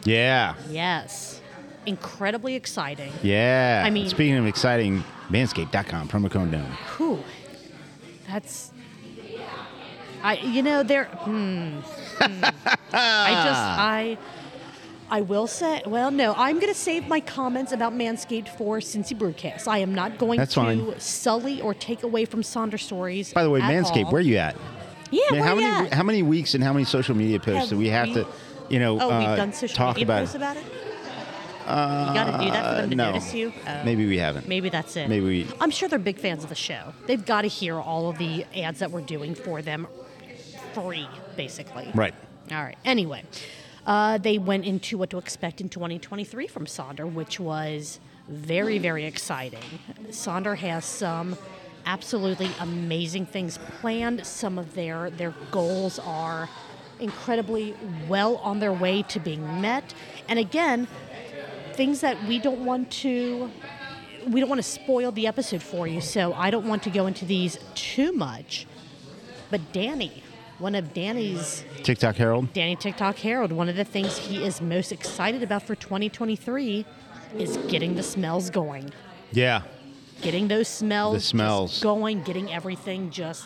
Yeah. 0.05 0.55
Yes. 0.71 1.39
Incredibly 1.85 2.55
exciting. 2.55 3.13
Yeah. 3.21 3.83
I 3.85 3.91
mean- 3.91 4.09
speaking 4.09 4.35
of 4.37 4.47
exciting, 4.47 5.03
manscaped.com 5.29 6.07
promo 6.07 6.31
code 6.31 6.49
down. 6.49 6.65
Whew. 6.97 7.23
That's. 8.27 8.71
I 10.23 10.37
you 10.37 10.63
know 10.63 10.81
there. 10.81 11.05
Hmm, 11.05 11.81
hmm. 12.17 12.43
I 12.91 13.43
just 13.45 13.61
I. 13.85 14.17
I 15.13 15.21
will 15.21 15.45
say, 15.45 15.79
well, 15.85 16.09
no, 16.09 16.33
I'm 16.35 16.55
going 16.59 16.73
to 16.73 16.79
save 16.79 17.07
my 17.07 17.19
comments 17.19 17.71
about 17.71 17.93
Manscaped 17.93 18.47
for 18.57 18.79
Cincy 18.79 19.15
Brewcast. 19.15 19.67
I 19.67 19.77
am 19.77 19.93
not 19.93 20.17
going 20.17 20.39
That's 20.39 20.55
to 20.55 20.59
fine. 20.61 20.99
sully 20.99 21.61
or 21.61 21.75
take 21.75 22.01
away 22.01 22.25
from 22.25 22.41
Sonder 22.41 22.79
stories. 22.79 23.31
By 23.31 23.43
the 23.43 23.51
way, 23.51 23.59
Manscaped, 23.59 24.05
all. 24.05 24.11
where 24.11 24.21
are 24.21 24.25
you 24.25 24.37
at? 24.37 24.55
Yeah, 25.11 25.21
Man, 25.29 25.41
where 25.41 25.49
how 25.49 25.53
you 25.55 25.61
many 25.61 25.87
at? 25.89 25.93
how 25.93 26.01
many 26.01 26.23
weeks 26.23 26.55
and 26.55 26.63
how 26.63 26.73
many 26.73 26.83
social 26.85 27.13
media 27.15 27.39
posts 27.39 27.69
do 27.69 27.77
we 27.77 27.89
have 27.89 28.07
we- 28.07 28.13
to, 28.15 28.27
you 28.69 28.79
know, 28.79 28.99
Oh, 28.99 29.11
uh, 29.11 29.19
we've 29.19 29.37
done 29.37 29.53
social 29.53 29.75
talk 29.75 29.97
media 29.97 30.05
about? 30.05 30.19
posts 30.21 30.33
about 30.33 30.57
it. 30.57 30.63
you 30.63 31.67
got 31.67 32.39
to 32.39 32.43
do 32.45 32.51
that 32.51 32.69
for 32.75 32.81
them 32.81 32.89
to 32.89 32.95
no. 32.95 33.11
notice 33.11 33.33
you. 33.35 33.53
Oh. 33.67 33.83
Maybe 33.85 34.07
we 34.07 34.17
haven't. 34.17 34.47
Maybe 34.47 34.69
that's 34.69 34.95
it. 34.97 35.09
Maybe 35.09 35.25
we- 35.27 35.47
I'm 35.61 35.69
sure 35.69 35.87
they're 35.89 35.99
big 35.99 36.17
fans 36.17 36.41
of 36.43 36.49
the 36.49 36.55
show. 36.55 36.91
They've 37.05 37.23
got 37.23 37.43
to 37.43 37.47
hear 37.47 37.77
all 37.79 38.09
of 38.09 38.17
the 38.17 38.45
ads 38.55 38.79
that 38.79 38.89
we're 38.89 39.01
doing 39.01 39.35
for 39.35 39.61
them 39.61 39.85
free, 40.73 41.07
basically. 41.37 41.87
Right. 41.93 42.15
All 42.51 42.63
right. 42.63 42.77
Anyway, 42.83 43.21
uh, 43.85 44.17
they 44.17 44.37
went 44.37 44.65
into 44.65 44.97
what 44.97 45.09
to 45.09 45.17
expect 45.17 45.61
in 45.61 45.69
2023 45.69 46.47
from 46.47 46.65
Sonder, 46.65 47.11
which 47.11 47.39
was 47.39 47.99
very, 48.27 48.77
very 48.77 49.05
exciting. 49.05 49.63
Sonder 50.09 50.55
has 50.55 50.85
some 50.85 51.37
absolutely 51.85 52.49
amazing 52.59 53.25
things 53.25 53.57
planned. 53.81 54.25
Some 54.25 54.57
of 54.57 54.73
their 54.73 55.09
their 55.09 55.33
goals 55.51 55.99
are 55.99 56.49
incredibly 56.99 57.75
well 58.07 58.37
on 58.37 58.59
their 58.59 58.71
way 58.71 59.03
to 59.03 59.19
being 59.19 59.61
met. 59.61 59.93
And 60.29 60.39
again, 60.39 60.87
things 61.73 62.01
that 62.01 62.23
we 62.23 62.39
don't 62.39 62.63
want 62.63 62.91
to 62.91 63.51
we 64.27 64.39
don't 64.39 64.47
want 64.47 64.59
to 64.59 64.69
spoil 64.69 65.11
the 65.11 65.27
episode 65.27 65.61
for 65.61 65.85
you, 65.85 65.99
so 65.99 66.33
I 66.33 66.49
don't 66.49 66.65
want 66.65 66.83
to 66.83 66.89
go 66.89 67.07
into 67.07 67.25
these 67.25 67.59
too 67.75 68.13
much. 68.13 68.65
But 69.51 69.73
Danny, 69.73 70.23
one 70.63 70.75
of 70.75 70.93
Danny's 70.93 71.65
TikTok 71.83 72.15
Herald. 72.15 72.53
Danny 72.53 72.77
TikTok 72.77 73.17
Herald, 73.17 73.51
one 73.51 73.67
of 73.67 73.75
the 73.75 73.83
things 73.83 74.17
he 74.17 74.45
is 74.45 74.61
most 74.61 74.93
excited 74.93 75.43
about 75.43 75.63
for 75.63 75.75
2023 75.75 76.85
is 77.37 77.57
getting 77.67 77.95
the 77.95 78.01
smells 78.01 78.49
going. 78.49 78.89
Yeah. 79.33 79.63
Getting 80.21 80.47
those 80.47 80.69
smells, 80.69 81.15
The 81.15 81.19
just 81.19 81.29
smells. 81.31 81.81
going, 81.81 82.23
getting 82.23 82.49
everything 82.53 83.11
just 83.11 83.45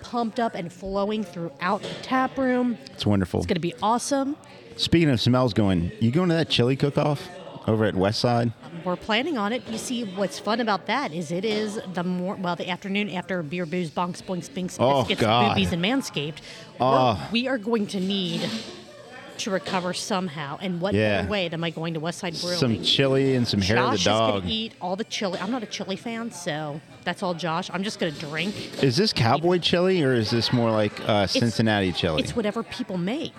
pumped 0.00 0.40
up 0.40 0.54
and 0.54 0.72
flowing 0.72 1.22
throughout 1.22 1.82
the 1.82 1.94
tap 2.00 2.38
room. 2.38 2.78
It's 2.92 3.04
wonderful. 3.04 3.40
It's 3.40 3.46
going 3.46 3.56
to 3.56 3.60
be 3.60 3.74
awesome. 3.82 4.34
Speaking 4.76 5.10
of 5.10 5.20
smells 5.20 5.52
going, 5.52 5.92
you 6.00 6.10
going 6.10 6.30
to 6.30 6.34
that 6.34 6.48
chili 6.48 6.76
cook 6.76 6.96
off 6.96 7.28
over 7.68 7.84
at 7.84 7.92
Westside? 7.94 8.54
We're 8.84 8.96
planning 8.96 9.38
on 9.38 9.52
it. 9.52 9.62
You 9.68 9.78
see, 9.78 10.04
what's 10.04 10.38
fun 10.38 10.60
about 10.60 10.86
that 10.86 11.12
is 11.12 11.30
it 11.30 11.44
is 11.44 11.80
the 11.94 12.02
more 12.02 12.34
well 12.36 12.56
the 12.56 12.68
afternoon 12.68 13.10
after 13.10 13.42
beer, 13.42 13.66
booze, 13.66 13.90
bonks, 13.90 14.22
boinks, 14.22 14.52
binks, 14.52 14.76
Oh, 14.80 15.00
biscuits, 15.02 15.20
God. 15.20 15.48
boobies, 15.54 15.72
and 15.72 15.84
manscaped. 15.84 16.38
Oh. 16.80 17.28
We're, 17.32 17.58
going 17.58 17.86
to 17.88 18.00
need 18.00 18.48
to 19.38 19.50
recover 19.50 19.92
somehow. 19.94 20.58
And 20.60 20.80
what 20.80 20.94
Yeah. 20.94 21.18
better 21.22 21.30
way 21.30 21.48
am 21.48 21.62
I 21.64 21.70
going 21.70 21.94
to 21.94 22.00
Westside 22.00 22.40
Brewing? 22.40 22.58
Some 22.58 22.82
chili 22.82 23.34
and 23.36 23.46
some 23.46 23.60
hair 23.60 23.78
of 23.78 23.82
Josh 23.82 23.90
the 23.90 23.94
is 23.94 24.04
dog. 24.04 24.30
going 24.32 24.42
to 24.42 24.48
eat 24.48 24.72
all 24.80 24.96
the 24.96 25.04
chili. 25.04 25.38
I'm 25.40 25.50
not 25.50 25.62
a 25.62 25.66
chili 25.66 25.96
fan, 25.96 26.30
so 26.32 26.80
that's 27.04 27.22
all 27.22 27.34
Josh. 27.34 27.70
I'm 27.72 27.82
just 27.82 27.98
going 28.00 28.12
to 28.12 28.20
drink. 28.20 28.82
Is 28.82 28.96
this 28.96 29.12
cowboy 29.12 29.58
chili 29.58 30.02
or 30.02 30.12
is 30.12 30.30
this 30.30 30.52
more 30.52 30.70
like 30.70 30.92
uh, 31.08 31.26
Cincinnati 31.26 31.92
chili? 31.92 32.22
It's 32.22 32.34
whatever 32.36 32.62
people 32.62 32.98
make. 32.98 33.32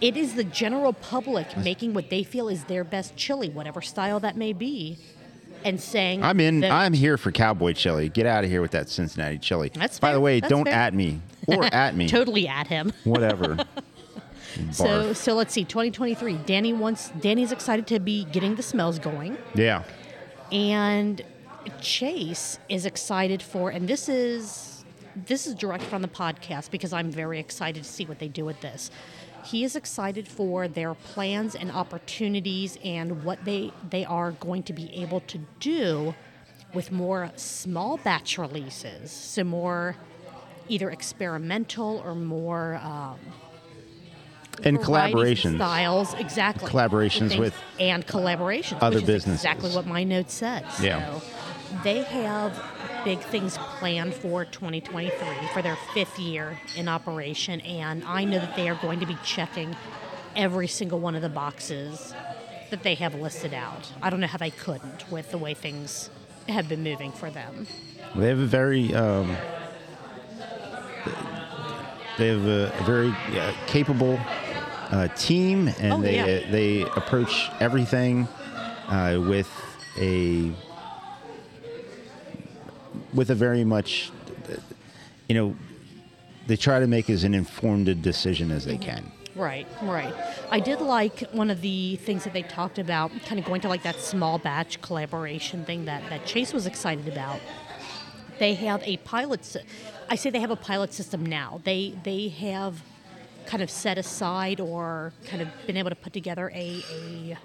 It 0.00 0.16
is 0.16 0.34
the 0.34 0.44
general 0.44 0.92
public 0.92 1.56
making 1.56 1.94
what 1.94 2.08
they 2.10 2.22
feel 2.22 2.48
is 2.48 2.64
their 2.64 2.84
best 2.84 3.16
chili, 3.16 3.48
whatever 3.48 3.80
style 3.82 4.20
that 4.20 4.36
may 4.36 4.52
be, 4.52 4.98
and 5.64 5.80
saying 5.80 6.22
I'm 6.22 6.38
in. 6.40 6.60
that- 6.60 6.70
I'm 6.70 6.92
here 6.92 7.16
for 7.16 7.32
cowboy 7.32 7.72
chili. 7.72 8.08
Get 8.08 8.24
out 8.26 8.44
of 8.44 8.50
here 8.50 8.60
with 8.60 8.70
that 8.72 8.88
Cincinnati 8.88 9.38
chili. 9.38 9.70
That's 9.74 9.98
By 9.98 10.12
the 10.12 10.20
way, 10.20 10.38
That's 10.40 10.50
don't 10.50 10.64
fair. 10.66 10.74
at 10.74 10.94
me 10.94 11.20
or 11.48 11.64
at 11.74 11.96
me. 11.96 12.08
totally 12.08 12.46
at 12.46 12.66
him. 12.68 12.92
Whatever. 13.04 13.58
So 14.72 15.12
so 15.12 15.34
let's 15.34 15.52
see, 15.52 15.62
2023. 15.64 16.38
Danny 16.38 16.72
wants 16.72 17.10
Danny's 17.20 17.52
excited 17.52 17.86
to 17.88 18.00
be 18.00 18.24
getting 18.24 18.56
the 18.56 18.62
smells 18.62 18.98
going, 18.98 19.36
yeah. 19.54 19.84
and 20.50 21.22
Chase 21.80 22.58
is 22.68 22.84
excited 22.84 23.40
for, 23.40 23.70
and 23.70 23.86
this 23.86 24.08
is 24.08 24.84
this 25.14 25.46
is 25.46 25.54
direct 25.54 25.84
from 25.84 26.02
the 26.02 26.08
podcast 26.08 26.72
because 26.72 26.92
I'm 26.92 27.10
very 27.10 27.38
excited 27.38 27.84
to 27.84 27.88
see 27.88 28.04
what 28.04 28.18
they 28.18 28.26
do 28.26 28.44
with 28.44 28.60
this. 28.60 28.90
He 29.50 29.64
is 29.64 29.74
excited 29.76 30.28
for 30.28 30.68
their 30.68 30.94
plans 30.94 31.54
and 31.54 31.70
opportunities 31.72 32.78
and 32.84 33.24
what 33.24 33.44
they 33.44 33.72
they 33.88 34.04
are 34.04 34.32
going 34.32 34.62
to 34.64 34.72
be 34.72 34.92
able 34.94 35.20
to 35.20 35.38
do 35.60 36.14
with 36.74 36.92
more 36.92 37.30
small 37.36 37.96
batch 37.98 38.36
releases. 38.38 39.10
So 39.10 39.44
more 39.44 39.96
either 40.68 40.90
experimental 40.90 42.02
or 42.04 42.14
more 42.14 42.74
um, 42.82 43.18
And 44.64 44.78
collaborations. 44.78 45.54
styles 45.56 46.12
exactly 46.14 46.68
Collaborations 46.70 47.38
with 47.38 47.54
and 47.80 48.06
collaborations 48.06 48.78
other 48.82 48.96
which 48.96 49.04
is 49.04 49.06
businesses. 49.14 49.40
exactly 49.44 49.70
what 49.70 49.86
my 49.86 50.04
note 50.04 50.30
said 50.30 50.66
Yeah. 50.82 51.20
so 51.20 51.22
they 51.84 52.02
have 52.02 52.60
big 53.04 53.18
things 53.20 53.56
planned 53.78 54.14
for 54.14 54.44
2023 54.44 55.12
for 55.52 55.62
their 55.62 55.76
fifth 55.94 56.18
year 56.18 56.58
in 56.76 56.88
operation 56.88 57.60
and 57.60 58.02
i 58.04 58.24
know 58.24 58.38
that 58.38 58.54
they 58.56 58.68
are 58.68 58.74
going 58.76 58.98
to 59.00 59.06
be 59.06 59.16
checking 59.24 59.74
every 60.34 60.66
single 60.66 60.98
one 60.98 61.14
of 61.14 61.22
the 61.22 61.28
boxes 61.28 62.14
that 62.70 62.82
they 62.82 62.94
have 62.94 63.14
listed 63.14 63.52
out 63.54 63.92
i 64.02 64.10
don't 64.10 64.20
know 64.20 64.26
how 64.26 64.38
they 64.38 64.50
couldn't 64.50 65.10
with 65.10 65.30
the 65.30 65.38
way 65.38 65.54
things 65.54 66.10
have 66.48 66.68
been 66.68 66.82
moving 66.82 67.12
for 67.12 67.30
them 67.30 67.66
They 68.16 68.28
have 68.28 68.38
a 68.38 68.46
very. 68.46 68.94
Um, 68.94 69.36
they 72.16 72.28
have 72.28 72.46
a, 72.46 72.72
very 72.84 73.10
uh, 73.38 73.52
capable 73.66 74.18
uh, 74.90 75.08
team, 75.08 75.68
and 75.78 75.92
Oh, 75.92 76.00
they 76.00 76.16
yeah. 76.16 76.50
they 76.50 76.82
approach 76.82 77.48
everything 77.60 78.26
uh, 78.88 79.20
with 79.28 79.48
a 79.98 80.52
with 83.14 83.30
a 83.30 83.34
very 83.34 83.64
much, 83.64 84.10
you 85.28 85.34
know, 85.34 85.56
they 86.46 86.56
try 86.56 86.80
to 86.80 86.86
make 86.86 87.10
as 87.10 87.24
an 87.24 87.34
informed 87.34 88.02
decision 88.02 88.50
as 88.50 88.64
they 88.64 88.74
mm-hmm. 88.74 88.82
can. 88.82 89.12
Right, 89.34 89.68
right. 89.82 90.12
I 90.50 90.58
did 90.58 90.80
like 90.80 91.20
one 91.30 91.48
of 91.48 91.60
the 91.60 91.94
things 91.96 92.24
that 92.24 92.32
they 92.32 92.42
talked 92.42 92.78
about, 92.78 93.12
kind 93.24 93.38
of 93.38 93.44
going 93.44 93.60
to 93.60 93.68
like 93.68 93.84
that 93.84 94.00
small 94.00 94.38
batch 94.38 94.82
collaboration 94.82 95.64
thing 95.64 95.84
that, 95.84 96.02
that 96.10 96.26
Chase 96.26 96.52
was 96.52 96.66
excited 96.66 97.06
about. 97.06 97.38
They 98.40 98.54
have 98.54 98.82
a 98.82 98.96
pilot. 98.98 99.56
I 100.08 100.16
say 100.16 100.30
they 100.30 100.40
have 100.40 100.50
a 100.50 100.56
pilot 100.56 100.92
system 100.92 101.24
now. 101.24 101.60
They 101.64 101.94
they 102.04 102.28
have 102.28 102.82
kind 103.46 103.62
of 103.62 103.70
set 103.70 103.98
aside 103.98 104.60
or 104.60 105.12
kind 105.26 105.42
of 105.42 105.48
been 105.66 105.76
able 105.76 105.90
to 105.90 105.96
put 105.96 106.12
together 106.12 106.50
a. 106.54 106.82
a 106.90 107.38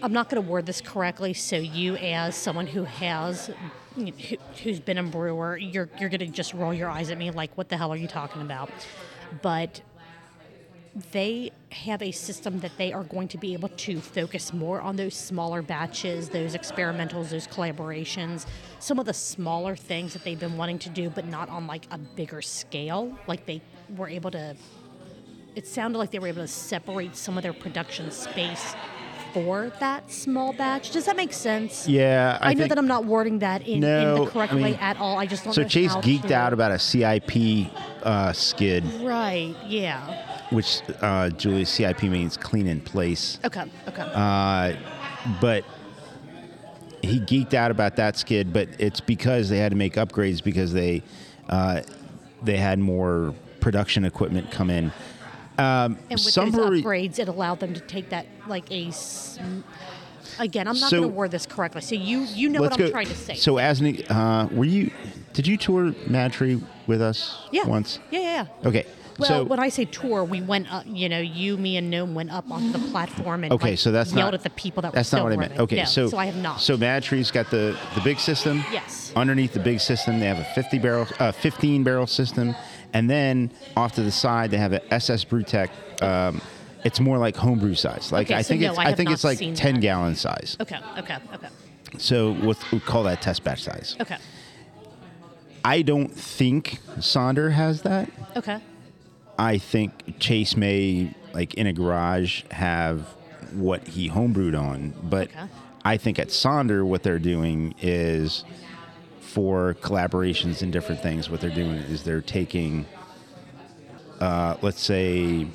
I'm 0.00 0.12
not 0.12 0.30
going 0.30 0.42
to 0.42 0.48
word 0.48 0.66
this 0.66 0.80
correctly, 0.80 1.34
so 1.34 1.56
you, 1.56 1.96
as 1.96 2.36
someone 2.36 2.66
who 2.66 2.84
has, 2.84 3.50
who, 3.94 4.12
who's 4.62 4.78
been 4.78 4.98
a 4.98 5.02
brewer, 5.02 5.56
you're 5.56 5.88
you're 5.98 6.08
going 6.08 6.20
to 6.20 6.26
just 6.26 6.54
roll 6.54 6.72
your 6.72 6.88
eyes 6.88 7.10
at 7.10 7.18
me 7.18 7.30
like, 7.30 7.56
"What 7.56 7.68
the 7.68 7.76
hell 7.76 7.92
are 7.92 7.96
you 7.96 8.06
talking 8.06 8.42
about?" 8.42 8.70
But 9.42 9.82
they 11.12 11.52
have 11.70 12.02
a 12.02 12.10
system 12.10 12.60
that 12.60 12.72
they 12.76 12.92
are 12.92 13.04
going 13.04 13.28
to 13.28 13.38
be 13.38 13.52
able 13.54 13.68
to 13.68 14.00
focus 14.00 14.52
more 14.52 14.80
on 14.80 14.96
those 14.96 15.14
smaller 15.14 15.62
batches, 15.62 16.28
those 16.28 16.54
experimentals, 16.54 17.30
those 17.30 17.46
collaborations, 17.46 18.46
some 18.78 18.98
of 18.98 19.06
the 19.06 19.14
smaller 19.14 19.76
things 19.76 20.12
that 20.12 20.24
they've 20.24 20.40
been 20.40 20.56
wanting 20.56 20.78
to 20.78 20.88
do, 20.88 21.10
but 21.10 21.26
not 21.26 21.48
on 21.48 21.66
like 21.66 21.86
a 21.90 21.98
bigger 21.98 22.42
scale. 22.42 23.16
Like 23.26 23.46
they 23.46 23.60
were 23.96 24.08
able 24.08 24.30
to, 24.32 24.56
it 25.54 25.66
sounded 25.66 25.98
like 25.98 26.10
they 26.10 26.18
were 26.18 26.28
able 26.28 26.42
to 26.42 26.48
separate 26.48 27.14
some 27.14 27.36
of 27.36 27.42
their 27.42 27.52
production 27.52 28.10
space 28.10 28.74
for 29.44 29.72
that 29.78 30.10
small 30.10 30.52
batch. 30.52 30.90
Does 30.90 31.04
that 31.06 31.16
make 31.16 31.32
sense? 31.32 31.86
Yeah, 31.88 32.38
I, 32.40 32.50
I 32.50 32.54
know 32.54 32.66
that 32.66 32.76
I'm 32.78 32.86
not 32.88 33.04
wording 33.04 33.38
that 33.40 33.62
in, 33.62 33.74
in 33.74 33.80
No, 33.80 34.24
the 34.24 34.30
correct 34.30 34.52
I 34.52 34.56
mean- 34.56 34.64
way 34.64 34.74
at 34.76 34.96
all. 34.98 35.16
I 35.18 35.26
just 35.26 35.44
don't 35.44 35.52
So 35.52 35.62
know 35.62 35.68
Chase 35.68 35.94
geeked 35.96 36.30
out 36.30 36.52
about 36.52 36.72
a 36.72 36.78
CIP 36.78 37.70
uh, 38.02 38.32
skid, 38.32 38.84
Right, 39.00 39.54
yeah. 39.66 40.46
which 40.50 40.80
uh, 41.00 41.30
Julie 41.30 41.64
CIP 41.64 42.02
means 42.04 42.36
clean 42.36 42.66
in 42.66 42.80
place. 42.80 43.38
Okay, 43.44 43.64
okay. 43.86 44.02
Uh, 44.14 44.74
but 45.40 45.64
he 47.02 47.20
geeked 47.20 47.54
out 47.54 47.70
about 47.70 47.96
that 47.96 48.16
skid, 48.16 48.52
but 48.52 48.68
it's 48.78 49.00
because 49.00 49.48
they 49.48 49.58
had 49.58 49.70
to 49.70 49.76
make 49.76 49.94
upgrades 49.94 50.42
because 50.42 50.72
they 50.72 51.02
uh, 51.48 51.82
they 52.42 52.56
had 52.56 52.78
more 52.78 53.34
production 53.60 54.04
equipment 54.04 54.50
come 54.50 54.68
in. 54.70 54.92
Um, 55.58 55.98
And 56.08 56.10
with 56.10 56.20
some 56.20 56.50
those 56.50 56.54
brewery- 56.80 56.82
upgrades, 56.82 57.18
it 57.18 57.28
allowed 57.28 57.60
them 57.60 57.74
to 57.74 57.80
take 57.80 58.10
that 58.10 58.26
like 58.46 58.70
a. 58.70 58.86
s- 58.88 59.38
Again, 60.40 60.68
I'm 60.68 60.78
not 60.78 60.90
So- 60.90 60.98
going 61.00 61.10
to 61.10 61.16
word 61.16 61.32
this 61.32 61.46
correctly. 61.46 61.80
So 61.80 61.96
you 61.96 62.20
you 62.20 62.48
know 62.48 62.60
what 62.60 62.78
I'm 62.80 62.90
trying 62.92 63.08
to 63.08 63.16
say. 63.16 63.34
So 63.34 63.58
as 63.58 63.80
an 63.80 64.00
uh, 64.08 64.48
were 64.52 64.64
you? 64.64 64.92
Did 65.32 65.48
you 65.48 65.56
tour 65.56 65.92
MadTree 66.08 66.62
with 66.86 67.02
us 67.02 67.36
yeah. 67.50 67.66
once? 67.66 67.98
Yeah, 68.12 68.20
yeah, 68.20 68.46
yeah. 68.62 68.68
Okay. 68.68 68.86
Well, 69.18 69.28
so 69.28 69.44
when 69.44 69.58
I 69.58 69.68
say 69.68 69.84
tour, 69.84 70.22
we 70.22 70.40
went 70.40 70.72
up. 70.72 70.84
You 70.86 71.08
know, 71.08 71.18
you, 71.18 71.56
me, 71.56 71.76
and 71.76 71.90
Gnome 71.90 72.14
went 72.14 72.30
up 72.30 72.48
onto 72.52 72.70
the 72.70 72.78
platform 72.90 73.42
and 73.42 73.52
Okay, 73.52 73.70
like, 73.70 73.78
so 73.80 73.90
that's 73.90 74.10
yelled 74.12 74.26
not 74.26 74.34
at 74.34 74.42
the 74.44 74.50
people 74.50 74.80
that 74.82 74.92
were. 74.92 74.94
That's 74.94 75.10
were 75.10 75.18
not 75.18 75.24
what 75.24 75.32
I 75.32 75.36
meant. 75.36 75.52
filming. 75.54 75.64
Okay, 75.64 75.76
No, 75.78 75.84
so 75.86 76.08
so 76.08 76.18
I 76.18 76.26
have 76.26 76.36
not. 76.36 76.60
So 76.60 76.76
MadTree's 76.76 77.32
got 77.32 77.50
the 77.50 77.76
the 77.96 78.00
big 78.02 78.20
system. 78.20 78.64
Yes. 78.72 79.12
Underneath 79.16 79.54
the 79.54 79.60
big 79.60 79.80
system, 79.80 80.20
they 80.20 80.26
have 80.26 80.38
a 80.38 80.44
50 80.54 80.78
barrel, 80.78 81.08
uh, 81.18 81.32
15 81.32 81.82
barrel 81.82 82.06
system, 82.06 82.54
and 82.92 83.08
then 83.08 83.50
off 83.76 83.92
to 83.94 84.02
the 84.02 84.10
side 84.10 84.50
they 84.50 84.58
have 84.58 84.72
an 84.72 84.80
SS 84.90 85.24
Brewtech. 85.24 85.70
Um, 86.02 86.40
it's 86.84 87.00
more 87.00 87.18
like 87.18 87.36
homebrew 87.36 87.74
size. 87.74 88.12
Like 88.12 88.28
Okay, 88.28 88.34
I 88.34 88.42
so 88.42 88.48
think 88.50 88.60
no, 88.62 88.70
it's 88.70 88.78
I 88.78 88.84
I 88.84 88.94
think 88.94 89.10
it's 89.10 89.24
like 89.24 89.38
10 89.38 89.54
that. 89.56 89.80
gallon 89.80 90.14
size. 90.14 90.56
okay, 90.60 90.78
okay, 90.98 91.16
okay, 91.34 91.48
So 91.98 92.32
we'll, 92.32 92.56
we'll 92.70 92.80
call 92.80 93.02
that 93.04 93.20
test 93.20 93.42
batch 93.44 93.62
size. 93.64 93.96
okay, 94.00 94.16
I 95.64 95.82
don't 95.82 96.08
think 96.14 96.78
Sonder 96.98 97.52
has 97.52 97.82
that. 97.82 98.08
okay. 98.36 98.60
I 99.38 99.58
think 99.58 100.18
Chase 100.18 100.56
may, 100.56 101.14
like 101.32 101.54
in 101.54 101.66
a 101.66 101.72
garage, 101.72 102.42
have 102.50 103.02
what 103.52 103.86
he 103.86 104.08
homebrewed 104.10 104.58
on. 104.58 104.94
But 105.02 105.28
Okay. 105.30 105.46
I 105.84 105.96
think 105.96 106.18
at 106.18 106.28
Sonder, 106.28 106.84
what 106.84 107.02
they're 107.02 107.18
doing 107.20 107.74
is 107.80 108.44
for 109.38 109.74
collaborations 109.74 110.62
and 110.62 110.72
different 110.72 111.00
things, 111.00 111.30
what 111.30 111.40
they're 111.40 111.48
doing 111.48 111.76
is 111.92 112.02
they're 112.02 112.20
taking, 112.20 112.84
uh, 114.18 114.56
let's 114.62 114.80
say, 114.82 115.46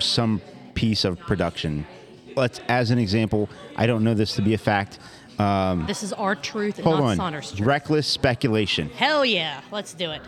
some 0.00 0.38
piece 0.74 1.02
of 1.06 1.18
production. 1.20 1.86
Let's, 2.36 2.60
as 2.68 2.90
an 2.90 2.98
example, 2.98 3.48
I 3.74 3.86
don't 3.86 4.04
know 4.04 4.12
this 4.12 4.34
to 4.34 4.42
be 4.42 4.52
a 4.52 4.58
fact. 4.58 4.98
Um, 5.38 5.86
This 5.86 6.02
is 6.02 6.12
our 6.12 6.34
truth, 6.34 6.78
hold 6.78 7.00
not 7.00 7.04
on. 7.06 7.16
Sonder's 7.16 7.52
truth. 7.52 7.66
Reckless 7.66 8.06
speculation. 8.06 8.90
Hell 8.90 9.24
yeah, 9.24 9.62
let's 9.72 9.94
do 9.94 10.10
it. 10.10 10.20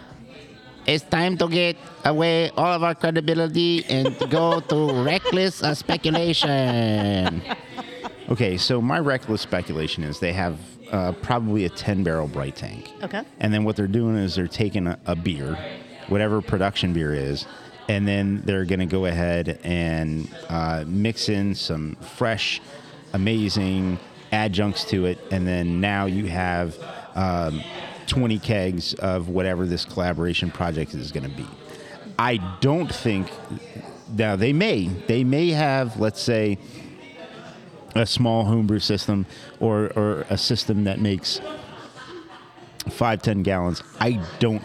It's 0.86 1.04
time 1.04 1.36
to 1.36 1.46
get 1.46 1.76
away 2.06 2.48
all 2.56 2.72
of 2.72 2.82
our 2.82 2.94
credibility 2.94 3.84
and 3.84 4.16
go 4.30 4.60
to 4.60 5.04
reckless 5.04 5.62
uh, 5.62 5.74
speculation. 5.74 7.42
Okay, 8.30 8.58
so 8.58 8.82
my 8.82 8.98
reckless 8.98 9.40
speculation 9.40 10.04
is 10.04 10.20
they 10.20 10.34
have 10.34 10.58
uh, 10.92 11.12
probably 11.22 11.64
a 11.64 11.68
10 11.68 12.02
barrel 12.02 12.28
bright 12.28 12.56
tank. 12.56 12.90
Okay. 13.02 13.22
And 13.40 13.52
then 13.52 13.64
what 13.64 13.76
they're 13.76 13.86
doing 13.86 14.16
is 14.16 14.34
they're 14.34 14.46
taking 14.46 14.86
a, 14.86 14.98
a 15.06 15.16
beer, 15.16 15.58
whatever 16.08 16.40
production 16.40 16.92
beer 16.92 17.12
is, 17.14 17.46
and 17.88 18.06
then 18.06 18.42
they're 18.44 18.64
going 18.64 18.80
to 18.80 18.86
go 18.86 19.06
ahead 19.06 19.58
and 19.64 20.28
uh, 20.48 20.84
mix 20.86 21.28
in 21.28 21.54
some 21.54 21.96
fresh, 21.96 22.60
amazing 23.14 23.98
adjuncts 24.30 24.84
to 24.86 25.06
it. 25.06 25.18
And 25.30 25.46
then 25.46 25.80
now 25.80 26.06
you 26.06 26.26
have 26.26 26.78
um, 27.14 27.62
20 28.06 28.38
kegs 28.38 28.94
of 28.94 29.28
whatever 29.28 29.66
this 29.66 29.84
collaboration 29.84 30.50
project 30.50 30.94
is 30.94 31.12
going 31.12 31.30
to 31.30 31.36
be. 31.36 31.46
I 32.18 32.38
don't 32.60 32.92
think. 32.92 33.30
Now 34.16 34.36
they 34.36 34.54
may 34.54 34.86
they 35.06 35.22
may 35.22 35.50
have 35.50 36.00
let's 36.00 36.20
say 36.20 36.58
a 37.98 38.06
small 38.06 38.44
homebrew 38.44 38.78
system 38.80 39.26
or 39.60 39.90
or 39.96 40.24
a 40.30 40.38
system 40.38 40.84
that 40.84 41.00
makes 41.00 41.40
five 42.90 43.22
ten 43.22 43.42
gallons. 43.42 43.82
I 44.00 44.20
don't 44.38 44.62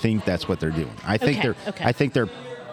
think 0.00 0.24
that's 0.24 0.48
what 0.48 0.60
they're 0.60 0.70
doing. 0.70 0.92
I 1.06 1.18
think 1.18 1.38
Okay, 1.38 1.48
they're 1.48 1.56
okay. 1.68 1.84
I 1.84 1.92
think 1.92 2.12
they're 2.12 2.28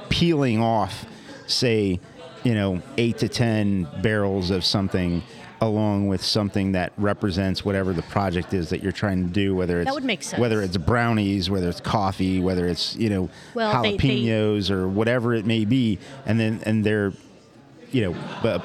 peeling 0.09 0.61
off, 0.61 1.05
say, 1.47 1.99
you 2.43 2.53
know, 2.53 2.81
eight 2.97 3.17
to 3.19 3.29
ten 3.29 3.87
barrels 4.01 4.49
of 4.51 4.63
something 4.63 5.23
along 5.61 6.09
with 6.09 6.21
something 6.21 6.73
that 6.73 6.91
represents 6.97 7.63
whatever 7.63 7.93
the 7.93 8.01
project 8.03 8.53
is 8.53 8.69
that 8.69 8.83
you're 8.83 8.91
trying 8.91 9.25
to 9.25 9.31
do 9.31 9.55
whether 9.55 9.79
it's 9.79 9.93
would 9.93 10.03
make 10.03 10.21
sense. 10.21 10.37
whether 10.37 10.61
it's 10.61 10.75
brownies 10.75 11.49
whether 11.49 11.69
it's 11.69 11.79
coffee 11.79 12.41
whether 12.41 12.67
it's 12.67 12.97
you 12.97 13.09
know 13.09 13.29
Well, 13.53 13.81
they- 13.81 13.95
they- 13.95 13.97
jalapenos 14.25 14.69
or 14.69 14.89
whatever 14.89 15.33
it 15.33 15.45
may 15.45 15.63
be 15.63 15.99
and 16.25 16.37
then 16.37 16.59
and 16.65 16.83
they're 16.83 17.13
you 17.93 18.01
know 18.01 18.61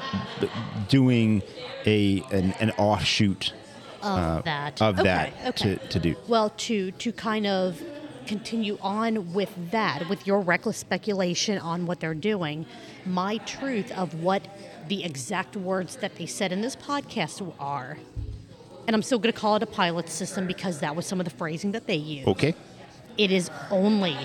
doing 0.87 1.41
a 1.85 2.23
an, 2.31 2.53
an 2.59 2.71
offshoot 2.71 3.53
Of 4.01 4.43
that. 4.45 4.81
Uh, 4.81 4.85
of 4.85 4.99
okay, 4.99 5.03
that 5.03 5.33
okay. 5.47 5.75
to, 5.75 5.87
to 5.87 5.99
do 5.99 6.15
Well, 6.27 6.49
to 6.51 6.91
to 6.91 7.11
kind 7.11 7.45
of 7.47 7.81
continue 8.25 8.77
on 8.81 9.33
with 9.33 9.49
that, 9.71 10.07
with 10.07 10.27
your 10.27 10.39
reckless 10.39 10.77
speculation 10.77 11.57
on 11.57 11.87
what 11.87 11.99
they're 11.99 12.13
doing, 12.13 12.65
my 13.05 13.37
truth 13.39 13.91
of 13.93 14.13
what 14.21 14.47
the 14.87 15.03
exact 15.03 15.55
words 15.55 15.95
that 15.97 16.15
they 16.15 16.27
said 16.27 16.51
in 16.51 16.61
this 16.61 16.75
podcast 16.75 17.41
are, 17.59 17.97
and 18.85 18.95
I'm 18.95 19.01
still 19.01 19.17
going 19.17 19.33
to 19.33 19.39
call 19.39 19.55
it 19.55 19.63
a 19.63 19.67
pilot 19.67 20.09
system 20.09 20.45
because 20.45 20.79
that 20.79 20.95
was 20.95 21.07
some 21.07 21.19
of 21.19 21.25
the 21.25 21.31
phrasing 21.31 21.71
that 21.71 21.87
they 21.87 21.95
used. 21.95 22.27
okay 22.27 22.53
It 23.17 23.31
is 23.31 23.49
only 23.71 24.15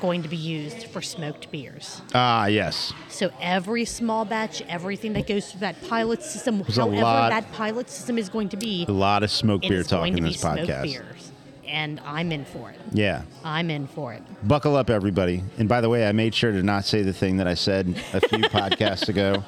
going 0.00 0.22
to 0.22 0.28
be 0.28 0.36
used 0.36 0.84
for 0.88 1.00
smoked 1.02 1.50
beers. 1.50 2.02
ah 2.14 2.46
yes 2.46 2.92
So 3.08 3.30
every 3.40 3.84
small 3.84 4.24
batch, 4.24 4.62
everything 4.62 5.12
that 5.14 5.26
goes 5.26 5.50
through 5.50 5.60
that 5.60 5.76
pilot 5.88 6.22
system, 6.22 6.58
There's 6.62 6.76
however 6.76 7.02
lot- 7.02 7.30
that 7.30 7.52
pilot 7.52 7.88
system 7.90 8.18
is 8.18 8.28
going 8.28 8.48
to 8.50 8.56
be, 8.56 8.84
a 8.88 8.92
lot 8.92 9.22
of 9.22 9.30
smoke 9.30 9.64
it 9.64 9.68
beer 9.68 9.82
talk 9.82 10.00
going 10.00 10.18
in 10.18 10.24
to 10.24 10.30
this 10.30 10.40
smoked 10.40 10.60
podcast 10.62 10.82
beers. 10.82 11.30
And 11.66 12.00
I'm 12.04 12.30
in 12.30 12.44
for 12.44 12.70
it. 12.70 12.78
yeah 12.92 13.22
I'm 13.42 13.70
in 13.70 13.86
for 13.86 14.12
it. 14.12 14.22
buckle 14.46 14.76
up 14.76 14.90
everybody 14.90 15.42
and 15.58 15.68
by 15.68 15.80
the 15.80 15.88
way 15.88 16.06
i 16.06 16.12
made 16.12 16.34
sure 16.34 16.52
to 16.52 16.62
not 16.62 16.84
say 16.84 17.02
the 17.02 17.12
thing 17.12 17.38
that 17.38 17.48
i 17.48 17.54
said 17.54 17.88
a 18.12 18.20
few 18.20 18.38
podcasts 18.58 19.08
ago 19.08 19.42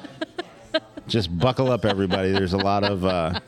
just 1.07 1.37
buckle 1.39 1.71
up 1.71 1.85
everybody 1.85 2.31
there's 2.31 2.53
a 2.53 2.57
lot 2.57 2.83
of 2.83 3.05
uh, 3.05 3.39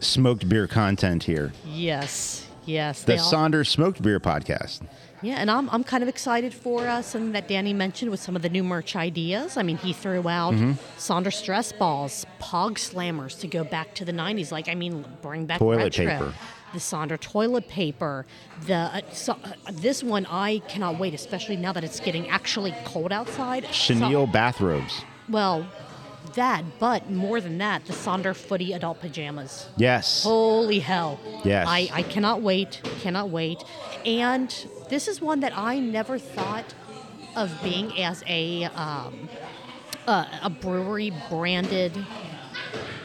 smoked 0.00 0.48
beer 0.48 0.66
content 0.66 1.22
here 1.22 1.52
Yes, 1.66 2.46
yes. 2.64 3.04
the 3.04 3.18
all- 3.18 3.18
sonder's 3.18 3.68
smoked 3.68 4.02
beer 4.02 4.18
podcast 4.18 4.80
yeah, 5.22 5.34
and 5.36 5.50
I'm, 5.50 5.68
I'm 5.70 5.84
kind 5.84 6.02
of 6.02 6.08
excited 6.08 6.54
for 6.54 6.86
uh, 6.86 7.02
something 7.02 7.32
that 7.32 7.48
Danny 7.48 7.72
mentioned 7.72 8.10
with 8.10 8.20
some 8.20 8.36
of 8.36 8.42
the 8.42 8.48
new 8.48 8.62
merch 8.64 8.96
ideas. 8.96 9.56
I 9.56 9.62
mean, 9.62 9.76
he 9.78 9.92
threw 9.92 10.28
out 10.28 10.54
Mm-hmm. 10.54 10.72
Sonder's 10.96 11.36
stress 11.36 11.72
balls, 11.72 12.24
Pog 12.40 12.74
slammers 12.74 13.38
to 13.40 13.46
go 13.46 13.64
back 13.64 13.94
to 13.96 14.04
the 14.04 14.12
90s. 14.12 14.50
Like, 14.52 14.68
I 14.68 14.74
mean, 14.74 15.04
bring 15.22 15.46
back 15.46 15.58
Toilet 15.58 15.98
retro. 15.98 16.06
paper. 16.06 16.34
The 16.74 16.78
Sonder 16.80 17.18
toilet 17.18 17.66
paper. 17.68 18.26
The 18.66 18.74
uh, 18.74 19.00
so, 19.12 19.32
uh, 19.42 19.52
this 19.72 20.04
one 20.04 20.26
I 20.26 20.58
cannot 20.68 20.98
wait, 20.98 21.14
especially 21.14 21.56
now 21.56 21.72
that 21.72 21.82
it's 21.82 21.98
getting 21.98 22.28
actually 22.28 22.74
cold 22.84 23.10
outside. 23.10 23.64
chenille 23.72 24.26
So- 24.26 24.32
bathrobes 24.32 25.02
well, 25.30 25.66
that, 26.34 26.62
but 26.78 27.10
more 27.10 27.40
than 27.40 27.56
that, 27.58 27.84
the 27.86 27.92
Sonder 27.94 28.34
footy 28.36 28.72
adult 28.74 29.00
pajamas. 29.00 29.68
yes 29.78 30.24
Holy 30.24 30.78
hell. 30.80 31.18
Yes. 31.44 31.66
I, 31.68 31.88
I 31.92 32.02
cannot 32.02 32.42
wait, 32.42 32.80
cannot 33.00 33.30
wait. 33.30 33.64
And 34.04 34.54
this 34.88 35.08
is 35.08 35.20
one 35.20 35.40
that 35.40 35.56
I 35.56 35.78
never 35.78 36.18
thought 36.18 36.74
of 37.36 37.52
being 37.62 37.98
as 38.00 38.22
a 38.26 38.64
um, 38.64 39.28
uh, 40.06 40.24
a 40.42 40.50
brewery 40.50 41.12
branded 41.30 41.92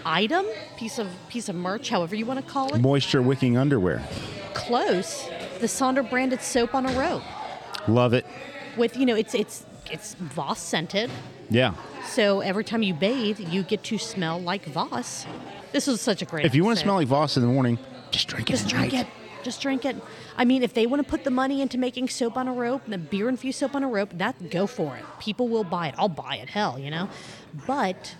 item, 0.06 0.46
piece 0.78 1.00
of 1.00 1.08
piece 1.30 1.50
of 1.50 1.56
merch, 1.56 1.90
however 1.90 2.16
you 2.16 2.26
want 2.26 2.46
to 2.46 2.52
call 2.52 2.74
it. 2.74 2.80
moisture 2.82 3.22
wicking 3.22 3.58
underwear 3.58 4.02
Close. 4.54 5.28
The 5.60 5.68
Sonder 5.68 6.08
branded 6.10 6.42
soap 6.42 6.76
on 6.76 6.86
a 6.86 6.92
rope. 7.00 7.24
love 7.88 8.14
it 8.14 8.26
With 8.78 8.98
you 8.98 9.06
know, 9.06 9.16
it's 9.16 9.34
it's 9.34 9.66
it's 9.92 10.14
Voss 10.16 10.60
scented. 10.60 11.10
yeah 11.50 11.74
So 12.08 12.40
every 12.42 12.64
time 12.64 12.84
you 12.84 12.94
bathe, 12.94 13.40
you 13.40 13.64
get 13.64 13.84
to 13.84 13.98
smell 13.98 14.40
like 14.42 14.66
Voss. 14.66 15.26
This 15.72 15.88
was 15.88 16.02
such 16.02 16.22
a 16.22 16.26
great. 16.26 16.46
if 16.46 16.56
you 16.56 16.64
want 16.64 16.78
to 16.78 16.84
smell 16.84 16.96
like 16.96 17.08
voss 17.08 17.36
in 17.38 17.42
the 17.44 17.50
morning 17.50 17.78
just 18.12 18.28
drink 18.28 18.50
it 18.50 18.54
Just 18.54 18.68
drink 18.70 18.94
night. 18.94 19.08
it. 19.08 19.08
Just 19.44 19.62
drink 19.62 19.86
it. 19.86 19.96
I 20.38 20.46
mean, 20.46 20.64
if 20.64 20.74
they 20.74 20.86
want 20.88 21.04
to 21.04 21.10
put 21.10 21.24
the 21.24 21.32
money 21.32 21.62
into 21.62 21.78
making 21.78 22.10
soap 22.10 22.38
on 22.38 22.48
a 22.48 22.54
rope, 22.54 22.82
the 22.88 22.98
beer 22.98 23.28
infused 23.30 23.60
soap 23.60 23.76
on 23.76 23.84
a 23.84 23.88
rope, 23.88 24.10
that 24.16 24.50
go 24.50 24.66
for 24.68 24.96
it. 24.96 25.04
People 25.20 25.48
will 25.50 25.64
buy 25.64 25.88
it. 25.90 25.96
I'll 25.98 26.10
buy 26.10 26.38
it. 26.38 26.50
Hell, 26.50 26.80
you 26.80 26.90
know. 26.90 27.10
But 27.68 28.16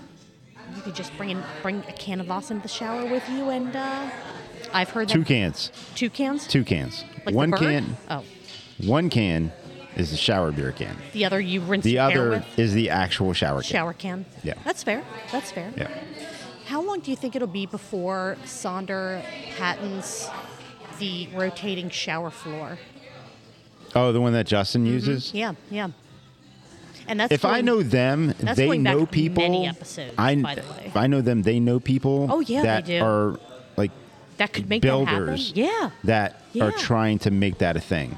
you 0.76 0.82
could 0.82 0.96
just 0.96 1.16
bring 1.18 1.30
in, 1.30 1.44
bring 1.62 1.80
a 1.88 1.94
can 1.94 2.20
of 2.20 2.28
Voss 2.28 2.52
into 2.52 2.64
the 2.64 2.68
shower 2.68 3.06
with 3.06 3.28
you, 3.30 3.50
and 3.50 3.76
uh, 3.76 4.10
I've 4.74 4.90
heard 4.90 5.08
that 5.10 5.14
Two 5.14 5.24
cans. 5.24 5.72
two 5.96 6.10
cans. 6.10 6.48
Two 6.48 6.64
cans. 6.64 7.04
Like 7.26 7.36
one 7.36 7.52
can. 7.52 7.96
Oh, 8.10 8.24
One 8.86 9.10
can 9.10 9.52
is 9.96 10.10
the 10.12 10.18
shower 10.18 10.52
beer 10.52 10.72
can. 10.72 10.98
the 11.14 11.24
other 11.26 11.40
you 11.40 11.62
rinse 11.62 11.84
The 11.86 12.00
other 12.00 12.44
is 12.58 12.74
the 12.74 12.90
actual 12.90 13.32
shower 13.34 13.62
can. 13.62 13.70
shower 13.70 13.94
can. 13.94 14.26
Yeah. 14.44 14.56
That's 14.66 14.84
fair. 14.84 15.04
That's 15.32 15.52
fair. 15.52 15.72
Yeah. 15.78 15.90
How 16.66 16.82
long 16.82 17.02
do 17.02 17.12
you 17.12 17.18
think 17.18 17.36
it'll 17.36 17.48
be 17.48 17.66
before 17.66 18.36
Sonder 18.46 19.24
patents 19.58 20.28
the 21.00 21.28
rotating 21.34 21.90
shower 21.90 22.30
floor? 22.30 22.78
Oh, 23.96 24.12
the 24.12 24.22
one 24.22 24.34
that 24.34 24.48
Justin 24.48 24.86
uses. 24.86 25.34
Yeah, 25.34 25.54
yeah. 25.70 25.90
And 27.08 27.20
that's 27.20 27.32
If 27.34 27.44
I 27.46 27.56
going- 27.56 27.66
know 27.66 27.84
them, 27.84 28.34
that's 28.40 28.58
they 28.58 28.66
going 28.66 28.84
back 28.84 28.96
know 28.96 29.06
people. 29.06 29.44
many 29.44 29.68
episodes, 29.68 30.14
I, 30.18 30.36
by 30.36 30.56
the 30.56 30.62
way. 30.62 30.84
If 30.86 30.96
I 30.96 31.08
know 31.08 31.22
them, 31.22 31.44
they 31.44 31.60
know 31.60 31.80
people. 31.80 32.28
Oh, 32.32 32.40
yeah, 32.40 32.62
they 32.62 32.68
that 32.68 32.86
do. 32.86 33.04
are 33.04 33.40
like 33.76 33.92
that 34.38 34.54
could 34.54 34.70
make 34.70 34.82
builders. 34.82 35.50
that. 35.54 35.58
Yeah, 35.58 35.90
that 36.06 36.42
Yeah. 36.54 36.64
are 36.66 36.72
trying 36.72 37.20
to 37.20 37.32
make 37.32 37.58
that 37.60 37.76
a 37.76 37.82
thing. 37.82 38.18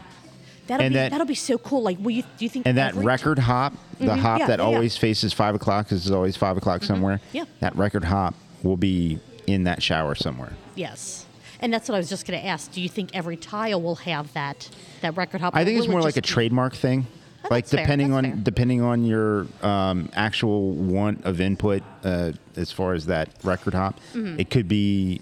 that'll 0.68 0.84
and 0.86 0.94
be 0.94 0.98
that- 1.00 1.12
that'll 1.12 1.26
be 1.28 1.36
so 1.36 1.58
cool. 1.58 1.82
Like, 1.84 1.98
will 2.00 2.12
you 2.12 2.22
do 2.38 2.46
you 2.46 2.50
think 2.50 2.66
And 2.68 2.78
that 2.78 2.94
record 2.96 3.40
hop, 3.40 3.74
the 4.00 4.06
Mhm, 4.08 4.20
hop 4.20 4.40
yeah, 4.40 4.48
that 4.48 4.60
yeah, 4.60 4.66
always 4.66 4.96
faces 4.98 5.34
five 5.34 5.56
o'clock, 5.56 5.88
because 5.88 6.06
it's 6.06 6.12
always 6.14 6.36
five 6.38 6.56
o'clock 6.58 6.84
somewhere. 6.84 7.20
Yeah. 7.34 7.46
That 7.60 7.76
record 7.76 8.04
hop 8.06 8.34
will 8.64 8.78
be 8.78 9.20
in 9.48 9.64
that 9.66 9.82
shower 9.84 10.16
somewhere. 10.16 10.54
Yes, 10.76 11.25
and 11.66 11.74
that's 11.74 11.90
what 11.90 11.96
I 11.96 11.98
was 11.98 12.10
just 12.10 12.28
going 12.28 12.40
to 12.40 12.46
ask. 12.46 12.72
Do 12.72 12.80
you 12.80 12.88
think 12.88 13.10
every 13.16 13.36
tile 13.38 13.82
will 13.82 13.96
have 13.96 14.32
that 14.34 14.70
that 15.02 15.18
record 15.18 15.42
hop? 15.42 15.56
I 15.56 15.66
think 15.66 15.80
it's 15.80 15.88
will 15.88 15.94
it 15.94 15.98
more 15.98 16.02
like 16.04 16.16
a 16.16 16.22
be- 16.22 16.28
trademark 16.28 16.76
thing. 16.76 17.08
Oh, 17.44 17.48
like 17.52 17.68
depending 17.68 18.14
on 18.14 18.24
fair. 18.24 18.36
depending 18.36 18.82
on 18.82 19.04
your 19.04 19.48
um, 19.64 20.10
actual 20.14 20.72
want 20.72 21.26
of 21.26 21.42
input 21.42 21.82
uh, 22.04 22.32
as 22.56 22.72
far 22.72 22.94
as 22.94 23.08
that 23.08 23.30
record 23.44 23.74
hop, 23.74 24.00
Mm-hmm. 24.14 24.40
it 24.40 24.50
could 24.52 24.68
be 24.68 25.22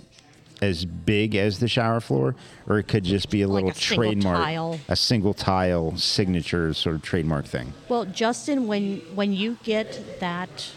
as 0.61 0.85
big 0.85 1.35
as 1.35 1.59
the 1.59 1.67
shower 1.67 1.99
floor, 2.01 2.35
or 2.67 2.77
it 2.79 2.87
could 2.89 3.03
just 3.05 3.29
be 3.29 3.41
a 3.41 3.47
Like 3.47 3.63
little 3.65 3.69
a 3.71 3.73
single 3.73 4.03
trademark, 4.05 4.37
tile. 4.37 4.79
a 4.89 4.95
single 4.95 5.33
tile 5.33 5.95
signature 5.97 6.73
sort 6.73 6.95
of 6.95 7.01
trademark 7.01 7.45
thing. 7.45 7.73
Well, 7.89 8.05
Justin, 8.05 8.67
when 8.67 8.97
when 9.15 9.31
you 9.33 9.57
get 9.63 10.19
that 10.19 10.71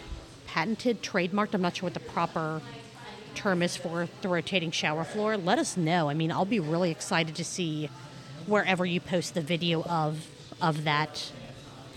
patented, 0.46 1.02
trademarked, 1.02 1.54
I'm 1.54 1.62
not 1.62 1.76
sure 1.76 1.86
what 1.86 1.94
the 1.94 2.00
proper 2.00 2.60
term 3.36 3.62
is 3.62 3.76
for 3.76 4.08
the 4.22 4.28
rotating 4.28 4.70
shower 4.72 5.04
floor. 5.04 5.36
Let 5.36 5.58
us 5.58 5.76
know. 5.76 6.08
I 6.08 6.14
mean, 6.14 6.32
I'll 6.32 6.44
be 6.44 6.58
really 6.60 6.90
excited 6.90 7.36
to 7.36 7.44
see 7.44 7.88
wherever 8.46 8.84
you 8.84 9.00
post 9.00 9.34
the 9.34 9.40
video 9.40 9.82
of 9.84 10.26
of 10.60 10.84
that 10.84 11.30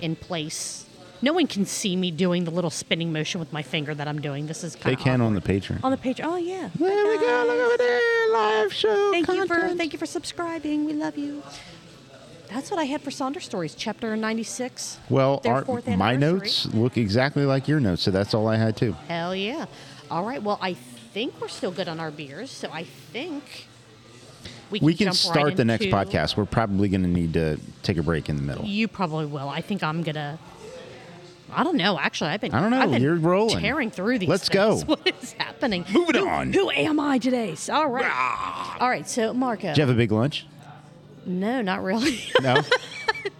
in 0.02 0.16
place. 0.16 0.86
No 1.22 1.34
one 1.34 1.48
can 1.48 1.66
see 1.66 1.96
me 1.96 2.12
doing 2.12 2.46
the 2.46 2.52
little 2.52 2.70
spinning 2.70 3.12
motion 3.12 3.40
with 3.40 3.52
my 3.52 3.62
finger 3.62 3.94
that 3.94 4.08
I'm 4.08 4.22
doing. 4.22 4.48
This 4.48 4.64
is 4.64 4.74
They 4.76 4.80
kind 4.82 4.96
of 4.98 5.04
can 5.04 5.22
on 5.22 5.34
the 5.36 5.42
Patreon. 5.42 5.84
on 5.84 5.92
the 5.92 5.98
page. 5.98 6.22
Oh 6.24 6.36
yeah. 6.38 6.70
There 6.76 7.08
we 7.08 7.18
go. 7.18 7.44
Look 7.48 7.60
over 7.60 7.78
there, 7.78 8.32
live 8.34 8.74
show. 8.74 9.12
Thank 9.12 9.28
you 9.30 9.46
for 9.48 9.76
thank 9.76 9.94
you 9.94 10.00
for 10.00 10.06
subscribing. 10.06 10.86
We 10.86 10.94
love 10.94 11.18
you. 11.18 11.42
That's 12.50 12.72
what 12.72 12.80
I 12.80 12.86
had 12.86 13.02
for 13.02 13.12
Sonder 13.12 13.42
Stories, 13.42 13.76
chapter 13.76 14.16
96. 14.18 14.98
Well, 15.08 15.40
our, 15.46 15.64
my 15.96 16.16
notes 16.16 16.66
look 16.74 16.98
exactly 16.98 17.46
like 17.46 17.68
your 17.68 17.80
notes, 17.80 18.02
so 18.02 18.10
that's 18.10 18.34
all 18.34 18.48
I 18.48 18.56
had 18.58 18.76
too. 18.76 18.94
Hell 19.08 19.36
yeah. 19.36 19.68
All 20.10 20.26
right. 20.26 20.42
Well, 20.42 20.58
I 20.60 20.76
think 21.20 21.42
we're 21.42 21.50
still 21.50 21.72
good 21.72 21.90
on 21.90 22.00
our 22.00 22.12
beers, 22.12 22.50
so 22.50 22.70
I 22.72 22.86
think 22.86 23.68
we 24.72 24.80
can, 24.80 24.86
We 24.86 24.94
can 24.94 25.12
start 25.12 25.48
right 25.48 25.58
the 25.58 25.66
next 25.66 25.88
podcast. 25.88 26.38
We're 26.38 26.46
probably 26.46 26.88
going 26.88 27.02
to 27.02 27.10
need 27.10 27.34
to 27.34 27.60
take 27.84 27.98
a 27.98 28.04
break 28.04 28.30
in 28.30 28.38
the 28.38 28.42
middle. 28.42 28.64
You 28.64 28.88
probably 28.88 29.26
will. 29.26 29.50
I 29.50 29.60
think 29.60 29.84
I'm 29.84 30.02
gonna. 30.02 30.40
I 31.52 31.66
don't 31.66 31.76
know. 31.76 32.00
Actually, 32.00 32.30
I've 32.30 32.40
been. 32.40 32.54
I 32.54 32.62
don't 32.62 32.72
know. 32.72 32.98
You're 32.98 33.16
rolling. 33.16 33.60
tearing 33.60 33.92
through 33.92 34.20
these. 34.20 34.30
Let's 34.30 34.48
things. 34.48 34.86
go. 34.86 34.96
What 34.96 35.14
is 35.22 35.34
happening? 35.34 35.84
Moving 35.92 36.16
Who- 36.16 36.30
on. 36.30 36.54
Who 36.54 36.70
am 36.70 37.02
I 37.02 37.18
today? 37.18 37.54
All 37.70 37.90
right. 37.90 38.78
All 38.80 38.88
right. 38.90 39.06
So, 39.10 39.34
Marco. 39.34 39.68
Did 39.68 39.78
you 39.78 39.82
have 39.82 39.90
a 39.90 39.98
big 39.98 40.14
lunch? 40.14 40.46
no, 41.26 41.62
not 41.62 41.84
really. 41.84 42.18
No. 42.42 42.62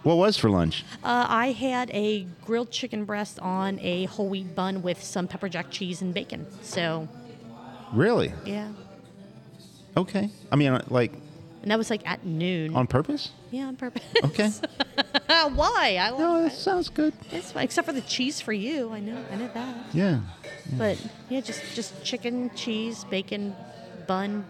what 0.02 0.16
was 0.16 0.36
for 0.36 0.50
lunch? 0.50 0.84
Uh, 1.02 1.24
I 1.30 1.52
had 1.52 1.90
a 1.92 2.26
grilled 2.44 2.70
chicken 2.70 3.06
breast 3.06 3.38
on 3.38 3.78
a 3.80 4.04
whole 4.04 4.28
wheat 4.28 4.54
bun 4.54 4.82
with 4.82 5.02
some 5.02 5.26
pepper 5.26 5.48
jack 5.48 5.70
cheese 5.70 6.02
and 6.02 6.12
bacon. 6.12 6.46
So, 6.60 7.08
Really? 7.92 8.32
yeah. 8.44 8.68
Okay. 9.96 10.30
I 10.52 10.56
mean, 10.56 10.72
uh, 10.72 10.84
like 10.88 11.12
And 11.62 11.70
that 11.70 11.78
was 11.78 11.90
like 11.90 12.08
at 12.08 12.24
noon. 12.24 12.74
on 12.76 12.86
purpose? 12.86 13.32
yeah, 13.50 13.64
on 13.66 13.76
purpose. 13.76 14.02
Okay. 14.24 14.48
Why? 15.28 15.96
I 16.00 16.10
like 16.10 16.18
no, 16.20 16.42
that 16.42 16.52
sounds 16.52 16.88
good. 16.88 17.12
It's 17.32 17.52
fine, 17.52 17.64
except 17.64 17.86
for 17.86 17.92
the 17.92 18.00
cheese 18.02 18.40
for 18.40 18.52
you. 18.52 18.90
I 18.92 19.00
know, 19.00 19.18
I 19.32 19.36
know 19.36 19.48
that. 19.54 19.76
Yeah. 19.92 20.20
But 20.78 20.98
yeah, 21.28 21.40
just 21.40 21.62
just 21.74 22.04
chicken, 22.04 22.50
cheese, 22.54 23.04
bacon, 23.04 23.54
bun. 24.06 24.44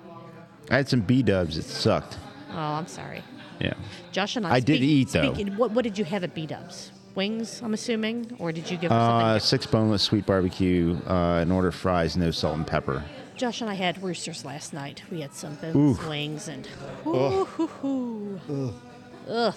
I 0.71 0.77
had 0.77 0.89
some 0.89 1.01
B 1.01 1.23
dubs. 1.23 1.57
It 1.57 1.65
sucked. 1.65 2.19
Oh, 2.53 2.57
I'm 2.59 2.87
sorry, 2.87 3.23
Yeah. 3.61 3.75
Josh 4.13 4.37
and 4.37 4.47
I. 4.47 4.55
I 4.57 4.61
did 4.61 4.83
eat, 4.83 5.09
though. 5.11 5.33
Speaking, 5.33 5.57
what 5.57 5.71
what 5.71 5.83
did 5.85 5.97
you 5.97 6.05
have 6.05 6.23
at 6.25 6.35
B 6.35 6.47
Dubs? 6.47 6.91
Wings, 7.15 7.61
I'm 7.63 7.75
assuming, 7.75 8.37
or 8.39 8.53
did 8.53 8.71
you 8.71 8.77
give? 8.77 8.93
Uh, 8.93 9.39
six 9.39 9.67
boneless 9.67 10.03
sweet 10.03 10.27
barbecue, 10.27 10.97
uh, 11.07 11.39
an 11.41 11.51
order 11.51 11.69
of 11.69 11.75
fries, 11.75 12.17
no 12.17 12.31
salt 12.31 12.57
and 12.57 12.67
pepper. 12.67 13.03
Josh 13.41 13.63
and 13.63 13.71
I 13.71 13.75
had 13.75 14.03
roosters 14.03 14.45
last 14.45 14.75
night. 14.75 15.03
We 15.11 15.23
had 15.23 15.33
some 15.33 15.55
boneless 15.55 16.07
wings 16.07 16.47
and 16.47 16.69
ooh, 17.07 17.47
hoo, 17.47 17.67
hoo. 17.69 18.75
Ugh. 19.31 19.55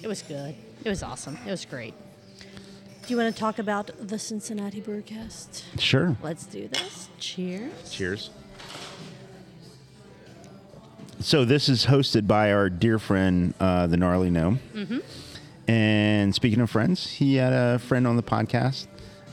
It 0.00 0.06
was 0.06 0.22
good. 0.22 0.54
It 0.84 0.88
was 0.88 1.02
awesome. 1.02 1.36
It 1.44 1.50
was 1.50 1.64
great. 1.64 1.94
Do 2.38 2.44
you 3.08 3.16
want 3.16 3.34
to 3.34 3.40
talk 3.40 3.58
about 3.58 3.90
the 4.00 4.20
Cincinnati 4.20 4.80
Brewcast? 4.80 5.64
Sure. 5.80 6.16
Let's 6.22 6.46
do 6.46 6.68
this. 6.68 7.08
Cheers. 7.18 7.90
Cheers. 7.90 8.30
So 11.18 11.44
this 11.44 11.68
is 11.68 11.86
hosted 11.86 12.28
by 12.28 12.52
our 12.52 12.70
dear 12.70 13.00
friend, 13.00 13.52
uh, 13.58 13.88
the 13.88 13.96
Gnarly 13.96 14.30
Gnome. 14.30 14.60
Mm-hmm. 14.72 14.98
And 15.68 16.32
speaking 16.36 16.60
of 16.60 16.70
friends, 16.70 17.10
he 17.10 17.34
had 17.34 17.52
a 17.52 17.80
friend 17.80 18.06
on 18.06 18.14
the 18.14 18.22
podcast, 18.22 18.86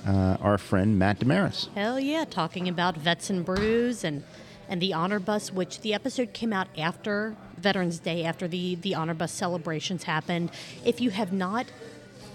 uh, 0.06 0.38
our 0.41 0.58
friend 0.58 0.97
Matt 0.99 1.20
Damaris. 1.20 1.70
Hell 1.76 1.99
yeah, 1.99 2.26
talking 2.26 2.68
about 2.70 2.97
vets 2.97 3.30
and 3.30 3.45
brews 3.45 4.03
and 4.03 4.24
and 4.68 4.82
the 4.82 4.93
honor 4.93 5.20
bus, 5.20 5.51
which 5.51 5.82
the 5.82 5.93
episode 5.93 6.34
came 6.34 6.51
out 6.51 6.68
after 6.76 7.36
Veterans 7.58 7.99
Day, 7.99 8.24
after 8.24 8.47
the 8.47 8.76
the 8.76 8.95
honor 8.95 9.14
bus 9.14 9.32
celebrations 9.32 10.03
happened. 10.03 10.51
If 10.84 11.01
you 11.01 11.10
have 11.12 11.32
not 11.34 11.68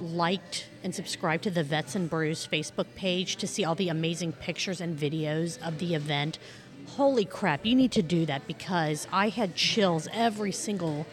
liked 0.00 0.66
and 0.82 0.94
subscribed 0.94 1.44
to 1.44 1.50
the 1.50 1.62
Vets 1.62 1.94
and 1.94 2.08
Brews 2.08 2.46
Facebook 2.50 2.86
page 2.94 3.36
to 3.36 3.46
see 3.46 3.64
all 3.64 3.74
the 3.74 3.88
amazing 3.88 4.32
pictures 4.32 4.80
and 4.80 4.98
videos 4.98 5.60
of 5.66 5.78
the 5.78 5.94
event, 5.94 6.38
holy 6.96 7.24
crap, 7.24 7.66
you 7.66 7.74
need 7.74 7.92
to 7.92 8.02
do 8.02 8.24
that 8.26 8.46
because 8.46 9.06
I 9.12 9.28
had 9.28 9.54
chills 9.54 10.08
every 10.12 10.52
single 10.52 11.06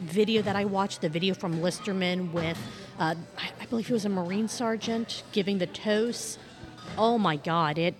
video 0.00 0.42
that 0.42 0.54
I 0.54 0.64
watched, 0.64 1.00
the 1.00 1.08
video 1.08 1.34
from 1.34 1.60
Listermann 1.60 2.32
with, 2.32 2.58
uh, 2.98 3.14
I, 3.38 3.50
I 3.60 3.66
believe 3.66 3.86
he 3.86 3.92
was 3.92 4.04
a 4.04 4.08
Marine 4.08 4.48
sergeant 4.48 5.22
giving 5.32 5.58
the 5.58 5.66
toast. 5.66 6.38
Oh 6.96 7.18
my 7.18 7.36
God, 7.36 7.78
it 7.78 7.94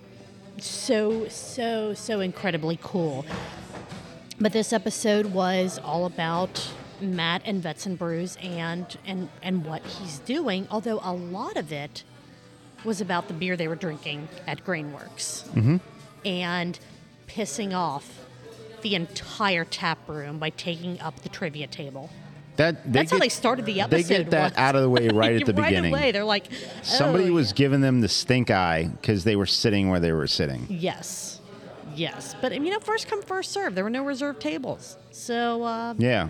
so 0.57 1.27
so 1.29 1.93
so 1.93 2.19
incredibly 2.19 2.77
cool. 2.81 3.25
But 4.39 4.53
this 4.53 4.73
episode 4.73 5.27
was 5.27 5.79
all 5.83 6.05
about 6.05 6.71
Matt 7.01 7.41
and 7.45 7.61
Vets 7.61 7.85
and 7.85 7.97
Brews 7.97 8.37
and 8.41 8.97
and 9.05 9.29
and 9.41 9.65
what 9.65 9.81
he's 9.83 10.19
doing. 10.19 10.67
Although 10.69 10.99
a 11.03 11.13
lot 11.13 11.55
of 11.55 11.71
it 11.71 12.03
was 12.83 13.01
about 13.01 13.27
the 13.27 13.33
beer 13.33 13.57
they 13.57 13.67
were 13.67 13.75
drinking 13.75 14.27
at 14.47 14.63
Grainworks 14.65 15.45
and 16.25 16.79
pissing 17.27 17.73
off 17.73 18.25
the 18.81 18.95
entire 18.95 19.65
tap 19.65 20.07
room 20.07 20.39
by 20.39 20.49
taking 20.49 20.99
up 21.01 21.19
the 21.21 21.29
trivia 21.29 21.67
table. 21.67 22.09
That 22.59 22.83
they 22.83 22.91
That's 22.91 23.11
how 23.11 23.19
they 23.19 23.29
started 23.29 23.65
the 23.65 23.79
episode. 23.79 24.03
They 24.03 24.17
get 24.23 24.31
that 24.31 24.51
was. 24.51 24.57
out 24.57 24.75
of 24.75 24.81
the 24.81 24.89
way 24.89 25.07
right 25.13 25.35
at 25.41 25.45
the 25.45 25.53
right 25.53 25.69
beginning. 25.69 25.93
away, 25.93 26.11
they're 26.11 26.25
like, 26.25 26.47
Somebody 26.83 27.29
"Oh, 27.29 27.33
was 27.33 27.53
giving 27.53 27.79
them 27.79 28.01
the 28.01 28.09
stink 28.09 28.51
eye 28.51 28.89
because 29.01 29.23
they 29.23 29.37
were 29.37 29.45
sitting 29.45 29.89
where 29.89 30.01
they 30.01 30.11
were 30.11 30.27
sitting. 30.27 30.67
Yes. 30.69 31.39
Yes. 31.95 32.35
But, 32.41 32.53
you 32.53 32.69
know, 32.69 32.79
first 32.79 33.07
come, 33.07 33.21
first 33.21 33.51
serve. 33.51 33.75
There 33.75 33.83
were 33.85 33.89
no 33.89 34.03
reserved 34.03 34.41
tables. 34.41 34.97
So, 35.11 35.63
uh, 35.63 35.93
Yeah. 35.97 36.27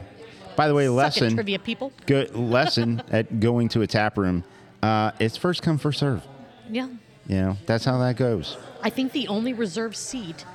By 0.55 0.67
the 0.67 0.75
way, 0.75 0.87
lesson 0.87 1.33
trivia 1.33 1.57
people. 1.57 1.91
good 2.05 2.35
lesson 2.35 3.01
at 3.11 3.39
going 3.39 3.67
to 3.69 3.81
a 3.81 3.87
tap 3.87 4.15
room. 4.17 4.43
Uh, 4.83 5.11
it's 5.19 5.35
first 5.35 5.61
come 5.63 5.77
first 5.79 5.99
serve. 5.99 6.21
Yeah. 6.69 6.87
You 7.27 7.35
know 7.35 7.57
that's 7.65 7.85
how 7.85 7.97
that 7.99 8.17
goes. 8.17 8.55
I 8.81 8.89
think 8.89 9.11
the 9.13 9.27
only 9.29 9.53
reserved 9.53 9.95
seat 9.95 10.45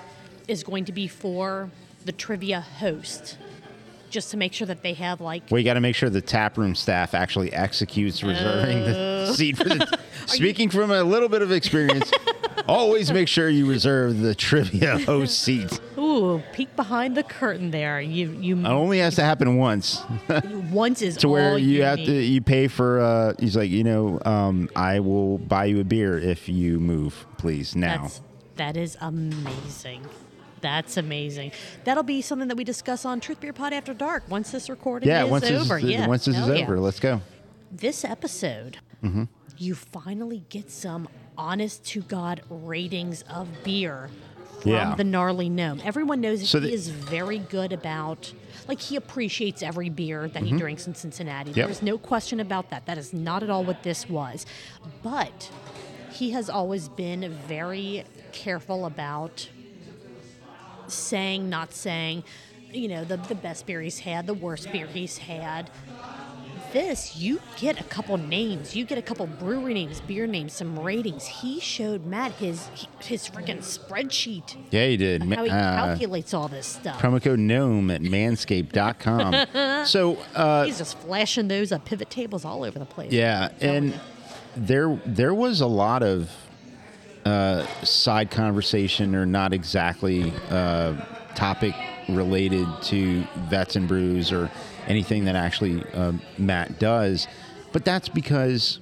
is 0.46 0.62
going 0.62 0.84
to 0.86 0.92
be 0.92 1.06
for 1.08 1.70
the 2.04 2.12
trivia 2.12 2.60
host, 2.60 3.38
just 4.14 4.30
to 4.30 4.36
make 4.38 4.52
sure 4.54 4.66
that 4.66 4.82
they 4.82 4.94
have, 4.94 5.20
like, 5.20 5.42
Well, 5.50 5.58
you 5.58 5.64
got 5.64 5.74
to 5.74 5.80
make 5.80 5.96
sure 5.96 6.08
the 6.08 6.22
tap 6.22 6.56
room 6.56 6.74
staff 6.74 7.12
actually 7.14 7.52
executes 7.52 8.22
reserving 8.22 8.84
the 8.84 9.32
seat 9.36 9.56
for 9.58 9.64
the. 9.64 9.98
Speaking 10.26 10.70
from 10.70 10.90
a 10.90 11.02
little 11.02 11.28
bit 11.28 11.42
of 11.42 11.52
experience, 11.52 12.10
always 12.68 13.12
make 13.12 13.28
sure 13.28 13.48
you 13.50 13.66
reserve 13.66 14.20
the 14.20 14.34
trivia 14.34 14.98
host 15.00 15.40
seat. 15.40 15.80
ooh, 15.98 16.40
peek 16.54 16.74
behind 16.76 17.16
the 17.16 17.22
curtain 17.24 17.70
there. 17.72 18.00
You 18.00 18.30
you 18.40 18.56
It 18.58 18.64
only 18.66 19.00
has 19.00 19.16
to 19.16 19.22
happen 19.22 19.56
once. 19.56 20.02
once 20.70 21.02
is 21.02 21.16
to 21.18 21.28
where 21.28 21.50
all 21.52 21.58
you 21.58 21.82
have 21.82 21.98
to 21.98 22.12
you 22.12 22.40
pay 22.40 22.68
for 22.68 23.00
uh 23.00 23.34
he's 23.38 23.56
like 23.56 23.70
you 23.70 23.84
know 23.84 24.18
um 24.24 24.68
i 24.76 24.98
will 25.00 25.38
buy 25.38 25.64
you 25.66 25.80
a 25.80 25.84
beer 25.84 26.18
if 26.18 26.48
you 26.48 26.78
move 26.80 27.26
please 27.38 27.74
now 27.76 28.02
That's 28.02 28.20
that 28.56 28.76
is 28.76 28.96
amazing. 29.00 30.02
That's 30.64 30.96
amazing. 30.96 31.52
That'll 31.84 32.02
be 32.02 32.22
something 32.22 32.48
that 32.48 32.56
we 32.56 32.64
discuss 32.64 33.04
on 33.04 33.20
Truth 33.20 33.40
Beer 33.40 33.52
Pod 33.52 33.74
After 33.74 33.92
Dark 33.92 34.22
once 34.30 34.50
this 34.50 34.70
recording 34.70 35.10
yeah 35.10 35.24
is 35.24 35.30
once 35.30 35.44
this, 35.46 35.60
over. 35.62 35.76
is, 35.76 35.84
yeah. 35.84 36.06
once 36.08 36.24
this 36.24 36.38
is 36.38 36.48
yeah. 36.48 36.62
over 36.64 36.80
let's 36.80 36.98
go 37.00 37.20
This 37.70 38.02
episode, 38.04 38.78
Mm-hmm. 39.02 39.24
you 39.58 39.74
finally 39.74 40.42
get 40.48 40.70
some 40.70 41.06
honest 41.36 41.84
to 41.88 42.00
God 42.00 42.40
ratings 42.48 43.20
of 43.28 43.46
beer 43.62 44.08
from 44.62 44.70
Yeah. 44.70 44.94
the 44.94 45.04
gnarly 45.04 45.50
gnome. 45.50 45.82
Everyone 45.84 46.22
knows 46.22 46.40
that 46.40 46.46
So 46.46 46.60
he 46.60 46.72
is 46.72 46.88
very 46.88 47.38
good 47.40 47.74
about 47.74 48.32
like 48.66 48.80
he 48.80 48.96
appreciates 48.96 49.62
every 49.62 49.90
beer 49.90 50.28
that 50.28 50.42
he 50.44 50.56
drinks 50.56 50.86
in 50.86 50.94
Cincinnati. 50.94 51.50
Mm-hmm. 51.50 51.58
Yep. 51.58 51.66
There's 51.66 51.82
no 51.82 51.98
question 51.98 52.40
about 52.40 52.70
that. 52.70 52.86
That 52.86 52.96
is 52.96 53.12
not 53.12 53.42
at 53.42 53.50
all 53.50 53.64
what 53.64 53.82
this 53.82 54.08
was. 54.08 54.46
But 55.02 55.50
he 56.10 56.30
has 56.30 56.48
always 56.48 56.88
been 56.88 57.30
very 57.46 58.04
careful 58.32 58.86
about 58.86 59.50
saying, 60.92 61.48
not 61.48 61.72
saying, 61.72 62.24
you 62.72 62.88
know, 62.88 63.04
the, 63.04 63.16
the 63.16 63.34
best 63.34 63.66
beer 63.66 63.80
he's 63.80 64.00
had, 64.00 64.26
the 64.26 64.34
worst 64.34 64.70
beer 64.72 64.86
he's 64.86 65.18
had. 65.18 65.70
This, 66.72 67.14
you 67.16 67.40
get 67.56 67.80
a 67.80 67.84
couple 67.84 68.16
names, 68.16 68.74
you 68.74 68.84
get 68.84 68.98
a 68.98 69.02
couple 69.02 69.28
brewery 69.28 69.74
names, 69.74 70.00
beer 70.00 70.26
names, 70.26 70.54
some 70.54 70.76
ratings. 70.76 71.24
He 71.24 71.60
showed 71.60 72.04
Matt 72.04 72.32
his 72.32 72.68
his 72.98 73.28
freaking 73.28 73.58
spreadsheet, 73.58 74.56
yeah 74.72 74.86
he 74.88 74.96
did 74.96 75.22
how 75.22 75.44
he 75.44 75.50
uh, 75.50 75.86
calculates 75.86 76.34
all 76.34 76.48
this 76.48 76.66
stuff. 76.66 77.00
promo 77.00 77.22
code 77.22 77.38
gnome 77.38 77.92
at 77.92 78.00
manscaped.com 78.00 79.84
so 79.86 80.16
uh 80.34 80.64
He's 80.64 80.78
just 80.78 80.98
flashing 80.98 81.46
those 81.46 81.70
uh, 81.70 81.78
pivot 81.78 82.10
tables 82.10 82.44
all 82.44 82.64
over 82.64 82.80
the 82.80 82.84
place. 82.86 83.12
Yeah, 83.12 83.50
and 83.60 83.94
there 84.56 85.00
there 85.06 85.32
was 85.34 85.60
a 85.60 85.66
lot 85.68 86.02
of 86.02 86.28
uh, 87.24 87.66
side 87.82 88.30
conversation, 88.30 89.14
or 89.14 89.26
not 89.26 89.52
exactly 89.52 90.32
uh, 90.50 90.94
topic 91.34 91.74
related 92.08 92.68
to 92.82 93.24
vets 93.48 93.76
and 93.76 93.88
brews 93.88 94.30
or 94.30 94.50
anything 94.86 95.24
that 95.24 95.36
actually 95.36 95.82
uh, 95.94 96.12
Matt 96.38 96.78
does, 96.78 97.26
but 97.72 97.84
that's 97.84 98.08
because 98.08 98.80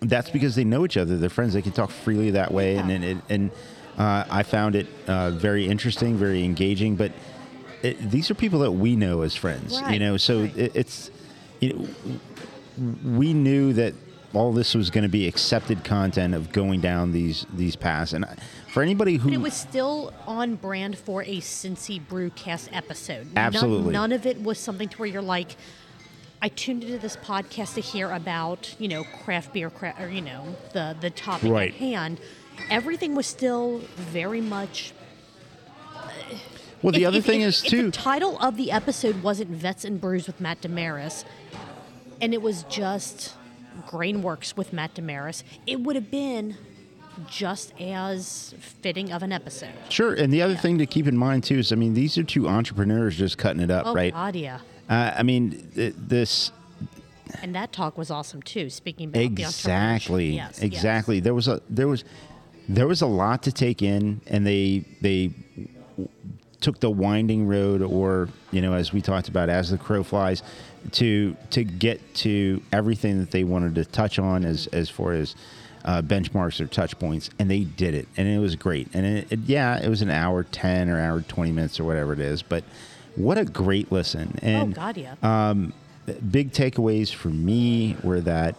that's 0.00 0.30
because 0.30 0.54
they 0.56 0.64
know 0.64 0.84
each 0.84 0.96
other. 0.96 1.16
They're 1.16 1.30
friends. 1.30 1.52
They 1.54 1.62
can 1.62 1.72
talk 1.72 1.90
freely 1.90 2.30
that 2.32 2.52
way, 2.52 2.76
and 2.76 2.90
and, 2.90 3.04
it, 3.04 3.18
and 3.28 3.50
uh, 3.98 4.24
I 4.30 4.42
found 4.42 4.74
it 4.74 4.86
uh, 5.06 5.30
very 5.30 5.66
interesting, 5.66 6.16
very 6.16 6.44
engaging. 6.44 6.96
But 6.96 7.12
it, 7.82 8.10
these 8.10 8.30
are 8.30 8.34
people 8.34 8.60
that 8.60 8.72
we 8.72 8.96
know 8.96 9.22
as 9.22 9.36
friends, 9.36 9.80
you 9.90 9.98
know. 9.98 10.16
So 10.16 10.42
right. 10.42 10.56
it, 10.56 10.72
it's 10.74 11.10
you 11.60 11.72
know, 11.74 11.88
we 13.04 13.32
knew 13.34 13.72
that 13.74 13.94
all 14.34 14.52
this 14.52 14.74
was 14.74 14.90
going 14.90 15.02
to 15.02 15.08
be 15.10 15.26
accepted 15.28 15.84
content 15.84 16.34
of 16.34 16.52
going 16.52 16.80
down 16.80 17.12
these 17.12 17.46
these 17.54 17.76
paths, 17.76 18.12
and 18.12 18.24
uh, 18.24 18.28
for 18.68 18.82
anybody 18.82 19.16
who 19.16 19.28
But 19.28 19.34
it 19.34 19.40
was 19.40 19.54
still 19.54 20.12
on 20.26 20.54
brand 20.56 20.96
for 20.98 21.22
a 21.22 21.38
Cincy 21.38 22.00
Brewcast 22.00 22.68
episode. 22.72 23.26
None- 23.34 23.36
Absolutely. 23.44 23.92
None, 23.92 24.12
of 24.12 24.24
it 24.26 24.42
was 24.42 24.58
something 24.58 24.88
to 24.88 24.96
where 24.98 25.08
you're 25.08 25.20
like, 25.22 25.56
I 26.40 26.48
tuned 26.48 26.82
into 26.84 26.98
this 26.98 27.16
podcast 27.16 27.74
to 27.74 27.80
hear 27.82 28.10
about, 28.10 28.74
you 28.78 28.88
know, 28.88 29.04
craft 29.24 29.52
beer, 29.52 29.68
cra- 29.70 29.94
or 30.00 30.08
you 30.08 30.22
know, 30.22 30.56
the 30.72 30.96
the 31.00 31.10
topic 31.10 31.50
Right. 31.52 31.70
at 31.72 31.76
hand. 31.78 32.20
Everything 32.70 33.14
was 33.14 33.26
still 33.26 33.78
very 33.96 34.40
much. 34.40 34.92
well, 36.82 36.92
the 36.92 37.02
If- 37.02 37.08
other 37.08 37.18
if- 37.18 37.24
thing 37.26 37.40
if- 37.42 37.48
is 37.48 37.60
too. 37.60 37.84
The 37.86 37.90
title 37.92 38.38
of 38.38 38.56
the 38.56 38.70
episode 38.72 39.22
wasn't 39.22 39.50
Vets 39.50 39.84
and 39.84 40.00
Brews 40.00 40.26
with 40.26 40.40
Matt 40.40 40.60
Damaris, 40.62 41.24
and 42.20 42.32
it 42.34 42.42
was 42.42 42.64
just 42.64 43.34
Grainworks 43.88 44.56
with 44.56 44.72
Matt 44.72 44.94
Damaris. 44.94 45.44
It 45.66 45.80
would 45.80 45.96
have 45.96 46.10
been 46.10 46.56
just 47.28 47.72
as 47.80 48.54
fitting 48.58 49.12
of 49.12 49.22
an 49.22 49.32
episode. 49.32 49.72
Sure, 49.88 50.14
and 50.14 50.32
the 50.32 50.40
other 50.42 50.54
thing 50.56 50.78
to 50.78 50.86
keep 50.86 51.06
in 51.06 51.16
mind 51.16 51.44
too 51.44 51.58
is, 51.58 51.72
I 51.72 51.76
mean, 51.76 51.94
these 51.94 52.16
are 52.18 52.22
two 52.22 52.48
entrepreneurs 52.48 53.16
just 53.16 53.36
cutting 53.38 53.60
it 53.62 53.70
up, 53.70 53.86
Oh 53.86 53.94
right? 53.94 54.12
God, 54.12 54.34
yeah. 54.36 54.60
Uh, 54.88 55.12
I 55.16 55.22
mean, 55.22 55.70
th- 55.74 55.94
this 55.96 56.52
And 57.42 57.54
that 57.54 57.72
talk 57.72 57.96
was 57.98 58.10
awesome 58.10 58.42
too. 58.42 58.70
Speaking 58.70 59.08
about 59.08 59.18
the 59.18 59.24
exactly, 59.26 60.32
entrepreneurship. 60.32 60.36
Yes, 60.36 60.48
yes. 60.54 60.62
exactly. 60.62 61.20
There 61.20 61.34
was 61.34 61.48
a 61.48 61.60
there 61.68 61.88
was 61.88 62.04
there 62.68 62.86
was 62.86 63.02
a 63.02 63.06
lot 63.06 63.42
to 63.44 63.52
take 63.52 63.82
in, 63.82 64.20
and 64.26 64.46
they 64.46 64.84
they 65.00 65.32
took 66.62 66.80
the 66.80 66.90
winding 66.90 67.46
road, 67.46 67.82
or 67.82 68.28
you 68.50 68.62
know, 68.62 68.72
as 68.74 68.92
we 68.92 69.00
talked 69.00 69.28
about, 69.28 69.48
as 69.48 69.70
the 69.70 69.78
crow 69.78 70.02
flies, 70.02 70.42
to 70.92 71.36
to 71.50 71.64
get 71.64 72.14
to 72.16 72.62
everything 72.72 73.18
that 73.18 73.30
they 73.30 73.44
wanted 73.44 73.74
to 73.74 73.84
touch 73.84 74.18
on 74.18 74.44
as 74.44 74.66
as 74.68 74.88
far 74.88 75.12
as 75.12 75.34
uh, 75.84 76.00
benchmarks 76.00 76.60
or 76.60 76.66
touch 76.66 76.98
points, 76.98 77.28
and 77.38 77.50
they 77.50 77.64
did 77.64 77.94
it, 77.94 78.08
and 78.16 78.28
it 78.28 78.38
was 78.38 78.56
great. 78.56 78.88
And 78.94 79.04
it, 79.04 79.32
it, 79.32 79.38
yeah, 79.40 79.78
it 79.82 79.88
was 79.88 80.00
an 80.00 80.10
hour 80.10 80.44
ten 80.44 80.88
or 80.88 80.98
hour 81.00 81.20
twenty 81.22 81.52
minutes 81.52 81.78
or 81.80 81.84
whatever 81.84 82.12
it 82.12 82.20
is, 82.20 82.42
but 82.42 82.64
what 83.16 83.36
a 83.36 83.44
great 83.44 83.92
listen! 83.92 84.38
Oh 84.42 84.46
And 84.46 84.74
God, 84.74 84.96
yeah. 84.96 85.14
um, 85.22 85.72
big 86.30 86.52
takeaways 86.52 87.12
for 87.12 87.28
me 87.28 87.96
were 88.02 88.20
that 88.22 88.56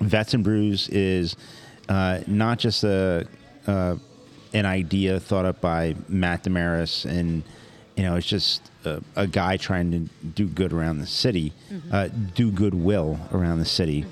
Vets 0.00 0.34
and 0.34 0.42
Brews 0.42 0.88
is 0.88 1.36
uh, 1.88 2.20
not 2.26 2.58
just 2.58 2.84
a 2.84 3.26
uh, 3.66 3.96
an 4.54 4.66
idea 4.66 5.18
thought 5.20 5.44
up 5.44 5.60
by 5.60 5.94
Matt 6.08 6.42
Damaris, 6.44 7.04
and 7.04 7.42
you 7.96 8.02
know, 8.04 8.16
it's 8.16 8.26
just 8.26 8.70
a, 8.84 9.02
a 9.16 9.26
guy 9.26 9.56
trying 9.56 9.90
to 9.92 9.98
do 10.28 10.46
good 10.46 10.72
around 10.72 10.98
the 10.98 11.06
city, 11.06 11.52
uh, 11.90 12.08
do 12.34 12.50
goodwill 12.50 13.18
around 13.32 13.58
the 13.58 13.64
city, 13.64 14.04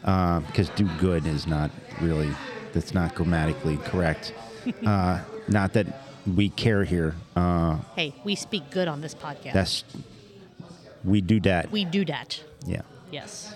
because 0.00 0.68
do 0.76 0.88
good 0.98 1.26
is 1.26 1.46
not 1.46 1.70
really 2.00 2.30
that's 2.72 2.94
not 2.94 3.14
grammatically 3.14 3.76
correct. 3.78 4.34
uh, 4.86 5.20
not 5.48 5.72
that 5.72 5.86
we 6.36 6.48
care 6.50 6.84
here. 6.84 7.14
Uh, 7.34 7.78
hey, 7.96 8.14
we 8.24 8.34
speak 8.34 8.70
good 8.70 8.88
on 8.88 9.00
this 9.00 9.14
podcast. 9.14 9.52
that's 9.52 9.84
we 11.04 11.20
do 11.20 11.40
that. 11.40 11.70
we 11.70 11.84
do 11.84 12.04
that. 12.04 12.42
yeah 12.66 12.82
Yes. 13.10 13.54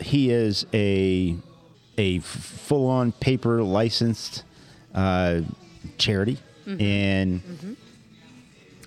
he 0.00 0.30
is 0.30 0.66
a 0.74 1.36
a 1.98 2.18
full 2.20 2.88
on 2.88 3.12
paper 3.12 3.62
licensed 3.62 4.42
uh, 4.94 5.40
charity, 5.98 6.38
and 6.66 7.76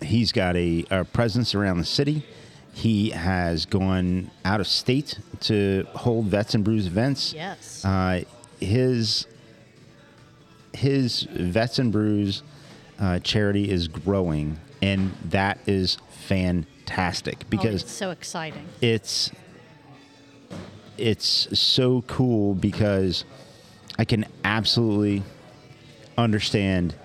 he's 0.02 0.32
got 0.32 0.56
a, 0.56 0.86
a 0.90 1.04
presence 1.04 1.56
around 1.56 1.80
the 1.80 1.86
city. 1.86 2.26
He 2.74 3.12
has 3.12 3.66
gone 3.66 4.32
out 4.44 4.60
of 4.60 4.68
state 4.68 5.20
to 5.42 5.86
hold 5.94 6.26
Vets 6.26 6.56
and 6.56 6.64
Brews 6.64 6.88
events. 6.88 7.34
Yes. 7.34 7.86
Uh, 7.86 8.24
his 8.60 9.28
his 10.74 11.24
Vets 11.32 11.80
and 11.80 11.92
Brews 11.92 12.42
uh, 13.00 13.20
charity 13.20 13.70
is 13.70 13.88
growing, 13.88 14.58
and 14.82 15.14
that 15.26 15.60
is 15.68 15.98
fantastic 16.28 17.38
oh, 17.42 17.48
because 17.50 17.84
it's 17.84 17.92
so 17.92 18.12
exciting. 18.12 18.68
it's 18.82 19.32
it's 20.98 21.60
so 21.60 22.02
cool 22.08 22.56
because 22.56 23.26
I 24.00 24.06
can 24.06 24.26
absolutely 24.44 25.24
understand 26.18 26.96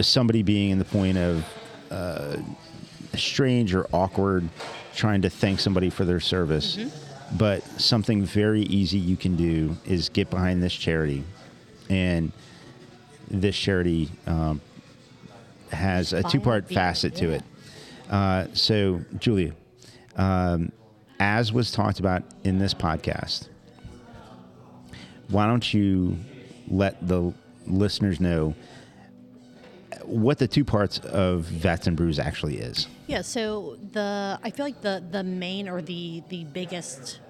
somebody 0.00 0.42
being 0.42 0.70
in 0.70 0.78
the 0.78 0.84
point 0.84 1.18
of 1.18 1.44
uh, 1.90 2.36
strange 3.14 3.74
or 3.74 3.86
awkward 3.92 4.48
trying 4.94 5.22
to 5.22 5.30
thank 5.30 5.60
somebody 5.60 5.90
for 5.90 6.04
their 6.04 6.20
service. 6.20 6.78
But 7.38 7.62
something 7.80 8.24
very 8.24 8.62
easy 8.62 8.98
you 8.98 9.16
can 9.16 9.36
do 9.36 9.76
is 9.86 10.10
get 10.10 10.28
behind 10.28 10.62
this 10.62 10.74
charity, 10.74 11.24
and 11.88 12.30
this 13.30 13.56
charity 13.56 14.10
um, 14.26 14.60
has 15.70 16.12
a 16.12 16.22
two-part 16.22 16.68
beer, 16.68 16.74
facet 16.74 17.14
to 17.16 17.30
it. 17.30 17.42
Uh, 18.10 18.46
so, 18.52 19.00
Julia, 19.18 19.54
um, 20.16 20.72
as 21.18 21.52
was 21.52 21.72
talked 21.72 22.00
about 22.00 22.22
in 22.44 22.58
this 22.58 22.74
podcast, 22.74 23.48
why 25.28 25.46
don't 25.46 25.72
you 25.72 26.18
let 26.68 27.06
the 27.06 27.32
listeners 27.66 28.20
know 28.20 28.54
what 30.04 30.38
the 30.38 30.48
two 30.48 30.64
parts 30.64 30.98
of 30.98 31.42
Vets 31.42 31.86
and 31.86 31.96
Brews 31.96 32.18
actually 32.18 32.58
is? 32.58 32.88
Yeah, 33.06 33.22
so 33.22 33.76
the 33.92 34.38
I 34.42 34.50
feel 34.50 34.66
like 34.66 34.80
the 34.80 35.02
the 35.10 35.22
main 35.22 35.68
or 35.68 35.82
the 35.82 36.22
the 36.28 36.44
biggest 36.44 37.20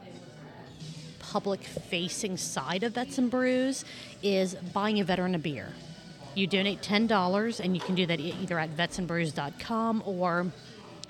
public 1.19 1.65
facing 1.65 2.37
side 2.37 2.83
of 2.83 2.95
Vets 2.95 3.19
and 3.19 3.31
Brews 3.31 3.85
is 4.23 4.55
buying 4.55 5.01
a 5.01 5.05
veteran 5.05 5.35
a 5.35 5.39
beer. 5.39 5.69
You 6.35 6.47
donate 6.47 6.83
ten 6.83 7.07
dollars, 7.07 7.61
and 7.61 7.75
you 7.75 7.81
can 7.81 7.95
do 7.95 8.07
that 8.07 8.21
either 8.21 8.59
at 8.59 8.77
vetsandbrews.com 8.77 10.03
or 10.07 10.47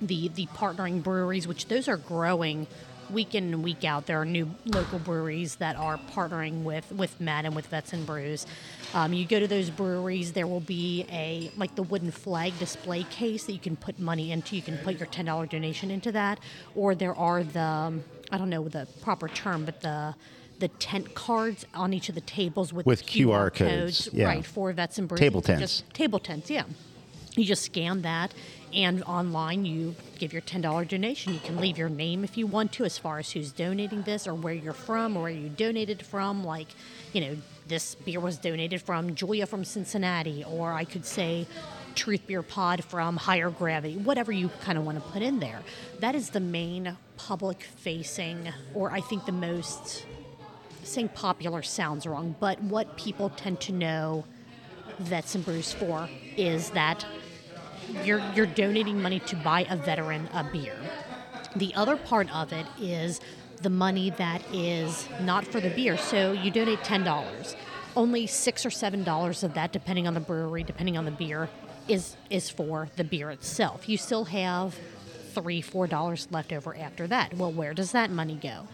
the 0.01 0.29
the 0.29 0.47
partnering 0.47 1.03
breweries, 1.03 1.47
which 1.47 1.69
those 1.69 1.89
are 1.89 1.97
growing 1.97 2.67
week 3.11 3.35
in 3.35 3.45
and 3.53 3.63
week 3.63 3.85
out, 3.85 4.07
there 4.07 4.21
are 4.21 4.25
new 4.25 4.51
local 4.67 4.99
breweries 4.99 5.57
that 5.57 5.77
are 5.77 5.99
partnering 6.15 6.63
with 6.63 6.91
with 6.93 7.21
Matt 7.21 7.45
and 7.45 7.55
with 7.55 7.67
Vets 7.67 7.93
and 7.93 8.07
Brews. 8.07 8.47
Um, 8.95 9.13
you 9.13 9.27
go 9.27 9.41
to 9.41 9.47
those 9.47 9.71
breweries, 9.71 10.33
there 10.33 10.47
will 10.47 10.61
be 10.61 11.07
a 11.11 11.51
like 11.57 11.75
the 11.75 11.83
wooden 11.83 12.11
flag 12.11 12.59
display 12.59 13.05
case 13.05 13.45
that 13.47 13.53
you 13.53 13.59
can 13.59 13.77
put 13.77 13.99
money 13.99 14.33
into. 14.33 14.57
You 14.57 14.63
can 14.63 14.79
put 14.79 14.99
your 14.99 15.07
ten 15.07 15.25
dollar 15.27 15.47
donation 15.47 15.91
into 15.91 16.13
that, 16.13 16.41
or 16.75 16.95
there 16.95 17.15
are 17.15 17.43
the 17.45 17.61
um, 17.61 18.05
I 18.31 18.39
don't 18.39 18.51
know 18.51 18.69
the 18.69 18.87
proper 19.03 19.29
term, 19.29 19.65
but 19.65 19.81
the 19.81 20.15
the 20.59 20.69
tent 20.69 21.15
cards 21.15 21.67
on 21.75 21.93
each 21.93 22.09
of 22.09 22.15
the 22.15 22.21
tables 22.21 22.73
with, 22.73 22.87
With 22.87 23.01
the 23.01 23.25
QR 23.25 23.53
codes, 23.53 24.09
yeah. 24.13 24.27
right 24.27 24.47
for 24.47 24.73
Vets 24.73 24.97
and 24.99 25.09
Brews. 25.09 25.19
Table 25.19 25.43
tents. 25.43 25.61
just- 25.61 25.93
table 25.95 26.21
tents, 26.21 26.49
yeah. 26.51 26.63
You 27.35 27.45
just 27.45 27.63
scan 27.65 28.03
that, 28.03 28.33
and 28.75 29.03
online 29.05 29.65
you 29.65 29.95
give 30.19 30.33
your 30.33 30.43
ten 30.43 30.61
dollar 30.61 30.85
donation. 30.85 31.33
You 31.35 31.41
can 31.41 31.59
leave 31.59 31.79
your 31.79 31.89
name 31.89 32.25
if 32.25 32.37
you 32.37 32.47
want 32.47 32.73
to, 32.73 32.85
as 32.85 32.99
far 32.99 33.19
as 33.19 33.31
who's 33.31 33.53
donating 33.53 34.03
this 34.03 34.27
or 34.27 34.35
where 34.35 34.55
you're 34.55 34.73
from 34.73 35.17
or 35.17 35.23
where 35.23 35.31
you 35.31 35.49
donated 35.49 36.05
from. 36.05 36.45
Like, 36.45 36.69
you 37.13 37.21
know, 37.21 37.37
this 37.69 37.95
beer 37.95 38.21
was 38.21 38.37
donated 38.37 38.83
from 38.83 39.15
Julia 39.15 39.47
from 39.47 39.65
Cincinnati, 39.65 40.45
or 40.45 40.73
I 40.73 40.85
could 40.85 41.07
say 41.07 41.47
Truth 41.95 42.27
Beer 42.27 42.43
Pod 42.43 42.83
from 42.85 43.17
Higher 43.17 43.51
Gravity. 43.51 43.97
Whatever 43.97 44.33
you 44.33 44.51
kind 44.63 44.79
of 44.79 44.85
want 44.85 45.03
to 45.03 45.11
put 45.11 45.23
in 45.23 45.41
there. 45.41 45.61
That 46.01 46.15
is 46.15 46.31
the 46.31 46.41
main 46.41 46.97
public 47.17 47.63
facing, 47.63 48.49
or 48.75 48.91
I 48.91 49.01
think 49.01 49.27
the 49.27 49.33
most 49.33 50.07
saying 50.83 51.11
popular 51.11 51.63
sounds 51.63 52.07
wrong, 52.07 52.35
but 52.41 52.61
what 52.63 52.97
people 52.97 53.31
tend 53.31 53.61
to 53.61 53.73
know 53.73 54.25
Vets 54.99 55.35
and 55.35 55.45
Brews 55.45 55.73
for 55.73 56.09
is 56.37 56.71
that 56.71 57.07
you're 58.05 58.23
you're 58.35 58.47
donating 58.47 59.01
money 59.01 59.21
to 59.21 59.37
buy 59.37 59.67
a 59.69 59.77
veteran 59.77 60.29
a 60.35 60.45
beer. 60.45 60.77
The 61.57 61.75
other 61.75 61.97
part 61.97 62.35
of 62.35 62.53
it 62.53 62.67
is 62.81 63.21
the 63.61 63.71
money 63.71 64.11
that 64.11 64.43
is 64.53 65.09
not 65.21 65.47
for 65.47 65.61
the 65.61 65.71
beer. 65.71 65.97
So 65.97 66.33
you 66.33 66.51
donate 66.51 66.83
ten 66.85 67.05
dollars. 67.05 67.57
Only 67.95 68.27
six 68.27 68.65
or 68.65 68.71
seven 68.71 69.05
dollars 69.05 69.43
of 69.43 69.55
that, 69.55 69.73
depending 69.73 70.07
on 70.07 70.15
the 70.15 70.21
brewery, 70.21 70.63
depending 70.63 70.97
on 70.97 71.05
the 71.05 71.11
beer, 71.11 71.49
is 71.89 72.17
is 72.31 72.49
for 72.49 72.89
the 72.97 73.05
beer 73.05 73.31
itself. 73.31 73.89
You 73.89 73.99
still 73.99 74.25
have 74.25 74.79
three, 75.35 75.61
four 75.61 75.87
dollars 75.87 76.29
left 76.31 76.53
over 76.53 76.77
after 76.77 77.07
that. 77.09 77.35
Well, 77.35 77.53
where 77.53 77.75
does 77.75 77.93
that 77.93 78.11
money 78.11 78.39
go? 78.43 78.67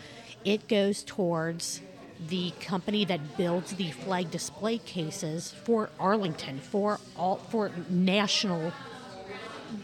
It 0.44 0.68
goes 0.68 1.02
towards 1.02 1.80
the 2.28 2.52
company 2.60 3.04
that 3.04 3.36
builds 3.36 3.72
the 3.74 3.90
flag 3.90 4.30
display 4.30 4.78
cases 4.78 5.52
for 5.64 5.90
Arlington, 6.00 6.58
for 6.58 6.98
all 7.16 7.36
for 7.36 7.70
national 7.88 8.72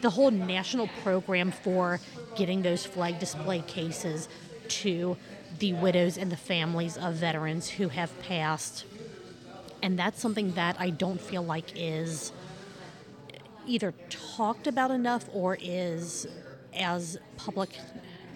the 0.00 0.10
whole 0.10 0.30
national 0.30 0.88
program 1.02 1.50
for 1.50 2.00
getting 2.36 2.62
those 2.62 2.84
flag 2.84 3.18
display 3.18 3.60
cases 3.60 4.28
to 4.68 5.16
the 5.58 5.72
widows 5.74 6.16
and 6.18 6.32
the 6.32 6.36
families 6.36 6.96
of 6.96 7.14
veterans 7.14 7.68
who 7.68 7.88
have 7.88 8.18
passed. 8.22 8.84
And 9.82 9.98
that's 9.98 10.20
something 10.20 10.52
that 10.52 10.76
I 10.78 10.90
don't 10.90 11.20
feel 11.20 11.42
like 11.42 11.72
is 11.76 12.32
either 13.66 13.92
talked 14.10 14.66
about 14.66 14.90
enough 14.90 15.28
or 15.32 15.56
is 15.60 16.26
as 16.74 17.18
public 17.36 17.78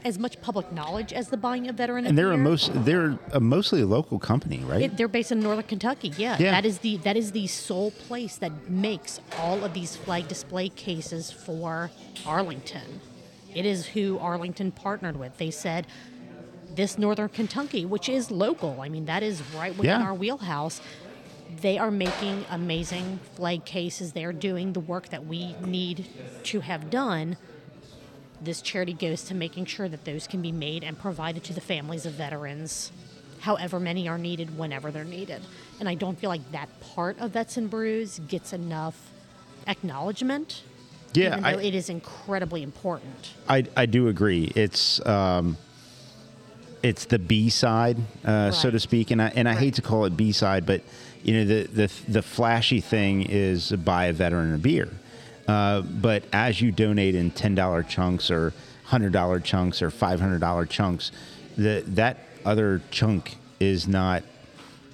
as 0.05 0.19
much 0.19 0.41
public 0.41 0.73
knowledge 0.73 1.13
as 1.13 1.29
the 1.29 1.37
buying 1.37 1.69
of 1.69 1.77
veteran 1.77 2.07
And 2.07 2.17
they're 2.17 2.33
a 2.33 2.39
most 2.39 2.71
they're 2.85 3.19
a 3.33 3.41
mostly 3.41 3.83
a 3.83 3.87
local 3.87 4.19
company, 4.19 4.59
right? 4.65 4.83
It, 4.83 4.97
they're 4.97 5.09
based 5.09 5.33
in 5.33 5.41
Northern 5.41 5.65
Kentucky. 5.65 6.13
Yeah. 6.17 6.37
Yeah. 6.39 6.51
that 6.53 6.65
is 6.65 6.79
the 6.79 6.97
that 6.99 7.17
is 7.17 7.33
the 7.33 7.47
sole 7.47 7.91
place 7.91 8.37
that 8.37 8.71
makes 8.71 9.21
all 9.39 9.65
of 9.65 9.75
these 9.75 9.97
flag 9.97 10.29
display 10.29 10.69
cases 10.69 11.31
for 11.31 11.91
Arlington. 12.27 13.01
It 13.55 13.67
is 13.67 13.87
who 13.87 14.19
Arlington 14.19 14.73
partnered 14.73 15.17
with. 15.19 15.39
They 15.39 15.51
said 15.51 15.87
this 16.75 16.99
Northern 16.99 17.29
Kentucky, 17.29 17.85
which 17.85 18.09
is 18.09 18.31
local. 18.31 18.81
I 18.81 18.89
mean, 18.89 19.07
that 19.07 19.23
is 19.23 19.43
right 19.57 19.73
within 19.73 20.01
Yeah. 20.01 20.03
our 20.07 20.15
wheelhouse. 20.15 20.81
They 21.63 21.79
are 21.79 21.91
making 21.91 22.45
amazing 22.51 23.21
flag 23.35 23.65
cases. 23.65 24.13
They 24.13 24.25
are 24.25 24.35
doing 24.35 24.75
the 24.75 24.81
work 24.81 25.09
that 25.09 25.27
we 25.27 25.55
need 25.65 26.07
to 26.45 26.61
have 26.61 26.91
done 26.91 27.37
this 28.41 28.63
charity 28.63 28.93
goes 28.93 29.23
to 29.25 29.35
making 29.35 29.67
sure 29.67 29.89
that 29.89 30.05
those 30.05 30.27
can 30.27 30.43
be 30.43 30.53
made 30.53 30.85
and 30.85 30.99
provided 30.99 31.45
to 31.45 31.53
the 31.53 31.61
families 31.61 32.07
of 32.07 32.13
veterans, 32.15 32.93
however 33.41 33.81
many 33.81 34.09
are 34.09 34.19
needed, 34.19 34.57
whenever 34.57 34.91
they're 34.91 35.05
needed. 35.05 35.43
And 35.81 35.89
I 35.89 35.95
don't 35.95 36.19
feel 36.19 36.31
like 36.31 36.51
that 36.53 36.69
part 36.81 37.19
of 37.19 37.33
Vets 37.33 37.57
and 37.57 37.69
Brews 37.69 38.21
gets 38.29 38.53
enough 38.53 39.11
acknowledgement. 39.67 40.63
Yeah, 41.15 41.33
even 41.33 41.45
I- 41.45 41.63
it 41.63 41.75
is 41.75 41.89
incredibly 41.89 42.63
important. 42.63 43.35
I, 43.49 43.65
I 43.77 43.87
do 43.87 44.09
agree. 44.09 44.53
It's 44.55 45.05
um, 45.07 45.57
it's 46.83 47.07
the 47.07 47.19
B 47.19 47.49
side, 47.51 47.97
uh, 48.25 48.51
so 48.53 48.71
to 48.71 48.79
speak, 48.79 49.11
and 49.11 49.21
I 49.21 49.29
and 49.35 49.49
I 49.49 49.55
hate 49.55 49.75
to 49.75 49.83
call 49.83 50.05
it 50.05 50.17
B 50.17 50.33
side, 50.33 50.65
but 50.67 50.83
you 51.23 51.35
know 51.35 51.45
the 51.45 51.63
the 51.67 51.93
the 52.09 52.23
flashy 52.23 52.81
thing 52.81 53.23
is 53.23 53.73
buy 53.73 54.07
a 54.07 54.13
veteran 54.13 54.55
a 54.55 54.59
beer. 54.59 54.89
Uh, 55.49 55.81
but 55.81 56.23
as 56.33 56.61
you 56.61 56.71
donate 56.71 57.15
in 57.15 57.31
ten 57.31 57.55
dollar 57.55 57.83
chunks 57.83 58.31
or 58.31 58.53
hundred 58.85 59.13
dollar 59.13 59.41
chunks 59.41 59.81
or 59.83 59.91
five 59.91 60.21
hundred 60.21 60.41
dollar 60.41 60.67
chunks, 60.67 61.11
the 61.57 61.83
that 61.87 62.19
other 62.45 62.83
chunk 62.91 63.37
is 63.59 63.89
not. 63.89 64.23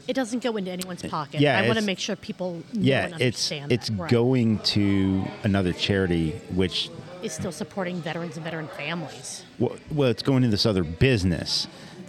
It 0.07 0.13
doesn't 0.15 0.43
go 0.43 0.57
into 0.57 0.71
anyone's 0.71 1.03
pocket. 1.03 1.41
yeah, 1.41 1.59
I 1.59 1.67
want 1.67 1.79
to 1.79 1.85
make 1.85 1.99
sure 1.99 2.15
people 2.15 2.55
know 2.55 2.63
Yeah, 2.75 3.05
and 3.07 3.15
it's 3.15 3.51
understand 3.51 3.73
it's 3.73 3.89
that. 3.89 3.99
Right. 3.99 4.11
going 4.11 4.59
to 4.61 5.25
another 5.45 5.73
charity, 5.73 6.33
which 6.55 6.91
is 7.23 7.33
still 7.33 7.53
supporting 7.53 7.97
veterans 8.03 8.37
and 8.37 8.45
veteran 8.45 8.69
families. 8.69 9.45
Well, 9.59 9.77
well, 9.91 10.11
it's 10.11 10.23
going 10.23 10.43
to 10.43 10.49
this 10.49 10.67
other 10.67 10.85
business. 10.85 11.67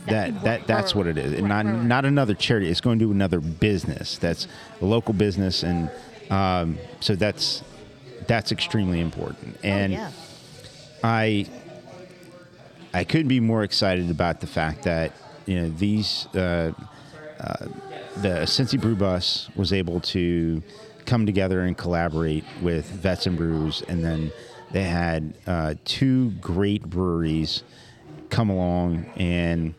That 0.07 0.33
That- 0.33 0.43
that 0.43 0.67
that's 0.67 0.93
what 0.93 1.07
it 1.07 1.17
is, 1.17 1.33
and 1.33 1.43
right, 1.49 1.63
not 1.63 1.73
right. 1.73 1.83
not 1.83 2.05
another 2.05 2.35
charity. 2.35 2.69
It's 2.69 2.81
going 2.81 2.99
to 2.99 3.09
another 3.11 3.39
business. 3.39 4.17
That's 4.19 4.47
a 4.81 4.85
local 4.85 5.13
business, 5.15 5.63
and 5.63 5.89
um, 6.29 6.77
so 6.99 7.15
that's 7.15 7.63
that's 8.27 8.51
extremely 8.51 8.99
important. 8.99 9.57
And 9.63 9.93
oh, 9.93 9.97
yeah. 9.97 10.11
I 11.03 11.45
I 12.93 13.03
couldn't 13.03 13.27
be 13.27 13.39
more 13.39 13.63
excited 13.63 14.09
about 14.09 14.39
the 14.39 14.47
fact 14.47 14.83
that 14.83 15.11
you 15.45 15.61
know 15.61 15.69
these 15.69 16.27
uh, 16.33 16.71
uh, 17.39 17.65
the 18.17 18.45
Cincy 18.45 18.79
Brew 18.79 18.95
Bus 18.95 19.49
was 19.55 19.73
able 19.73 19.99
to 20.01 20.63
come 21.05 21.25
together 21.25 21.61
and 21.61 21.77
collaborate 21.77 22.43
with 22.61 22.85
Vets 22.85 23.27
and 23.27 23.37
Brews, 23.37 23.83
and 23.87 24.03
then 24.03 24.31
they 24.71 24.83
had 24.83 25.37
uh, 25.45 25.75
two 25.83 26.31
great 26.31 26.83
breweries 26.83 27.63
come 28.29 28.49
along 28.49 29.05
and 29.17 29.73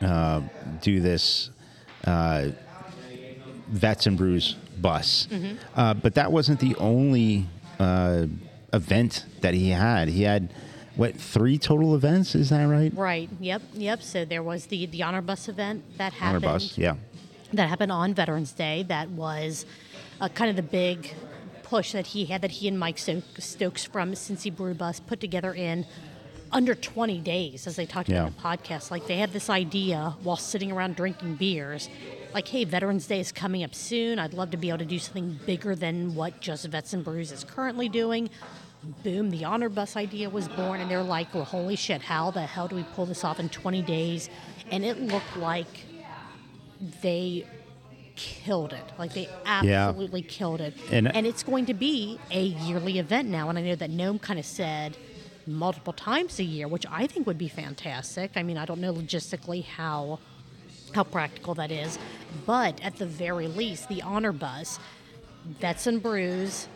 uh, 0.00 0.40
do 0.80 1.00
this 1.00 1.50
uh, 2.04 2.48
Vets 3.68 4.06
and 4.06 4.16
Brews 4.16 4.56
bus. 4.80 5.28
Uh, 5.74 5.94
but 5.94 6.14
that 6.14 6.32
wasn't 6.32 6.60
the 6.60 6.74
only 6.76 7.46
uh, 7.78 8.26
event 8.72 9.26
that 9.40 9.54
he 9.54 9.70
had. 9.70 10.08
He 10.08 10.22
had 10.22 10.52
what 10.96 11.14
three 11.16 11.58
total 11.58 11.94
events? 11.94 12.34
Is 12.34 12.50
that 12.50 12.64
right? 12.64 12.92
Right. 12.94 13.28
Yep. 13.40 13.62
Yep. 13.74 14.02
So 14.02 14.24
there 14.24 14.42
was 14.42 14.66
the 14.66 14.86
the 14.86 15.02
honor 15.02 15.20
bus 15.22 15.48
event 15.48 15.84
that 15.98 16.12
happened. 16.14 16.44
Honor 16.44 16.54
bus, 16.54 16.78
yeah. 16.78 16.96
that 17.52 17.68
happened 17.68 17.92
on 17.92 18.14
Veterans 18.14 18.52
Day. 18.52 18.82
That 18.88 19.10
was 19.10 19.66
uh, 20.20 20.28
kind 20.28 20.48
of 20.50 20.56
the 20.56 20.62
big 20.62 21.12
push 21.62 21.92
that 21.92 22.06
he 22.08 22.24
had, 22.26 22.42
that 22.42 22.50
he 22.52 22.68
and 22.68 22.78
Mike 22.78 22.96
Stokes 22.98 23.84
from 23.84 24.12
Cincy 24.12 24.54
Brew 24.54 24.72
Bus 24.72 25.00
put 25.00 25.20
together 25.20 25.52
in 25.52 25.84
under 26.52 26.76
20 26.76 27.18
days, 27.18 27.66
as 27.66 27.74
they 27.76 27.84
talked 27.84 28.08
Yeah. 28.08 28.28
about 28.28 28.28
in 28.28 28.34
the 28.36 28.40
podcast. 28.74 28.90
Like 28.92 29.06
they 29.08 29.16
had 29.18 29.32
this 29.32 29.50
idea 29.50 30.14
while 30.22 30.36
sitting 30.36 30.70
around 30.70 30.94
drinking 30.96 31.34
beers, 31.34 31.88
like, 32.36 32.48
hey, 32.48 32.64
Veterans 32.64 33.06
Day 33.06 33.18
is 33.18 33.32
coming 33.32 33.64
up 33.64 33.74
soon. 33.74 34.18
I'd 34.18 34.34
love 34.34 34.50
to 34.50 34.58
be 34.58 34.68
able 34.68 34.80
to 34.80 34.84
do 34.84 34.98
something 34.98 35.40
bigger 35.46 35.74
than 35.74 36.14
what 36.14 36.38
Just 36.42 36.66
Vets 36.66 36.92
and 36.92 37.02
Brews 37.02 37.32
is 37.32 37.44
currently 37.44 37.88
doing. 37.88 38.28
Boom, 39.02 39.30
the 39.30 39.46
honor 39.46 39.70
bus 39.70 39.96
idea 39.96 40.28
was 40.28 40.46
born, 40.46 40.82
and 40.82 40.90
they're 40.90 41.02
like, 41.02 41.32
well, 41.34 41.44
holy 41.44 41.76
shit, 41.76 42.02
how 42.02 42.30
the 42.30 42.42
hell 42.42 42.68
do 42.68 42.76
we 42.76 42.82
pull 42.94 43.06
this 43.06 43.24
off 43.24 43.40
in 43.40 43.48
20 43.48 43.80
days? 43.80 44.28
And 44.70 44.84
it 44.84 45.00
looked 45.00 45.34
like 45.38 45.66
they 47.00 47.46
killed 48.16 48.74
it. 48.74 48.84
Like 48.98 49.14
they 49.14 49.22
Yeah. 49.62 49.88
absolutely 49.88 50.20
killed 50.20 50.60
it. 50.60 50.74
And- 50.92 51.08
uh, 51.08 51.12
And, 51.14 51.26
it's 51.26 51.42
going 51.42 51.64
to 51.66 51.74
be 51.74 52.18
a 52.30 52.42
yearly 52.42 52.98
event 52.98 53.30
now. 53.30 53.48
And 53.48 53.58
I 53.58 53.62
know 53.62 53.76
that 53.76 53.88
Gnome 53.88 54.18
kind 54.18 54.38
of 54.38 54.44
said 54.44 54.98
multiple 55.46 55.94
times 55.94 56.38
a 56.38 56.44
year, 56.44 56.68
which 56.68 56.84
I 56.90 57.06
think 57.06 57.26
would 57.26 57.38
be 57.38 57.48
fantastic. 57.48 58.32
I 58.36 58.42
mean, 58.42 58.58
I 58.58 58.66
don't 58.66 58.80
know 58.82 58.92
logistically 58.92 59.64
how 59.64 60.18
how 60.94 61.04
practical 61.04 61.54
that 61.54 61.70
is, 61.70 61.98
but 62.46 62.82
at 62.82 62.96
the 62.96 63.06
very 63.06 63.48
least, 63.48 63.88
the 63.88 64.02
honor 64.02 64.32
bus, 64.32 64.78
Vets 65.44 65.86
and 65.86 66.02
Brews, 66.02 66.68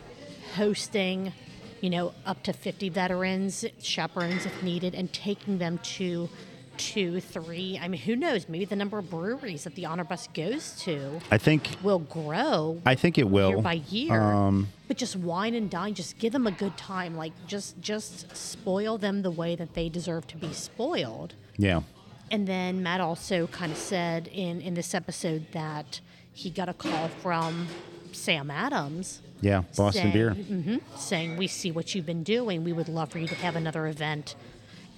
hosting, 0.55 1.33
you 1.81 1.91
know, 1.91 2.13
up 2.27 2.43
to 2.45 2.53
50 2.53 2.89
veterans, 2.89 3.65
chaperones 3.81 4.47
if 4.47 4.63
needed, 4.63 4.95
and 4.95 5.13
taking 5.13 5.59
them 5.59 5.79
to 5.79 6.29
two, 6.77 7.21
three. 7.21 7.79
I 7.81 7.89
mean, 7.89 8.01
who 8.01 8.17
knows? 8.17 8.49
Maybe 8.49 8.65
the 8.65 8.77
number 8.77 8.99
of 8.99 9.11
breweries 9.11 9.65
that 9.65 9.75
the 9.75 9.85
honor 9.87 10.05
bus 10.05 10.29
goes 10.33 10.75
to 10.81 11.21
I 11.31 11.37
think 11.37 11.69
will 11.83 11.99
grow 11.99 12.81
I 12.87 12.95
think 12.95 13.19
it 13.19 13.29
will 13.29 13.51
year 13.51 13.59
by 13.63 13.73
year. 13.91 14.21
Um, 14.21 14.69
but 14.89 14.97
just 14.97 15.15
wine 15.15 15.55
and 15.55 15.71
dine, 15.71 15.93
just 15.95 16.19
give 16.19 16.33
them 16.33 16.47
a 16.47 16.51
good 16.51 16.77
time. 16.79 17.17
Like 17.17 17.33
just 17.47 17.81
just 17.83 18.35
spoil 18.35 18.97
them 18.97 19.23
the 19.23 19.31
way 19.31 19.57
that 19.57 19.75
they 19.75 19.89
deserve 19.91 20.27
to 20.29 20.37
be 20.37 20.53
spoiled. 20.53 21.35
yeah. 21.59 21.83
And 22.31 22.47
then 22.47 22.83
Matt 22.83 23.01
also 23.01 23.47
kind 23.49 23.73
of 23.73 23.79
said 23.79 24.29
in 24.29 24.61
in 24.61 24.75
this 24.75 24.95
episode 24.95 25.47
that 25.53 26.01
he 26.33 26.49
got 26.51 26.69
a 26.69 26.75
call 26.75 27.09
from 27.09 27.67
Sam 28.13 28.51
Adams. 28.51 29.21
Yeah, 29.41 29.63
Boston 29.77 30.03
saying, 30.03 30.13
beer. 30.13 30.31
mhm, 30.35 30.81
saying, 30.97 31.37
We 31.39 31.47
see 31.47 31.71
what 31.73 31.95
you've 31.95 32.05
been 32.07 32.23
doing. 32.23 32.63
We 32.63 32.73
would 32.75 32.89
love 32.89 33.11
for 33.11 33.19
you 33.19 33.27
to 33.29 33.35
have 33.37 33.57
another 33.57 33.87
event. 33.87 34.35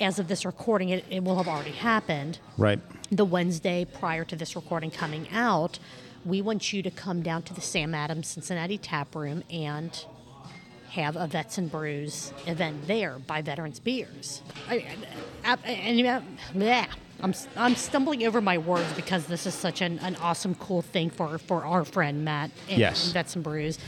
As 0.01 0.19
of 0.19 0.27
this 0.27 0.45
recording, 0.45 0.89
it, 0.89 1.05
it 1.11 1.23
will 1.23 1.37
have 1.37 1.47
already 1.47 1.71
happened. 1.71 2.39
Right. 2.59 2.81
The 3.11 3.25
Wednesday 3.25 3.85
prior 3.85 4.25
to 4.25 4.35
this 4.35 4.57
recording 4.57 4.91
coming 4.91 5.29
out, 5.33 5.79
we 6.25 6.43
want 6.43 6.73
you 6.73 6.83
to 6.83 6.91
come 6.91 7.23
down 7.23 7.43
to 7.45 7.55
the 7.55 7.61
Sam 7.61 7.95
Adams 7.95 8.27
Cincinnati 8.29 8.79
Tap 8.79 9.15
Room 9.15 9.45
and 9.49 10.05
have 10.91 11.15
a 11.17 11.27
Vets 11.29 11.57
and 11.57 11.71
Brews 11.71 12.33
event 12.47 12.87
there 12.89 13.19
by 13.21 13.43
Veterans 13.43 13.79
Beers. 13.79 14.43
I, 14.69 14.87
I, 15.45 15.53
I- 15.65 15.71
and, 15.71 16.07
uh, 16.07 16.21
bleh. 16.53 16.87
I'm, 17.23 17.35
I'm 17.57 17.77
stumbling 17.77 18.27
over 18.27 18.41
my 18.41 18.59
words 18.59 18.93
because 18.95 19.27
this 19.27 19.47
is 19.47 19.55
such 19.55 19.81
an, 19.81 19.99
an 20.01 20.17
awesome, 20.17 20.55
cool 20.57 20.83
thing 20.83 21.09
for, 21.11 21.39
for 21.39 21.65
our 21.65 21.85
friend 21.85 22.25
Matt 22.25 22.51
and 22.69 22.79
Yes. 22.79 23.13
Vets 23.13 23.35
and 23.37 23.45
Brews 23.45 23.79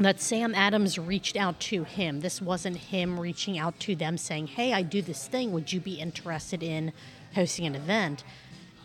that 0.00 0.20
Sam 0.20 0.54
Adams 0.54 0.96
reached 0.98 1.36
out 1.36 1.58
to 1.60 1.82
him. 1.82 2.20
This 2.20 2.40
wasn't 2.40 2.76
him 2.76 3.18
reaching 3.18 3.58
out 3.58 3.78
to 3.80 3.96
them 3.96 4.16
saying, 4.16 4.46
Hey, 4.46 4.72
I 4.72 4.82
do 4.82 5.02
this 5.02 5.26
thing. 5.26 5.50
Would 5.52 5.72
you 5.72 5.80
be 5.80 5.94
interested 5.94 6.62
in 6.62 6.92
hosting 7.34 7.66
an 7.66 7.74
event? 7.74 8.22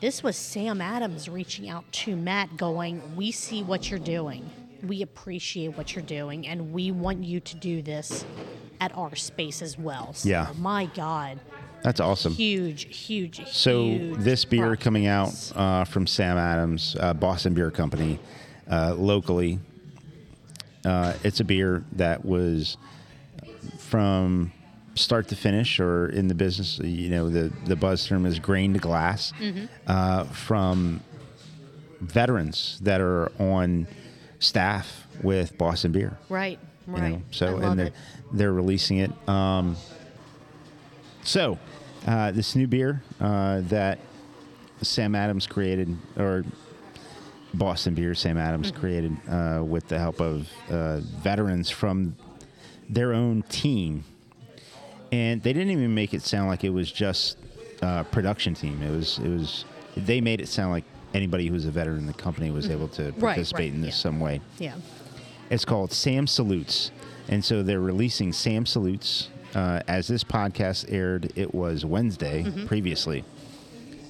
This 0.01 0.23
was 0.23 0.35
Sam 0.35 0.81
Adams 0.81 1.29
reaching 1.29 1.69
out 1.69 1.89
to 1.91 2.15
Matt, 2.15 2.57
going, 2.57 3.15
We 3.15 3.31
see 3.31 3.61
what 3.63 3.89
you're 3.91 3.99
doing. 3.99 4.49
We 4.81 5.01
appreciate 5.03 5.77
what 5.77 5.95
you're 5.95 6.03
doing, 6.03 6.45
and 6.47 6.73
we 6.73 6.91
want 6.91 7.23
you 7.23 7.39
to 7.39 7.55
do 7.55 7.81
this 7.81 8.25
at 8.81 8.91
our 8.97 9.15
space 9.15 9.61
as 9.61 9.77
well. 9.77 10.13
So, 10.13 10.27
Yeah. 10.27 10.51
my 10.57 10.87
God. 10.87 11.39
That's 11.83 11.99
awesome. 11.99 12.33
Huge, 12.33 12.95
huge, 12.95 13.45
So 13.47 13.83
huge 13.85 14.17
this 14.19 14.45
beer 14.45 14.67
props. 14.67 14.83
coming 14.83 15.05
out 15.07 15.51
uh, 15.55 15.83
from 15.83 16.07
Sam 16.07 16.37
Adams, 16.37 16.95
uh, 16.99 17.13
Boston 17.13 17.53
Beer 17.53 17.71
Company, 17.71 18.19
uh, 18.71 18.95
locally. 18.97 19.59
Uh, 20.85 21.13
it's 21.23 21.39
a 21.39 21.43
beer 21.43 21.83
that 21.93 22.23
was 22.25 22.77
from 23.77 24.51
start 24.95 25.27
to 25.29 25.35
finish, 25.35 25.79
or 25.79 26.07
in 26.09 26.27
the 26.27 26.35
business, 26.35 26.79
you 26.79 27.09
know, 27.09 27.29
the 27.29 27.51
the 27.65 27.75
buzz 27.75 28.05
term 28.05 28.25
is 28.25 28.39
grain 28.39 28.73
to 28.73 28.79
glass, 28.79 29.33
Mm-hmm. 29.39 29.65
uh, 29.87 30.23
from 30.25 31.01
veterans 32.01 32.79
that 32.81 33.01
are 33.01 33.31
on 33.39 33.87
staff 34.39 35.07
with 35.21 35.57
Boston 35.57 35.91
Beer. 35.91 36.17
Right, 36.29 36.59
you 36.87 36.93
right. 36.93 37.11
know, 37.11 37.21
so 37.31 37.57
and 37.57 37.79
they're 37.79 37.87
it. 37.87 37.93
they're 38.33 38.53
releasing 38.53 38.97
it. 38.99 39.11
Um, 39.29 39.75
so 41.23 41.57
uh, 42.07 42.31
this 42.31 42.55
new 42.55 42.67
beer 42.67 43.01
uh, 43.19 43.61
that 43.65 43.99
Sam 44.81 45.15
Adams 45.15 45.47
created, 45.47 45.95
or 46.17 46.43
Boston 47.53 47.93
Beer 47.93 48.13
Sam 48.15 48.37
Adams 48.37 48.71
Mm-hmm. 48.71 48.79
created 48.79 49.17
uh, 49.29 49.63
with 49.63 49.87
the 49.87 49.99
help 49.99 50.19
of 50.19 50.49
uh, 50.69 50.99
veterans 51.21 51.69
from 51.69 52.15
their 52.89 53.13
own 53.13 53.43
team, 53.43 54.03
and 55.11 55.41
they 55.41 55.53
didn't 55.53 55.71
even 55.71 55.93
make 55.93 56.13
it 56.13 56.21
sound 56.21 56.49
like 56.49 56.63
it 56.63 56.69
was 56.71 56.91
just 56.91 57.37
a 57.81 58.03
production 58.03 58.53
team. 58.53 58.81
It 58.81 58.91
was 58.91 59.19
it 59.19 59.29
was 59.29 59.65
they 59.95 60.19
made 60.21 60.41
it 60.41 60.47
sound 60.47 60.71
like 60.71 60.83
anybody 61.13 61.45
who 61.47 61.53
was 61.53 61.65
a 61.65 61.71
veteran 61.71 61.99
in 61.99 62.05
the 62.07 62.13
company 62.13 62.49
was 62.51 62.69
able 62.69 62.87
to 62.89 63.03
Mm-hmm. 63.03 63.19
Right, 63.21 63.33
participate 63.35 63.69
right, 63.71 63.75
in 63.75 63.81
this 63.81 63.95
yeah. 63.95 64.01
some 64.01 64.19
way. 64.19 64.41
Yeah. 64.57 64.75
It's 65.49 65.65
called 65.65 65.91
Sam 65.93 66.25
Salutes. 66.25 66.89
And 67.29 67.45
so 67.45 67.61
they're 67.63 67.79
releasing 67.79 68.33
Sam 68.33 68.65
Salutes. 68.65 69.29
Uh, 69.55 69.81
as 69.87 70.07
this 70.07 70.23
podcast 70.23 70.91
aired, 70.91 71.31
it 71.35 71.53
was 71.53 71.85
Wednesday 71.85 72.43
Mm-hmm. 72.43 72.65
previously 72.65 73.23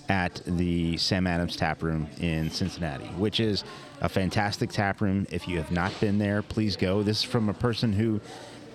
at 0.10 0.42
the 0.46 0.98
Sam 0.98 1.28
Adams 1.28 1.56
Tap 1.56 1.82
Room 1.84 2.08
in 2.20 2.50
Cincinnati, 2.50 3.06
which 3.18 3.40
is 3.40 3.64
a 4.02 4.10
fantastic 4.10 4.70
tap 4.70 5.02
room. 5.02 5.26
If 5.32 5.48
you 5.48 5.58
have 5.58 5.72
not 5.72 5.98
been 6.02 6.18
there, 6.18 6.42
please 6.42 6.76
go. 6.76 7.04
This 7.04 7.18
is 7.20 7.24
from 7.24 7.50
a 7.50 7.54
person 7.54 7.94
who 7.94 8.20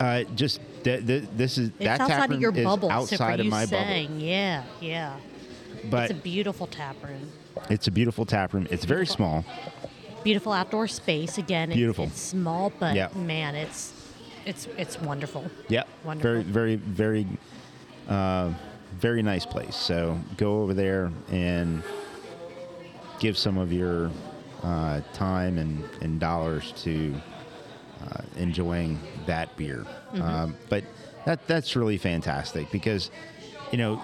uh, 0.01 0.25
just 0.35 0.61
th- 0.85 1.07
th- 1.07 1.25
this 1.37 1.59
is 1.59 1.69
It's 1.69 1.79
that 1.81 1.99
tap 1.99 2.11
outside 2.11 2.31
room 2.31 2.37
of 2.37 2.41
your 2.43 2.55
is 2.57 2.65
bubble. 2.65 2.91
outside 2.91 3.41
of 3.41 3.47
my 3.47 3.65
saying, 3.67 4.21
Yeah, 4.21 4.65
yeah. 4.81 5.17
But 5.91 6.11
it's 6.11 6.19
a 6.19 6.23
beautiful 6.23 6.67
tap 6.67 6.97
room. 7.05 7.31
it's 7.71 7.87
a 7.87 7.91
beautiful 7.91 8.25
tap 8.27 8.53
room. 8.55 8.67
It's 8.71 8.85
very 8.85 9.07
small. 9.07 9.45
beautiful 10.25 10.53
outdoor 10.53 10.89
space. 10.89 11.37
Again, 11.39 11.71
it's, 11.71 11.77
Beautiful. 11.77 12.05
It's 12.07 12.21
small, 12.21 12.73
but 12.79 12.95
Yep. 12.95 13.17
man, 13.17 13.55
it's 13.55 13.93
it's 14.47 14.67
it's 14.77 15.01
wonderful. 15.01 15.45
Yep. 15.69 15.89
Wonderful. 16.05 16.43
Very, 16.43 16.77
very, 16.77 16.77
very, 16.77 17.27
uh, 18.09 18.53
very 18.99 19.23
nice 19.23 19.47
place. 19.47 19.77
So 19.77 20.19
go 20.37 20.63
over 20.63 20.75
there 20.75 21.11
and 21.31 21.83
give 23.19 23.37
some 23.37 23.59
of 23.59 23.73
your 23.73 24.11
uh, 24.63 25.01
time 25.13 25.59
and, 25.59 25.85
and 26.01 26.19
dollars 26.21 26.73
to 26.83 27.15
uh, 28.05 28.23
enjoying 28.37 28.99
that 29.27 29.57
beer. 29.57 29.85
Um, 30.15 30.57
but 30.69 30.85
that 31.27 31.47
that's 31.47 31.77
really 31.77 31.99
fantastic 31.99 32.71
because 32.71 33.11
you 33.73 33.79
know 33.79 34.01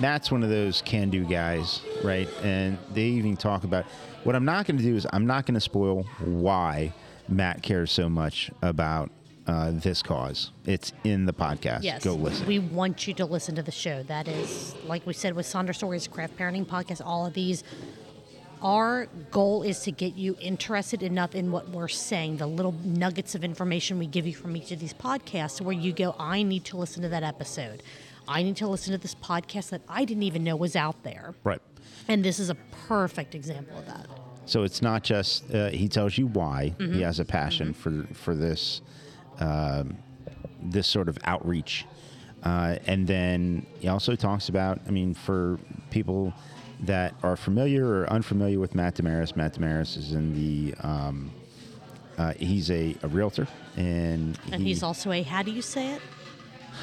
Matt's 0.00 0.30
one 0.30 0.42
of 0.42 0.50
those 0.50 0.82
can-do 0.82 1.24
guys, 1.24 1.80
right? 2.04 2.28
And 2.42 2.78
they 2.92 3.04
even 3.04 3.36
talk 3.36 3.64
about 3.64 3.86
what 4.24 4.36
I'm 4.36 4.44
not 4.44 4.66
going 4.66 4.76
to 4.76 4.82
do 4.82 4.94
is 4.94 5.06
I'm 5.12 5.26
not 5.26 5.46
going 5.46 5.54
to 5.54 5.60
spoil 5.60 6.04
why 6.20 6.92
Matt 7.28 7.62
cares 7.62 7.90
so 7.90 8.08
much 8.08 8.50
about 8.62 9.10
uh, 9.46 9.70
this 9.72 10.02
cause. 10.02 10.50
It's 10.66 10.92
in 11.04 11.26
the 11.26 11.32
podcast. 11.32 11.82
Yes, 11.82 12.04
Go 12.04 12.14
listen. 12.14 12.46
We 12.46 12.58
want 12.58 13.06
you 13.08 13.14
to 13.14 13.24
listen 13.26 13.54
to 13.56 13.62
the 13.62 13.72
show. 13.72 14.02
That 14.04 14.28
is, 14.28 14.74
like 14.86 15.06
we 15.06 15.12
said 15.12 15.34
with 15.34 15.46
Sonder 15.46 15.74
Stories, 15.74 16.06
Craft 16.08 16.36
Parenting 16.38 16.66
Podcast, 16.66 17.00
all 17.04 17.26
of 17.26 17.34
these. 17.34 17.64
Our 18.62 19.06
goal 19.32 19.64
is 19.64 19.80
to 19.80 19.90
get 19.90 20.14
you 20.14 20.36
interested 20.40 21.02
enough 21.02 21.34
in 21.34 21.50
what 21.50 21.68
we're 21.70 21.88
saying, 21.88 22.36
the 22.36 22.46
little 22.46 22.70
nuggets 22.84 23.34
of 23.34 23.42
information 23.42 23.98
we 23.98 24.06
give 24.06 24.24
you 24.24 24.34
from 24.34 24.56
each 24.56 24.70
of 24.70 24.78
these 24.78 24.94
podcasts, 24.94 25.60
where 25.60 25.74
you 25.74 25.92
go, 25.92 26.14
I 26.16 26.44
need 26.44 26.64
to 26.66 26.76
listen 26.76 27.02
to 27.02 27.08
that 27.08 27.24
episode. 27.24 27.82
I 28.28 28.44
need 28.44 28.54
to 28.58 28.68
listen 28.68 28.92
to 28.92 28.98
this 28.98 29.16
podcast 29.16 29.70
that 29.70 29.82
I 29.88 30.04
didn't 30.04 30.22
even 30.22 30.44
know 30.44 30.54
was 30.54 30.76
out 30.76 31.02
there. 31.02 31.34
right. 31.42 31.60
And 32.08 32.24
this 32.24 32.38
is 32.40 32.50
a 32.50 32.56
perfect 32.88 33.34
example 33.34 33.78
of 33.78 33.86
that. 33.86 34.06
So 34.46 34.62
it's 34.62 34.80
not 34.82 35.02
just 35.04 35.52
uh, 35.52 35.68
he 35.70 35.88
tells 35.88 36.16
you 36.18 36.26
why 36.28 36.74
Mm-hmm. 36.78 36.94
he 36.94 37.00
has 37.02 37.18
a 37.20 37.24
passion 37.24 37.72
for 37.72 38.04
for 38.12 38.34
this 38.34 38.80
um, 39.40 39.96
this 40.62 40.86
sort 40.86 41.08
of 41.08 41.18
outreach, 41.24 41.86
uh, 42.42 42.76
and 42.86 43.06
then 43.06 43.66
he 43.80 43.88
also 43.88 44.14
talks 44.16 44.48
about. 44.48 44.80
I 44.86 44.90
mean, 44.90 45.14
for 45.14 45.58
people 45.90 46.32
that 46.80 47.14
are 47.22 47.36
familiar 47.36 47.86
or 47.86 48.06
unfamiliar 48.12 48.58
with 48.58 48.74
Matt 48.74 48.96
Damaris, 48.96 49.36
Matt 49.36 49.54
Damaris 49.54 49.96
is 49.96 50.12
in 50.12 50.34
the 50.34 50.74
um, 50.86 51.30
uh, 52.18 52.32
he's 52.34 52.70
a, 52.70 52.94
a 53.02 53.08
realtor 53.08 53.46
and 53.76 54.38
And 54.50 54.62
he- 54.62 54.68
he's 54.68 54.82
also 54.82 55.12
a, 55.12 55.22
how 55.22 55.42
do 55.42 55.50
you 55.50 55.62
say 55.62 55.92
it? 55.94 56.02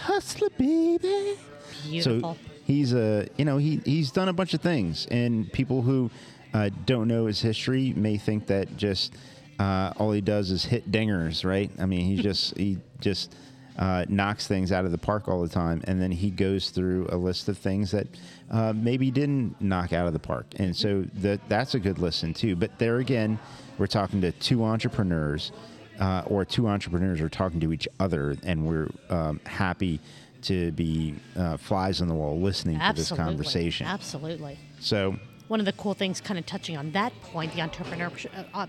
hustler 0.03 0.49
baby. 0.57 1.37
Beautiful. 1.83 2.35
So 2.35 2.39
he's 2.65 2.93
a 2.93 3.27
you 3.37 3.45
know 3.45 3.57
he 3.57 3.81
he's 3.85 4.11
done 4.11 4.29
a 4.29 4.33
bunch 4.33 4.53
of 4.53 4.61
things, 4.61 5.05
and 5.11 5.51
people 5.51 5.81
who 5.81 6.09
uh, 6.53 6.69
don't 6.85 7.07
know 7.07 7.25
his 7.25 7.41
history 7.41 7.93
may 7.95 8.17
think 8.17 8.47
that 8.47 8.75
just 8.77 9.13
uh, 9.59 9.93
all 9.97 10.11
he 10.11 10.21
does 10.21 10.49
is 10.49 10.65
hit 10.65 10.91
dingers, 10.91 11.45
right? 11.45 11.69
I 11.79 11.85
mean, 11.85 12.05
he 12.05 12.15
just 12.23 12.57
he 12.57 12.79
just 12.99 13.35
uh, 13.77 14.05
knocks 14.09 14.47
things 14.47 14.71
out 14.71 14.85
of 14.85 14.91
the 14.91 14.97
park 14.97 15.27
all 15.27 15.41
the 15.41 15.49
time, 15.49 15.81
and 15.85 16.01
then 16.01 16.11
he 16.11 16.31
goes 16.31 16.69
through 16.69 17.07
a 17.11 17.17
list 17.17 17.47
of 17.49 17.57
things 17.57 17.91
that 17.91 18.07
uh, 18.49 18.73
maybe 18.75 19.11
didn't 19.11 19.59
knock 19.61 19.93
out 19.93 20.07
of 20.07 20.13
the 20.13 20.19
park, 20.19 20.47
and 20.55 20.75
so 20.75 21.03
that 21.15 21.39
that's 21.49 21.75
a 21.75 21.79
good 21.79 21.99
listen 21.99 22.33
too. 22.33 22.55
But 22.55 22.77
there 22.79 22.97
again, 22.97 23.37
we're 23.77 23.87
talking 23.87 24.21
to 24.21 24.31
two 24.31 24.63
entrepreneurs. 24.63 25.51
Uh, 25.99 26.23
or 26.27 26.45
two 26.45 26.65
entrepreneurs 26.65 27.19
are 27.19 27.27
talking 27.27 27.59
to 27.59 27.73
each 27.73 27.85
other, 27.99 28.33
and 28.43 28.65
we're 28.65 28.87
um, 29.09 29.37
happy 29.45 29.99
to 30.41 30.71
be 30.71 31.13
uh, 31.35 31.57
flies 31.57 32.01
on 32.01 32.07
the 32.07 32.13
wall 32.13 32.39
listening 32.39 32.79
to 32.79 32.93
this 32.95 33.11
conversation. 33.11 33.85
Absolutely. 33.85 34.57
So, 34.79 35.17
One 35.49 35.59
of 35.59 35.65
the 35.65 35.73
cool 35.73 35.93
things, 35.93 36.21
kind 36.21 36.39
of 36.39 36.45
touching 36.45 36.77
on 36.77 36.91
that 36.91 37.11
point, 37.21 37.53
the 37.53 37.59
entrepreneurship. 37.59 38.29
Uh, 38.53 38.59
uh, 38.59 38.67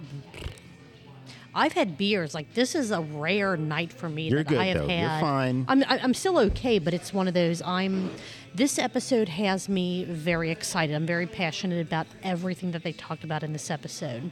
I've 1.55 1.73
had 1.73 1.99
beers 1.99 2.35
like 2.35 2.55
this 2.55 2.75
is 2.75 2.91
a 2.91 3.01
rare 3.01 3.57
night 3.57 3.93
for 3.93 4.09
me 4.09 4.29
You're 4.29 4.39
that 4.45 4.49
good, 4.49 4.59
I 4.59 4.67
have 4.67 4.77
though. 4.79 4.89
You're 4.89 5.09
had. 5.09 5.21
fine. 5.21 5.65
I'm 5.69 5.85
I'm 5.89 6.15
still 6.15 6.39
okay, 6.39 6.79
but 6.79 6.95
it's 6.95 7.13
one 7.13 7.29
of 7.29 7.35
those. 7.35 7.63
I'm. 7.63 8.11
This 8.55 8.79
episode 8.79 9.29
has 9.29 9.69
me 9.69 10.05
very 10.05 10.51
excited. 10.51 10.95
I'm 10.95 11.07
very 11.07 11.27
passionate 11.27 11.87
about 11.87 12.07
everything 12.23 12.73
that 12.73 12.83
they 12.83 12.93
talked 12.93 13.23
about 13.23 13.43
in 13.43 13.53
this 13.53 13.71
episode. 13.71 14.31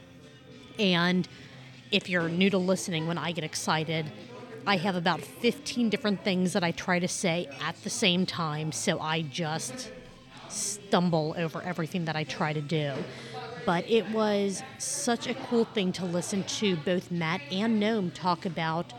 And 0.77 1.27
if 1.91 2.09
you're 2.09 2.27
new 2.29 2.49
to 2.49 2.57
listening, 2.57 3.07
when 3.07 3.17
I 3.17 3.31
get 3.31 3.43
excited, 3.43 4.11
I 4.67 4.77
have 4.77 4.95
about 4.95 5.21
15 5.21 5.89
different 5.89 6.23
things 6.23 6.53
that 6.53 6.63
I 6.63 6.71
try 6.71 6.99
to 6.99 7.07
say 7.07 7.49
at 7.61 7.81
the 7.83 7.89
same 7.89 8.25
time. 8.25 8.71
So 8.71 8.99
I 8.99 9.21
just 9.21 9.91
stumble 10.49 11.33
over 11.37 11.61
everything 11.61 12.05
that 12.05 12.15
I 12.15 12.23
try 12.23 12.53
to 12.53 12.61
do. 12.61 12.93
But 13.65 13.89
it 13.89 14.09
was 14.11 14.63
such 14.77 15.27
a 15.27 15.33
cool 15.33 15.65
thing 15.65 15.91
to 15.93 16.05
listen 16.05 16.43
to 16.43 16.75
both 16.77 17.11
Matt 17.11 17.41
and 17.51 17.79
Gnome 17.79 18.11
talk 18.11 18.45
about 18.45 18.93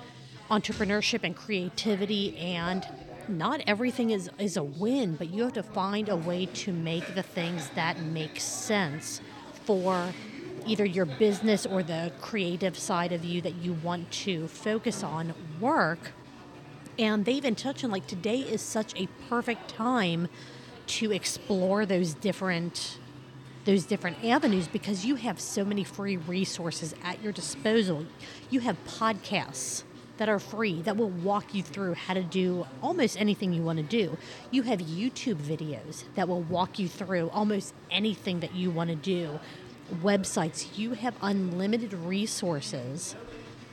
entrepreneurship 0.51 1.21
and 1.23 1.37
creativity 1.37 2.37
and 2.37 2.87
not 3.29 3.63
everything 3.67 4.11
is, 4.11 4.29
is 4.39 4.57
a 4.57 4.63
win, 4.63 5.15
but 5.15 5.31
you 5.31 5.45
have 5.45 5.53
to 5.53 5.63
find 5.63 6.09
a 6.09 6.17
way 6.17 6.47
to 6.47 6.73
make 6.73 7.15
the 7.15 7.23
things 7.23 7.71
that 7.77 8.01
make 8.03 8.41
sense 8.41 9.21
for 9.65 10.13
either 10.67 10.85
your 10.85 11.07
business 11.07 11.65
or 11.65 11.83
the 11.83 12.13
creative 12.21 12.77
side 12.77 13.13
of 13.13 13.25
you 13.25 13.41
that 13.43 13.55
you 13.57 13.73
want 13.73 14.11
to 14.11 14.49
focus 14.49 15.03
on 15.03 15.33
work. 15.61 16.13
And 16.99 17.25
they 17.25 17.33
even 17.33 17.55
touched 17.55 17.85
on 17.85 17.91
like 17.91 18.07
today 18.07 18.41
is 18.41 18.61
such 18.61 18.95
a 19.01 19.09
perfect 19.29 19.71
time 19.71 20.29
to 20.89 21.13
explore 21.13 21.87
those 21.87 22.15
different 22.15 22.99
those 23.65 23.85
different 23.85 24.25
avenues 24.25 24.69
because 24.69 25.05
you 25.05 25.17
have 25.17 25.39
so 25.41 25.65
many 25.65 25.85
free 25.85 26.17
resources 26.17 26.95
at 27.03 27.23
your 27.23 27.33
disposal. 27.33 28.07
You 28.49 28.61
have 28.61 28.77
podcasts 28.87 29.85
that 30.17 30.29
are 30.29 30.39
free 30.39 30.83
that 30.83 30.97
will 30.97 31.09
walk 31.09 31.55
you 31.55 31.63
through 31.63 31.95
how 31.95 32.13
to 32.13 32.23
do 32.23 32.67
almost 32.83 33.19
anything 33.19 33.53
you 33.53 33.63
want 33.63 33.79
to 33.79 33.83
do. 33.83 34.19
You 34.51 34.63
have 34.63 34.81
YouTube 34.81 35.37
videos 35.37 36.05
that 36.15 36.29
will 36.29 36.43
walk 36.43 36.79
you 36.79 36.89
through 36.89 37.31
almost 37.31 37.73
anything 37.91 38.41
that 38.41 38.55
you 38.55 38.71
want 38.71 38.91
to 38.91 38.97
do. 38.97 39.41
Websites, 40.03 40.79
you 40.79 40.93
have 40.93 41.15
unlimited 41.23 41.95
resources 41.95 43.17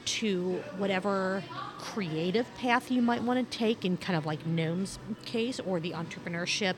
to 0.06 0.64
whatever 0.78 1.44
creative 1.80 2.48
path 2.56 2.90
you 2.90 3.02
might 3.02 3.24
want 3.24 3.52
to 3.52 3.58
take 3.58 3.84
in 3.84 3.98
kind 3.98 4.18
of 4.18 4.26
like 4.26 4.46
Gnome's 4.46 5.00
case 5.26 5.60
or 5.60 5.82
the 5.82 5.92
entrepreneurship 5.92 6.76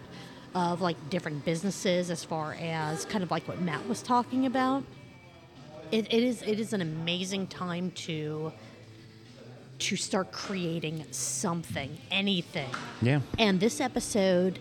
of 0.55 0.81
like 0.81 1.09
different 1.09 1.45
businesses 1.45 2.09
as 2.09 2.23
far 2.23 2.55
as 2.59 3.05
kind 3.05 3.23
of 3.23 3.31
like 3.31 3.47
what 3.47 3.61
Matt 3.61 3.87
was 3.87 4.01
talking 4.01 4.45
about. 4.45 4.83
It, 5.91 6.11
it 6.13 6.23
is 6.23 6.41
it 6.43 6.59
is 6.59 6.73
an 6.73 6.81
amazing 6.81 7.47
time 7.47 7.91
to 7.91 8.51
to 9.79 9.95
start 9.95 10.31
creating 10.31 11.05
something, 11.11 11.97
anything. 12.11 12.69
Yeah. 13.01 13.21
And 13.37 13.59
this 13.59 13.79
episode 13.79 14.59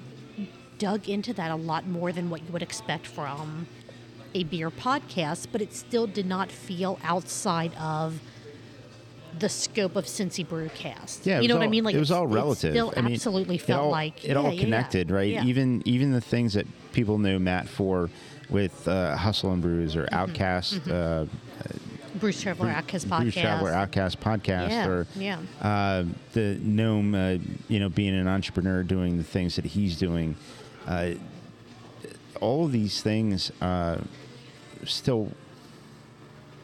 dug 0.78 1.09
into 1.09 1.32
that 1.35 1.51
a 1.51 1.56
lot 1.56 1.86
more 1.86 2.12
than 2.12 2.31
what 2.31 2.43
you 2.47 2.52
would 2.52 2.62
expect 2.62 3.06
from 3.06 3.66
a 4.35 4.44
beer 4.44 4.70
podcast, 4.70 5.48
but 5.51 5.60
it 5.60 5.74
still 5.74 6.06
did 6.06 6.27
not 6.27 6.52
feel 6.52 6.98
outside 7.02 7.74
of 7.74 8.20
the 9.39 9.48
scope 9.48 9.97
of 9.97 10.05
Cincy 10.06 10.44
Brewcast. 10.47 11.24
Yeah, 11.24 11.40
you 11.40 11.48
know 11.48 11.55
was 11.55 11.60
what 11.60 11.66
I 11.66 11.70
mean? 11.70 11.85
Like 11.85 11.94
it 11.94 11.98
was 11.98 12.10
all 12.10 12.27
relative. 12.27 12.70
It 12.70 12.78
still 12.78 12.93
I 12.97 13.01
mean, 13.02 13.15
absolutely 13.15 13.56
it 13.56 13.62
felt 13.62 13.85
all- 13.85 13.90
like 13.90 14.24
it 14.24 14.36
all 14.36 14.44
yeah, 14.44 14.48
yeah, 14.51 14.55
yeah. 14.55 14.60
connected, 14.62 15.10
right? 15.10 15.31
Yeah. 15.32 15.44
Even 15.44 15.82
even 15.85 16.12
the 16.12 16.20
things 16.20 16.55
that 16.55 16.66
people 16.93 17.19
knew 17.19 17.39
Matt 17.39 17.69
for 17.69 18.10
with 18.51 18.89
uh, 18.89 19.16
Hustle 19.16 19.52
and 19.52 19.60
Brews 19.62 19.94
Mm-hmm. 19.94 20.01
or 20.01 20.09
Outcast, 20.19 20.89
uh, 20.89 21.27
Bruce 22.19 22.40
Traveler 22.40 22.70
Outcast 22.70 23.06
podcast. 23.09 23.20
Bruce 23.23 23.35
Traveler 23.35 23.70
Outcast 23.73 24.20
podcast, 24.20 24.70
Yeah, 24.70 24.89
or 24.89 25.06
yeah. 25.15 25.39
uh, 25.60 26.05
the 26.32 26.59
gnome, 26.62 27.15
uh, 27.15 27.36
you 27.69 27.78
know, 27.78 27.89
being 27.90 28.15
an 28.19 28.27
entrepreneur, 28.27 28.82
doing 28.82 29.19
the 29.19 29.23
things 29.24 29.56
that 29.56 29.66
he's 29.66 29.97
doing. 29.98 30.35
Uh, 30.86 31.12
all 32.40 32.65
of 32.65 32.73
these 32.73 33.02
things 33.02 33.52
uh, 33.60 33.98
still 34.85 35.31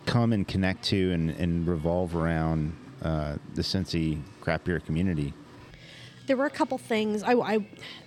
come 0.07 0.33
and 0.33 0.47
connect 0.47 0.85
to 0.85 1.13
and, 1.13 1.31
and 1.31 1.67
revolve 1.67 2.15
around 2.17 2.77
uh, 3.03 3.37
the 3.55 3.63
Cincy 3.63 4.21
craft 4.41 4.65
beer 4.65 4.81
community. 4.81 5.35
There 6.27 6.39
were 6.39 6.47
a 6.47 6.51
couple 6.51 6.79
things. 6.79 7.23
I, 7.23 7.33
I 7.33 7.59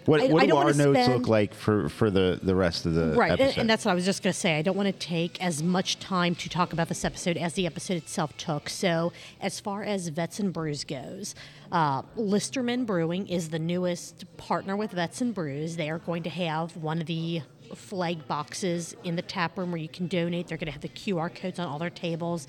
What, 0.05 0.21
I, 0.21 0.27
what 0.27 0.41
I 0.41 0.47
do 0.47 0.55
our 0.55 0.73
notes 0.73 0.99
spend, 0.99 1.13
look 1.13 1.27
like 1.27 1.53
for, 1.53 1.87
for 1.87 2.09
the, 2.09 2.39
the 2.41 2.55
rest 2.55 2.87
of 2.87 2.95
the 2.95 3.13
right 3.15 3.31
and, 3.31 3.41
episode? 3.41 3.61
and 3.61 3.69
that's 3.69 3.85
what 3.85 3.91
i 3.91 3.93
was 3.93 4.05
just 4.05 4.23
going 4.23 4.33
to 4.33 4.39
say 4.39 4.57
i 4.57 4.63
don't 4.63 4.75
want 4.75 4.87
to 4.87 5.07
take 5.07 5.39
as 5.39 5.61
much 5.61 5.99
time 5.99 6.33
to 6.35 6.49
talk 6.49 6.73
about 6.73 6.87
this 6.87 7.05
episode 7.05 7.37
as 7.37 7.53
the 7.53 7.67
episode 7.67 7.97
itself 7.97 8.35
took 8.37 8.69
so 8.69 9.13
as 9.39 9.59
far 9.59 9.83
as 9.83 10.07
vets 10.07 10.39
and 10.39 10.51
brews 10.51 10.83
goes 10.83 11.35
uh, 11.71 12.01
listermann 12.17 12.85
brewing 12.87 13.27
is 13.27 13.49
the 13.49 13.59
newest 13.59 14.25
partner 14.37 14.75
with 14.75 14.91
vets 14.91 15.21
and 15.21 15.35
brews 15.35 15.75
they 15.75 15.89
are 15.89 15.99
going 15.99 16.23
to 16.23 16.29
have 16.29 16.75
one 16.75 16.99
of 16.99 17.05
the 17.05 17.41
flag 17.75 18.27
boxes 18.27 18.95
in 19.03 19.15
the 19.15 19.21
tap 19.21 19.57
room 19.57 19.71
where 19.71 19.81
you 19.81 19.89
can 19.89 20.07
donate 20.07 20.47
they're 20.47 20.57
going 20.57 20.67
to 20.67 20.71
have 20.71 20.81
the 20.81 20.89
qr 20.89 21.33
codes 21.33 21.59
on 21.59 21.67
all 21.67 21.79
their 21.79 21.89
tables 21.89 22.47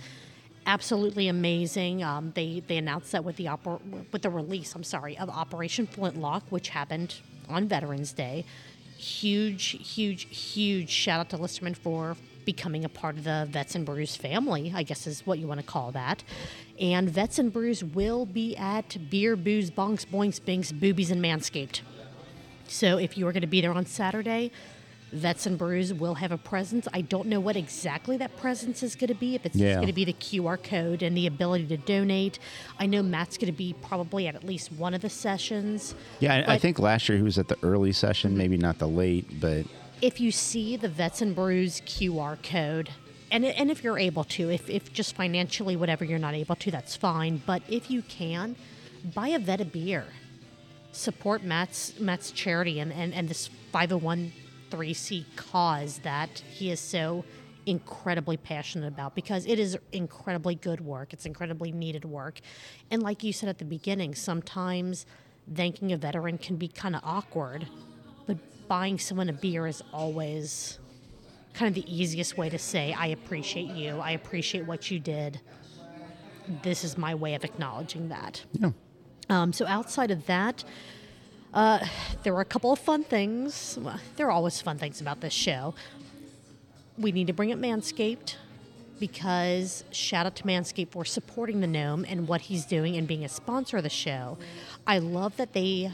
absolutely 0.68 1.28
amazing. 1.28 2.04
Um, 2.04 2.30
they 2.36 2.62
they 2.68 2.76
announced 2.76 3.10
that 3.12 3.24
with 3.24 3.36
the 3.36 3.46
oper- 3.46 3.80
with 4.12 4.22
the 4.22 4.30
release. 4.30 4.74
I'm 4.74 4.84
sorry 4.84 5.18
of 5.18 5.28
Operation 5.28 5.86
Flintlock, 5.86 6.44
which 6.50 6.68
happened 6.68 7.16
on 7.48 7.66
Veterans 7.66 8.12
Day. 8.12 8.44
Huge, 8.96 9.64
huge, 9.94 10.24
huge 10.24 10.90
shout 10.90 11.20
out 11.20 11.30
to 11.30 11.38
Listermann 11.38 11.76
for 11.76 12.16
becoming 12.44 12.84
a 12.84 12.88
part 12.88 13.16
of 13.16 13.24
the 13.24 13.48
Vets 13.50 13.74
and 13.74 13.84
Brews 13.84 14.14
family. 14.14 14.72
I 14.74 14.82
guess 14.82 15.06
is 15.06 15.26
what 15.26 15.38
you 15.38 15.46
want 15.46 15.60
to 15.60 15.66
call 15.66 15.90
that. 15.92 16.22
And 16.78 17.08
Vets 17.08 17.38
and 17.38 17.52
Brews 17.52 17.82
will 17.82 18.26
be 18.26 18.56
at 18.56 19.10
Beer, 19.10 19.36
Booze, 19.36 19.70
Bonks, 19.70 20.06
Boinks, 20.06 20.44
Binks, 20.44 20.70
Boobies, 20.70 21.10
and 21.10 21.22
Manscaped. 21.22 21.80
So 22.68 22.98
if 22.98 23.16
you 23.16 23.26
are 23.26 23.32
going 23.32 23.40
to 23.40 23.46
be 23.46 23.60
there 23.60 23.72
on 23.72 23.86
Saturday, 23.86 24.52
Vets 25.12 25.46
and 25.46 25.56
Brews 25.56 25.94
will 25.94 26.14
have 26.14 26.32
a 26.32 26.38
presence. 26.38 26.86
I 26.92 27.00
don't 27.00 27.26
know 27.28 27.40
what 27.40 27.56
exactly 27.56 28.16
that 28.18 28.36
presence 28.36 28.82
is 28.82 28.94
going 28.94 29.08
to 29.08 29.14
be. 29.14 29.34
If 29.34 29.46
it's 29.46 29.56
Yeah. 29.56 29.76
going 29.76 29.86
to 29.86 29.92
be 29.92 30.04
the 30.04 30.12
QR 30.12 30.62
code 30.62 31.02
and 31.02 31.16
the 31.16 31.26
ability 31.26 31.66
to 31.68 31.76
donate. 31.76 32.38
I 32.78 32.86
know 32.86 33.02
Matt's 33.02 33.38
going 33.38 33.52
to 33.52 33.56
be 33.56 33.74
probably 33.80 34.26
at 34.26 34.34
at 34.34 34.44
least 34.44 34.72
one 34.72 34.94
of 34.94 35.00
the 35.00 35.10
sessions. 35.10 35.94
yeah, 36.20 36.44
I, 36.46 36.54
I 36.54 36.58
think 36.58 36.78
last 36.78 37.08
year 37.08 37.16
he 37.16 37.24
was 37.24 37.38
at 37.38 37.48
the 37.48 37.56
early 37.62 37.92
session, 37.92 38.32
mm-hmm. 38.32 38.38
maybe 38.38 38.56
not 38.58 38.78
the 38.78 38.88
late, 38.88 39.40
but 39.40 39.64
if 40.00 40.20
you 40.20 40.30
see 40.30 40.76
the 40.76 40.88
Vets 40.88 41.22
and 41.22 41.34
Brews 41.34 41.80
QR 41.82 42.40
code, 42.42 42.90
and, 43.30 43.44
and 43.44 43.70
if 43.70 43.84
you're 43.84 43.98
able 43.98 44.24
to, 44.24 44.50
if, 44.50 44.68
if 44.70 44.92
just 44.92 45.14
financially, 45.14 45.76
whatever 45.76 46.04
you're 46.04 46.18
not 46.18 46.34
able 46.34 46.56
to, 46.56 46.70
that's 46.70 46.96
fine. 46.96 47.42
But 47.44 47.62
if 47.68 47.90
you 47.90 48.02
can, 48.02 48.56
buy 49.14 49.28
a 49.28 49.38
vet 49.38 49.60
a 49.60 49.64
beer. 49.64 50.06
Support 50.92 51.42
Matt's 51.42 51.98
Matt's 52.00 52.30
charity 52.30 52.80
and, 52.80 52.92
and, 52.92 53.12
and 53.12 53.28
this 53.28 53.50
oh 53.74 54.12
501c 54.70 55.24
cause 55.36 55.98
that 55.98 56.42
he 56.50 56.70
is 56.70 56.80
so 56.80 57.24
incredibly 57.66 58.36
passionate 58.36 58.88
about 58.88 59.14
because 59.14 59.44
it 59.46 59.58
is 59.58 59.76
incredibly 59.92 60.54
good 60.54 60.80
work. 60.80 61.12
It's 61.12 61.26
incredibly 61.26 61.70
needed 61.70 62.04
work. 62.04 62.40
And 62.90 63.02
like 63.02 63.22
you 63.22 63.32
said 63.32 63.48
at 63.48 63.58
the 63.58 63.64
beginning, 63.64 64.14
sometimes 64.14 65.04
thanking 65.54 65.92
a 65.92 65.96
veteran 65.96 66.38
can 66.38 66.56
be 66.56 66.68
kind 66.68 66.94
of 66.94 67.02
awkward 67.04 67.66
but 68.26 68.36
buying 68.68 68.98
someone 68.98 69.28
a 69.28 69.32
beer 69.32 69.66
is 69.66 69.82
always 69.92 70.78
kind 71.54 71.68
of 71.68 71.82
the 71.82 71.94
easiest 71.94 72.36
way 72.36 72.48
to 72.48 72.58
say 72.58 72.92
i 72.92 73.06
appreciate 73.06 73.70
you 73.70 73.98
i 74.00 74.10
appreciate 74.12 74.66
what 74.66 74.90
you 74.90 74.98
did 74.98 75.40
this 76.62 76.84
is 76.84 76.96
my 76.96 77.14
way 77.14 77.34
of 77.34 77.44
acknowledging 77.44 78.08
that 78.08 78.44
yeah. 78.52 78.70
um, 79.30 79.52
so 79.52 79.66
outside 79.66 80.10
of 80.10 80.26
that 80.26 80.64
uh, 81.54 81.84
there 82.22 82.34
were 82.34 82.40
a 82.40 82.46
couple 82.46 82.72
of 82.72 82.78
fun 82.78 83.04
things 83.04 83.78
well, 83.80 83.98
there 84.16 84.26
are 84.26 84.32
always 84.32 84.60
fun 84.60 84.78
things 84.78 85.00
about 85.00 85.20
this 85.20 85.32
show 85.32 85.74
we 86.96 87.12
need 87.12 87.26
to 87.26 87.32
bring 87.32 87.52
up 87.52 87.58
manscaped 87.58 88.36
because 88.98 89.84
shout 89.92 90.26
out 90.26 90.34
to 90.34 90.42
manscaped 90.42 90.90
for 90.90 91.04
supporting 91.04 91.60
the 91.60 91.66
gnome 91.66 92.04
and 92.08 92.26
what 92.26 92.42
he's 92.42 92.64
doing 92.66 92.96
and 92.96 93.06
being 93.06 93.24
a 93.24 93.28
sponsor 93.28 93.76
of 93.76 93.82
the 93.82 93.90
show 93.90 94.36
i 94.86 94.98
love 94.98 95.36
that 95.36 95.52
they 95.52 95.90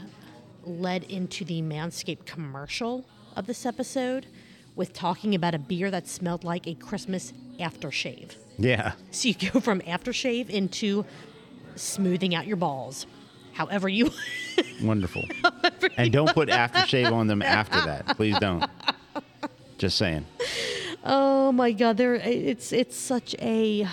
led 0.65 1.03
into 1.03 1.45
the 1.45 1.61
Manscaped 1.61 2.25
commercial 2.25 3.05
of 3.35 3.47
this 3.47 3.65
episode 3.65 4.27
with 4.75 4.93
talking 4.93 5.35
about 5.35 5.55
a 5.55 5.59
beer 5.59 5.89
that 5.91 6.07
smelled 6.07 6.43
like 6.43 6.67
a 6.67 6.75
Christmas 6.75 7.33
aftershave. 7.59 8.35
Yeah. 8.57 8.93
So 9.11 9.29
you 9.29 9.35
go 9.51 9.59
from 9.59 9.81
aftershave 9.81 10.49
into 10.49 11.05
smoothing 11.75 12.35
out 12.35 12.47
your 12.47 12.57
balls. 12.57 13.05
However 13.55 13.87
you 13.89 14.11
Wonderful. 14.83 15.23
and 15.97 16.11
don't 16.11 16.33
put 16.33 16.49
aftershave 16.49 17.11
on 17.11 17.27
them 17.27 17.41
after 17.41 17.81
that. 17.81 18.05
Please 18.17 18.37
don't. 18.39 18.69
Just 19.77 19.97
saying. 19.97 20.25
Oh 21.03 21.51
my 21.51 21.71
god, 21.71 21.97
there 21.97 22.15
it's 22.15 22.73
it's 22.73 22.97
such 22.97 23.35
a 23.39 23.87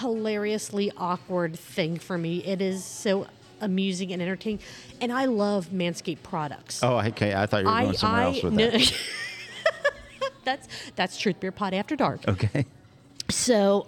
hilariously 0.00 0.92
awkward 0.96 1.58
thing 1.58 1.98
for 1.98 2.18
me. 2.18 2.44
It 2.44 2.60
is 2.60 2.84
so 2.84 3.26
amusing 3.60 4.12
and 4.12 4.20
entertaining. 4.20 4.60
And 5.00 5.12
I 5.12 5.24
love 5.24 5.68
Manscaped 5.70 6.22
products. 6.22 6.82
Oh, 6.82 6.98
okay. 6.98 7.34
I 7.34 7.46
thought 7.46 7.62
you 7.62 7.70
were 7.70 7.80
going 7.80 7.96
somewhere 7.96 8.22
else 8.22 8.42
with 8.42 8.52
no- 8.52 8.70
that. 8.70 8.92
that's 10.44 10.68
that's 10.96 11.16
Truth 11.16 11.40
Beer 11.40 11.52
Pod 11.52 11.72
After 11.72 11.96
Dark. 11.96 12.28
Okay. 12.28 12.66
So 13.30 13.86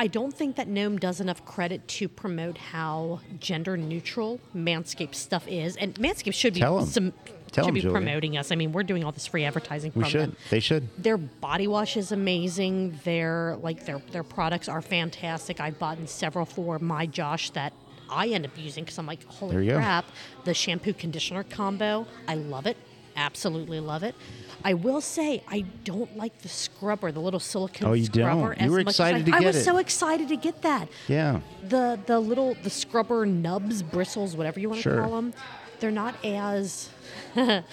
I 0.00 0.06
don't 0.06 0.32
think 0.32 0.54
that 0.56 0.68
Gnome 0.68 0.98
does 0.98 1.20
enough 1.20 1.44
credit 1.44 1.86
to 1.88 2.08
promote 2.08 2.56
how 2.56 3.20
gender 3.40 3.76
neutral 3.76 4.38
Manscaped 4.54 5.16
stuff 5.16 5.46
is, 5.48 5.76
and 5.76 5.92
Manscaped 5.96 6.34
should 6.34 6.54
be 6.54 6.60
Tell 6.60 6.78
'em. 6.78 6.86
some 6.86 7.12
Tell 7.50 7.64
should 7.64 7.68
'em, 7.70 7.74
be 7.74 7.80
Julia. 7.80 7.92
promoting 7.96 8.36
us. 8.36 8.52
I 8.52 8.54
mean, 8.54 8.70
we're 8.70 8.84
doing 8.84 9.02
all 9.02 9.10
this 9.10 9.26
free 9.26 9.44
advertising 9.44 9.90
We 9.96 10.02
from 10.02 10.10
should. 10.10 10.20
them. 10.20 10.36
They 10.50 10.60
should. 10.60 10.88
Their 11.02 11.16
body 11.16 11.66
wash 11.66 11.96
is 11.96 12.12
amazing. 12.12 13.00
Their 13.02 13.56
like 13.60 13.86
their 13.86 14.00
their 14.12 14.22
products 14.22 14.68
are 14.68 14.80
fantastic. 14.82 15.58
I've 15.60 15.80
bought 15.80 15.98
several 16.08 16.44
for 16.46 16.78
my 16.78 17.04
Josh 17.06 17.50
that 17.50 17.72
I 18.08 18.28
end 18.28 18.44
up 18.46 18.52
using 18.56 18.84
because 18.84 18.98
I'm 18.98 19.06
like, 19.06 19.24
holy 19.24 19.64
you 19.64 19.70
go. 19.72 19.76
crap, 19.78 20.04
the 20.44 20.54
shampoo 20.54 20.92
conditioner 20.92 21.42
combo. 21.42 22.06
I 22.28 22.36
love 22.36 22.66
it. 22.66 22.76
Absolutely 23.16 23.80
love 23.80 24.04
it. 24.04 24.14
I 24.64 24.74
will 24.74 25.00
say 25.00 25.42
I 25.48 25.60
don't 25.84 26.16
like 26.16 26.42
the 26.42 26.48
scrubber, 26.48 27.12
the 27.12 27.20
little 27.20 27.40
silicone 27.40 27.88
Oh, 27.88 27.92
you 27.92 28.06
scrubber. 28.06 28.54
don't? 28.54 28.60
You 28.60 28.70
were 28.72 28.80
excited 28.80 29.22
I, 29.22 29.24
to 29.24 29.30
get 29.30 29.42
I 29.42 29.46
was 29.46 29.56
it. 29.56 29.64
so 29.64 29.78
excited 29.78 30.28
to 30.28 30.36
get 30.36 30.62
that. 30.62 30.88
Yeah. 31.06 31.40
The 31.68 31.98
the 32.06 32.18
little 32.18 32.54
the 32.62 32.70
scrubber 32.70 33.24
nubs, 33.26 33.82
bristles, 33.82 34.36
whatever 34.36 34.58
you 34.60 34.68
want 34.68 34.78
to 34.82 34.90
Sure. 34.90 35.00
call 35.02 35.10
them, 35.16 35.32
they're 35.80 35.90
not 35.92 36.14
as 36.24 36.90
they're 37.34 37.64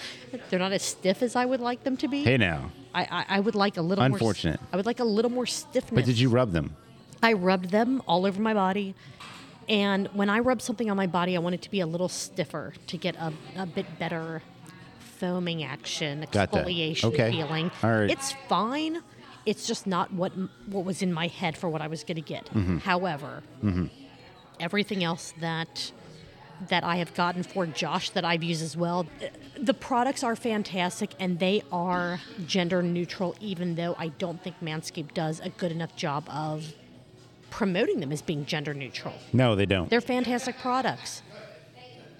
not 0.52 0.72
as 0.72 0.82
stiff 0.82 1.22
as 1.22 1.34
I 1.36 1.44
would 1.44 1.60
like 1.60 1.82
them 1.84 1.96
to 1.98 2.08
be. 2.08 2.22
Hey 2.24 2.36
now. 2.36 2.70
I, 2.94 3.02
I, 3.10 3.36
I 3.36 3.40
would 3.40 3.54
like 3.54 3.76
a 3.76 3.82
little 3.82 4.02
Unfortunate. 4.04 4.60
more. 4.60 4.68
I 4.72 4.76
would 4.76 4.86
like 4.86 5.00
a 5.00 5.04
little 5.04 5.30
more 5.30 5.44
stiffness. 5.46 5.94
But 5.94 6.04
did 6.06 6.18
you 6.18 6.30
rub 6.30 6.52
them? 6.52 6.74
I 7.22 7.34
rubbed 7.34 7.70
them 7.70 8.02
all 8.06 8.24
over 8.24 8.40
my 8.40 8.54
body. 8.54 8.94
And 9.68 10.06
when 10.14 10.30
I 10.30 10.38
rub 10.38 10.62
something 10.62 10.88
on 10.90 10.96
my 10.96 11.06
body, 11.08 11.36
I 11.36 11.40
want 11.40 11.56
it 11.56 11.62
to 11.62 11.70
be 11.70 11.80
a 11.80 11.86
little 11.86 12.08
stiffer 12.08 12.72
to 12.86 12.96
get 12.96 13.16
a, 13.16 13.32
a 13.56 13.66
bit 13.66 13.98
better 13.98 14.40
foaming 15.18 15.62
action, 15.64 16.24
exfoliation 16.30 17.04
Okay. 17.04 17.30
feeling. 17.30 17.70
All 17.82 17.90
right. 17.90 18.10
It's 18.10 18.32
fine. 18.48 19.00
It's 19.44 19.66
just 19.66 19.86
not 19.86 20.12
what 20.12 20.32
what 20.66 20.84
was 20.84 21.02
in 21.02 21.12
my 21.12 21.28
head 21.28 21.56
for 21.56 21.68
what 21.68 21.80
I 21.80 21.86
was 21.86 22.02
going 22.04 22.16
to 22.16 22.20
get. 22.20 22.46
Mm-hmm. 22.46 22.78
However, 22.78 23.42
everything 24.60 25.04
else 25.04 25.32
that 25.40 25.92
that 26.68 26.82
I 26.84 26.96
have 26.96 27.12
gotten 27.14 27.42
for 27.42 27.66
Josh 27.66 28.10
that 28.10 28.24
I've 28.24 28.42
used 28.42 28.62
as 28.62 28.76
well. 28.76 29.06
The 29.58 29.74
products 29.74 30.24
are 30.24 30.34
fantastic 30.34 31.10
and 31.20 31.38
they 31.38 31.62
are 31.70 32.20
gender 32.46 32.82
neutral, 32.82 33.36
even 33.40 33.74
though 33.74 33.94
I 33.98 34.08
don't 34.08 34.42
think 34.42 34.56
Manscaped 34.62 35.12
does 35.12 35.38
a 35.40 35.50
good 35.50 35.70
enough 35.70 35.94
job 35.96 36.24
of 36.30 36.72
promoting 37.50 38.00
them 38.00 38.10
as 38.10 38.22
being 38.22 38.46
gender 38.46 38.72
neutral. 38.72 39.14
No, 39.34 39.54
they 39.54 39.66
don't. 39.66 39.90
They're 39.90 40.00
fantastic 40.00 40.58
products. 40.58 41.22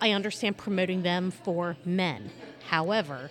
I 0.03 0.11
understand 0.11 0.59
promoting 0.59 1.03
them 1.03 1.31
for 1.31 1.77
men. 1.85 2.31
However, 2.69 3.31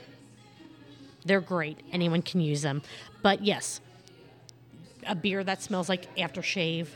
they're 1.26 1.42
great. 1.42 1.80
Anyone 1.92 2.22
can 2.22 2.42
use 2.42 2.62
them. 2.62 2.82
But 3.22 3.44
yes, 3.44 3.82
a 5.08 5.16
beer 5.16 5.44
that 5.44 5.62
smells 5.62 5.90
like 5.90 6.14
aftershave 6.16 6.88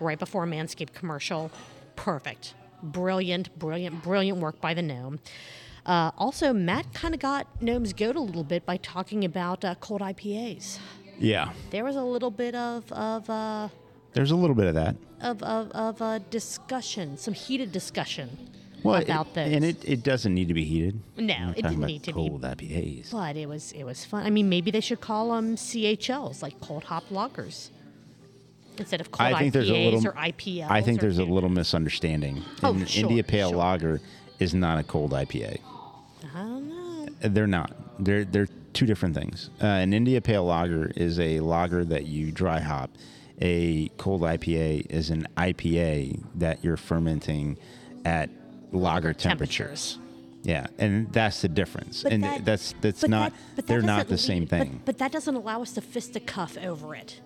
right 0.00 0.18
before 0.18 0.44
a 0.44 0.46
Manscaped 0.46 0.92
commercial, 0.92 1.50
perfect. 1.96 2.54
Brilliant, 2.82 3.58
brilliant, 3.58 4.02
brilliant 4.02 4.38
work 4.38 4.60
by 4.60 4.74
the 4.74 4.82
gnome. 4.82 5.18
Uh, 5.86 6.10
also, 6.16 6.52
Matt 6.52 6.92
kind 6.94 7.14
of 7.14 7.20
got 7.20 7.46
Gnome's 7.62 7.92
goat 7.92 8.16
a 8.16 8.20
little 8.20 8.44
bit 8.44 8.64
by 8.64 8.76
talking 8.78 9.24
about 9.24 9.64
uh, 9.64 9.74
cold 9.76 10.00
IPAs. 10.00 10.78
yeah. 11.18 11.52
There 11.70 11.84
was 11.84 11.96
a 11.96 12.02
little 12.02 12.30
bit 12.30 12.54
of 12.54 12.90
of 12.92 13.28
uh, 13.28 13.68
There's 14.12 14.30
a 14.30 14.36
little 14.36 14.56
bit 14.56 14.66
of 14.66 14.74
that. 14.74 14.96
of 15.20 15.42
of, 15.42 16.00
of 16.00 16.30
discussion, 16.30 17.16
some 17.18 17.34
heated 17.34 17.70
discussion 17.72 18.50
Well, 18.84 18.96
it- 19.00 19.04
about 19.04 19.34
those. 19.34 19.52
and 19.52 19.64
it, 19.64 19.76
it 19.84 20.02
doesn't 20.04 20.32
need 20.34 20.48
to 20.48 20.54
be 20.54 20.64
heated. 20.64 21.00
No, 21.16 21.52
it 21.56 21.62
didn't 21.62 21.80
need 21.80 22.02
to 22.04 22.12
be. 22.12 22.12
cold 22.12 22.42
IPAs. 22.42 23.10
but 23.10 23.36
it 23.36 23.48
was 23.48 23.72
it 23.72 23.84
was 23.84 24.04
fun. 24.04 24.24
I 24.26 24.30
mean, 24.30 24.48
maybe 24.48 24.70
they 24.70 24.80
should 24.80 25.00
call 25.00 25.30
them 25.34 25.56
CHLs, 25.56 26.42
like 26.42 26.60
cold 26.60 26.84
hop 26.84 27.10
loggers, 27.10 27.70
instead 28.78 29.00
of 29.00 29.10
cold 29.10 29.26
I 29.32 29.38
think 29.38 29.50
IPAs 29.50 29.52
there's 29.54 29.70
a 29.70 29.84
little. 29.90 30.06
or 30.08 30.12
IPLs. 30.12 30.70
I 30.70 30.82
think 30.82 31.00
there's 31.00 31.18
a 31.18 31.24
little 31.24 31.48
misunderstanding. 31.50 32.42
Oh, 32.62 32.72
An 32.74 32.84
sure, 32.86 33.02
India 33.08 33.24
Pale 33.24 33.50
sure. 33.50 33.58
Lager 33.58 34.00
is 34.38 34.54
not 34.54 34.78
a 34.78 34.82
cold 34.84 35.12
IPA. 35.12 35.58
I 36.34 36.38
don't 36.38 36.68
know. 36.68 37.06
Uh, 37.22 37.28
They're 37.28 37.46
not. 37.46 37.72
They're 38.04 38.24
they're 38.24 38.48
two 38.72 38.86
different 38.86 39.14
things. 39.14 39.50
Uh, 39.62 39.66
an 39.66 39.92
India 39.94 40.20
Pale 40.20 40.44
Lager 40.44 40.90
is 40.96 41.18
a 41.20 41.40
lager 41.40 41.84
that 41.84 42.06
you 42.06 42.32
dry 42.32 42.58
hop. 42.60 42.90
A 43.40 43.88
cold 43.98 44.22
IPA 44.22 44.86
is 44.90 45.10
an 45.10 45.26
IPA 45.36 46.22
that 46.36 46.62
you're 46.64 46.76
fermenting 46.76 47.56
at 48.04 48.30
lager 48.72 49.12
temperatures. 49.12 49.94
Temperatures. 49.94 49.98
Yeah, 50.42 50.66
and 50.78 51.10
that's 51.12 51.40
the 51.40 51.48
difference. 51.48 52.02
But 52.02 52.12
and 52.12 52.22
that- 52.24 52.44
that's 52.44 52.74
that's 52.82 53.06
not. 53.08 53.32
that- 53.32 53.38
but 53.56 53.66
they're 53.66 53.80
not 53.82 54.08
the 54.08 54.18
same 54.18 54.40
lead- 54.42 54.50
but- 54.50 54.58
thing. 54.60 54.80
But, 54.84 54.98
that 54.98 55.10
doesn't 55.12 55.34
allow 55.34 55.62
us 55.62 55.72
to 55.72 55.80
fisticuff 55.80 56.58
over 56.58 56.94
it. 56.94 57.20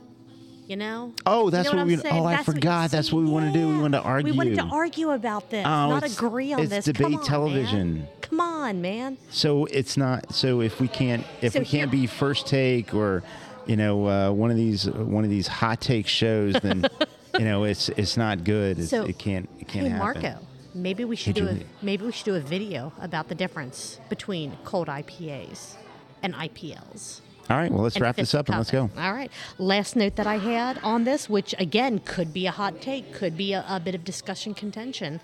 You 0.69 0.77
know? 0.77 1.15
Oh, 1.27 1.47
You 1.47 1.51
that's 1.51 1.65
know 1.70 1.77
what 1.77 1.81
I'm 1.81 1.86
we- 1.89 1.97
oh, 1.97 2.24
I 2.27 2.36
That's 2.36 2.47
what- 2.47 2.55
forgot. 2.56 2.90
That's 2.90 3.10
what 3.12 3.24
we 3.24 3.31
wanna 3.31 3.52
do. 3.52 3.69
We 3.69 3.78
want 3.78 3.94
to 3.94 4.01
We 4.23 4.32
wanted 4.32 4.55
to 4.56 4.62
argue. 4.65 4.77
argue 4.77 5.10
about 5.10 5.48
this, 5.51 5.65
Oh, 5.66 5.89
not 5.89 5.97
it's- 6.05 6.15
agree 6.16 6.52
on 6.52 6.60
it's 6.60 6.70
this. 6.70 6.85
debate 6.85 7.02
Come 7.06 7.15
on, 7.16 7.24
television. 7.24 7.94
Man. 7.94 8.06
Come 8.20 8.40
on, 8.40 8.82
man. 8.82 9.16
So 9.31 9.65
it's 9.65 9.97
not. 9.97 10.32
So 10.35 10.60
if 10.60 10.78
we 10.78 10.86
can't, 10.86 11.24
if 11.40 11.55
So 11.55 11.60
we 11.60 11.65
can't 11.65 11.90
here- 11.90 12.02
be 12.02 12.06
first 12.06 12.47
take 12.47 12.93
or, 12.94 13.23
you 13.66 13.77
know, 13.77 14.06
uh, 14.06 14.31
one 14.31 14.51
of 14.51 14.56
these 14.59 14.85
one 14.90 15.24
of 15.24 15.31
these 15.31 15.47
hot 15.48 15.81
take 15.81 16.06
shows, 16.06 16.52
then 16.62 16.85
you 17.39 17.44
know 17.47 17.65
it's 17.65 17.89
it's 17.90 18.16
not 18.19 18.44
good. 18.44 18.78
It's, 18.78 18.90
So, 18.90 19.05
it 19.05 19.19
can't 19.19 19.48
it 19.59 19.66
can't 19.69 19.86
hey, 19.86 19.93
happen. 19.93 20.23
Marco, 20.23 20.39
maybe 20.82 21.05
we 21.05 21.16
should 21.16 21.36
Hey, 21.36 21.44
do 21.44 21.48
a 21.48 21.84
maybe 21.84 22.05
we 22.05 22.12
should 22.12 22.24
do 22.24 22.34
a 22.34 22.40
video 22.40 22.92
about 23.00 23.28
the 23.28 23.34
difference 23.34 24.00
between 24.09 24.56
cold 24.64 24.88
IPAs 24.88 25.74
and 26.22 26.34
IPLs. 26.34 27.20
All 27.50 27.56
right, 27.56 27.70
well 27.70 27.82
let's 27.82 27.98
wrap 27.98 28.16
this 28.16 28.34
up 28.34 28.48
and 28.48 28.59
let's 28.59 28.70
go. 28.70 28.90
All 28.96 29.12
right. 29.12 29.30
Last 29.56 29.96
note 29.96 30.16
that 30.16 30.26
I 30.26 30.36
had 30.36 30.78
on 30.82 31.05
this, 31.05 31.30
which 31.30 31.55
again 31.59 31.98
could 32.00 32.32
be 32.32 32.46
a 32.46 32.50
hot 32.50 32.82
take, 32.82 33.12
could 33.14 33.36
be 33.36 33.55
a, 33.55 33.64
a 33.68 33.80
bit 33.80 33.94
of 33.94 34.05
discussion 34.05 34.52
contention, 34.55 35.20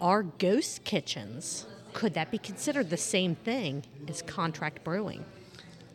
are 0.00 0.22
ghost 0.22 0.84
kitchens. 0.84 1.66
Could 1.92 2.14
that 2.14 2.30
be 2.30 2.38
considered 2.38 2.90
the 2.90 2.96
same 2.96 3.34
thing 3.34 3.84
as 4.08 4.22
contract 4.22 4.84
brewing? 4.84 5.24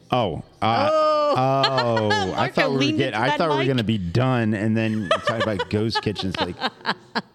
Oh, 0.09 0.43
uh, 0.61 0.89
oh! 0.91 2.33
I 2.35 2.49
thought 2.49 2.71
we 2.71 2.91
were 2.91 2.97
get, 2.97 3.13
I 3.13 3.35
thought 3.35 3.49
we 3.49 3.57
were 3.57 3.65
going 3.65 3.77
to 3.77 3.83
be 3.83 3.97
done, 3.97 4.53
and 4.53 4.75
then 4.75 5.09
talk 5.25 5.43
about 5.43 5.69
ghost 5.69 6.01
kitchens. 6.01 6.35
Like 6.39 6.55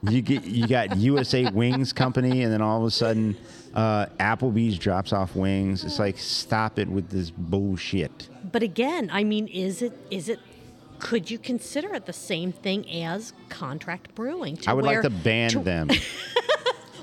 you 0.09 0.23
get 0.23 0.45
you 0.45 0.67
got 0.67 0.97
USA 0.97 1.51
Wings 1.51 1.93
Company, 1.93 2.43
and 2.43 2.53
then 2.53 2.63
all 2.63 2.79
of 2.81 2.85
a 2.87 2.91
sudden, 2.91 3.37
uh, 3.75 4.07
Applebee's 4.19 4.79
drops 4.79 5.13
off 5.13 5.37
wings. 5.37 5.85
It's 5.85 5.99
like 5.99 6.19
stop 6.19 6.79
it 6.79 6.89
with 6.89 7.11
this 7.11 7.31
bullshit. 7.31 8.29
But 8.51 8.63
again, 8.63 9.11
I 9.13 9.25
mean, 9.25 9.49
is 9.49 9.83
it 9.83 9.93
is 10.11 10.29
it? 10.31 10.41
Could 10.99 11.31
you 11.31 11.39
consider 11.39 11.93
it 11.95 12.07
the 12.07 12.13
same 12.13 12.53
thing 12.53 12.89
as 13.03 13.33
contract 13.49 14.15
brewing? 14.15 14.57
to 14.59 14.71
I 14.71 14.73
would 14.73 14.85
where- 14.87 15.03
like 15.03 15.03
to 15.03 15.11
ban 15.11 15.51
to- 15.51 15.59
them. 15.61 15.89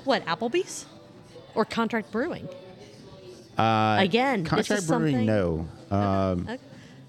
What 0.04 0.24
Applebee's 0.24 0.86
or 1.54 1.66
contract 1.66 2.10
brewing? 2.10 2.48
Uh, 3.60 3.98
Again, 4.00 4.42
this 4.42 4.50
contract 4.50 4.82
is 4.82 4.88
brewing, 4.88 5.12
something- 5.12 5.26
no, 5.26 5.68
um, 5.96 6.46
Okay. 6.48 6.58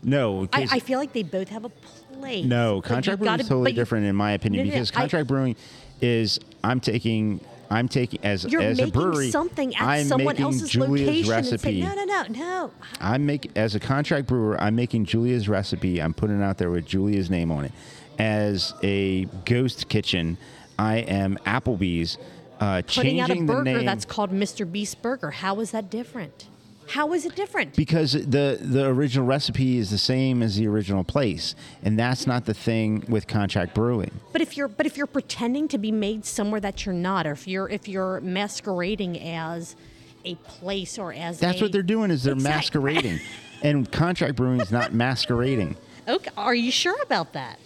no. 0.04 0.48
I, 0.52 0.68
I 0.72 0.80
feel 0.80 1.00
like 1.00 1.14
they 1.14 1.24
both 1.24 1.50
have 1.50 1.64
a 1.66 1.70
place. 1.70 2.46
No, 2.46 2.82
contract 2.82 3.20
brewing 3.20 3.32
gotta- 3.34 3.44
is 3.44 3.50
totally 3.50 3.72
you- 3.72 3.76
different 3.76 4.06
in 4.06 4.16
my 4.16 4.32
opinion 4.34 4.66
No, 4.66 4.70
no, 4.70 4.76
no, 4.76 4.82
because 4.82 4.92
I- 4.92 5.00
contract 5.00 5.28
brewing 5.28 5.56
is 6.02 6.40
I'm 6.64 6.80
taking 6.80 7.40
I'm 7.70 7.88
taking 7.88 8.20
as 8.22 8.44
You're 8.44 8.62
as 8.62 8.80
a 8.80 8.86
making 8.88 9.00
brewery 9.02 9.32
something 9.32 9.74
at 9.78 9.82
I'm 9.82 10.06
someone 10.06 10.34
making 10.34 10.44
else's 10.44 10.70
Julia's 10.72 11.08
location 11.08 11.32
recipe. 11.32 11.82
and 11.82 11.90
say, 11.90 11.96
no, 11.96 12.04
no, 12.06 12.24
no, 12.24 12.40
no. 12.40 12.72
I'm 13.00 13.26
making 13.26 13.52
as 13.56 13.76
a 13.76 13.80
contract 13.80 14.28
brewer. 14.28 14.60
I'm 14.60 14.76
making 14.76 15.06
Julia's 15.06 15.48
recipe. 15.48 16.02
I'm 16.02 16.14
putting 16.14 16.42
it 16.42 16.44
out 16.44 16.58
there 16.58 16.70
with 16.70 16.86
Julia's 16.86 17.30
name 17.30 17.50
on 17.50 17.64
it. 17.64 17.72
As 18.20 18.74
a 18.84 19.24
ghost 19.46 19.88
kitchen, 19.88 20.38
I 20.78 20.98
am 20.98 21.38
Applebee's. 21.46 22.18
Uh, 22.62 22.84
Putting 22.86 23.20
out 23.20 23.32
a 23.32 23.42
burger 23.42 23.82
that's 23.84 24.06
called 24.06 24.32
Mr. 24.32 24.72
Beast 24.72 25.02
Burger. 25.02 25.32
How 25.32 25.60
is 25.62 25.72
that 25.72 25.90
different? 25.90 26.48
How 26.90 27.14
is 27.14 27.26
it 27.26 27.36
different? 27.36 27.76
because 27.76 28.12
the 28.12 28.60
the 28.62 28.86
original 28.86 29.26
recipe 29.26 29.78
is 29.78 29.90
the 29.90 29.98
same 29.98 30.44
as 30.44 30.58
the 30.58 30.68
original 30.68 31.04
place, 31.04 31.56
and 31.82 31.98
that's 31.98 32.28
not 32.28 32.46
the 32.46 32.54
thing 32.54 33.04
with 33.08 33.28
contract 33.28 33.74
brewing. 33.74 34.12
But 34.32 34.42
if 34.42 34.58
you're 34.58 34.68
but 34.68 34.86
if 34.86 34.96
you're 34.96 35.08
pretending 35.08 35.68
to 35.70 35.78
be 35.80 35.92
made 35.92 36.24
somewhere 36.26 36.60
that 36.60 36.86
you're 36.86 36.94
not, 36.94 37.26
or 37.26 37.32
if 37.32 37.48
you're 37.48 37.68
if 37.68 37.88
you're 37.88 38.20
masquerading 38.22 39.20
as 39.22 39.76
a 40.24 40.36
place 40.36 41.00
or 41.00 41.14
as 41.14 41.40
That's 41.40 41.62
a- 41.62 41.64
what 41.64 41.72
they're 41.72 41.82
doing 41.82 42.12
is 42.12 42.24
they're 42.24 42.36
masquerading, 42.36 43.22
and 43.64 43.92
contract 43.92 44.36
brewing 44.36 44.60
is 44.60 44.72
not 44.72 44.94
masquerading. 44.94 45.78
Okay, 46.08 46.30
are 46.38 46.54
you 46.54 46.72
sure 46.72 47.02
about 47.02 47.34
that? 47.34 47.58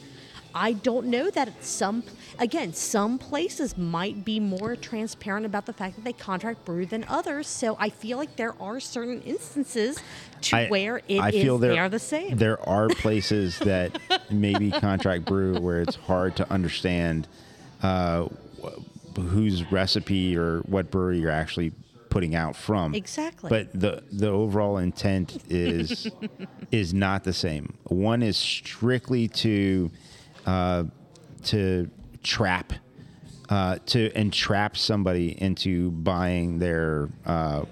I 0.55 0.71
don't 0.71 1.07
know 1.07 1.29
that 1.31 1.63
some 1.63 2.03
again 2.39 2.73
some 2.73 3.17
places 3.19 3.77
might 3.77 4.23
be 4.23 4.39
more 4.39 4.75
transparent 4.77 5.45
about 5.45 5.65
the 5.65 5.73
fact 5.73 5.97
that 5.97 6.05
they 6.05 6.13
contract 6.13 6.63
brew 6.63 6.85
than 6.85 7.03
others. 7.09 7.47
So 7.47 7.75
I 7.77 7.89
feel 7.89 8.17
like 8.17 8.37
there 8.37 8.55
are 8.61 8.79
certain 8.79 9.21
instances 9.23 9.99
to 10.41 10.55
I, 10.55 10.67
where 10.69 11.01
it 11.09 11.19
I 11.19 11.29
is- 11.29 11.43
feel 11.43 11.57
there, 11.57 11.73
they 11.73 11.79
are 11.79 11.89
the 11.89 11.99
same. 11.99 12.37
There 12.37 12.59
are 12.67 12.87
places 13.05 13.59
that 13.59 13.99
maybe 14.31 14.71
contract 14.71 15.25
brew 15.25 15.59
where 15.59 15.81
it's 15.81 15.95
hard 15.95 16.37
to 16.37 16.49
understand 16.51 17.27
uh, 17.83 18.27
whose 19.17 19.69
recipe 19.71 20.37
or 20.37 20.59
what 20.61 20.89
brewery 20.89 21.19
you're 21.19 21.31
actually 21.31 21.73
putting 22.09 22.33
out 22.33 22.55
from. 22.55 22.95
Exactly. 22.95 23.49
But 23.49 23.77
the 23.77 24.03
the 24.09 24.29
overall 24.29 24.77
intent 24.77 25.37
is 25.49 26.07
is 26.71 26.93
not 26.93 27.25
the 27.25 27.33
same. 27.33 27.77
One 27.83 28.23
is 28.23 28.37
strictly 28.37 29.27
to 29.29 29.91
uh, 30.45 30.83
to 31.43 31.89
trap 32.23 32.73
uh, 33.49 33.77
to 33.85 34.11
entrap 34.17 34.75
somebody 34.75 35.39
into 35.41 35.91
buying 35.91 36.57
their 36.57 37.09
uh, 37.25 37.63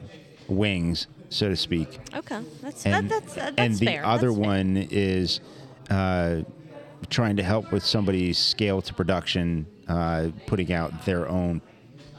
wings, 0.48 1.08
so 1.30 1.50
to 1.50 1.56
speak 1.56 2.00
Okay, 2.16 2.42
that's 2.62 2.86
and, 2.86 3.10
that, 3.10 3.22
that's 3.22 3.34
that, 3.36 3.54
and 3.58 3.76
the 3.76 3.86
fair. 3.88 4.06
other 4.06 4.28
that's 4.28 4.40
fair. 4.40 4.48
one 4.48 4.78
is 4.92 5.40
uh, 5.90 6.42
trying 7.10 7.36
to 7.38 7.44
help 7.44 7.72
with 7.72 7.84
somebody's 7.84 8.38
scale 8.38 8.82
to 8.82 8.94
production 8.94 9.66
uh, 9.88 10.30
putting 10.48 10.72
out 10.72 11.06
their 11.06 11.28
own. 11.28 11.62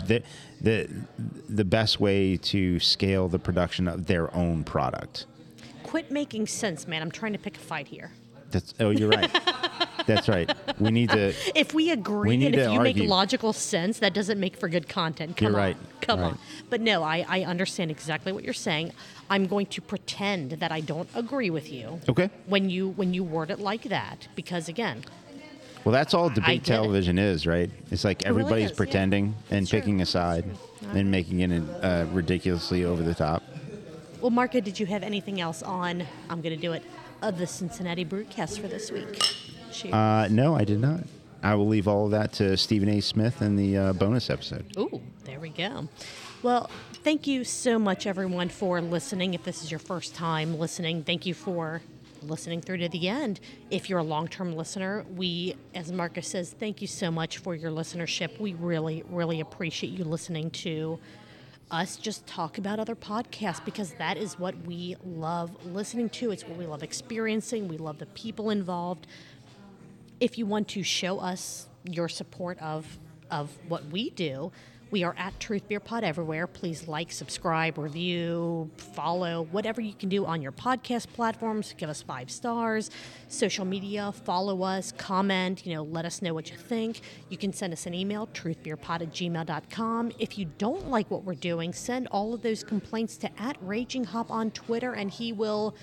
The, 0.07 0.23
the 0.61 0.89
the 1.49 1.65
best 1.65 2.01
way 2.01 2.37
to 2.37 2.79
scale 2.81 3.29
the 3.29 3.39
production 3.39 3.89
of 3.89 4.07
their 4.07 4.35
own 4.35 4.65
product. 4.65 5.27
Quit 5.83 6.11
making 6.11 6.47
sense, 6.47 6.87
man. 6.87 7.01
I'm 7.01 7.11
trying 7.11 7.33
to 7.33 7.39
pick 7.39 7.57
a 7.57 7.61
fight 7.61 7.87
here. 7.87 8.11
That's 8.51 8.75
oh, 8.81 8.91
you're 8.91 9.09
right. 9.09 9.31
That's 10.07 10.29
right. 10.29 10.51
We 10.79 10.91
need 10.91 11.11
to. 11.11 11.33
If 11.55 11.73
we 11.75 11.91
agree 11.91 12.37
We 12.37 12.47
and 12.47 12.55
if 12.55 12.71
you 12.71 12.81
make 12.81 12.97
logical 12.99 13.53
sense, 13.53 13.99
that 14.01 14.13
doesn't 14.15 14.39
make 14.41 14.57
for 14.57 14.69
good 14.69 14.89
content. 14.89 15.37
Come 15.37 15.47
You're 15.53 15.61
on. 15.61 15.67
right. 15.67 15.77
Come 16.01 16.21
Right. 16.21 16.27
on. 16.33 16.39
But 16.71 16.81
no, 16.81 17.03
I, 17.03 17.25
I 17.29 17.43
understand 17.45 17.91
exactly 17.91 18.33
what 18.33 18.45
you're 18.45 18.53
saying. 18.53 18.93
I'm 19.31 19.47
going 19.47 19.67
to 19.67 19.81
pretend 19.81 20.53
that 20.53 20.71
I 20.73 20.81
don't 20.81 21.09
agree 21.15 21.51
with 21.51 21.71
you 21.73 22.01
Okay. 22.09 22.29
when 22.47 22.69
you 22.69 22.91
when 22.91 23.15
you 23.15 23.25
word 23.25 23.51
it 23.51 23.59
like 23.61 23.85
that. 23.85 24.29
Because 24.35 24.69
again, 24.69 25.05
Well, 25.85 25.93
that's 25.93 26.13
all 26.15 26.29
debate 26.31 26.65
television 26.65 27.19
is, 27.19 27.47
right? 27.47 27.71
It's 27.91 28.05
like 28.05 28.21
really 28.21 28.31
everybody's 28.31 28.65
is, 28.67 28.71
yeah. 28.73 28.77
pretending 28.77 29.35
and 29.51 29.63
It's 29.63 29.71
true. 29.71 29.81
picking 29.81 30.01
a 30.03 30.07
side 30.07 30.45
and 30.93 31.11
making 31.11 31.41
it 31.41 31.63
uh, 31.83 32.07
ridiculously 32.13 32.85
over 32.85 33.03
the 33.03 33.15
top. 33.15 33.43
well, 34.21 34.31
Marco, 34.31 34.61
did 34.61 34.79
you 34.81 34.87
have 34.87 35.03
anything 35.03 35.41
else 35.41 35.63
on? 35.63 36.05
I'm 36.29 36.41
going 36.43 36.55
to 36.55 36.61
do 36.61 36.73
it. 36.73 36.83
Of 37.23 37.39
the 37.39 37.47
Cincinnati 37.47 38.05
Brewcast 38.05 38.61
for 38.61 38.69
this 38.69 38.91
week. 38.91 39.17
Cheers. 39.75 39.93
Uh, 39.93 40.29
no, 40.31 40.55
I 40.55 40.65
did 40.65 40.81
not. 40.81 41.01
I 41.43 41.55
will 41.57 41.67
leave 41.67 41.89
all 41.89 42.07
of 42.07 42.13
that 42.13 42.33
to 42.35 42.57
Stephen 42.57 42.89
A. 42.89 43.01
Smith 43.01 43.43
in 43.43 43.57
the 43.57 43.77
uh, 43.77 43.93
bonus 43.93 44.31
episode. 44.31 44.65
Ooh, 44.79 45.03
there 45.25 45.41
we 45.41 45.51
go. 45.51 45.89
Well, 46.43 46.71
thank 47.03 47.27
you 47.27 47.45
so 47.45 47.79
much, 47.79 48.07
everyone, 48.07 48.49
for 48.49 48.81
listening. 48.81 49.35
If 49.35 49.43
this 49.43 49.63
is 49.63 49.71
your 49.71 49.81
first 49.81 50.15
time 50.15 50.59
listening, 50.59 51.03
thank 51.03 51.27
you 51.27 51.35
for 51.35 51.83
listening 52.23 52.61
through 52.61 52.79
to 52.79 52.89
the 52.89 53.09
end. 53.09 53.41
If 53.71 53.91
you're 53.91 53.99
a 53.99 54.05
long 54.05 54.29
term 54.29 54.57
listener, 54.57 55.05
we, 55.15 55.57
as 55.75 55.93
Marcus 55.93 56.29
says, 56.29 56.55
thank 56.59 56.81
you 56.81 56.87
so 56.87 57.11
much 57.11 57.39
for 57.39 57.55
your 57.55 57.71
listenership. 57.71 58.39
We 58.41 58.55
really, 58.55 59.03
really 59.11 59.41
appreciate 59.41 59.93
you 59.93 60.05
listening 60.05 60.51
to 60.53 60.99
us 61.71 61.97
just 61.97 62.27
talk 62.27 62.59
about 62.59 62.79
other 62.79 62.95
podcasts 62.95 63.65
because 63.65 63.93
that 63.95 64.17
is 64.17 64.39
what 64.39 64.57
we 64.65 64.97
love 65.05 65.51
listening 65.67 66.09
to. 66.11 66.31
It's 66.31 66.47
what 66.47 66.59
we 66.59 66.67
love 66.67 66.83
experiencing. 66.83 67.69
We 67.69 67.79
love 67.79 67.99
the 67.99 68.07
people 68.07 68.51
involved 68.51 69.07
if 70.21 70.39
you 70.39 70.47
want 70.47 70.69
to 70.69 70.83
show 70.83 71.19
us 71.19 71.69
your 71.85 72.09
support 72.09 72.59
of 72.61 72.99
of 73.31 73.51
what 73.69 73.85
we 73.87 74.11
do, 74.11 74.53
we 74.95 75.03
are 75.03 75.17
at 75.19 75.41
Truth 75.41 75.67
Beer 75.67 75.81
Pod 75.81 76.05
everywhere. 76.05 76.47
Please 76.47 76.87
like, 76.87 77.11
subscribe, 77.11 77.79
review, 77.79 78.71
follow, 78.77 79.49
whatever 79.51 79.81
you 79.81 79.93
can 79.93 80.09
do 80.09 80.25
on 80.25 80.41
your 80.41 80.53
podcast 80.53 81.09
platforms. 81.09 81.75
Give 81.77 81.89
us 81.89 82.01
five 82.01 82.31
stars. 82.31 82.93
Social 83.27 83.65
media, 83.65 84.13
follow 84.13 84.63
us, 84.63 84.93
comment, 84.93 85.67
you 85.67 85.75
know, 85.75 85.83
let 85.83 86.05
us 86.05 86.23
know 86.23 86.33
what 86.33 86.49
you 86.49 86.57
think. 86.57 87.01
You 87.29 87.37
can 87.37 87.53
send 87.53 87.73
us 87.73 87.87
an 87.87 87.95
email, 87.95 88.29
truthbeerpod 88.29 89.03
at 89.03 89.11
gmail.com. 89.11 90.13
If 90.21 90.39
you 90.39 90.45
don't 90.59 90.89
like 90.89 91.11
what 91.11 91.25
we're 91.25 91.35
doing, 91.35 91.73
send 91.73 92.07
all 92.13 92.33
of 92.33 92.43
those 92.43 92.63
complaints 92.63 93.17
to 93.17 93.31
at 93.43 93.57
Raging 93.63 94.05
Hop 94.05 94.31
on 94.31 94.53
Twitter 94.53 94.93
and 94.93 95.11
he 95.11 95.33
will 95.33 95.75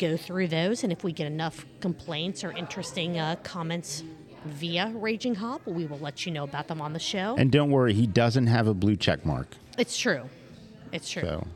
go 0.00 0.16
through 0.16 0.48
those, 0.48 0.82
and 0.82 0.90
if 0.92 1.04
we 1.04 1.12
get 1.12 1.26
enough 1.26 1.66
complaints 1.80 2.42
or 2.42 2.50
interesting 2.52 3.18
uh, 3.18 3.36
comments 3.44 4.02
via 4.46 4.90
Raging 4.96 5.34
Hop, 5.36 5.64
we 5.66 5.84
will 5.84 5.98
let 5.98 6.24
you 6.24 6.32
know 6.32 6.44
about 6.44 6.66
them 6.66 6.80
on 6.80 6.94
the 6.94 6.98
show. 6.98 7.36
And 7.38 7.52
don't 7.52 7.70
worry, 7.70 7.92
he 7.92 8.06
doesn't 8.06 8.46
have 8.46 8.66
a 8.66 8.74
blue 8.74 8.96
check 8.96 9.24
mark. 9.26 9.48
it's 9.78 9.96
true. 9.98 10.28
It's 10.92 11.08
true. 11.08 11.22
So 11.22 11.46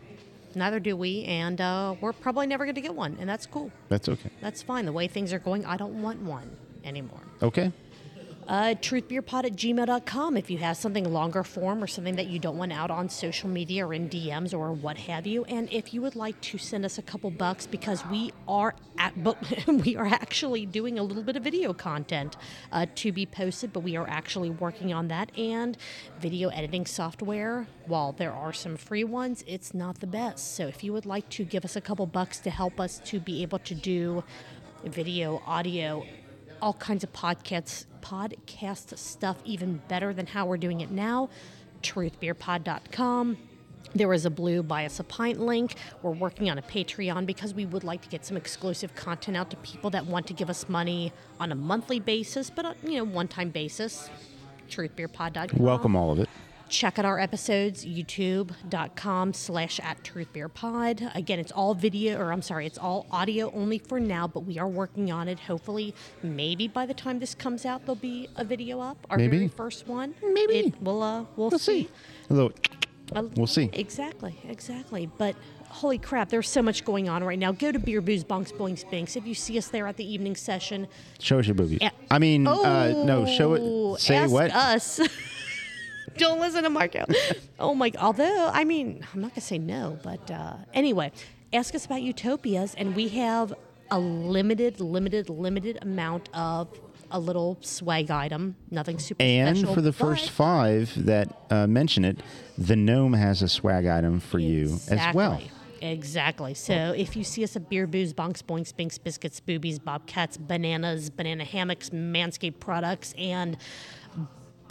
Neither 0.57 0.79
do 0.79 0.97
we, 0.97 1.25
and 1.25 1.61
uh, 1.61 1.97
we're 2.01 2.13
probably 2.13 2.47
never 2.47 2.65
going 2.65 2.77
to 2.77 2.81
get 2.81 2.95
one, 2.95 3.17
and 3.19 3.29
that's 3.29 3.47
cool. 3.47 3.73
that's 3.89 4.09
okay. 4.09 4.31
That's 4.41 4.63
fine. 4.63 4.85
The 4.85 4.93
way 4.93 5.09
things 5.09 5.33
are 5.33 5.41
going, 5.41 5.65
I 5.67 5.77
don't 5.77 6.01
want 6.01 6.21
one 6.21 6.49
anymore. 6.85 7.21
Okay. 7.43 7.73
Uh, 8.47 8.75
truthbeerpod 8.75 9.47
at 9.47 9.53
gmail.com 9.53 10.37
if 10.37 10.51
you 10.51 10.59
have 10.59 10.77
something 10.77 11.11
longer 11.11 11.43
form 11.43 11.83
or 11.83 11.87
something 11.87 12.17
that 12.17 12.27
you 12.27 12.39
don't 12.39 12.59
want 12.59 12.73
out 12.73 12.91
on 12.91 13.09
social 13.09 13.49
media 13.49 13.87
or 13.87 13.95
in 13.95 14.09
DMs 14.09 14.53
or 14.53 14.71
what 14.73 14.99
have 14.99 15.27
you. 15.27 15.45
And 15.45 15.73
if 15.73 15.95
you 15.95 16.03
would 16.03 16.15
like 16.15 16.39
to 16.43 16.59
send 16.59 16.85
us 16.85 16.99
a 16.99 17.03
couple 17.03 17.31
bucks 17.31 17.67
because 17.67 18.05
we 18.07 18.33
are 18.47 18.75
at, 18.99 19.15
we 19.67 19.97
are 19.97 20.07
actually 20.07 20.67
doing 20.67 20.99
a 20.99 21.03
little 21.03 21.23
bit 21.23 21.37
of 21.37 21.43
video 21.43 21.73
content 21.73 22.37
uh, 22.71 22.85
to 22.97 23.13
be 23.13 23.25
posted, 23.25 23.73
but 23.73 23.81
we 23.81 23.97
are 23.97 24.09
actually 24.09 24.51
working 24.51 24.93
on 24.93 25.09
that 25.09 25.37
and 25.39 25.79
video 26.21 26.51
editing 26.51 26.85
software. 26.85 27.67
While 27.87 28.13
there 28.13 28.33
are 28.33 28.53
some 28.53 28.77
free 28.77 29.05
ones, 29.05 29.43
it's 29.47 29.73
not 29.73 30.01
the 30.01 30.07
best. 30.07 30.55
So 30.55 30.67
if 30.67 30.85
you 30.85 30.93
would 30.93 31.07
like 31.07 31.31
to 31.31 31.45
give 31.45 31.65
us 31.65 31.77
a 31.77 31.81
couple 31.81 32.05
bucks 32.05 32.41
to 32.41 32.51
help 32.51 32.79
us 32.79 33.01
to 33.07 33.21
be 33.21 33.41
able 33.43 33.61
to 33.61 33.75
do 33.75 34.23
video, 34.85 35.43
audio, 35.47 36.05
all 36.61 36.75
kinds 36.75 37.05
of 37.05 37.13
podcasts, 37.13 37.87
podcast 38.01 38.97
stuff 38.99 39.37
even 39.45 39.81
better 39.89 40.13
than 40.13 40.27
how 40.27 40.47
we're 40.47 40.57
doing 40.57 40.81
it 40.81 40.91
now. 40.91 41.29
Truthbeerpod.com. 41.83 43.37
There 43.95 44.13
is 44.13 44.27
a 44.27 44.31
blue 44.31 44.63
buy 44.63 44.87
us 44.87 44.99
a 44.99 45.05
pint 45.05 45.41
link. 45.41 45.77
We're 46.03 46.11
working 46.11 46.51
on 46.51 46.59
a 46.59 46.63
Patreon 46.63 47.27
because 47.27 47.55
we 47.55 47.65
would 47.65 47.85
like 47.85 48.03
to 48.03 48.09
get 48.09 48.27
some 48.27 48.37
exclusive 48.37 48.95
content 48.97 49.37
out 49.37 49.51
to 49.51 49.57
people 49.59 49.91
that 49.91 50.05
want 50.07 50.27
to 50.27 50.33
give 50.33 50.51
us 50.51 50.69
money 50.69 51.13
on 51.39 51.53
a 51.53 51.55
monthly 51.55 52.01
basis, 52.01 52.51
but 52.51 52.65
on, 52.65 52.75
you 52.83 52.99
know, 52.99 53.05
one-time 53.05 53.51
basis. 53.51 54.11
Truthbeerpod.com 54.69 55.59
Welcome 55.59 55.95
all 55.95 56.11
of 56.11 56.19
it. 56.19 56.29
Check 56.69 56.99
out 56.99 57.05
our 57.05 57.19
episodes 57.21 57.85
youtube.com 57.85 59.33
slash 59.33 59.79
at 59.81 60.03
truthbeerpod 60.03 61.15
again 61.15 61.39
it's 61.39 61.53
all 61.53 61.75
video 61.75 62.19
or 62.19 62.33
i'm 62.33 62.43
sorry 62.43 62.67
it's 62.67 62.79
all 62.79 63.07
audio 63.11 63.51
only 63.53 63.79
for 63.79 64.01
now 64.01 64.27
but 64.27 64.41
we 64.41 64.59
are 64.59 64.69
working 64.69 65.13
on 65.13 65.29
it 65.29 65.39
hopefully 65.39 65.95
maybe 66.23 66.67
by 66.67 66.87
the 66.87 66.95
time 66.95 67.19
this 67.19 67.35
comes 67.35 67.65
out 67.67 67.81
there'll 67.83 67.95
be 67.95 68.29
a 68.37 68.45
video 68.45 68.81
up 68.81 68.97
our 69.11 69.19
Maybe. 69.19 69.37
very 69.37 69.49
first 69.49 69.87
one 69.87 70.15
Maybe. 70.23 70.55
it, 70.55 70.75
we'll 70.81 71.03
uh 71.03 71.25
we'll, 71.37 71.51
We'll 71.51 71.59
see. 71.59 71.89
Uh, 72.31 72.49
We'll 73.37 73.47
see. 73.47 73.69
exactly 73.75 74.35
exactly 74.49 75.09
but 75.19 75.37
holy 75.69 75.99
crap 75.99 76.31
there's 76.31 76.49
so 76.49 76.63
much 76.63 76.85
going 76.85 77.09
on 77.09 77.23
right 77.23 77.39
now 77.39 77.53
go 77.53 77.71
to 77.71 77.79
beer 77.79 78.01
booze 78.01 78.25
bunks 78.25 78.51
boings 78.53 78.89
binks 78.91 79.17
if 79.17 79.27
you 79.27 79.35
see 79.35 79.59
us 79.59 79.69
there 79.69 79.87
at 79.87 79.97
the 79.99 80.11
evening 80.11 80.35
session 80.35 80.89
Show 81.21 81.39
us 81.39 81.47
your 81.47 81.55
boobies. 81.55 81.79
Yeah. 81.83 81.91
I 82.11 82.19
mean, 82.19 82.47
uh, 82.47 83.05
no, 83.05 83.27
show 83.27 83.55
Oh, 83.57 83.95
it. 83.97 84.01
Say 84.01 84.17
ask 84.17 84.33
what? 84.33 84.51
us. 84.53 85.01
Don't 86.19 86.41
listen 86.41 86.63
to 86.65 86.71
Marco. 86.71 87.05
oh 87.59 87.75
my! 87.75 87.93
Although 87.99 88.51
I 88.53 88.65
mean, 88.65 89.05
I'm 89.13 89.21
not 89.21 89.31
gonna 89.33 89.41
say 89.41 89.59
no, 89.59 89.99
but 90.03 90.31
uh, 90.31 90.57
anyway, 90.73 91.13
ask 91.53 91.75
us 91.75 91.87
about 91.87 92.03
utopias, 92.03 92.75
and 92.75 92.95
we 92.95 93.09
have 93.09 93.55
a 93.91 93.99
limited, 93.99 94.81
limited, 94.81 95.29
limited 95.29 95.79
amount 95.83 96.29
of 96.35 96.69
a 97.11 97.19
little 97.19 97.59
swag 97.61 98.11
item. 98.11 98.57
Nothing 98.71 98.99
super 98.99 99.23
And 99.23 99.57
special. 99.59 99.75
for 99.75 99.81
the 99.81 99.93
but- 99.93 99.99
first 99.99 100.31
five 100.31 100.93
that 101.05 101.29
uh, 101.51 101.67
mention 101.67 102.05
it, 102.05 102.19
the 102.59 102.77
gnome 102.77 103.13
has 103.13 103.43
a 103.43 103.49
swag 103.49 103.87
item 103.87 104.21
for 104.21 104.39
you 104.39 104.79
as 104.89 105.15
well. 105.15 105.35
Exactly. 105.35 105.51
Exactly. 105.83 106.55
So 106.55 106.95
if 106.97 107.15
you 107.15 107.25
see 107.25 107.45
us 107.45 107.57
at 107.57 107.69
Beer 107.69 107.87
Booze, 107.87 108.15
Bonks, 108.15 108.43
Boinks, 108.43 108.75
Binks, 108.75 108.97
Biscuits, 108.97 109.39
Boobies, 109.41 109.79
Bobcats, 109.79 110.39
Bananas, 110.39 111.11
Banana 111.11 111.45
Hammocks, 111.45 111.91
Manscaped 111.91 112.59
products, 112.59 113.13
and 113.19 113.59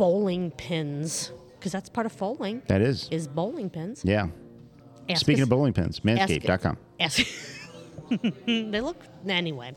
bowling 0.04 0.52
pins, 0.52 1.32
because 1.58 1.72
that's 1.72 1.88
part 1.88 2.06
of 2.06 2.18
bowling. 2.18 2.62
That 2.68 2.82
is. 2.82 3.08
is 3.10 3.26
bowling 3.26 3.70
pins. 3.70 4.02
Yeah. 4.04 4.28
Ask 5.08 5.22
Speaking 5.22 5.42
us- 5.42 5.46
of 5.46 5.50
bowling 5.50 5.72
pins, 5.72 6.02
manscaped.com. 6.02 6.78
Ask, 7.00 7.26
they 8.46 8.82
look 8.82 8.98
anyway. 9.28 9.74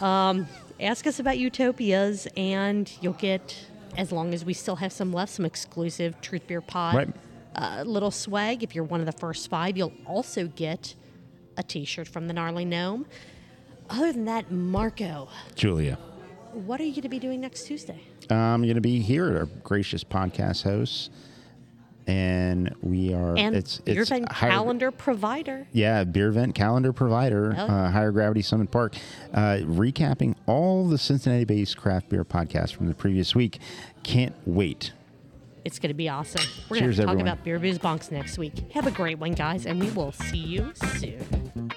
Um, 0.00 0.48
ask 0.80 1.06
us 1.06 1.20
about 1.20 1.38
utopias, 1.38 2.26
and 2.36 2.90
you'll 3.00 3.12
get, 3.12 3.56
as 3.96 4.10
long 4.10 4.34
as 4.34 4.44
we 4.44 4.54
still 4.54 4.76
have 4.76 4.92
some 4.92 5.12
left, 5.12 5.32
some 5.32 5.44
exclusive 5.44 6.20
Truth 6.20 6.48
Beer 6.48 6.60
Pod 6.60 6.94
Right. 6.96 7.08
uh, 7.54 7.84
little 7.86 8.10
swag. 8.10 8.64
If 8.64 8.74
you're 8.74 8.82
one 8.84 8.98
of 9.00 9.06
the 9.06 9.12
first 9.12 9.48
five, 9.50 9.76
you'll 9.76 9.92
also 10.04 10.46
get 10.48 10.94
a 11.56 11.62
T-shirt 11.62 12.08
from 12.08 12.26
the 12.26 12.32
Gnarly 12.34 12.64
Gnome. 12.64 13.06
Other 13.88 14.12
than 14.12 14.24
that, 14.24 14.50
Marco, 14.50 15.28
Julia. 15.54 15.96
what 16.52 16.80
are 16.80 16.84
you 16.84 16.92
going 16.92 17.02
to 17.02 17.08
be 17.08 17.18
doing 17.20 17.40
next 17.40 17.64
Tuesday? 17.66 18.00
I'm 18.34 18.62
going 18.62 18.74
to 18.76 18.80
be 18.80 19.00
here 19.00 19.28
at 19.28 19.36
our 19.36 19.46
gracious 19.62 20.04
podcast 20.04 20.62
host. 20.62 21.10
And 22.06 22.74
we 22.82 23.14
are, 23.14 23.36
And 23.36 23.54
it's, 23.54 23.80
your 23.86 24.00
it's 24.02 24.10
event 24.10 24.32
higher- 24.32 24.50
calendar 24.50 24.90
provider. 24.90 25.68
Yeah, 25.72 26.02
beer 26.02 26.28
event 26.28 26.54
calendar 26.56 26.92
provider, 26.92 27.54
Oh, 27.56 27.62
uh, 27.66 27.90
Higher 27.90 28.10
Gravity 28.10 28.42
Summit 28.42 28.70
Park, 28.72 28.96
uh, 29.32 29.58
recapping 29.62 30.34
all 30.46 30.88
the 30.88 30.98
Cincinnati-based 30.98 31.76
craft 31.76 32.08
beer 32.08 32.24
podcasts 32.24 32.72
from 32.74 32.88
the 32.88 32.94
previous 32.94 33.36
week. 33.36 33.60
Can't 34.02 34.34
wait. 34.44 34.92
It's 35.64 35.78
going 35.78 35.90
to 35.90 35.94
be 35.94 36.08
awesome. 36.08 36.42
We're 36.68 36.80
going 36.80 36.90
to 36.90 36.96
talk 36.96 37.02
everyone. 37.10 37.28
about 37.28 37.44
beer 37.44 37.58
booze 37.60 37.78
bonks 37.78 38.10
next 38.10 38.38
week. 38.38 38.72
Have 38.72 38.86
a 38.88 38.90
great 38.90 39.18
one, 39.18 39.32
guys, 39.32 39.66
and 39.66 39.78
we 39.78 39.90
will 39.90 40.10
see 40.10 40.38
you 40.38 40.72
soon. 40.74 41.69